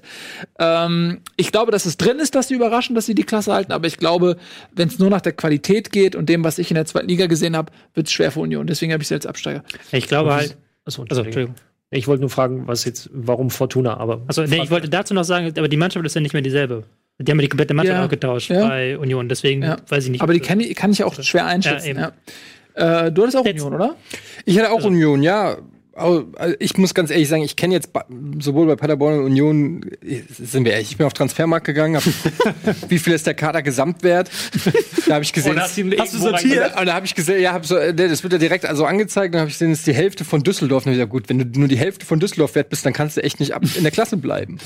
Ähm, 0.58 1.20
ich 1.36 1.52
glaube, 1.52 1.72
dass 1.72 1.86
es 1.86 1.96
drin 1.96 2.18
ist, 2.18 2.34
dass 2.34 2.48
sie 2.48 2.54
überraschen, 2.54 2.94
dass 2.94 3.06
sie 3.06 3.14
die 3.14 3.24
Klasse 3.24 3.52
halten, 3.52 3.72
aber 3.72 3.86
ich 3.86 3.96
glaube, 3.98 4.36
wenn 4.72 4.88
es 4.88 4.98
nur 4.98 5.10
nach 5.10 5.20
der 5.20 5.32
Qualität 5.32 5.90
geht 5.92 6.14
und 6.16 6.28
dem, 6.28 6.44
was 6.44 6.58
ich 6.58 6.70
in 6.70 6.76
der 6.76 6.86
zweiten 6.86 7.08
Liga 7.08 7.26
gesehen 7.26 7.56
habe, 7.56 7.72
wird 7.94 8.06
es 8.06 8.12
schwer 8.12 8.30
für 8.30 8.40
Union. 8.40 8.66
Deswegen 8.66 8.92
habe 8.92 9.02
ich 9.02 9.08
sie 9.08 9.14
als 9.14 9.26
Absteiger. 9.26 9.64
Ich 9.92 10.06
glaube 10.06 10.34
halt. 10.34 10.56
Achso, 10.84 11.04
Also. 11.08 11.22
Entschuldigung. 11.22 11.54
Ich 11.90 12.06
wollte 12.06 12.20
nur 12.20 12.28
fragen, 12.30 12.66
was 12.66 12.84
jetzt, 12.84 13.08
warum 13.14 13.48
Fortuna, 13.48 13.96
aber. 13.96 14.20
Also, 14.26 14.42
nee, 14.42 14.62
ich 14.62 14.70
wollte 14.70 14.90
dazu 14.90 15.14
noch 15.14 15.24
sagen, 15.24 15.54
aber 15.56 15.68
die 15.68 15.78
Mannschaft 15.78 16.04
ist 16.04 16.14
ja 16.14 16.20
nicht 16.20 16.34
mehr 16.34 16.42
dieselbe. 16.42 16.84
Die 17.20 17.30
haben 17.32 17.38
ja 17.38 17.42
die 17.42 17.48
komplette 17.48 17.74
Mannschaft 17.74 17.98
Ja. 17.98 18.04
auch 18.04 18.08
getauscht 18.10 18.50
Ja. 18.50 18.66
bei 18.68 18.96
Union. 18.98 19.28
Deswegen 19.28 19.62
Ja. 19.62 19.76
weiß 19.88 20.04
ich 20.04 20.10
nicht. 20.10 20.20
Aber 20.22 20.32
die 20.32 20.40
kann, 20.40 20.60
ich- 20.60 20.74
kann 20.76 20.92
ich 20.92 21.02
auch 21.04 21.20
schwer 21.22 21.46
einschätzen. 21.46 21.96
Äh, 22.74 23.10
du 23.10 23.22
hattest 23.22 23.36
auch 23.36 23.44
Jetzt- 23.44 23.60
Union, 23.60 23.74
oder? 23.74 23.96
Ich 24.44 24.56
hatte 24.58 24.70
auch 24.70 24.84
Union, 24.84 25.22
ja. 25.22 25.58
Also 25.94 26.26
Ich 26.60 26.76
muss 26.78 26.94
ganz 26.94 27.10
ehrlich 27.10 27.28
sagen, 27.28 27.42
ich 27.42 27.56
kenne 27.56 27.74
jetzt 27.74 27.90
sowohl 28.38 28.68
bei 28.68 28.76
Paderborn 28.76 29.18
und 29.18 29.24
Union, 29.24 29.80
sind 30.28 30.64
wir 30.64 30.70
ehrlich, 30.74 30.92
ich 30.92 30.96
bin 30.96 31.04
auf 31.08 31.12
Transfermarkt 31.12 31.66
gegangen, 31.66 31.96
hab, 31.96 32.04
wie 32.88 33.00
viel 33.00 33.14
ist 33.14 33.26
der 33.26 33.34
Kader 33.34 33.62
Gesamtwert? 33.62 34.30
Da 35.08 35.14
habe 35.14 35.24
ich 35.24 35.32
gesehen, 35.32 35.58
hast 35.60 35.76
du 35.76 35.80
ihn 35.80 35.94
hast 35.98 36.14
du 36.14 36.18
sortiert? 36.18 36.78
Und 36.78 36.86
da 36.86 36.94
habe 36.94 37.04
ich 37.04 37.16
gesehen, 37.16 37.42
ja, 37.42 37.52
hab 37.52 37.66
so, 37.66 37.76
äh, 37.76 37.92
das 37.92 38.22
wird 38.22 38.32
ja 38.32 38.38
direkt 38.38 38.64
also 38.64 38.84
angezeigt, 38.84 39.34
dann 39.34 39.40
habe 39.40 39.48
ich 39.50 39.56
gesehen, 39.56 39.70
das 39.70 39.80
ist 39.80 39.88
die 39.88 39.92
Hälfte 39.94 40.24
von 40.24 40.44
Düsseldorf. 40.44 40.86
Und 40.86 40.92
dann 40.92 41.00
hab 41.00 41.08
ich 41.08 41.10
gesagt, 41.10 41.28
gut, 41.28 41.28
wenn 41.44 41.52
du 41.52 41.58
nur 41.58 41.66
die 41.68 41.78
Hälfte 41.78 42.06
von 42.06 42.20
Düsseldorf 42.20 42.54
wert 42.54 42.68
bist, 42.70 42.86
dann 42.86 42.92
kannst 42.92 43.16
du 43.16 43.24
echt 43.24 43.40
nicht 43.40 43.52
ab 43.54 43.64
in 43.74 43.82
der 43.82 43.90
Klasse 43.90 44.18
bleiben. 44.18 44.58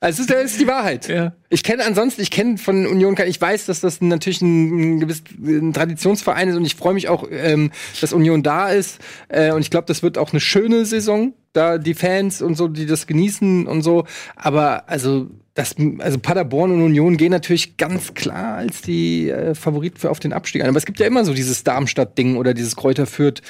Also 0.00 0.24
das 0.24 0.52
ist, 0.52 0.60
die 0.60 0.68
Wahrheit. 0.68 1.08
Ja. 1.08 1.32
Ich 1.48 1.64
kenne 1.64 1.84
ansonsten, 1.84 2.22
ich 2.22 2.30
kenne 2.30 2.56
von 2.56 2.86
Union, 2.86 3.16
ich 3.26 3.40
weiß, 3.40 3.66
dass 3.66 3.80
das 3.80 4.00
natürlich 4.00 4.40
ein, 4.42 4.96
ein 4.96 5.00
gewiss 5.00 5.24
ein 5.42 5.72
Traditionsverein 5.72 6.48
ist 6.48 6.56
und 6.56 6.64
ich 6.64 6.76
freue 6.76 6.94
mich 6.94 7.08
auch, 7.08 7.26
ähm, 7.30 7.72
dass 8.00 8.12
Union 8.12 8.44
da 8.44 8.68
ist. 8.68 9.00
Äh, 9.28 9.50
und 9.52 9.60
ich 9.60 9.70
glaube, 9.70 9.86
das 9.86 10.04
wird 10.04 10.16
auch 10.16 10.30
eine 10.32 10.40
schöne 10.40 10.84
Saison, 10.84 11.32
da 11.52 11.78
die 11.78 11.94
Fans 11.94 12.42
und 12.42 12.54
so, 12.54 12.68
die 12.68 12.86
das 12.86 13.08
genießen 13.08 13.66
und 13.66 13.82
so. 13.82 14.04
Aber 14.36 14.88
also 14.88 15.30
das, 15.58 15.74
also 15.98 16.20
Paderborn 16.20 16.70
und 16.70 16.82
Union 16.82 17.16
gehen 17.16 17.32
natürlich 17.32 17.76
ganz 17.76 18.14
klar 18.14 18.54
als 18.54 18.80
die 18.80 19.28
äh, 19.28 19.56
Favoriten 19.56 19.98
für 19.98 20.08
auf 20.08 20.20
den 20.20 20.32
Abstieg 20.32 20.62
ein. 20.62 20.68
Aber 20.68 20.78
es 20.78 20.86
gibt 20.86 21.00
ja 21.00 21.06
immer 21.06 21.24
so 21.24 21.34
dieses 21.34 21.64
Darmstadt-Ding 21.64 22.36
oder 22.36 22.54
dieses 22.54 22.76
Kräuter 22.76 23.06
Fürth, 23.06 23.42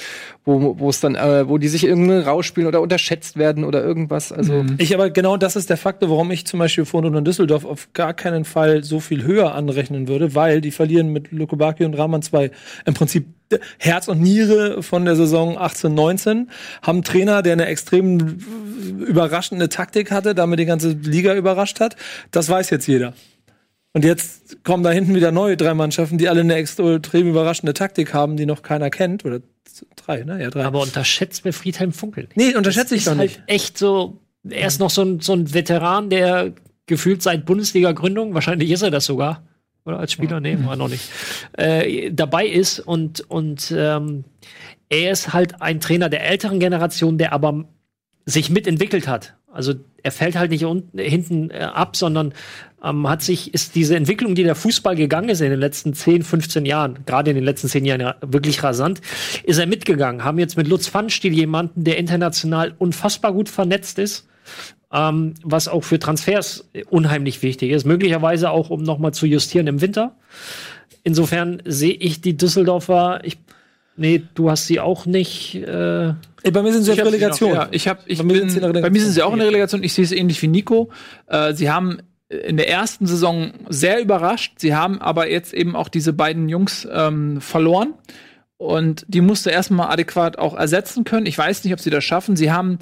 wo 0.46 0.78
wo 0.78 0.88
es 0.88 1.00
dann, 1.00 1.16
äh, 1.16 1.46
wo 1.48 1.58
die 1.58 1.68
sich 1.68 1.84
irgendwie 1.84 2.14
rausspielen 2.14 2.66
oder 2.66 2.80
unterschätzt 2.80 3.36
werden 3.36 3.62
oder 3.62 3.84
irgendwas. 3.84 4.32
Also 4.32 4.64
Ich 4.78 4.94
aber 4.94 5.10
genau 5.10 5.36
das 5.36 5.54
ist 5.54 5.68
der 5.68 5.76
Faktor, 5.76 6.08
warum 6.08 6.30
ich 6.30 6.46
zum 6.46 6.58
Beispiel 6.58 6.86
Fortuna 6.86 7.18
und 7.18 7.26
Düsseldorf 7.26 7.66
auf 7.66 7.92
gar 7.92 8.14
keinen 8.14 8.46
Fall 8.46 8.84
so 8.84 9.00
viel 9.00 9.24
höher 9.24 9.54
anrechnen 9.54 10.08
würde, 10.08 10.34
weil 10.34 10.62
die 10.62 10.70
verlieren 10.70 11.12
mit 11.12 11.30
Lukobaki 11.30 11.84
und 11.84 11.92
Rahman 11.92 12.22
zwei 12.22 12.50
im 12.86 12.94
Prinzip 12.94 13.26
Herz 13.78 14.08
und 14.08 14.20
Niere 14.20 14.82
von 14.82 15.04
der 15.04 15.16
Saison 15.16 15.56
18, 15.58 15.94
19, 15.94 16.50
haben 16.82 17.02
Trainer, 17.02 17.42
der 17.42 17.54
eine 17.54 17.66
extrem 17.66 18.38
überraschende 19.06 19.68
Taktik 19.68 20.10
hatte, 20.10 20.34
damit 20.34 20.58
die 20.58 20.66
ganze 20.66 20.90
Liga 20.90 21.34
überrascht 21.34 21.80
hat. 21.80 21.96
Das 22.30 22.48
weiß 22.48 22.70
jetzt 22.70 22.86
jeder. 22.86 23.14
Und 23.94 24.04
jetzt 24.04 24.62
kommen 24.64 24.82
da 24.82 24.90
hinten 24.90 25.14
wieder 25.14 25.32
neue 25.32 25.56
drei 25.56 25.74
Mannschaften, 25.74 26.18
die 26.18 26.28
alle 26.28 26.40
eine 26.40 26.54
extrem 26.54 27.26
überraschende 27.26 27.74
Taktik 27.74 28.14
haben, 28.14 28.36
die 28.36 28.46
noch 28.46 28.62
keiner 28.62 28.90
kennt. 28.90 29.24
Oder 29.24 29.40
drei, 29.96 30.22
ne? 30.24 30.40
Ja, 30.42 30.50
drei. 30.50 30.64
Aber 30.64 30.80
unterschätzt 30.82 31.44
mir 31.44 31.52
Friedhelm 31.52 31.92
Funkel 31.92 32.24
nicht. 32.24 32.36
nee, 32.36 32.54
unterschätze 32.54 32.94
ich 32.94 33.04
doch 33.04 33.16
halt 33.16 33.20
nicht. 33.20 33.42
echt 33.46 33.78
so, 33.78 34.18
er 34.48 34.66
ist 34.66 34.78
noch 34.78 34.90
so 34.90 35.02
ein, 35.02 35.20
so 35.20 35.32
ein 35.32 35.52
Veteran, 35.52 36.10
der 36.10 36.52
gefühlt 36.86 37.22
seit 37.22 37.44
Bundesliga-Gründung, 37.44 38.34
wahrscheinlich 38.34 38.70
ist 38.70 38.82
er 38.82 38.90
das 38.90 39.04
sogar, 39.04 39.42
oder 39.84 39.98
als 39.98 40.12
Spieler, 40.12 40.40
nee, 40.40 40.56
war 40.64 40.76
noch 40.76 40.88
nicht, 40.88 41.10
äh, 41.56 42.10
dabei 42.10 42.46
ist 42.46 42.80
und, 42.80 43.20
und 43.28 43.72
ähm, 43.76 44.24
er 44.88 45.10
ist 45.10 45.32
halt 45.32 45.60
ein 45.60 45.80
Trainer 45.80 46.08
der 46.08 46.26
älteren 46.26 46.60
Generation, 46.60 47.18
der 47.18 47.32
aber 47.32 47.64
sich 48.26 48.50
mitentwickelt 48.50 49.08
hat. 49.08 49.34
Also 49.58 49.74
er 50.04 50.12
fällt 50.12 50.36
halt 50.36 50.52
nicht 50.52 50.64
unten, 50.64 50.96
hinten 51.00 51.50
äh, 51.50 51.58
ab, 51.58 51.96
sondern 51.96 52.32
ähm, 52.80 53.08
hat 53.08 53.22
sich, 53.22 53.52
ist 53.54 53.74
diese 53.74 53.96
Entwicklung, 53.96 54.36
die 54.36 54.44
der 54.44 54.54
Fußball 54.54 54.94
gegangen 54.94 55.30
ist 55.30 55.40
in 55.40 55.50
den 55.50 55.58
letzten 55.58 55.94
10, 55.94 56.22
15 56.22 56.64
Jahren, 56.64 57.00
gerade 57.06 57.30
in 57.30 57.34
den 57.34 57.44
letzten 57.44 57.66
10 57.66 57.84
Jahren 57.84 58.00
ja 58.00 58.14
wirklich 58.20 58.62
rasant, 58.62 59.00
ist 59.42 59.58
er 59.58 59.66
mitgegangen. 59.66 60.22
Haben 60.22 60.38
jetzt 60.38 60.56
mit 60.56 60.68
Lutz 60.68 60.86
Pfannstiel 60.86 61.34
jemanden, 61.34 61.82
der 61.82 61.98
international 61.98 62.72
unfassbar 62.78 63.32
gut 63.32 63.48
vernetzt 63.48 63.98
ist, 63.98 64.28
ähm, 64.92 65.34
was 65.42 65.66
auch 65.66 65.82
für 65.82 65.98
Transfers 65.98 66.70
unheimlich 66.88 67.42
wichtig 67.42 67.72
ist. 67.72 67.84
Möglicherweise 67.84 68.50
auch, 68.50 68.70
um 68.70 68.84
nochmal 68.84 69.12
zu 69.12 69.26
justieren 69.26 69.66
im 69.66 69.80
Winter. 69.80 70.14
Insofern 71.02 71.60
sehe 71.64 71.94
ich 71.94 72.20
die 72.20 72.36
Düsseldorfer, 72.36 73.22
ich, 73.24 73.38
nee, 73.98 74.22
du 74.34 74.50
hast 74.50 74.66
sie 74.66 74.80
auch 74.80 75.06
nicht, 75.06 75.54
äh, 75.56 76.08
Ey, 76.42 76.50
bei 76.52 76.62
mir 76.62 76.72
sind 76.72 76.84
sie 76.84 76.92
sie 76.92 77.00
Relegation. 77.00 77.50
Noch, 77.50 77.56
ja, 77.64 77.68
ich 77.70 77.88
hab, 77.88 78.02
ich 78.06 78.18
Bei 78.18 78.24
mir 78.24 78.34
bin, 78.34 78.48
sind 78.48 78.50
sie 78.50 78.66
in 78.66 78.72
der 78.72 78.80
bei 78.80 78.90
mir 78.90 79.00
sind 79.00 79.12
sie 79.12 79.22
auch 79.22 79.32
in 79.32 79.38
der 79.38 79.48
Relegation. 79.48 79.82
Ich 79.82 79.92
sehe 79.92 80.04
es 80.04 80.12
ähnlich 80.12 80.40
wie 80.40 80.48
Nico. 80.48 80.90
Äh, 81.26 81.52
sie 81.54 81.70
haben 81.70 81.98
in 82.28 82.56
der 82.56 82.68
ersten 82.68 83.06
Saison 83.06 83.52
sehr 83.68 84.00
überrascht. 84.00 84.54
Sie 84.58 84.74
haben 84.74 85.00
aber 85.00 85.30
jetzt 85.30 85.52
eben 85.52 85.74
auch 85.74 85.88
diese 85.88 86.12
beiden 86.12 86.48
Jungs 86.48 86.86
ähm, 86.90 87.40
verloren. 87.40 87.94
Und 88.56 89.04
die 89.08 89.20
musste 89.20 89.50
erstmal 89.50 89.90
adäquat 89.90 90.38
auch 90.38 90.56
ersetzen 90.56 91.04
können. 91.04 91.26
Ich 91.26 91.38
weiß 91.38 91.64
nicht, 91.64 91.72
ob 91.72 91.80
sie 91.80 91.90
das 91.90 92.04
schaffen. 92.04 92.36
Sie 92.36 92.50
haben 92.50 92.78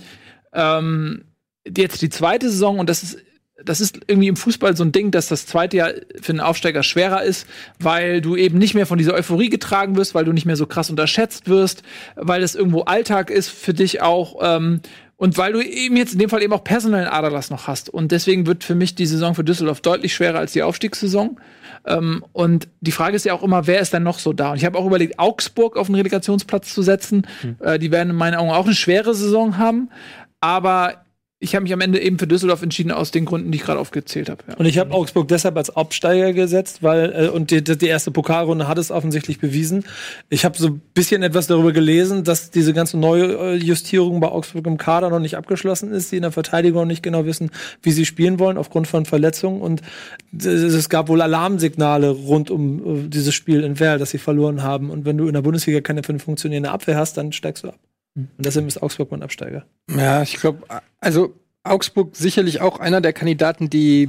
ähm, 0.53 1.25
jetzt 1.77 2.03
die 2.03 2.09
zweite 2.09 2.51
Saison 2.51 2.79
und 2.79 2.89
das 2.89 3.03
ist 3.03 3.19
das 3.65 3.81
ist 3.81 4.01
irgendwie 4.07 4.29
im 4.29 4.37
Fußball 4.37 4.77
so 4.77 4.85
ein 4.85 4.93
Ding, 4.93 5.11
dass 5.11 5.29
das 5.29 5.47
zweite 5.47 5.79
Jahr 5.79 5.91
für 6.21 6.33
einen 6.33 6.41
Aufsteiger 6.41 6.83
schwerer 6.83 7.23
ist, 7.23 7.47
weil 7.79 8.21
du 8.21 8.37
eben 8.37 8.59
nicht 8.59 8.75
mehr 8.75 8.87
von 8.87 8.99
dieser 8.99 9.15
Euphorie 9.15 9.49
getragen 9.49 9.97
wirst, 9.97 10.15
weil 10.15 10.25
du 10.25 10.33
nicht 10.33 10.47
mehr 10.47 10.57
so 10.57 10.67
krass 10.67 10.91
unterschätzt 10.91 11.49
wirst, 11.49 11.83
weil 12.17 12.43
das 12.43 12.55
irgendwo 12.55 12.83
Alltag 12.83 13.31
ist 13.31 13.49
für 13.49 13.73
dich 13.73 14.03
auch 14.03 14.37
ähm, 14.43 14.81
und 15.17 15.39
weil 15.39 15.55
du 15.55 15.63
eben 15.63 15.97
jetzt 15.97 16.13
in 16.13 16.19
dem 16.19 16.29
Fall 16.29 16.43
eben 16.43 16.53
auch 16.53 16.63
personellen 16.63 17.09
Aderlass 17.09 17.49
noch 17.49 17.67
hast. 17.67 17.89
Und 17.89 18.13
deswegen 18.13 18.47
wird 18.47 18.65
für 18.65 18.75
mich 18.75 18.95
die 18.95 19.07
Saison 19.07 19.35
für 19.35 19.45
Düsseldorf 19.45 19.81
deutlich 19.81 20.15
schwerer 20.15 20.39
als 20.39 20.53
die 20.53 20.63
Aufstiegssaison. 20.63 21.41
Ähm, 21.87 22.23
und 22.33 22.69
die 22.83 22.93
Frage 22.93 23.17
ist 23.17 23.25
ja 23.25 23.33
auch 23.33 23.43
immer, 23.43 23.67
wer 23.67 23.81
ist 23.81 23.95
denn 23.95 24.03
noch 24.03 24.19
so 24.19 24.35
da? 24.35 24.51
Und 24.51 24.59
ich 24.59 24.67
habe 24.67 24.77
auch 24.77 24.85
überlegt, 24.85 25.19
Augsburg 25.19 25.79
auf 25.79 25.87
den 25.87 25.95
Relegationsplatz 25.95 26.75
zu 26.75 26.83
setzen. 26.83 27.27
Äh, 27.61 27.79
die 27.79 27.91
werden 27.91 28.11
in 28.11 28.17
meinen 28.17 28.35
Augen 28.35 28.51
auch 28.51 28.67
eine 28.67 28.75
schwere 28.75 29.15
Saison 29.15 29.57
haben. 29.57 29.89
Aber 30.41 31.06
ich 31.39 31.55
habe 31.55 31.65
mich 31.65 31.73
am 31.75 31.83
Ende 31.83 32.01
eben 32.01 32.19
für 32.19 32.27
Düsseldorf 32.27 32.63
entschieden, 32.63 32.91
aus 32.91 33.11
den 33.11 33.27
Gründen, 33.27 33.53
die 33.53 33.59
ich 33.59 33.65
gerade 33.65 33.79
aufgezählt 33.79 34.31
habe. 34.31 34.43
Ja. 34.49 34.57
Und 34.57 34.65
ich 34.65 34.79
habe 34.79 34.95
Augsburg 34.95 35.29
deshalb 35.29 35.55
als 35.59 35.69
Absteiger 35.69 36.33
gesetzt, 36.33 36.83
weil 36.83 37.13
äh, 37.15 37.29
und 37.29 37.51
die, 37.51 37.63
die 37.63 37.87
erste 37.87 38.11
Pokalrunde 38.11 38.69
hat 38.69 38.79
es 38.79 38.91
offensichtlich 38.91 39.39
bewiesen. 39.39 39.85
Ich 40.31 40.47
habe 40.47 40.57
so 40.57 40.69
ein 40.69 40.81
bisschen 40.95 41.23
etwas 41.23 41.47
darüber 41.47 41.73
gelesen, 41.73 42.25
dass 42.25 42.51
diese 42.51 42.73
ganze 42.73 42.97
neue 42.97 43.35
äh, 43.35 43.55
Justierung 43.55 44.19
bei 44.21 44.29
Augsburg 44.29 44.67
im 44.67 44.79
Kader 44.79 45.11
noch 45.11 45.19
nicht 45.19 45.37
abgeschlossen 45.37 45.93
ist, 45.93 46.11
die 46.11 46.17
in 46.17 46.23
der 46.23 46.33
Verteidigung 46.33 46.87
nicht 46.87 47.03
genau 47.03 47.27
wissen, 47.27 47.51
wie 47.83 47.93
sie 47.93 48.07
spielen 48.07 48.39
wollen 48.39 48.57
aufgrund 48.57 48.89
von 48.89 49.05
Verletzungen 49.05 49.61
und 49.61 49.83
es 50.39 50.47
es 50.47 50.89
gab 50.89 51.09
wohl 51.09 51.21
Alarmsignale 51.21 52.11
rund 52.11 52.51
um 52.51 53.05
äh, 53.05 53.09
dieses 53.09 53.35
Spiel 53.35 53.63
in 53.63 53.79
Werl, 53.79 53.99
dass 53.99 54.11
sie 54.11 54.19
verloren 54.19 54.63
haben 54.63 54.89
und 54.89 55.05
wenn 55.05 55.19
du 55.19 55.27
in 55.27 55.35
der 55.35 55.43
Bundesliga 55.43 55.83
keine 55.83 56.03
funktionierende 56.03 56.71
Abwehr 56.71 56.97
hast, 56.97 57.19
dann 57.19 57.33
steigst 57.33 57.65
du 57.65 57.69
ab. 57.69 57.79
Und 58.17 58.31
deshalb 58.39 58.67
ist 58.67 58.83
Augsburg 58.83 59.11
mein 59.11 59.23
Absteiger. 59.23 59.67
Ja, 59.95 60.23
ich 60.23 60.37
glaube, 60.37 60.65
also 61.01 61.35
Augsburg 61.63 62.17
sicherlich 62.17 62.61
auch 62.61 62.81
einer 62.81 63.01
der 63.01 63.13
Kandidaten, 63.13 63.69
die, 63.69 64.09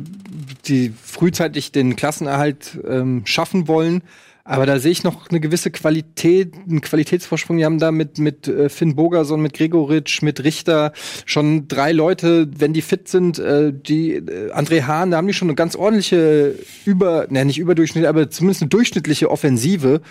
die 0.66 0.94
frühzeitig 1.02 1.72
den 1.72 1.96
Klassenerhalt 1.96 2.80
ähm, 2.88 3.26
schaffen 3.26 3.68
wollen. 3.68 4.04
Aber 4.48 4.66
da 4.66 4.80
sehe 4.80 4.92
ich 4.92 5.04
noch 5.04 5.30
eine 5.30 5.42
gewisse 5.42 5.72
Qualität, 5.72 6.54
einen 6.56 6.80
Qualitätsvorsprung. 6.80 7.58
Die 7.58 7.66
haben 7.66 7.80
da 7.80 7.92
mit, 7.92 8.18
mit 8.18 8.48
äh, 8.48 8.70
Finn 8.70 8.96
Bogerson, 8.96 9.42
mit 9.42 9.54
Gregoritsch, 9.54 10.22
mit 10.22 10.44
Richter 10.44 10.94
schon 11.26 11.68
drei 11.68 11.92
Leute, 11.92 12.48
wenn 12.58 12.72
die 12.72 12.82
fit 12.82 13.10
sind, 13.10 13.40
äh, 13.40 13.74
die 13.74 14.14
äh, 14.14 14.52
André 14.54 14.84
Hahn, 14.84 15.12
da 15.12 15.18
haben 15.18 15.28
die 15.28 15.34
schon 15.34 15.50
eine 15.50 15.56
ganz 15.56 15.76
ordentliche 15.76 16.56
über, 16.86 17.28
ne, 17.30 17.44
nicht 17.44 17.60
überdurchschnittliche, 17.60 18.10
aber 18.10 18.30
zumindest 18.30 18.62
eine 18.62 18.70
durchschnittliche 18.70 19.30
Offensive, 19.30 20.02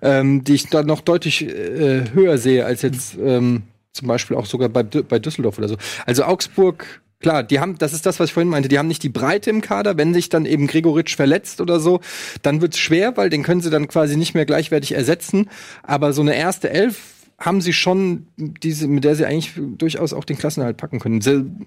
ähm, 0.00 0.42
die 0.42 0.54
ich 0.54 0.68
da 0.68 0.82
noch 0.82 1.02
deutlich 1.02 1.42
äh, 1.42 2.04
höher 2.14 2.38
sehe 2.38 2.64
als 2.64 2.82
jetzt 2.82 3.18
ähm, 3.22 3.64
zum 3.92 4.08
Beispiel 4.08 4.38
auch 4.38 4.46
sogar 4.46 4.70
bei, 4.70 4.82
bei 4.82 5.18
Düsseldorf 5.18 5.58
oder 5.58 5.68
so. 5.68 5.76
Also 6.06 6.24
Augsburg, 6.24 7.02
klar, 7.22 7.42
die 7.42 7.60
haben, 7.60 7.78
das 7.78 7.92
ist 7.92 8.04
das, 8.04 8.20
was 8.20 8.28
ich 8.28 8.34
vorhin 8.34 8.50
meinte, 8.50 8.68
die 8.68 8.78
haben 8.78 8.88
nicht 8.88 9.02
die 9.02 9.08
Breite 9.08 9.50
im 9.50 9.60
Kader. 9.60 9.96
Wenn 9.96 10.12
sich 10.12 10.28
dann 10.28 10.44
eben 10.44 10.66
Gregoritsch 10.66 11.16
verletzt 11.16 11.60
oder 11.60 11.80
so, 11.80 12.00
dann 12.42 12.60
wird's 12.60 12.78
schwer, 12.78 13.16
weil 13.16 13.30
den 13.30 13.42
können 13.42 13.60
sie 13.60 13.70
dann 13.70 13.88
quasi 13.88 14.16
nicht 14.16 14.34
mehr 14.34 14.44
gleichwertig 14.44 14.92
ersetzen. 14.92 15.48
Aber 15.82 16.12
so 16.12 16.20
eine 16.20 16.36
erste 16.36 16.70
Elf 16.70 17.21
haben 17.44 17.60
sie 17.60 17.72
schon, 17.72 18.26
diese, 18.36 18.86
mit 18.86 19.02
der 19.02 19.16
sie 19.16 19.26
eigentlich 19.26 19.52
durchaus 19.76 20.12
auch 20.12 20.24
den 20.24 20.38
Klassenerhalt 20.38 20.76
packen 20.76 21.00
können. 21.00 21.20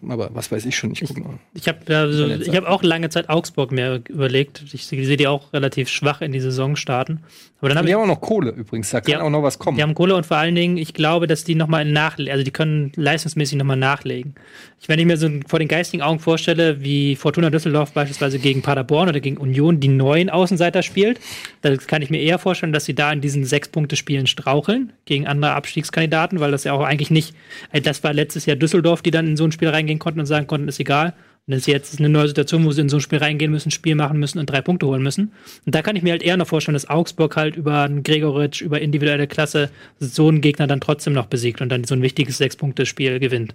Aber 0.08 0.30
was 0.34 0.50
weiß 0.52 0.66
ich 0.66 0.76
schon, 0.78 0.92
ich 0.94 1.02
guck 1.06 1.18
mal. 1.20 1.38
Ich 1.54 1.68
habe 1.68 1.80
also, 1.94 2.28
ich 2.28 2.56
hab 2.56 2.66
auch 2.66 2.82
lange 2.82 3.10
Zeit 3.10 3.30
Augsburg 3.30 3.72
mir 3.74 4.02
überlegt. 4.08 4.64
Ich 4.72 4.86
sehe 4.88 5.18
die 5.18 5.28
auch 5.28 5.52
relativ 5.54 5.90
schwach 5.90 6.22
in 6.22 6.32
die 6.32 6.40
Saison 6.40 6.78
starten. 6.78 7.20
Aber 7.60 7.70
dann 7.74 7.84
Die 7.86 7.90
ich 7.90 7.96
haben 7.96 8.04
auch 8.04 8.08
noch 8.08 8.22
Kohle 8.22 8.52
übrigens, 8.52 8.92
da 8.92 9.02
kann 9.02 9.12
Ja. 9.12 9.22
auch 9.22 9.30
noch 9.30 9.44
was 9.44 9.60
kommen. 9.60 9.76
Die 9.78 9.84
haben 9.84 9.96
Kohle 9.96 10.16
und 10.16 10.26
vor 10.26 10.38
allen 10.38 10.56
Dingen, 10.56 10.78
ich 10.78 10.94
glaube, 10.94 11.28
dass 11.28 11.44
die 11.44 11.56
nochmal 11.56 11.84
nachlegen, 11.84 12.32
also 12.32 12.44
die 12.44 12.52
können 12.52 12.92
leistungsmäßig 12.96 13.58
nochmal 13.58 13.78
nachlegen. 13.78 14.36
Ich, 14.80 14.88
wenn 14.88 15.00
ich 15.00 15.06
mir 15.06 15.18
so 15.18 15.30
vor 15.48 15.60
den 15.60 15.68
geistigen 15.68 16.04
Augen 16.04 16.20
vorstelle, 16.20 16.82
wie 16.84 17.16
Fortuna 17.16 17.50
Düsseldorf 17.50 17.92
beispielsweise 17.94 18.40
gegen 18.40 18.62
Paderborn 18.62 19.10
oder 19.10 19.20
gegen 19.20 19.38
Union 19.38 19.80
die 19.80 19.88
neuen 19.88 20.30
Außenseiter 20.30 20.84
spielt, 20.84 21.20
dann 21.62 21.78
kann 21.80 22.02
ich 22.02 22.10
mir 22.10 22.22
eher 22.22 22.40
vorstellen, 22.40 22.72
dass 22.74 22.86
sie 22.86 22.94
da 22.94 23.12
in 23.12 23.22
diesen 23.22 23.46
Sechs-Punkte-Spielen 23.46 24.28
straucheln 24.28 24.94
gegen 25.06 25.26
andere 25.26 25.54
Abstiegskandidaten, 25.66 26.40
weil 26.40 26.52
das 26.52 26.64
ja 26.64 26.74
auch 26.74 26.84
eigentlich 26.84 27.12
nicht, 27.12 27.36
äh, 27.72 27.82
das 27.82 28.04
war 28.04 28.14
letztes 28.14 28.46
Jahr 28.46 28.56
Düsseldorf, 28.56 29.02
die 29.02 29.12
dann 29.12 29.28
in 29.28 29.38
so 29.38 29.44
ein 29.44 29.52
Spiel 29.52 29.70
reingehen 29.70 30.00
konnten 30.00 30.20
und 30.20 30.26
sagen 30.26 30.48
konnten, 30.48 30.68
ist 30.68 30.80
egal. 30.80 31.14
Und 31.48 31.52
das 31.52 31.60
ist 31.62 31.68
jetzt 31.68 32.00
eine 32.00 32.10
neue 32.10 32.28
Situation, 32.28 32.66
wo 32.66 32.72
sie 32.72 32.82
in 32.82 32.90
so 32.90 32.98
ein 32.98 33.02
Spiel 33.02 33.20
reingehen 33.20 33.52
müssen, 33.52 33.70
Spiel 33.70 33.94
machen 33.94 34.20
müssen 34.20 34.40
und 34.40 34.50
drei 34.50 34.62
Punkte 34.62 34.88
holen 34.88 35.04
müssen. 35.04 35.32
Und 35.66 35.76
da 35.76 35.84
kann 35.84 35.96
ich 35.96 36.02
mir 36.02 36.12
halt 36.12 36.24
eher 36.24 36.38
noch 36.38 36.48
vorstellen, 36.48 36.74
dass 36.74 36.90
Augsburg 36.90 37.36
halt 37.36 37.56
über 37.56 37.82
einen 37.82 38.02
Gregoritsch, 38.02 38.62
über 38.62 38.82
individuelle 38.82 39.28
Klasse 39.28 39.70
so 40.00 40.28
einen 40.28 40.42
Gegner 40.42 40.66
dann 40.66 40.82
trotzdem 40.82 41.14
noch 41.14 41.28
besiegt 41.28 41.62
und 41.62 41.70
dann 41.70 41.84
so 41.84 41.94
ein 41.94 42.02
wichtiges 42.02 42.38
Sechs-Punkte-Spiel 42.38 43.20
gewinnt. 43.20 43.54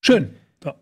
Schön. 0.00 0.30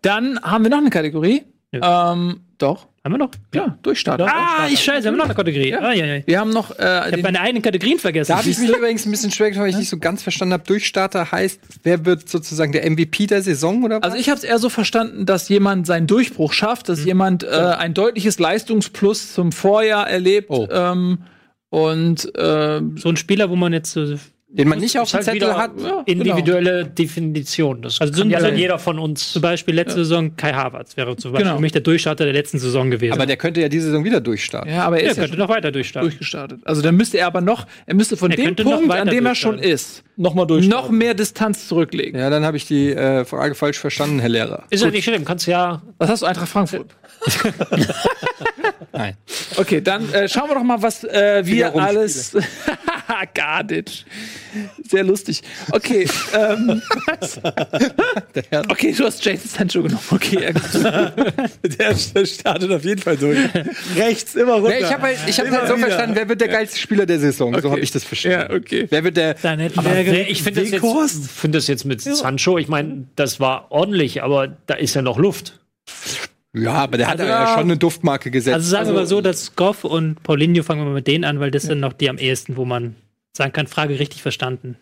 Dann 0.03 0.39
haben 0.41 0.63
wir 0.63 0.69
noch 0.69 0.77
eine 0.77 0.91
Kategorie. 0.91 1.43
Ähm, 1.71 2.41
doch. 2.59 2.87
Haben 3.03 3.13
wir 3.13 3.17
noch? 3.17 3.31
Ja, 3.55 3.79
Durchstarter. 3.81 4.27
Ah, 4.27 4.67
ich 4.71 4.79
scheiße, 4.79 5.07
haben 5.07 5.15
wir 5.15 5.17
noch 5.17 5.25
eine 5.25 5.33
Kategorie. 5.33 5.73
Ah, 5.73 5.91
ja, 5.91 6.05
ja. 6.05 6.15
Ich 6.17 6.27
Wir 6.27 6.39
haben 6.39 6.51
noch 6.51 6.77
äh, 6.77 6.83
habe 6.83 7.11
den, 7.13 7.21
meine 7.23 7.41
eigenen 7.41 7.63
Kategorien 7.63 7.97
vergessen. 7.97 8.31
Da 8.31 8.37
habe 8.37 8.47
ich 8.47 8.59
mich 8.59 8.69
übrigens 8.69 9.07
ein 9.07 9.11
bisschen 9.11 9.31
schwer 9.31 9.49
getan, 9.49 9.63
weil 9.63 9.71
ich 9.71 9.75
nicht 9.77 9.89
so 9.89 9.97
ganz 9.97 10.21
verstanden 10.21 10.53
habe. 10.53 10.63
Durchstarter 10.67 11.31
heißt, 11.31 11.59
wer 11.81 12.05
wird 12.05 12.29
sozusagen 12.29 12.71
der 12.73 12.87
MVP 12.87 13.25
der 13.25 13.41
Saison 13.41 13.83
oder 13.83 13.97
was? 13.97 14.03
Also 14.03 14.17
ich 14.17 14.29
habe 14.29 14.37
es 14.37 14.43
eher 14.43 14.59
so 14.59 14.69
verstanden, 14.69 15.25
dass 15.25 15.49
jemand 15.49 15.87
seinen 15.87 16.05
Durchbruch 16.05 16.53
schafft, 16.53 16.87
Mhm. 16.87 16.91
dass 16.91 17.03
jemand 17.05 17.43
äh, 17.43 17.47
ein 17.49 17.95
deutliches 17.95 18.37
Leistungsplus 18.37 19.33
zum 19.33 19.51
Vorjahr 19.51 20.07
erlebt 20.07 20.49
Oh. 20.51 20.67
ähm, 20.71 21.23
und 21.69 22.25
äh, 22.35 22.81
so 22.97 23.09
ein 23.09 23.17
Spieler, 23.17 23.49
wo 23.49 23.55
man 23.55 23.73
jetzt 23.73 23.93
so 23.93 24.15
den 24.53 24.67
man 24.67 24.79
nicht 24.79 24.99
auf 24.99 25.09
dem 25.09 25.13
halt 25.15 25.25
Zettel 25.25 25.55
hat. 25.55 25.71
ja, 25.81 26.03
individuelle 26.05 26.85
Definition. 26.85 27.81
Das 27.81 28.01
Also 28.01 28.11
kann 28.11 28.21
sind 28.23 28.29
ja 28.31 28.39
dann 28.39 28.57
jeder 28.57 28.77
von 28.79 28.99
uns. 28.99 29.31
zum 29.31 29.41
Beispiel 29.41 29.73
letzte 29.75 29.99
Saison 30.03 30.35
Kai 30.35 30.51
Havertz 30.53 30.97
wäre 30.97 31.15
zum 31.15 31.31
Beispiel 31.31 31.45
Genau. 31.45 31.55
für 31.55 31.61
mich 31.61 31.71
der 31.71 31.81
Durchstarter 31.81 32.25
der 32.25 32.33
letzten 32.33 32.59
Saison 32.59 32.91
gewesen. 32.91 33.13
Aber 33.13 33.25
der 33.25 33.37
könnte 33.37 33.61
ja 33.61 33.69
diese 33.69 33.85
Saison 33.87 34.03
wieder 34.03 34.19
durchstarten. 34.19 34.69
ja, 34.71 34.83
aber 34.83 34.97
er 34.97 35.03
der 35.03 35.11
ist 35.11 35.17
ja 35.17 35.23
könnte 35.23 35.37
noch 35.37 35.47
weiter 35.49 35.71
durchstarten. 35.71 36.09
durchgestartet. 36.09 36.59
Also 36.65 36.81
dann 36.81 36.95
müsste 36.97 37.17
er 37.19 37.27
aber 37.27 37.39
noch, 37.41 37.65
er 37.85 37.95
müsste 37.95 38.17
von 38.17 38.29
Er 38.31 38.37
dem 38.37 38.55
Punkt, 38.55 38.91
an 38.91 39.07
dem 39.07 39.25
er 39.25 39.35
schon 39.35 39.51
durchstarten. 39.57 39.73
ist, 39.73 40.03
Nochmal 40.17 40.45
durch. 40.47 40.67
noch 40.67 40.89
mehr 40.89 41.13
Distanz 41.13 41.67
zurücklegen. 41.67 42.19
Ja, 42.19 42.29
dann 42.29 42.43
habe 42.45 42.57
ich 42.57 42.67
die 42.67 42.91
äh, 42.91 43.23
Frage 43.25 43.55
falsch 43.55 43.79
verstanden, 43.79 44.19
Herr 44.19 44.29
Lehrer. 44.29 44.63
Ist 44.69 44.83
ja 44.83 44.91
nicht 44.91 45.03
schlimm, 45.05 45.23
kannst 45.25 45.47
ja. 45.47 45.81
Was 45.97 46.09
hast 46.09 46.21
du, 46.21 46.25
Eintracht 46.25 46.49
Frankfurt? 46.49 46.87
Nein. 48.93 49.15
Okay, 49.57 49.81
dann 49.81 50.11
äh, 50.13 50.27
schauen 50.27 50.49
wir 50.49 50.55
doch 50.55 50.63
mal, 50.63 50.81
was 50.81 51.03
äh, 51.03 51.41
wir 51.45 51.73
alles. 51.75 52.35
Gardic. 53.33 54.05
Sehr 54.89 55.03
lustig. 55.03 55.41
Okay, 55.71 56.07
ähm, 56.33 56.81
okay, 58.69 58.93
du 58.93 59.05
hast 59.05 59.23
Jason 59.23 59.49
Sancho 59.49 59.83
genommen. 59.83 60.01
Okay, 60.11 60.41
ja, 60.41 60.51
gut. 60.51 61.79
Der 62.15 62.25
startet 62.25 62.71
auf 62.71 62.83
jeden 62.83 63.01
Fall 63.01 63.17
durch. 63.17 63.37
Rechts, 63.95 64.35
immer 64.35 64.53
runter. 64.55 64.79
Ja, 64.79 64.87
ich 64.87 64.93
habe 64.93 65.03
halt, 65.03 65.17
ich 65.27 65.39
hab 65.39 65.49
halt 65.49 65.67
so 65.67 65.77
wieder. 65.77 65.87
verstanden, 65.87 66.15
wer 66.15 66.29
wird 66.29 66.41
der 66.41 66.47
geilste 66.47 66.79
Spieler 66.79 67.05
der 67.05 67.19
Saison? 67.19 67.59
So 67.61 67.69
habe 67.71 67.81
ich 67.81 67.91
das 67.91 68.03
verstanden. 68.03 68.51
ja, 68.51 68.57
okay. 68.57 68.87
Wer 68.89 69.03
wird 69.03 69.17
der. 69.17 69.33
Dann 69.35 69.59
hätten 69.59 69.79
Aber 69.79 69.93
wir 69.95 70.05
wer- 70.05 70.29
ich 70.29 70.43
finde 70.43 70.61
das, 70.61 70.71
jetzt- 70.71 71.31
find 71.31 71.55
das 71.55 71.67
jetzt 71.67 71.85
mit 71.85 72.01
Sancho, 72.01 72.57
ich 72.57 72.67
meine, 72.67 73.07
das 73.15 73.39
war 73.39 73.71
ordentlich, 73.71 74.23
aber 74.23 74.47
da 74.47 74.75
ist 74.75 74.93
ja 74.95 75.01
noch 75.01 75.17
Luft. 75.17 75.59
Ja, 76.53 76.73
aber 76.73 76.97
der 76.97 77.07
hat 77.07 77.19
Also- 77.19 77.31
ja 77.31 77.47
schon 77.53 77.63
eine 77.63 77.77
Duftmarke 77.77 78.29
gesetzt. 78.31 78.53
Also 78.55 78.69
sagen 78.69 78.87
wir 78.87 78.93
mal 78.93 79.05
so, 79.07 79.21
dass 79.21 79.55
Goff 79.55 79.83
und 79.83 80.21
Paulinho 80.23 80.63
fangen 80.63 80.81
wir 80.81 80.85
mal 80.85 80.93
mit 80.95 81.07
denen 81.07 81.23
an, 81.23 81.39
weil 81.39 81.51
das 81.51 81.63
sind 81.63 81.79
noch 81.79 81.93
die 81.93 82.09
am 82.09 82.17
ehesten, 82.17 82.57
wo 82.57 82.65
man 82.65 82.95
sagen 83.35 83.53
kann, 83.53 83.67
Frage 83.67 83.99
richtig 83.99 84.21
verstanden. 84.21 84.75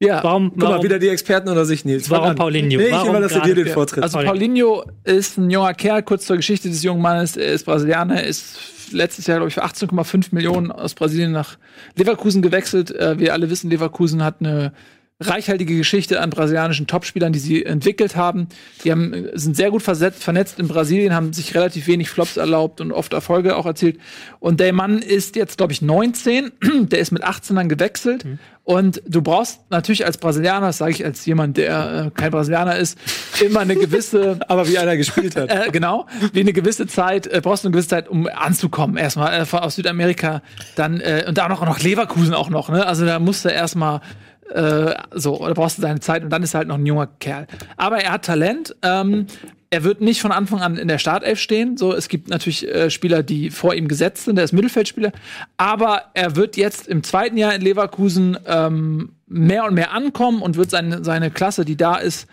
Ja, 0.00 0.22
Warum, 0.22 0.50
Guck 0.50 0.58
mal, 0.58 0.68
warum 0.70 0.84
wieder 0.84 0.98
die 1.00 1.08
Experten 1.08 1.48
unter 1.48 1.64
sich, 1.66 1.84
Nils. 1.84 2.08
Warum. 2.08 2.36
Paulinho? 2.36 2.78
Nee, 2.78 2.86
ich 2.86 2.92
Warum 2.92 3.08
überlasse 3.10 3.40
dir 3.40 3.54
den 3.56 3.66
Vortritt. 3.66 4.02
Also 4.04 4.18
Paulinho 4.20 4.84
ist 5.02 5.38
ein 5.38 5.50
junger 5.50 5.74
Kerl, 5.74 6.04
kurz 6.04 6.24
zur 6.24 6.36
Geschichte 6.36 6.68
des 6.68 6.84
jungen 6.84 7.02
Mannes. 7.02 7.36
Er 7.36 7.52
ist 7.52 7.64
Brasilianer, 7.66 8.22
ist 8.22 8.58
letztes 8.92 9.26
Jahr, 9.26 9.38
glaube 9.38 9.48
ich, 9.48 9.54
für 9.54 9.64
18,5 9.64 10.28
Millionen 10.30 10.70
aus 10.70 10.94
Brasilien 10.94 11.32
nach 11.32 11.58
Leverkusen 11.96 12.42
gewechselt. 12.42 12.92
Äh, 12.92 13.18
wir 13.18 13.32
alle 13.32 13.50
wissen, 13.50 13.70
Leverkusen 13.70 14.22
hat 14.24 14.36
eine 14.38 14.72
reichhaltige 15.20 15.76
Geschichte 15.76 16.20
an 16.20 16.30
brasilianischen 16.30 16.86
Topspielern, 16.86 17.32
die 17.32 17.40
sie 17.40 17.64
entwickelt 17.64 18.14
haben. 18.14 18.48
Die 18.84 18.92
haben, 18.92 19.12
äh, 19.12 19.30
sind 19.34 19.56
sehr 19.56 19.70
gut 19.70 19.82
versetzt, 19.82 20.22
vernetzt 20.22 20.60
in 20.60 20.68
Brasilien, 20.68 21.12
haben 21.12 21.32
sich 21.32 21.54
relativ 21.54 21.88
wenig 21.88 22.08
Flops 22.08 22.36
erlaubt 22.36 22.80
und 22.80 22.92
oft 22.92 23.12
Erfolge 23.12 23.56
auch 23.56 23.66
erzielt. 23.66 23.98
Und 24.38 24.60
der 24.60 24.72
Mann 24.72 24.98
ist 24.98 25.34
jetzt, 25.34 25.56
glaube 25.56 25.72
ich, 25.72 25.82
19. 25.82 26.52
Der 26.88 27.00
ist 27.00 27.10
mit 27.10 27.24
18 27.24 27.56
dann 27.56 27.68
gewechselt. 27.68 28.24
Und 28.62 29.02
du 29.06 29.22
brauchst 29.22 29.60
natürlich 29.70 30.04
als 30.04 30.18
Brasilianer, 30.18 30.66
das 30.66 30.78
sage 30.78 30.92
ich 30.92 31.04
als 31.04 31.24
jemand, 31.24 31.56
der 31.56 32.06
äh, 32.06 32.10
kein 32.10 32.30
Brasilianer 32.30 32.76
ist, 32.76 32.98
immer 33.40 33.60
eine 33.60 33.74
gewisse 33.74 34.38
Aber 34.48 34.68
wie 34.68 34.78
einer 34.78 34.96
gespielt 34.96 35.36
hat. 35.36 35.50
äh, 35.68 35.70
genau, 35.70 36.06
wie 36.34 36.40
eine 36.40 36.52
gewisse 36.52 36.86
Zeit, 36.86 37.26
äh, 37.26 37.40
brauchst 37.42 37.64
du 37.64 37.68
eine 37.68 37.72
gewisse 37.72 37.88
Zeit, 37.88 38.08
um 38.08 38.28
anzukommen. 38.28 38.98
Erstmal 38.98 39.42
äh, 39.42 39.56
aus 39.56 39.76
Südamerika, 39.76 40.42
dann 40.76 41.00
äh, 41.00 41.24
und 41.26 41.38
da 41.38 41.48
noch, 41.48 41.64
noch 41.64 41.80
Leverkusen 41.80 42.34
auch 42.34 42.50
noch, 42.50 42.68
ne? 42.68 42.86
Also 42.86 43.06
da 43.06 43.18
musst 43.18 43.46
du 43.46 43.48
erstmal 43.48 44.02
äh, 44.50 44.94
so, 45.12 45.38
da 45.46 45.52
brauchst 45.52 45.78
du 45.78 45.82
deine 45.82 46.00
Zeit 46.00 46.22
und 46.24 46.30
dann 46.30 46.42
ist 46.42 46.54
er 46.54 46.58
halt 46.58 46.68
noch 46.68 46.78
ein 46.78 46.86
junger 46.86 47.06
Kerl. 47.06 47.46
Aber 47.76 47.98
er 47.98 48.12
hat 48.12 48.24
Talent. 48.24 48.74
Ähm, 48.82 49.26
er 49.70 49.84
wird 49.84 50.00
nicht 50.00 50.22
von 50.22 50.32
Anfang 50.32 50.60
an 50.60 50.76
in 50.76 50.88
der 50.88 50.98
Startelf 50.98 51.38
stehen. 51.38 51.76
So, 51.76 51.94
es 51.94 52.08
gibt 52.08 52.28
natürlich 52.28 52.66
äh, 52.66 52.90
Spieler, 52.90 53.22
die 53.22 53.50
vor 53.50 53.74
ihm 53.74 53.86
gesetzt 53.86 54.24
sind. 54.24 54.36
Der 54.36 54.44
ist 54.44 54.52
Mittelfeldspieler. 54.52 55.12
Aber 55.58 56.04
er 56.14 56.36
wird 56.36 56.56
jetzt 56.56 56.88
im 56.88 57.02
zweiten 57.02 57.36
Jahr 57.36 57.54
in 57.54 57.60
Leverkusen 57.60 58.38
ähm, 58.46 59.12
mehr 59.26 59.64
und 59.64 59.74
mehr 59.74 59.92
ankommen 59.92 60.40
und 60.40 60.56
wird 60.56 60.70
seine, 60.70 61.04
seine 61.04 61.30
Klasse, 61.30 61.66
die 61.66 61.76
da 61.76 61.96
ist, 61.96 62.26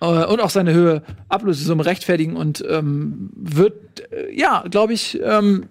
äh, 0.00 0.06
und 0.06 0.40
auch 0.40 0.50
seine 0.50 0.74
Höhe 0.74 1.02
Ablösesumme 1.28 1.86
rechtfertigen 1.86 2.36
und 2.36 2.64
ähm, 2.68 3.30
wird, 3.34 4.12
äh, 4.12 4.34
ja, 4.34 4.64
glaube 4.68 4.92
ich, 4.92 5.20
ähm, 5.22 5.68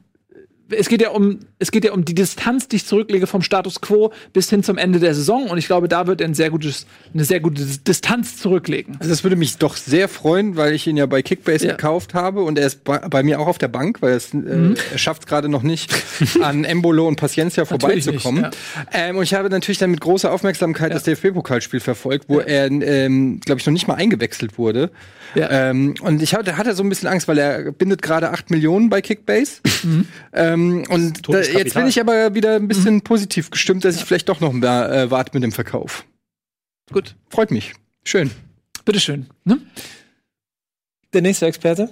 es 0.78 0.90
geht 0.90 1.02
ja 1.02 1.10
um 1.10 1.40
es 1.60 1.72
geht 1.72 1.86
ja 1.86 1.92
um 1.94 2.06
die 2.06 2.16
Distanz, 2.16 2.68
die 2.68 2.78
ich 2.78 2.86
zurücklege 2.86 3.28
vom 3.28 3.42
Status 3.42 3.82
quo 3.82 4.12
bis 4.34 4.50
hin 4.50 4.64
zum 4.64 4.78
Ende 4.78 5.00
der 5.00 5.14
Saison 5.14 5.48
und 5.50 5.58
ich 5.58 5.68
glaube, 5.68 5.88
da 5.88 6.08
wird 6.08 6.22
er 6.22 6.28
ein 6.28 6.34
sehr 6.34 6.50
gutes, 6.50 6.86
eine 7.14 7.24
sehr 7.24 7.40
gute 7.40 7.64
Distanz 7.66 8.38
zurücklegen. 8.38 8.96
Also 9.00 9.10
das 9.10 9.24
würde 9.24 9.36
mich 9.36 9.58
doch 9.58 9.76
sehr 9.78 10.08
freuen, 10.08 10.56
weil 10.56 10.74
ich 10.74 10.88
ihn 10.88 10.98
ja 10.98 11.06
bei 11.06 11.22
Kickbase 11.22 11.66
Ja. 11.66 11.72
gekauft 11.74 12.14
habe 12.14 12.42
und 12.44 12.58
er 12.58 12.68
ist 12.68 12.84
bei, 12.84 12.98
bei 13.00 13.24
mir 13.24 13.40
auch 13.40 13.48
auf 13.48 13.58
der 13.58 13.68
Bank, 13.68 14.02
weil 14.02 14.14
es, 14.14 14.34
äh, 14.34 14.74
er 14.92 14.98
schafft 14.98 15.28
gerade 15.28 15.50
noch 15.50 15.64
nicht 15.64 15.94
an 16.42 16.64
Embolo 16.64 17.08
und 17.08 17.16
Paciencia 17.18 17.66
vorbeizukommen. 17.66 18.44
nicht, 18.44 18.58
ähm, 18.94 19.18
und 19.18 19.24
ich 19.24 19.34
habe 19.34 19.50
natürlich 19.50 19.78
dann 19.78 19.92
mit 19.92 20.02
großer 20.02 20.32
Aufmerksamkeit 20.32 20.94
das 20.94 21.04
DFB-Pokalspiel 21.04 21.80
verfolgt, 21.80 22.26
wo 22.28 22.40
er, 22.40 22.70
ähm, 22.72 23.40
glaube 23.40 23.60
ich, 23.60 23.66
noch 23.66 23.74
nicht 23.74 23.88
mal 23.88 23.96
eingewechselt 23.96 24.58
wurde. 24.58 24.92
Ja. 25.36 25.70
Ähm, 25.70 25.96
und 26.02 26.22
ich 26.22 26.34
hatte, 26.34 26.58
hatte 26.58 26.74
so 26.76 26.84
ein 26.84 26.90
bisschen 26.90 27.08
Angst, 27.08 27.28
weil 27.28 27.38
er 27.38 27.72
bindet 27.72 28.02
gerade 28.02 28.32
8 28.32 28.50
Millionen 28.52 28.90
bei 28.90 29.02
Kickbase. 29.02 29.62
ähm, 30.34 30.84
und 30.90 31.30
da, 31.30 31.40
jetzt 31.42 31.74
bin 31.74 31.88
ich 31.88 32.00
aber 32.00 32.36
wieder 32.36 32.56
ein 32.56 32.68
bisschen 32.68 33.02
positiv 33.02 33.50
gestimmt, 33.50 33.86
dass 33.86 33.96
ich 33.96 34.04
vielleicht 34.06 34.30
doch 34.30 34.40
noch 34.40 34.54
mehr 34.54 34.92
äh, 34.92 35.12
warte 35.12 35.32
mit 35.34 35.44
dem 35.44 35.52
Verkauf. 35.52 36.06
Gut, 36.92 37.16
Freut 37.30 37.52
mich. 37.52 37.74
Schön. 38.04 38.32
bitteschön. 38.84 39.28
Ne? 39.46 39.60
Der 41.14 41.22
nächste 41.22 41.46
Experte. 41.46 41.90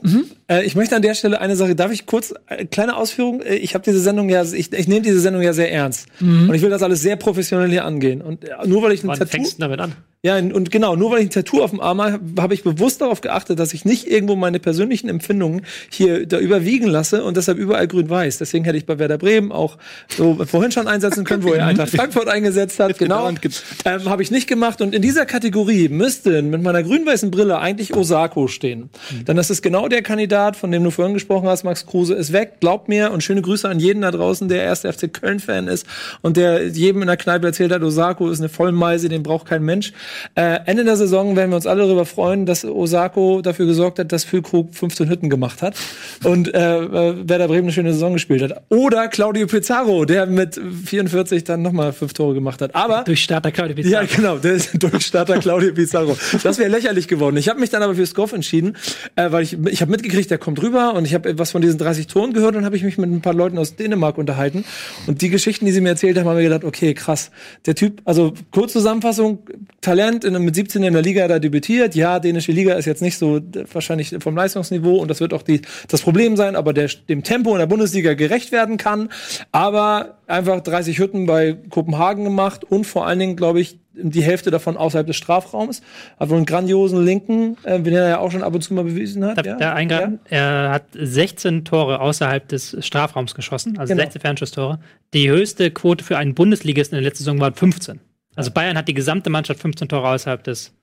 Äh, 0.49 0.65
ich 0.65 0.75
möchte 0.75 0.95
an 0.95 1.01
der 1.01 1.13
Stelle 1.13 1.41
eine 1.41 1.55
Sache, 1.55 1.75
darf 1.75 1.91
ich 1.91 2.05
kurz, 2.05 2.33
äh, 2.47 2.65
kleine 2.65 2.95
Ausführung? 2.95 3.41
Äh, 3.41 3.55
Ich 3.55 3.73
habe 3.73 3.83
diese 3.83 3.99
Sendung 3.99 4.29
ja, 4.29 4.43
ich, 4.43 4.71
ich 4.71 4.87
nehme 4.87 5.01
diese 5.01 5.19
Sendung 5.19 5.41
ja 5.41 5.53
sehr 5.53 5.71
ernst. 5.71 6.07
Und 6.21 6.53
ich 6.53 6.61
will 6.61 6.69
das 6.69 6.83
alles 6.83 7.01
sehr 7.01 7.15
professionell 7.17 7.69
hier 7.69 7.85
angehen. 7.85 8.21
Und 8.21 8.45
äh, 8.47 8.51
nur 8.65 8.81
weil 8.83 8.93
ich 8.93 9.03
ein 9.03 9.07
Wann 9.09 9.19
Tattoo. 9.19 9.31
fängst 9.31 9.57
du 9.57 9.61
damit 9.61 9.79
an? 9.79 9.93
Ja, 10.21 10.35
und 10.35 10.69
genau, 10.69 10.97
nur 10.97 11.11
weil 11.11 11.19
ich 11.19 11.27
ein 11.27 11.29
Tattoo 11.29 11.61
auf 11.63 11.69
dem 11.69 11.79
Arm 11.79 12.01
habe, 12.01 12.19
habe 12.41 12.53
ich 12.53 12.63
bewusst 12.63 12.99
darauf 12.99 13.21
geachtet, 13.21 13.57
dass 13.57 13.73
ich 13.73 13.85
nicht 13.85 14.05
irgendwo 14.05 14.35
meine 14.35 14.59
persönlichen 14.59 15.07
Empfindungen 15.07 15.61
hier 15.89 16.25
da 16.25 16.39
überwiegen 16.39 16.87
lasse 16.87 17.23
und 17.23 17.37
deshalb 17.37 17.57
überall 17.57 17.87
grün-weiß. 17.87 18.37
Deswegen 18.37 18.65
hätte 18.65 18.77
ich 18.77 18.85
bei 18.85 18.99
Werder 18.99 19.17
Bremen 19.17 19.53
auch 19.53 19.77
so 20.09 20.37
vorhin 20.45 20.73
schon 20.73 20.87
einsetzen 20.89 21.23
können, 21.23 21.43
wo 21.43 21.53
er 21.53 21.65
Eintracht 21.67 21.91
Frankfurt 21.91 22.27
eingesetzt 22.27 22.79
hat. 22.81 22.97
Genau. 22.97 23.29
Ähm, 23.29 24.09
habe 24.09 24.21
ich 24.21 24.29
nicht 24.29 24.47
gemacht. 24.47 24.81
Und 24.81 24.93
in 24.93 25.01
dieser 25.01 25.25
Kategorie 25.25 25.87
müsste 25.87 26.41
mit 26.41 26.61
meiner 26.63 26.83
grün-weißen 26.83 27.31
Brille 27.31 27.59
eigentlich 27.59 27.95
Osako 27.95 28.47
stehen. 28.49 28.89
Das 29.25 29.49
ist 29.49 29.61
genau 29.61 29.87
der 29.87 30.01
Kandidat, 30.01 30.55
von 30.55 30.71
dem 30.71 30.83
du 30.83 30.91
vorhin 30.91 31.13
gesprochen 31.13 31.47
hast, 31.47 31.63
Max 31.63 31.85
Kruse 31.85 32.13
ist 32.13 32.33
weg. 32.33 32.53
Glaubt 32.59 32.89
mir 32.89 33.11
und 33.11 33.23
schöne 33.23 33.41
Grüße 33.41 33.67
an 33.67 33.79
jeden 33.79 34.01
da 34.01 34.11
draußen, 34.11 34.47
der 34.49 34.63
erste 34.63 34.91
FC 34.91 35.11
Köln-Fan 35.11 35.67
ist 35.67 35.85
und 36.21 36.37
der 36.37 36.67
jedem 36.67 37.01
in 37.01 37.07
der 37.07 37.17
Kneipe 37.17 37.47
erzählt 37.47 37.71
hat, 37.71 37.81
Osako 37.81 38.29
ist 38.29 38.39
eine 38.39 38.49
Vollmeise, 38.49 39.09
den 39.09 39.23
braucht 39.23 39.47
kein 39.47 39.63
Mensch. 39.63 39.93
Äh, 40.35 40.59
Ende 40.65 40.83
der 40.83 40.95
Saison 40.95 41.35
werden 41.35 41.51
wir 41.51 41.55
uns 41.55 41.67
alle 41.67 41.83
darüber 41.83 42.05
freuen, 42.05 42.45
dass 42.45 42.65
Osako 42.65 43.41
dafür 43.41 43.65
gesorgt 43.65 43.99
hat, 43.99 44.11
dass 44.11 44.23
Füllkrug 44.23 44.73
15 44.73 45.09
Hütten 45.09 45.29
gemacht 45.29 45.61
hat 45.61 45.75
und 46.23 46.53
äh, 46.53 46.79
äh, 46.79 47.15
Werder 47.27 47.47
Bremen 47.47 47.63
eine 47.63 47.71
schöne 47.71 47.93
Saison 47.93 48.13
gespielt 48.13 48.41
hat. 48.41 48.63
Oder 48.69 49.07
Claudio 49.07 49.47
Pizarro, 49.47 50.05
der 50.05 50.25
mit 50.25 50.59
44 50.85 51.43
dann 51.43 51.61
nochmal 51.61 51.93
fünf 51.93 52.13
Tore 52.13 52.33
gemacht 52.33 52.61
hat. 52.61 52.75
Aber 52.75 53.03
Durch 53.03 53.23
Starter 53.23 53.51
Claudio 53.51 53.75
ja, 53.77 54.01
Pizarro. 54.01 54.15
genau, 54.15 54.37
der 54.37 54.53
ist 54.53 54.71
Durchstarter 54.83 55.37
Claudio 55.39 55.73
Pizarro. 55.73 56.17
Das 56.43 56.57
wäre 56.57 56.69
lächerlich 56.69 57.07
geworden. 57.07 57.37
Ich 57.37 57.49
habe 57.49 57.59
mich 57.59 57.69
dann 57.69 57.83
aber 57.83 57.95
für 57.95 58.05
Skoff 58.05 58.33
entschieden, 58.33 58.75
äh, 59.15 59.31
weil 59.31 59.43
ich 59.43 59.57
ich 59.65 59.81
habe 59.81 59.91
mitgekriegt, 59.91 60.29
der 60.31 60.37
kommt 60.37 60.61
rüber 60.61 60.93
und 60.93 61.05
ich 61.05 61.13
habe 61.13 61.37
was 61.37 61.51
von 61.51 61.61
diesen 61.61 61.77
30 61.77 62.07
Toren 62.07 62.33
gehört 62.33 62.55
und 62.55 62.65
habe 62.65 62.75
ich 62.75 62.83
mich 62.83 62.97
mit 62.97 63.09
ein 63.09 63.21
paar 63.21 63.33
Leuten 63.33 63.57
aus 63.57 63.75
Dänemark 63.75 64.17
unterhalten 64.17 64.65
und 65.07 65.21
die 65.21 65.29
Geschichten, 65.29 65.65
die 65.65 65.71
sie 65.71 65.81
mir 65.81 65.89
erzählt 65.89 66.17
haben, 66.17 66.27
haben 66.27 66.37
mir 66.37 66.43
gedacht, 66.43 66.63
okay, 66.63 66.93
krass. 66.93 67.31
Der 67.65 67.75
Typ, 67.75 68.01
also 68.05 68.33
Kurzzusammenfassung, 68.51 69.39
Talent 69.81 70.23
in, 70.23 70.33
mit 70.43 70.55
17 70.55 70.83
in 70.83 70.93
der 70.93 71.01
Liga 71.01 71.27
da 71.27 71.39
debütiert. 71.39 71.95
Ja, 71.95 72.19
dänische 72.19 72.51
Liga 72.51 72.73
ist 72.73 72.85
jetzt 72.85 73.01
nicht 73.01 73.17
so 73.17 73.39
wahrscheinlich 73.71 74.15
vom 74.19 74.35
Leistungsniveau 74.35 74.97
und 74.97 75.09
das 75.09 75.19
wird 75.19 75.33
auch 75.33 75.43
die, 75.43 75.61
das 75.87 76.01
Problem 76.01 76.35
sein, 76.35 76.55
aber 76.55 76.73
der 76.73 76.89
dem 77.07 77.23
Tempo 77.23 77.51
in 77.51 77.59
der 77.59 77.67
Bundesliga 77.67 78.13
gerecht 78.13 78.51
werden 78.51 78.77
kann. 78.77 79.09
Aber 79.51 80.19
einfach 80.27 80.61
30 80.61 80.99
Hütten 80.99 81.25
bei 81.25 81.57
Kopenhagen 81.69 82.23
gemacht 82.23 82.63
und 82.63 82.85
vor 82.85 83.07
allen 83.07 83.19
Dingen, 83.19 83.35
glaube 83.35 83.59
ich, 83.59 83.79
die 84.01 84.23
Hälfte 84.23 84.51
davon 84.51 84.77
außerhalb 84.77 85.05
des 85.07 85.15
Strafraums. 85.15 85.81
Hat 86.19 86.29
wohl 86.29 86.37
einen 86.37 86.45
grandiosen 86.45 87.03
Linken, 87.03 87.57
äh, 87.63 87.79
den 87.79 87.93
er 87.93 88.07
ja 88.09 88.19
auch 88.19 88.31
schon 88.31 88.43
ab 88.43 88.53
und 88.53 88.61
zu 88.61 88.73
mal 88.73 88.83
bewiesen 88.83 89.23
hat. 89.25 89.37
Darf 89.37 89.45
ja? 89.45 89.57
da 89.57 89.73
eingreifen? 89.73 90.19
Er 90.29 90.69
hat 90.71 90.85
16 90.93 91.65
Tore 91.65 91.99
außerhalb 92.01 92.47
des 92.47 92.77
Strafraums 92.79 93.35
geschossen, 93.35 93.77
also 93.77 93.91
Genau. 93.93 94.03
16 94.03 94.21
Fernschusstore. 94.21 94.79
Die 95.13 95.29
höchste 95.29 95.71
Quote 95.71 96.03
für 96.03 96.17
einen 96.17 96.33
Bundesligisten 96.35 96.97
in 96.97 97.03
der 97.03 97.09
letzten 97.09 97.23
Saison 97.23 97.39
war 97.39 97.51
15. 97.53 97.99
Also 98.35 98.51
Bayern 98.51 98.77
hat 98.77 98.87
die 98.87 98.93
gesamte 98.93 99.29
Mannschaft 99.29 99.59
15 99.59 99.89
Tore 99.89 100.07
außerhalb 100.07 100.43
des 100.43 100.73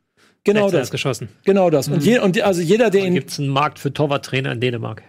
Genau 0.44 0.68
16ers 0.68 0.70
das. 0.72 0.90
geschossen. 0.90 1.28
Genau 1.44 1.70
das. 1.70 1.88
Und, 1.88 2.05
je, 2.05 2.20
und 2.20 2.36
die, 2.36 2.43
also 2.44 2.60
jeder, 2.62 2.90
der 2.90 3.05
ihn 3.05 3.14
Gibt 3.14 3.30
es 3.30 3.38
einen 3.40 3.48
Markt 3.48 3.78
für 3.80 3.93
Torwarttrainer 3.93 4.52
in 4.52 4.60
Dänemark? 4.60 5.02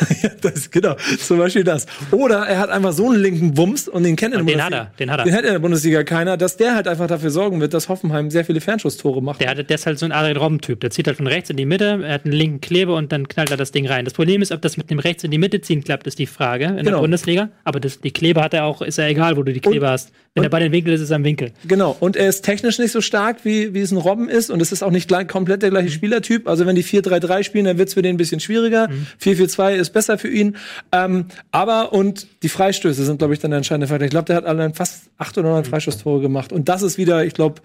das, 0.40 0.70
genau, 0.70 0.96
zum 1.18 1.38
Beispiel 1.38 1.64
das. 1.64 1.86
Oder 2.10 2.46
er 2.46 2.58
hat 2.58 2.70
einfach 2.70 2.92
so 2.92 3.10
einen 3.10 3.20
linken 3.20 3.56
Wumms 3.56 3.88
und 3.88 4.02
den 4.04 4.16
kennt 4.16 4.34
er 4.34 4.40
in 4.40 4.46
der 4.46 4.56
Den 4.56 4.64
hat 4.64 4.72
er, 4.72 4.92
den 4.98 5.10
hat 5.10 5.20
er. 5.20 5.24
Den 5.24 5.34
hat 5.34 5.42
er 5.42 5.48
in 5.48 5.54
der 5.54 5.60
Bundesliga 5.60 6.02
keiner, 6.04 6.36
dass 6.36 6.56
der 6.56 6.74
halt 6.74 6.88
einfach 6.88 7.06
dafür 7.06 7.30
sorgen 7.30 7.60
wird, 7.60 7.74
dass 7.74 7.88
Hoffenheim 7.88 8.30
sehr 8.30 8.44
viele 8.44 8.60
Fernschusstore 8.60 9.22
macht. 9.22 9.40
Der, 9.40 9.50
hat, 9.50 9.58
der 9.58 9.74
ist 9.74 9.86
halt 9.86 9.98
so 9.98 10.06
ein 10.06 10.12
Adrian 10.12 10.36
Robben-Typ. 10.36 10.80
Der 10.80 10.90
zieht 10.90 11.06
halt 11.06 11.16
von 11.16 11.26
rechts 11.26 11.50
in 11.50 11.56
die 11.56 11.66
Mitte, 11.66 12.00
er 12.04 12.14
hat 12.14 12.24
einen 12.24 12.34
linken 12.34 12.60
Kleber 12.60 12.96
und 12.96 13.12
dann 13.12 13.28
knallt 13.28 13.50
er 13.50 13.56
das 13.56 13.72
Ding 13.72 13.86
rein. 13.86 14.04
Das 14.04 14.14
Problem 14.14 14.42
ist, 14.42 14.52
ob 14.52 14.62
das 14.62 14.76
mit 14.76 14.90
dem 14.90 14.98
rechts 14.98 15.24
in 15.24 15.30
die 15.30 15.38
Mitte 15.38 15.60
ziehen 15.60 15.82
klappt, 15.84 16.06
ist 16.06 16.18
die 16.18 16.26
Frage 16.26 16.64
in 16.66 16.74
der 16.76 16.84
Genau. 16.84 17.00
Bundesliga. 17.00 17.48
Aber 17.64 17.80
das, 17.80 18.00
die 18.00 18.10
Kleber 18.10 18.42
hat 18.42 18.54
er 18.54 18.64
auch, 18.64 18.82
ist 18.82 18.98
ja 18.98 19.06
egal, 19.06 19.36
wo 19.36 19.42
du 19.42 19.52
die 19.52 19.60
Kleber 19.60 19.90
hast. 19.90 20.12
Wenn 20.38 20.44
er 20.44 20.50
bei 20.50 20.60
den 20.60 20.72
Winkel 20.72 20.94
ist, 20.94 21.00
ist 21.00 21.10
er 21.10 21.16
am 21.16 21.24
Winkel. 21.24 21.52
Genau. 21.66 21.96
Und 22.00 22.16
er 22.16 22.28
ist 22.28 22.42
technisch 22.42 22.78
nicht 22.78 22.92
so 22.92 23.00
stark, 23.00 23.44
wie, 23.44 23.74
wie 23.74 23.80
es 23.80 23.92
ein 23.92 23.98
Robben 23.98 24.28
ist. 24.28 24.50
Und 24.50 24.60
es 24.62 24.72
ist 24.72 24.82
auch 24.82 24.90
nicht 24.90 25.08
gleich, 25.08 25.28
komplett 25.28 25.62
der 25.62 25.70
gleiche 25.70 25.90
Spielertyp. 25.90 26.48
Also 26.48 26.66
wenn 26.66 26.76
die 26.76 26.84
4-3-3 26.84 27.42
spielen, 27.42 27.64
dann 27.64 27.78
wird's 27.78 27.94
für 27.94 28.02
den 28.02 28.14
ein 28.14 28.18
bisschen 28.18 28.40
schwieriger. 28.40 28.88
4-4-2 29.22 29.74
ist 29.74 29.90
besser 29.90 30.18
für 30.18 30.28
ihn. 30.28 30.56
Ähm, 30.92 31.26
aber, 31.50 31.92
und 31.92 32.26
die 32.42 32.48
Freistöße 32.48 33.04
sind, 33.04 33.18
glaube 33.18 33.34
ich, 33.34 33.40
dann 33.40 33.50
der 33.50 33.58
entscheidende 33.58 33.86
Faktor. 33.86 34.04
Ich 34.04 34.10
glaube, 34.10 34.26
der 34.26 34.36
hat 34.36 34.46
allein 34.46 34.74
fast 34.74 35.10
acht 35.18 35.36
oder 35.38 35.50
neun 35.50 35.64
Freistoßtore 35.64 36.20
gemacht. 36.20 36.52
Und 36.52 36.68
das 36.68 36.82
ist 36.82 36.98
wieder, 36.98 37.24
ich 37.24 37.34
glaube, 37.34 37.60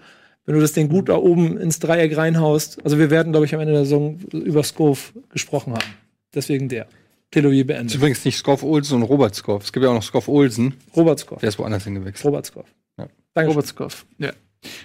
wenn 0.46 0.54
du 0.54 0.60
das 0.60 0.72
Ding 0.72 0.88
gut 0.88 1.08
da 1.08 1.16
oben 1.16 1.56
ins 1.56 1.78
Dreieck 1.78 2.16
reinhaust. 2.16 2.78
Also 2.84 2.98
wir 2.98 3.10
werden, 3.10 3.32
glaube 3.32 3.46
ich, 3.46 3.54
am 3.54 3.60
Ende 3.60 3.72
der 3.72 3.84
Saison 3.84 4.18
über 4.32 4.62
Skov 4.62 5.14
gesprochen 5.30 5.72
haben. 5.72 5.94
Deswegen 6.34 6.68
der. 6.68 6.86
Plädoyer 7.34 7.60
ist 7.60 7.66
beendet. 7.66 7.94
übrigens 7.96 8.24
nicht 8.24 8.36
Skoff 8.36 8.62
Olsen 8.62 8.94
und 8.94 9.02
Robert 9.02 9.34
Skoff. 9.34 9.64
Es 9.64 9.72
gibt 9.72 9.82
ja 9.82 9.90
auch 9.90 9.94
noch 9.94 10.02
Skoff 10.02 10.28
Olsen. 10.28 10.74
Robert 10.94 11.18
Skov. 11.18 11.40
Der 11.40 11.48
ist 11.48 11.58
woanders 11.58 11.84
hingewechselt. 11.84 12.24
Robert 12.24 12.46
Skov. 12.46 12.66
Ja. 12.96 13.08
Danke. 13.34 13.50
Robert 13.50 13.66
Skoff. 13.66 14.06
Ja. 14.18 14.32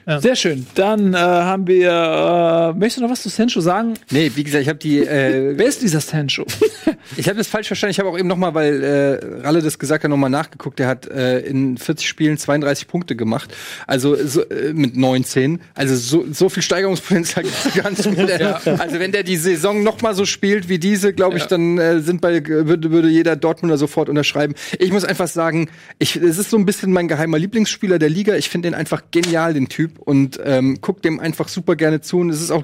Ja. 0.05 0.21
Sehr 0.21 0.35
schön. 0.35 0.65
Dann 0.75 1.13
äh, 1.13 1.17
haben 1.17 1.67
wir. 1.67 1.89
Äh, 1.89 2.77
möchtest 2.77 2.97
du 2.97 3.01
noch 3.01 3.11
was 3.11 3.21
zu 3.21 3.29
Sancho 3.29 3.61
sagen? 3.61 3.93
Nee, 4.11 4.31
wie 4.35 4.43
gesagt, 4.43 4.63
ich 4.63 4.69
habe 4.69 4.79
die. 4.79 4.99
Äh, 4.99 5.53
Wer 5.57 5.67
ist 5.67 5.81
dieser 5.81 6.01
Sancho? 6.01 6.45
ich 7.17 7.27
habe 7.27 7.37
das 7.37 7.47
falsch 7.47 7.67
verstanden. 7.67 7.91
Ich 7.91 7.99
habe 7.99 8.09
auch 8.09 8.17
eben 8.17 8.27
noch 8.27 8.37
mal, 8.37 8.53
weil 8.53 8.83
äh, 8.83 9.41
Ralle 9.45 9.61
das 9.61 9.79
gesagt 9.79 10.03
hat, 10.03 10.09
noch 10.09 10.17
mal 10.17 10.29
nachgeguckt. 10.29 10.79
Der 10.79 10.87
hat 10.87 11.07
äh, 11.07 11.39
in 11.39 11.77
40 11.77 12.07
Spielen 12.07 12.37
32 12.37 12.87
Punkte 12.87 13.15
gemacht. 13.15 13.55
Also 13.87 14.15
so, 14.15 14.43
äh, 14.49 14.73
mit 14.73 14.97
19. 14.97 15.61
Also 15.75 15.95
so, 15.95 16.25
so 16.31 16.49
viel 16.49 16.63
Steigerungspotenzial 16.63 17.43
gibt's 17.43 17.73
gar 17.75 17.89
nicht 17.89 18.05
mehr. 18.17 18.61
Also 18.79 18.99
wenn 18.99 19.11
der 19.11 19.23
die 19.23 19.37
Saison 19.37 19.83
noch 19.83 20.01
mal 20.01 20.13
so 20.15 20.25
spielt 20.25 20.69
wie 20.69 20.79
diese, 20.79 21.13
glaube 21.13 21.37
ich, 21.37 21.45
dann 21.45 21.77
äh, 21.77 22.01
sind 22.01 22.21
bei 22.21 22.45
würde, 22.45 22.91
würde 22.91 23.09
jeder 23.09 23.35
Dortmunder 23.35 23.77
sofort 23.77 24.09
unterschreiben. 24.09 24.55
Ich 24.77 24.91
muss 24.91 25.05
einfach 25.05 25.27
sagen, 25.27 25.69
ich, 25.97 26.15
es 26.15 26.37
ist 26.37 26.49
so 26.49 26.57
ein 26.57 26.65
bisschen 26.65 26.91
mein 26.91 27.07
geheimer 27.07 27.39
Lieblingsspieler 27.39 27.99
der 27.99 28.09
Liga. 28.09 28.35
Ich 28.35 28.49
finde 28.49 28.69
den 28.69 28.75
einfach 28.75 29.03
genial, 29.11 29.53
den 29.53 29.68
Typ, 29.69 29.99
und 29.99 30.39
ähm, 30.43 30.79
guck 30.81 31.01
dem 31.01 31.19
einfach 31.19 31.47
super 31.47 31.75
gerne 31.75 32.01
zu. 32.01 32.19
Und 32.19 32.29
es 32.29 32.41
ist 32.41 32.51
auch 32.51 32.63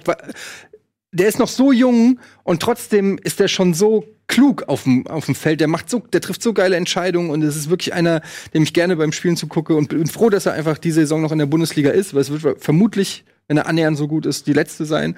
der 1.16 1.28
ist 1.28 1.40
noch 1.40 1.48
so 1.48 1.72
jung 1.72 2.20
und 2.44 2.62
trotzdem 2.62 3.18
ist 3.24 3.40
er 3.40 3.48
schon 3.48 3.74
so 3.74 4.04
klug 4.28 4.64
auf 4.68 4.84
dem, 4.84 5.08
auf 5.08 5.26
dem 5.26 5.36
Feld. 5.36 5.62
Der 5.62 5.68
macht 5.68 5.90
so, 5.90 6.00
der 6.00 6.20
trifft 6.20 6.42
so 6.42 6.54
geile 6.54 6.76
Entscheidungen 6.76 7.30
und 7.30 7.42
es 7.42 7.56
ist 7.56 7.70
wirklich 7.70 7.94
einer, 7.94 8.22
dem 8.54 8.64
ich 8.64 8.74
gerne 8.74 8.98
beim 8.98 9.14
Spielen 9.14 9.38
zugucke 9.38 9.76
und 9.76 9.90
bin 9.90 10.08
froh, 10.08 10.30
dass 10.30 10.46
er 10.46 10.54
einfach 10.54 10.78
diese 10.78 11.02
Saison 11.02 11.22
noch 11.22 11.32
in 11.32 11.40
der 11.40 11.46
Bundesliga 11.46 11.92
ist, 11.92 12.14
weil 12.14 12.22
es 12.22 12.44
wird 12.44 12.62
vermutlich, 12.62 13.24
wenn 13.48 13.56
er 13.56 13.68
annähernd 13.68 13.98
so 13.98 14.10
gut 14.10 14.26
ist, 14.26 14.46
die 14.48 14.54
letzte 14.54 14.86
sein. 14.86 15.18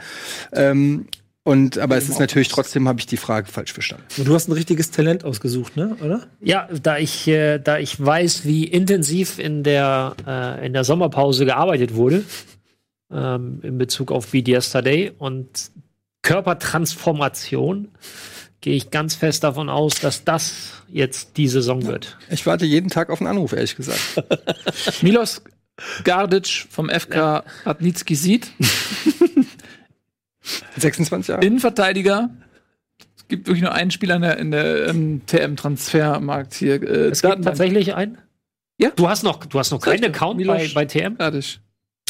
Ähm, 0.54 1.08
und, 1.48 1.78
aber 1.78 1.96
es 1.96 2.10
ist 2.10 2.20
natürlich 2.20 2.50
trotzdem, 2.50 2.90
habe 2.90 3.00
ich 3.00 3.06
die 3.06 3.16
Frage 3.16 3.50
falsch 3.50 3.72
verstanden. 3.72 4.04
Und 4.18 4.28
du 4.28 4.34
hast 4.34 4.50
ein 4.50 4.52
richtiges 4.52 4.92
Talent 4.92 5.24
ausgesucht, 5.24 5.78
ne? 5.78 5.96
Oder? 6.04 6.28
Ja, 6.42 6.68
da 6.84 6.98
ich, 6.98 7.26
äh, 7.30 7.58
da 7.58 7.78
ich 7.78 8.06
weiß, 8.06 8.44
wie 8.44 8.66
intensiv 8.66 9.40
in 9.40 9.64
der, 9.64 10.14
äh, 10.28 10.66
in 10.66 10.74
der 10.74 10.84
Sommerpause 10.84 11.46
gearbeitet 11.46 11.96
wurde, 11.96 12.26
ähm, 13.10 13.62
in 13.64 13.78
Bezug 13.78 14.12
auf 14.12 14.28
Be 14.28 14.44
Yesterday 14.46 15.14
und 15.18 15.72
Körpertransformation, 16.22 17.92
gehe 18.60 18.76
ich 18.76 18.92
ganz 18.92 19.16
fest 19.16 19.46
davon 19.46 19.70
aus, 19.70 20.02
dass 20.02 20.26
das 20.26 20.84
jetzt 20.90 21.38
die 21.38 21.48
Saison 21.48 21.86
wird. 21.86 22.18
Ich 22.30 22.46
warte 22.46 22.66
jeden 22.66 22.90
Tag 22.90 23.10
auf 23.10 23.22
einen 23.22 23.30
Anruf, 23.30 23.54
ehrlich 23.54 23.78
gesagt. 23.78 24.02
Milos 25.02 25.42
Gardic 26.04 26.68
vom 26.70 26.90
FK 26.90 27.46
Radnicki 27.64 28.16
Sied. 28.16 28.52
26 30.78 31.30
Jahre. 31.30 31.46
Innenverteidiger. 31.46 32.30
Es 33.16 33.28
gibt 33.28 33.48
wirklich 33.48 33.64
nur 33.64 33.74
einen 33.74 33.92
Spieler 33.92 34.16
in 34.16 34.22
der, 34.22 34.38
in 34.38 34.52
der 34.52 34.88
ähm, 34.88 35.22
TM-Transfermarkt 35.26 36.54
hier. 36.54 36.82
Äh, 36.82 37.10
Es 37.10 37.22
gibt 37.22 37.44
tatsächlich 37.44 37.94
einen? 37.94 38.18
Ja. 38.80 38.92
Du 38.96 39.10
hast 39.10 39.24
noch, 39.24 39.46
du 39.46 39.60
hast 39.60 39.72
noch 39.72 39.82
keinen 39.82 40.06
Account 40.06 40.46
bei, 40.46 40.70
bei 40.74 40.86
TM? 40.86 41.18
Gardic. 41.18 41.60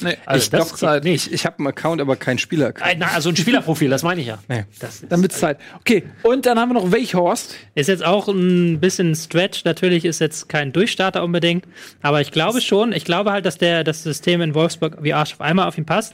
Nee, 0.04 0.16
Also 0.26 0.44
ich 0.44 0.50
das 0.52 0.70
doch 0.70 0.78
Zeit. 0.78 1.04
geht 1.04 1.16
Ich, 1.16 1.32
ich 1.34 1.46
habe 1.46 1.58
einen 1.58 1.68
Account, 1.68 2.02
aber 2.02 2.16
keinen 2.16 2.38
Spieler. 2.38 2.72
Ein- 2.82 3.00
na, 3.00 3.08
Also 3.08 3.30
ein 3.30 3.36
Spielerprofil, 3.36 3.90
das 3.90 4.04
meine 4.04 4.22
ich 4.22 4.28
ja. 4.28 4.38
Nee. 4.48 4.66
Das 4.80 5.04
Dann 5.10 5.22
wird's 5.24 5.40
Zeit. 5.40 5.58
Okay, 5.80 6.04
und 6.24 6.46
dann 6.46 6.60
haben 6.60 6.70
wir 6.70 6.74
noch 6.76 6.92
Weichhorst. 6.92 7.56
Ist 7.74 7.88
jetzt 7.88 8.06
auch 8.06 8.28
ein 8.28 8.80
bisschen 8.80 9.16
Stretch. 9.16 9.66
Natürlich 9.66 10.06
ist 10.06 10.20
jetzt 10.20 10.50
kein 10.50 10.72
Durchstarter 10.72 11.24
unbedingt. 11.24 11.66
Aber 12.02 12.22
ich 12.22 12.32
glaube 12.32 12.62
schon, 12.62 12.94
ich 12.94 13.06
glaube 13.06 13.32
halt, 13.32 13.46
dass 13.46 13.58
der, 13.58 13.84
das 13.84 14.04
System 14.04 14.42
in 14.42 14.54
Wolfsburg 14.54 14.98
wie 15.02 15.14
Arsch 15.14 15.34
auf 15.34 15.42
einmal 15.42 15.68
auf 15.68 15.78
ihn 15.78 15.86
passt. 15.86 16.14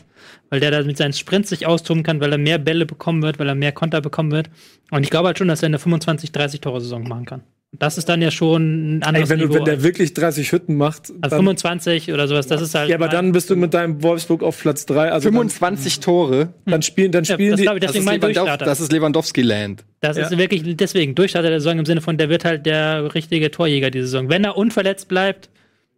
Weil 0.50 0.62
der 0.62 0.72
da 0.72 0.82
mit 0.84 0.96
seinen 0.98 1.12
Sprints 1.14 1.50
sich 1.50 1.66
austoben 1.66 2.04
kann, 2.04 2.22
weil 2.22 2.32
er 2.32 2.38
mehr 2.38 2.58
Bälle 2.60 2.86
bekommen 2.86 3.22
wird, 3.24 3.40
weil 3.40 3.50
er 3.50 3.56
mehr 3.56 3.74
Konter 3.74 4.00
bekommen 4.00 4.32
wird. 4.32 4.50
Und 4.92 5.04
ich 5.04 5.10
glaube 5.10 5.28
halt 5.28 5.38
schon, 5.38 5.50
dass 5.50 5.62
er 5.62 5.68
eine 5.68 5.80
25, 5.80 6.32
30 6.32 6.62
Tore 6.62 6.80
Saison 6.80 7.04
machen 7.06 7.26
kann. 7.26 7.44
Das 7.80 7.98
ist 7.98 8.08
dann 8.08 8.22
ja 8.22 8.30
schon 8.30 8.98
ein 8.98 9.02
Ey, 9.02 9.08
anderes 9.08 9.30
wenn, 9.30 9.40
du, 9.40 9.46
Niveau. 9.48 9.56
wenn 9.58 9.66
der 9.66 9.82
wirklich 9.82 10.14
30 10.14 10.52
Hütten 10.52 10.76
macht, 10.78 11.10
also 11.22 11.36
dann, 11.38 11.40
25 11.40 12.14
oder 12.14 12.28
sowas, 12.28 12.46
das 12.46 12.62
ist 12.62 12.76
halt. 12.76 12.88
ja, 12.90 12.96
aber 12.96 13.08
dann 13.08 13.32
bist 13.32 13.50
du 13.50 13.56
mit 13.56 13.74
deinem 13.74 14.04
Wolfsburg 14.04 14.44
auf 14.44 14.60
Platz 14.62 14.86
3. 14.86 15.12
Also 15.12 15.30
25 15.30 16.00
Tore. 16.00 16.38
dann, 16.38 16.54
dann 16.66 16.82
spielen, 16.84 17.12
dann 17.12 17.24
Ja, 17.24 17.34
spielen 17.34 17.52
das 17.52 17.58
die. 17.60 17.64
ich, 17.66 17.70
Das 17.70 17.80
deswegen 17.80 18.00
ist, 18.00 18.06
mein 18.06 18.16
Lewandowski, 18.22 18.34
Durchstarter. 18.40 18.66
das 18.66 18.80
ist 18.80 18.92
Lewandowski-Land. 18.92 19.86
Das 20.02 20.18
Ja. 20.18 20.24
ist 20.28 20.38
wirklich 20.38 20.62
deswegen 20.78 21.16
Durchstarter 21.16 21.50
der 21.50 21.60
Saison 21.62 21.80
im 21.80 21.86
Sinne 21.86 22.02
von, 22.02 22.18
der 22.18 22.30
wird 22.30 22.46
halt 22.46 22.66
der 22.68 23.14
richtige 23.16 23.50
Torjäger 23.50 23.90
diese 23.90 24.06
Saison. 24.06 24.30
Wenn 24.30 24.44
er 24.44 24.56
unverletzt 24.56 25.08
bleibt, 25.08 25.50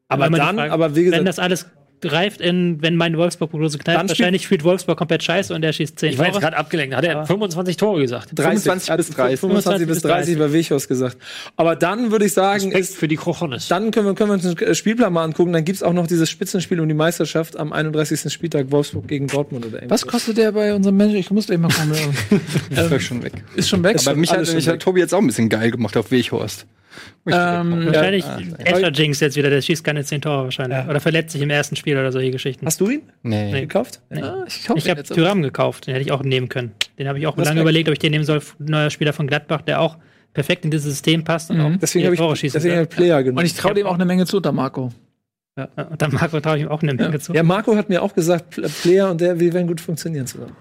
Aber 0.07 0.29
dann, 0.29 0.57
aber 0.59 0.95
wie 0.95 1.03
gesagt- 1.03 1.19
wenn 1.19 1.25
das 1.25 1.39
alles 1.39 1.65
greift 2.01 2.41
in, 2.41 2.81
wenn 2.81 2.95
meine 2.95 3.17
Wolfsburg-Prognose 3.17 3.77
knallt, 3.79 3.99
Dann 3.99 4.09
wahrscheinlich 4.09 4.43
spielt 4.43 4.63
Wolfsburg 4.63 4.97
komplett 4.97 5.23
scheiße 5.23 5.53
und 5.53 5.61
der 5.61 5.73
schießt 5.73 5.97
10 5.99 6.11
Ich 6.11 6.17
war 6.17 6.25
jetzt 6.25 6.33
Tore. 6.33 6.43
gerade 6.43 6.57
abgelenkt. 6.57 6.95
Hat 6.95 7.03
er 7.03 7.25
25 7.25 7.77
Tore 7.77 8.01
gesagt? 8.01 8.29
25 8.35 8.95
bis 8.97 9.09
30. 9.11 9.39
25 9.39 9.87
bis 9.87 10.01
30 10.01 10.37
bei 10.37 10.53
Wechos 10.53 10.87
gesagt. 10.87 11.17
Aber 11.55 11.75
dann 11.75 12.11
würde 12.11 12.25
ich 12.25 12.33
sagen, 12.33 12.65
Respekt 12.65 12.79
ist, 12.79 12.97
für 12.97 13.07
die 13.07 13.15
Krochones. 13.15 13.67
dann 13.67 13.91
können 13.91 14.05
wir, 14.07 14.13
können 14.15 14.29
wir 14.29 14.33
uns 14.35 14.55
den 14.55 14.75
Spielplan 14.75 15.13
mal 15.13 15.23
angucken. 15.23 15.53
Dann 15.53 15.65
gibt's 15.65 15.83
auch 15.83 15.93
noch 15.93 16.07
dieses 16.07 16.29
Spitzenspiel 16.29 16.79
um 16.79 16.87
die 16.87 16.93
Meisterschaft 16.93 17.57
am 17.57 17.73
31. 17.73 18.31
Spieltag 18.31 18.71
Wolfsburg 18.71 19.07
gegen 19.07 19.27
Dortmund 19.27 19.65
oder 19.65 19.79
Was 19.87 20.05
kostet 20.05 20.37
der 20.37 20.51
bei 20.51 20.73
unserem 20.73 20.97
Manager? 20.97 21.17
Ich 21.17 21.31
muss 21.31 21.47
gleich 21.47 21.59
mal 21.59 21.71
kommen. 21.71 21.91
War 22.71 22.99
schon 22.99 23.23
weg. 23.23 23.33
ist 23.55 23.69
schon 23.69 23.83
weg. 23.83 23.97
Aber 24.05 24.15
mich 24.15 24.31
hat, 24.31 24.53
mich 24.53 24.67
hat. 24.67 24.79
Tobi 24.81 24.99
jetzt 24.99 25.13
auch 25.13 25.19
ein 25.19 25.27
bisschen 25.27 25.49
geil 25.49 25.71
gemacht 25.71 25.97
auf 25.97 26.11
Weghorst. 26.11 26.65
Ähm, 27.27 27.85
Wahrscheinlich 27.87 28.23
Ah, 28.25 28.39
Escher 28.63 28.91
Jinx 28.91 29.19
jetzt 29.19 29.35
wieder, 29.35 29.49
der 29.49 29.61
schießt 29.61 29.83
keine 29.83 30.03
10 30.03 30.21
Tore 30.21 30.43
wahrscheinlich. 30.45 30.77
Ja. 30.77 30.87
Oder 30.89 30.99
verletzt 30.99 31.31
sich 31.33 31.41
im 31.41 31.49
ersten 31.49 31.75
Spiel 31.75 31.97
oder 31.97 32.11
solche 32.11 32.31
Geschichten. 32.31 32.65
Hast 32.65 32.79
du 32.81 32.89
ihn 32.89 33.01
Nee. 33.23 33.51
gekauft? 33.61 34.01
ah, 34.11 34.43
ich 34.47 34.69
Ich 34.75 34.89
habe. 34.89 35.03
Tyram 35.03 35.41
gekauft, 35.41 35.87
den 35.87 35.93
hätte 35.95 36.05
ich 36.05 36.11
auch 36.11 36.23
nehmen 36.23 36.49
können. 36.49 36.71
Den 36.99 37.07
habe 37.07 37.17
ich 37.19 37.27
auch 37.27 37.37
Was 37.37 37.45
lange 37.47 37.61
überlegt, 37.61 37.89
ob 37.89 37.93
ich 37.93 37.99
den 37.99 38.11
nehmen 38.11 38.25
soll. 38.25 38.41
Neuer 38.59 38.89
Spieler 38.89 39.13
von 39.13 39.27
Gladbach, 39.27 39.61
der 39.61 39.81
auch 39.81 39.97
perfekt 40.33 40.65
in 40.65 40.71
dieses 40.71 40.85
System 40.91 41.23
passt 41.23 41.49
und 41.49 41.59
auch 41.61 41.71
Deswegen 41.81 42.05
habe 42.05 42.15
ich, 42.15 42.19
Tore 42.19 42.35
schießen 42.35 42.61
deswegen 42.61 42.87
Player 42.87 43.23
genommen. 43.23 43.39
Und 43.39 43.45
ich 43.45 43.53
traue 43.55 43.73
dem 43.73 43.87
auch 43.87 43.95
eine 43.95 44.05
Menge 44.05 44.25
zu, 44.25 44.39
der 44.39 44.51
Marco. 44.51 44.91
Ja, 45.57 45.69
und 45.89 46.01
dann 46.01 46.11
Marco 46.11 46.39
traue 46.41 46.57
ich 46.57 46.63
ihm 46.63 46.67
auch 46.67 46.83
eine 46.83 46.93
Menge 46.93 47.17
zu. 47.19 47.33
ja, 47.33 47.41
Marco 47.41 47.75
hat 47.77 47.87
mir 47.87 48.01
auch 48.03 48.13
gesagt, 48.13 48.53
Pl- 48.55 48.69
Player 48.81 49.09
und 49.09 49.21
der, 49.21 49.39
wir 49.39 49.53
werden 49.53 49.67
gut 49.67 49.79
funktionieren 49.79 50.27
zusammen. 50.27 50.53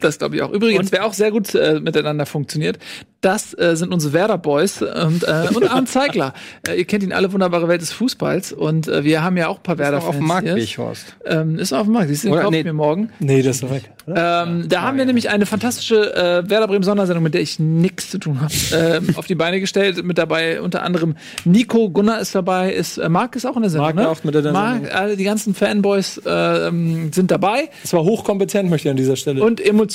Das 0.00 0.18
glaube 0.18 0.36
ich 0.36 0.42
auch. 0.42 0.50
Übrigens, 0.50 0.86
Und? 0.86 0.92
wer 0.92 1.04
auch 1.06 1.12
sehr 1.12 1.30
gut 1.30 1.54
äh, 1.54 1.80
miteinander 1.80 2.26
funktioniert, 2.26 2.78
das 3.20 3.52
äh, 3.58 3.76
sind 3.76 3.92
unsere 3.92 4.14
Werder 4.14 4.38
Boys 4.38 4.80
und, 4.80 5.24
äh, 5.24 5.48
und 5.54 5.70
Arndt 5.70 5.88
Zeigler. 5.90 6.32
äh, 6.66 6.74
ihr 6.78 6.86
kennt 6.86 7.02
ihn 7.02 7.12
alle 7.12 7.30
wunderbare 7.32 7.68
Welt 7.68 7.82
des 7.82 7.92
Fußballs 7.92 8.52
und 8.54 8.88
äh, 8.88 9.04
wir 9.04 9.22
haben 9.22 9.36
ja 9.36 9.48
auch 9.48 9.58
ein 9.58 9.62
paar 9.62 9.76
werder 9.76 9.98
Auch 9.98 10.08
auf 10.08 10.16
dem 10.16 10.26
Markt 10.26 10.48
Weghorst. 10.48 11.16
Ähm, 11.26 11.58
ist 11.58 11.72
auf 11.74 11.84
dem 11.84 11.92
Markt. 11.92 12.08
Die 12.08 12.14
sind 12.14 12.32
Oder? 12.32 12.42
kaufen 12.42 12.54
Nee. 12.54 12.64
wir 12.64 12.72
morgen. 12.72 13.10
Nee, 13.18 13.42
das 13.42 13.56
ist 13.62 13.70
weg. 13.70 13.90
Ähm, 14.06 14.64
da 14.68 14.80
haben 14.82 14.96
wir 14.96 15.04
nämlich 15.04 15.28
eine 15.28 15.44
fantastische 15.46 16.14
äh, 16.16 16.48
Werder 16.48 16.66
Bremen 16.66 16.82
Sondersendung, 16.82 17.22
mit 17.22 17.34
der 17.34 17.42
ich 17.42 17.58
nichts 17.60 18.10
zu 18.10 18.18
tun 18.18 18.40
habe, 18.40 18.52
ähm, 18.74 19.10
auf 19.16 19.26
die 19.26 19.34
Beine 19.34 19.60
gestellt. 19.60 20.02
Mit 20.02 20.16
dabei 20.16 20.62
unter 20.62 20.82
anderem 20.82 21.14
Nico, 21.44 21.90
Gunnar 21.90 22.20
ist 22.20 22.34
dabei, 22.34 22.72
ist 22.72 22.96
äh, 22.96 23.08
Marc 23.10 23.36
ist 23.36 23.44
auch 23.44 23.56
in 23.56 23.62
der 23.62 23.70
Sendung. 23.70 23.86
Marc 23.88 23.96
ne? 23.96 24.08
auch 24.08 24.24
mit 24.24 24.34
der 24.34 24.50
Marc, 24.50 24.76
Sendung. 24.84 24.92
alle 24.92 25.16
die 25.16 25.24
ganzen 25.24 25.54
Fanboys 25.54 26.16
äh, 26.24 26.70
sind 27.12 27.30
dabei 27.30 27.68
Das 27.82 27.92
war 27.92 28.02
hochkompetent, 28.02 28.70
möchte 28.70 28.88
ich 28.88 28.90
an 28.90 28.96
dieser 28.96 29.16
Stelle. 29.16 29.44
und 29.44 29.60
emotional. 29.60 29.89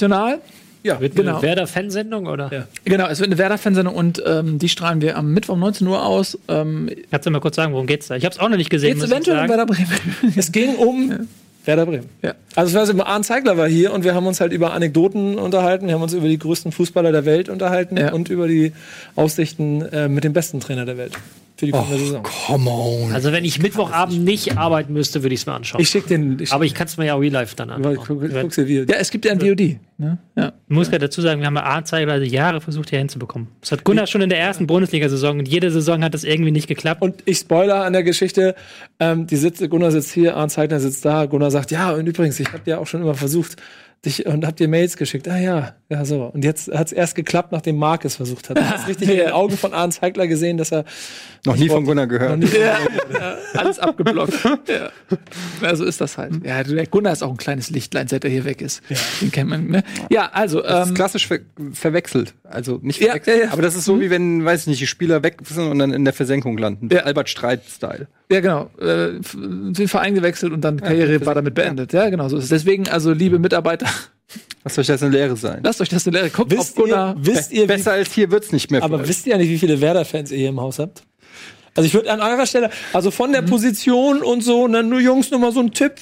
Ja, 0.84 1.00
Wird 1.02 1.16
genau. 1.16 1.34
eine 1.34 1.42
Werder-Fansendung 1.42 2.28
oder? 2.28 2.52
Ja. 2.54 2.68
Genau, 2.84 3.08
es 3.08 3.20
wird 3.20 3.30
eine 3.30 3.38
Werder-Fansendung 3.40 3.96
und 3.96 4.22
ähm, 4.26 4.60
die 4.60 4.70
strahlen 4.70 5.02
wir 5.02 5.18
am 5.18 5.34
Mittwoch 5.34 5.56
um 5.56 5.60
19 5.62 5.88
Uhr 5.88 6.06
aus. 6.06 6.38
Ähm, 6.48 6.90
Kannst 7.10 7.26
du 7.26 7.32
mal 7.32 7.40
kurz 7.40 7.56
sagen, 7.56 7.74
worum 7.74 7.88
geht's 7.88 8.08
da? 8.08 8.16
Ich 8.16 8.24
habe 8.26 8.34
es 8.36 8.40
auch 8.40 8.50
noch 8.50 8.58
nicht 8.58 8.70
gesehen. 8.70 8.98
ich 8.98 9.04
eventuell 9.04 9.44
um. 9.44 9.50
Werder 9.50 9.66
Bremen. 9.66 9.88
Es 10.36 10.52
ging 10.52 10.76
um 10.76 11.28
Werder 11.66 11.88
Bremen. 11.88 12.06
Ja. 12.22 12.36
Also 12.56 12.70
es 12.70 12.76
war 12.76 12.96
so, 12.96 13.04
Arndt 13.04 13.26
Zeigler 13.26 13.58
war 13.58 13.68
hier 13.68 13.92
und 13.94 14.04
wir 14.04 14.14
haben 14.14 14.28
uns 14.28 14.40
halt 14.40 14.54
über 14.54 14.74
Anekdoten 14.74 15.40
unterhalten, 15.40 15.88
wir 15.88 15.96
haben 15.96 16.04
uns 16.04 16.14
über 16.14 16.28
die 16.28 16.38
größten 16.38 16.72
Fußballer 16.72 17.12
der 17.12 17.26
Welt 17.26 17.50
unterhalten 17.50 17.98
Ja. 17.98 18.14
und 18.14 18.30
über 18.30 18.48
die 18.48 18.72
Aussichten 19.16 19.82
äh, 19.82 20.08
mit 20.08 20.24
dem 20.24 20.34
besten 20.34 20.60
Trainer 20.60 20.86
der 20.86 20.98
Welt 20.98 21.14
für 21.57 21.65
die 21.65 21.72
kommende 21.72 21.98
Saison. 21.98 22.23
Come 22.23 22.69
on. 22.69 23.14
Also 23.14 23.32
wenn 23.32 23.45
ich 23.45 23.61
Mittwochabend 23.61 24.23
nicht 24.23 24.57
arbeiten 24.57 24.91
müsste, 24.94 25.23
würde 25.23 25.34
ich 25.34 25.41
es 25.41 25.45
mir 25.45 25.53
anschauen. 25.53 25.82
Ich 25.82 25.90
schick 25.90 26.07
den. 26.07 26.40
Ich 26.40 26.52
Aber 26.52 26.65
ich 26.65 26.73
kann 26.73 26.88
es 26.88 26.98
mir 26.98 27.06
ja 27.06 27.15
real 27.15 27.32
life 27.32 27.56
dann 27.56 27.69
anschauen. 27.69 27.95
guck, 27.95 28.30
ja, 28.30 28.95
es 28.98 29.10
gibt 29.10 29.26
ja 29.26 29.32
ein 29.32 29.40
VOD. 29.40 29.77
Ne? 29.98 30.18
Ja. 30.36 30.52
Ich 30.68 30.76
muss 30.76 30.90
gerade 30.90 31.06
dazu 31.06 31.22
sagen, 31.22 31.40
wir 31.40 31.48
haben 31.48 31.57
A-Zeiger 31.57 32.22
Jahre 32.22 32.60
versucht, 32.60 32.90
hier 32.90 32.99
hinzubekommen. 32.99 33.48
Das 33.61 33.72
hat 33.72 33.86
Gunnar 33.86 34.07
schon 34.07 34.22
in 34.22 34.30
der 34.30 34.40
ersten 34.40 34.68
Bundesliga-Saison 34.68 35.40
und 35.40 35.48
jede 35.48 35.72
Saison 35.72 36.03
hat 36.03 36.14
das 36.14 36.26
irgendwie 36.26 36.52
nicht 36.52 36.68
geklappt. 36.68 37.02
Und 37.02 37.23
ich 37.23 37.38
spoiler 37.38 37.86
an 37.86 37.94
der 37.94 38.03
Geschichte, 38.03 38.56
ähm, 38.99 39.26
die 39.26 39.38
sitzt, 39.38 39.68
Gunnar 39.69 39.91
sitzt 39.91 40.11
hier, 40.11 40.36
Arndt 40.36 40.52
Zeigler 40.52 40.82
sitzt 40.82 41.06
da, 41.06 41.26
Gunnar 41.26 41.52
sagt, 41.52 41.72
ja, 41.72 41.91
und 41.91 42.06
übrigens, 42.06 42.40
ich 42.41 42.52
habe 42.52 42.64
ja 42.65 42.80
auch 42.80 42.88
schon 42.88 43.02
immer 43.02 43.15
versucht, 43.15 43.56
dich, 44.04 44.26
und 44.26 44.46
habt 44.46 44.60
dir 44.60 44.68
Mails 44.68 44.98
geschickt. 44.98 45.28
Ah 45.28 45.38
ja, 45.40 45.76
ja 45.90 46.06
so. 46.06 46.26
Und 46.26 46.44
jetzt 46.44 46.72
hat 46.74 46.88
es 46.88 46.94
erst 46.94 47.16
geklappt, 47.16 47.52
nachdem 47.52 47.78
Marc 47.78 48.06
es 48.06 48.16
versucht 48.16 48.50
hat. 48.50 48.58
Du 48.58 48.70
hast 48.70 48.88
richtig 48.88 49.10
in 49.10 49.18
den 49.18 49.30
Augen 49.32 49.56
von 49.58 49.74
Arndt 49.74 49.94
Zeigler 49.96 50.28
gesehen, 50.28 50.58
dass 50.58 50.72
er 50.72 50.86
Noch 51.46 51.56
nie 51.56 51.70
von 51.70 51.86
Gunnar 51.86 52.08
gehört. 52.08 52.44
Ja, 52.54 52.78
ja, 53.14 53.38
alles 53.56 53.80
abgeblockt. 53.80 54.34
ja. 54.68 54.90
ja, 55.62 55.76
so 55.76 55.86
ist 55.86 56.02
das 56.02 56.18
halt. 56.18 56.46
Ja, 56.46 56.64
der 56.64 56.86
Gunnar 56.88 57.14
ist 57.14 57.24
auch 57.24 57.32
ein 57.32 57.38
kleines 57.38 57.70
Lichtlein, 57.70 58.08
seit 58.08 58.24
er 58.24 58.30
hier 58.30 58.46
weg 58.46 58.62
ist. 58.62 58.82
Den 59.22 59.32
kennt 59.32 59.50
man. 59.50 59.68
Ne? 59.68 59.84
Ja, 60.10 60.30
also. 60.34 60.62
Das 60.62 60.88
Ähm, 60.88 60.94
ist 60.94 60.96
klassisch 60.96 61.28
ver 61.28 61.40
verwechselt. 61.74 62.34
Also 62.44 62.80
nicht 62.82 63.00
Ja, 63.00 63.08
verwechselt. 63.08 63.38
ja, 63.38 63.44
ja. 63.46 63.52
Aber 63.54 63.62
das 63.62 63.76
ist 63.76 63.86
so, 63.86 64.00
wie 64.02 64.10
wenn, 64.10 64.46
weiß 64.46 64.62
ich 64.62 64.68
nicht, 64.68 64.82
die 64.82 64.88
Spieler 64.88 65.24
weg 65.24 65.38
sind 65.46 65.68
und 65.68 65.80
dann 65.80 65.92
in 65.94 66.06
der 66.06 66.14
Versenkung 66.14 66.58
landen. 66.58 66.90
Ja. 66.92 67.02
Albert 67.02 67.30
Streit-Style. 67.30 68.08
ja, 68.32 68.40
genau. 68.40 68.70
Äh, 68.80 69.20
den 69.34 69.88
Verein 69.88 70.14
gewechselt 70.16 70.54
und 70.54 70.62
dann 70.62 70.80
Karriere 70.80 71.26
war 71.26 71.34
damit 71.36 71.56
beendet. 71.56 71.94
Ja, 71.94 72.10
genau 72.10 72.28
so 72.30 72.38
ist 72.38 72.46
es. 72.46 72.50
Deswegen, 72.50 72.88
also, 72.90 73.12
liebe 73.14 73.40
Mitarbeiter, 73.40 73.85
Was 74.64 74.76
soll 74.76 74.84
das 74.84 75.03
eine 75.03 75.12
Lehre 75.16 75.36
sein? 75.36 75.60
lasst 75.64 75.80
euch 75.80 75.90
das 75.90 76.07
eine 76.07 76.18
Lehre. 76.18 76.30
Guckt 76.32 76.52
auf 76.53 76.60
Wisst 76.60 76.78
ihr, 76.78 76.84
Gunnar. 76.84 77.16
wisst 77.20 77.52
ihr, 77.52 77.64
wie, 77.64 77.68
Besser 77.68 77.91
als 77.91 78.12
hier 78.12 78.32
wird's 78.32 78.52
nicht 78.52 78.72
mehr. 78.72 78.82
aber 78.82 78.98
euch. 78.99 79.07
wisst 79.07 79.28
ihr 79.28 79.38
nicht, 79.38 79.49
wie 79.49 79.60
viele 79.60 79.80
Werder-Fans 79.80 80.32
ihr 80.32 80.38
hier 80.40 80.49
im 80.49 80.60
Haus 80.60 80.80
habt? 80.80 81.03
Also 81.76 81.86
ich 81.88 81.94
würde 81.94 82.12
an 82.12 82.22
eurer 82.22 82.45
Stelle, 82.45 82.70
also 82.94 83.12
von 83.12 83.32
der 83.32 83.41
Position 83.41 84.24
und 84.24 84.41
so, 84.41 84.68
ne, 84.68 84.82
nur 84.82 84.99
Jungs, 85.02 85.30
nur 85.30 85.40
mal 85.41 85.52
so 85.52 85.60
ein 85.60 85.72
Tipp 85.72 85.94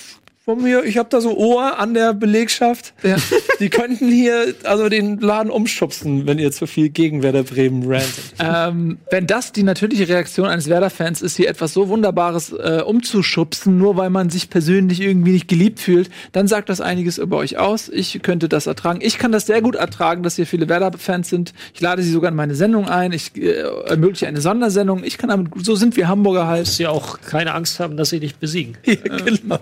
von 0.45 0.61
mir. 0.61 0.83
Ich 0.83 0.97
habe 0.97 1.07
da 1.09 1.21
so 1.21 1.37
Ohr 1.37 1.79
an 1.79 1.93
der 1.93 2.13
Belegschaft. 2.13 2.93
Ja. 3.01 3.15
Die 3.59 3.69
könnten 3.69 4.11
hier 4.11 4.53
also 4.63 4.89
den 4.89 5.19
Laden 5.19 5.49
umschubsen, 5.49 6.27
wenn 6.27 6.37
ihr 6.37 6.51
zu 6.51 6.67
viel 6.67 6.89
gegen 6.89 7.23
Werder 7.23 7.43
Bremen 7.43 7.83
rantet. 7.89 8.33
Ähm, 8.39 8.97
wenn 9.09 9.25
das 9.25 9.53
die 9.53 9.63
natürliche 9.63 10.09
Reaktion 10.09 10.47
eines 10.47 10.67
Werder-Fans 10.67 11.21
ist, 11.21 11.37
hier 11.37 11.47
etwas 11.47 11.73
so 11.73 11.87
Wunderbares 11.87 12.51
äh, 12.51 12.81
umzuschubsen, 12.85 13.77
nur 13.77 13.95
weil 13.95 14.09
man 14.09 14.29
sich 14.29 14.49
persönlich 14.49 14.99
irgendwie 14.99 15.31
nicht 15.31 15.47
geliebt 15.47 15.79
fühlt, 15.79 16.09
dann 16.33 16.47
sagt 16.47 16.67
das 16.67 16.81
einiges 16.81 17.19
über 17.19 17.37
euch 17.37 17.57
aus. 17.57 17.87
Ich 17.87 18.21
könnte 18.21 18.49
das 18.49 18.67
ertragen. 18.67 18.99
Ich 19.01 19.17
kann 19.17 19.31
das 19.31 19.45
sehr 19.45 19.61
gut 19.61 19.75
ertragen, 19.75 20.23
dass 20.23 20.35
hier 20.35 20.47
viele 20.47 20.67
Werder-Fans 20.67 21.29
sind. 21.29 21.53
Ich 21.73 21.79
lade 21.79 22.03
sie 22.03 22.11
sogar 22.11 22.31
in 22.31 22.35
meine 22.35 22.55
Sendung 22.55 22.89
ein. 22.89 23.13
Ich 23.13 23.35
äh, 23.37 23.61
ermögliche 23.85 24.27
eine 24.27 24.41
Sondersendung. 24.41 25.05
Ich 25.05 25.17
kann 25.17 25.29
damit, 25.29 25.51
so 25.63 25.75
sind 25.75 25.95
wir 25.95 26.09
Hamburger 26.09 26.47
halt. 26.47 26.67
Dass 26.67 26.75
sie 26.75 26.87
auch 26.87 27.21
keine 27.21 27.53
Angst 27.53 27.79
haben, 27.79 27.95
dass 27.95 28.09
sie 28.09 28.19
dich 28.19 28.35
besiegen. 28.35 28.77
Ja, 28.85 28.95
genau. 28.95 29.59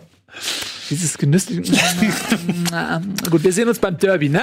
Dieses 0.90 1.18
genüssliche. 1.18 1.72
gut, 3.30 3.44
wir 3.44 3.53
sehen 3.53 3.68
uns 3.70 3.80
beim 3.80 3.98
Derby, 3.98 4.30
ne? 4.30 4.41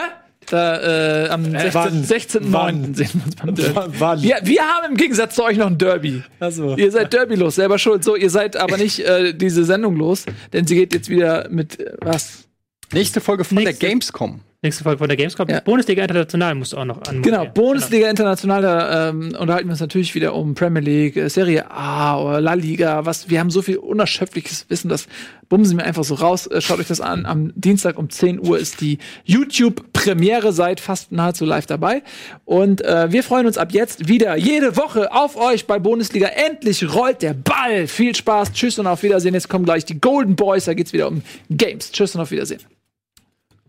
Da, 0.50 1.26
äh, 1.26 1.28
am 1.28 1.44
16. 1.44 1.72
wann? 1.74 2.04
16.9. 2.04 2.40
Wann? 2.52 2.94
sehen 2.94 3.10
wir 3.14 3.26
uns 3.26 3.36
beim 3.36 3.54
Derby. 3.54 3.90
Wann? 3.98 4.22
Wir, 4.22 4.38
wir 4.42 4.62
haben 4.62 4.92
im 4.92 4.96
Gegensatz 4.96 5.34
zu 5.34 5.44
euch 5.44 5.58
noch 5.58 5.66
ein 5.66 5.76
Derby. 5.76 6.22
Also. 6.40 6.74
Ihr 6.76 6.90
seid 6.90 7.12
Derby 7.12 7.34
los, 7.34 7.56
selber 7.56 7.78
schuld. 7.78 8.02
So, 8.02 8.16
ihr 8.16 8.30
seid 8.30 8.56
aber 8.56 8.78
nicht 8.78 9.00
äh, 9.00 9.34
diese 9.34 9.64
Sendung 9.64 9.96
los, 9.96 10.24
denn 10.54 10.66
sie 10.66 10.74
geht 10.74 10.94
jetzt 10.94 11.10
wieder 11.10 11.48
mit 11.50 11.78
äh, 11.80 11.92
was? 12.00 12.48
Nächste 12.92 13.20
Folge 13.20 13.44
von 13.44 13.58
Nächste- 13.58 13.78
der 13.78 13.88
Gamescom. 13.90 14.40
Nächste 14.60 14.82
Folge 14.82 14.98
von 14.98 15.06
der 15.06 15.16
Gamescom. 15.16 15.48
Ja. 15.48 15.60
Bundesliga 15.60 16.02
International 16.02 16.52
musst 16.56 16.72
du 16.72 16.78
auch 16.78 16.84
noch 16.84 17.00
an. 17.02 17.22
Genau, 17.22 17.46
Bundesliga 17.46 18.10
International, 18.10 18.60
da 18.60 19.08
ähm, 19.10 19.32
unterhalten 19.38 19.68
wir 19.68 19.70
uns 19.70 19.78
natürlich 19.78 20.16
wieder 20.16 20.34
um 20.34 20.56
Premier 20.56 20.82
League, 20.82 21.16
äh, 21.16 21.30
Serie 21.30 21.70
A 21.70 22.20
oder 22.20 22.40
La 22.40 22.54
Liga. 22.54 23.06
Was, 23.06 23.30
wir 23.30 23.38
haben 23.38 23.50
so 23.50 23.62
viel 23.62 23.76
unerschöpfliches 23.76 24.68
Wissen, 24.68 24.88
das 24.88 25.06
bumsen 25.48 25.78
wir 25.78 25.84
einfach 25.84 26.02
so 26.02 26.16
raus. 26.16 26.48
Äh, 26.48 26.60
schaut 26.60 26.80
euch 26.80 26.88
das 26.88 27.00
an. 27.00 27.24
Am 27.24 27.52
Dienstag 27.54 27.96
um 28.00 28.10
10 28.10 28.44
Uhr 28.44 28.58
ist 28.58 28.80
die 28.80 28.98
YouTube-Premiere, 29.26 30.52
seid 30.52 30.80
fast 30.80 31.12
nahezu 31.12 31.44
live 31.44 31.66
dabei. 31.66 32.02
Und 32.44 32.84
äh, 32.84 33.12
wir 33.12 33.22
freuen 33.22 33.46
uns 33.46 33.58
ab 33.58 33.70
jetzt 33.70 34.08
wieder 34.08 34.36
jede 34.36 34.76
Woche 34.76 35.12
auf 35.12 35.36
euch 35.36 35.68
bei 35.68 35.78
Bundesliga. 35.78 36.26
Endlich 36.26 36.92
rollt 36.92 37.22
der 37.22 37.34
Ball. 37.34 37.86
Viel 37.86 38.12
Spaß, 38.12 38.52
tschüss 38.54 38.76
und 38.80 38.88
auf 38.88 39.04
Wiedersehen. 39.04 39.34
Jetzt 39.34 39.48
kommen 39.48 39.64
gleich 39.64 39.84
die 39.84 40.00
Golden 40.00 40.34
Boys, 40.34 40.64
da 40.64 40.74
geht's 40.74 40.92
wieder 40.92 41.06
um 41.06 41.22
Games. 41.48 41.92
Tschüss 41.92 42.16
und 42.16 42.22
auf 42.22 42.32
Wiedersehen. 42.32 42.58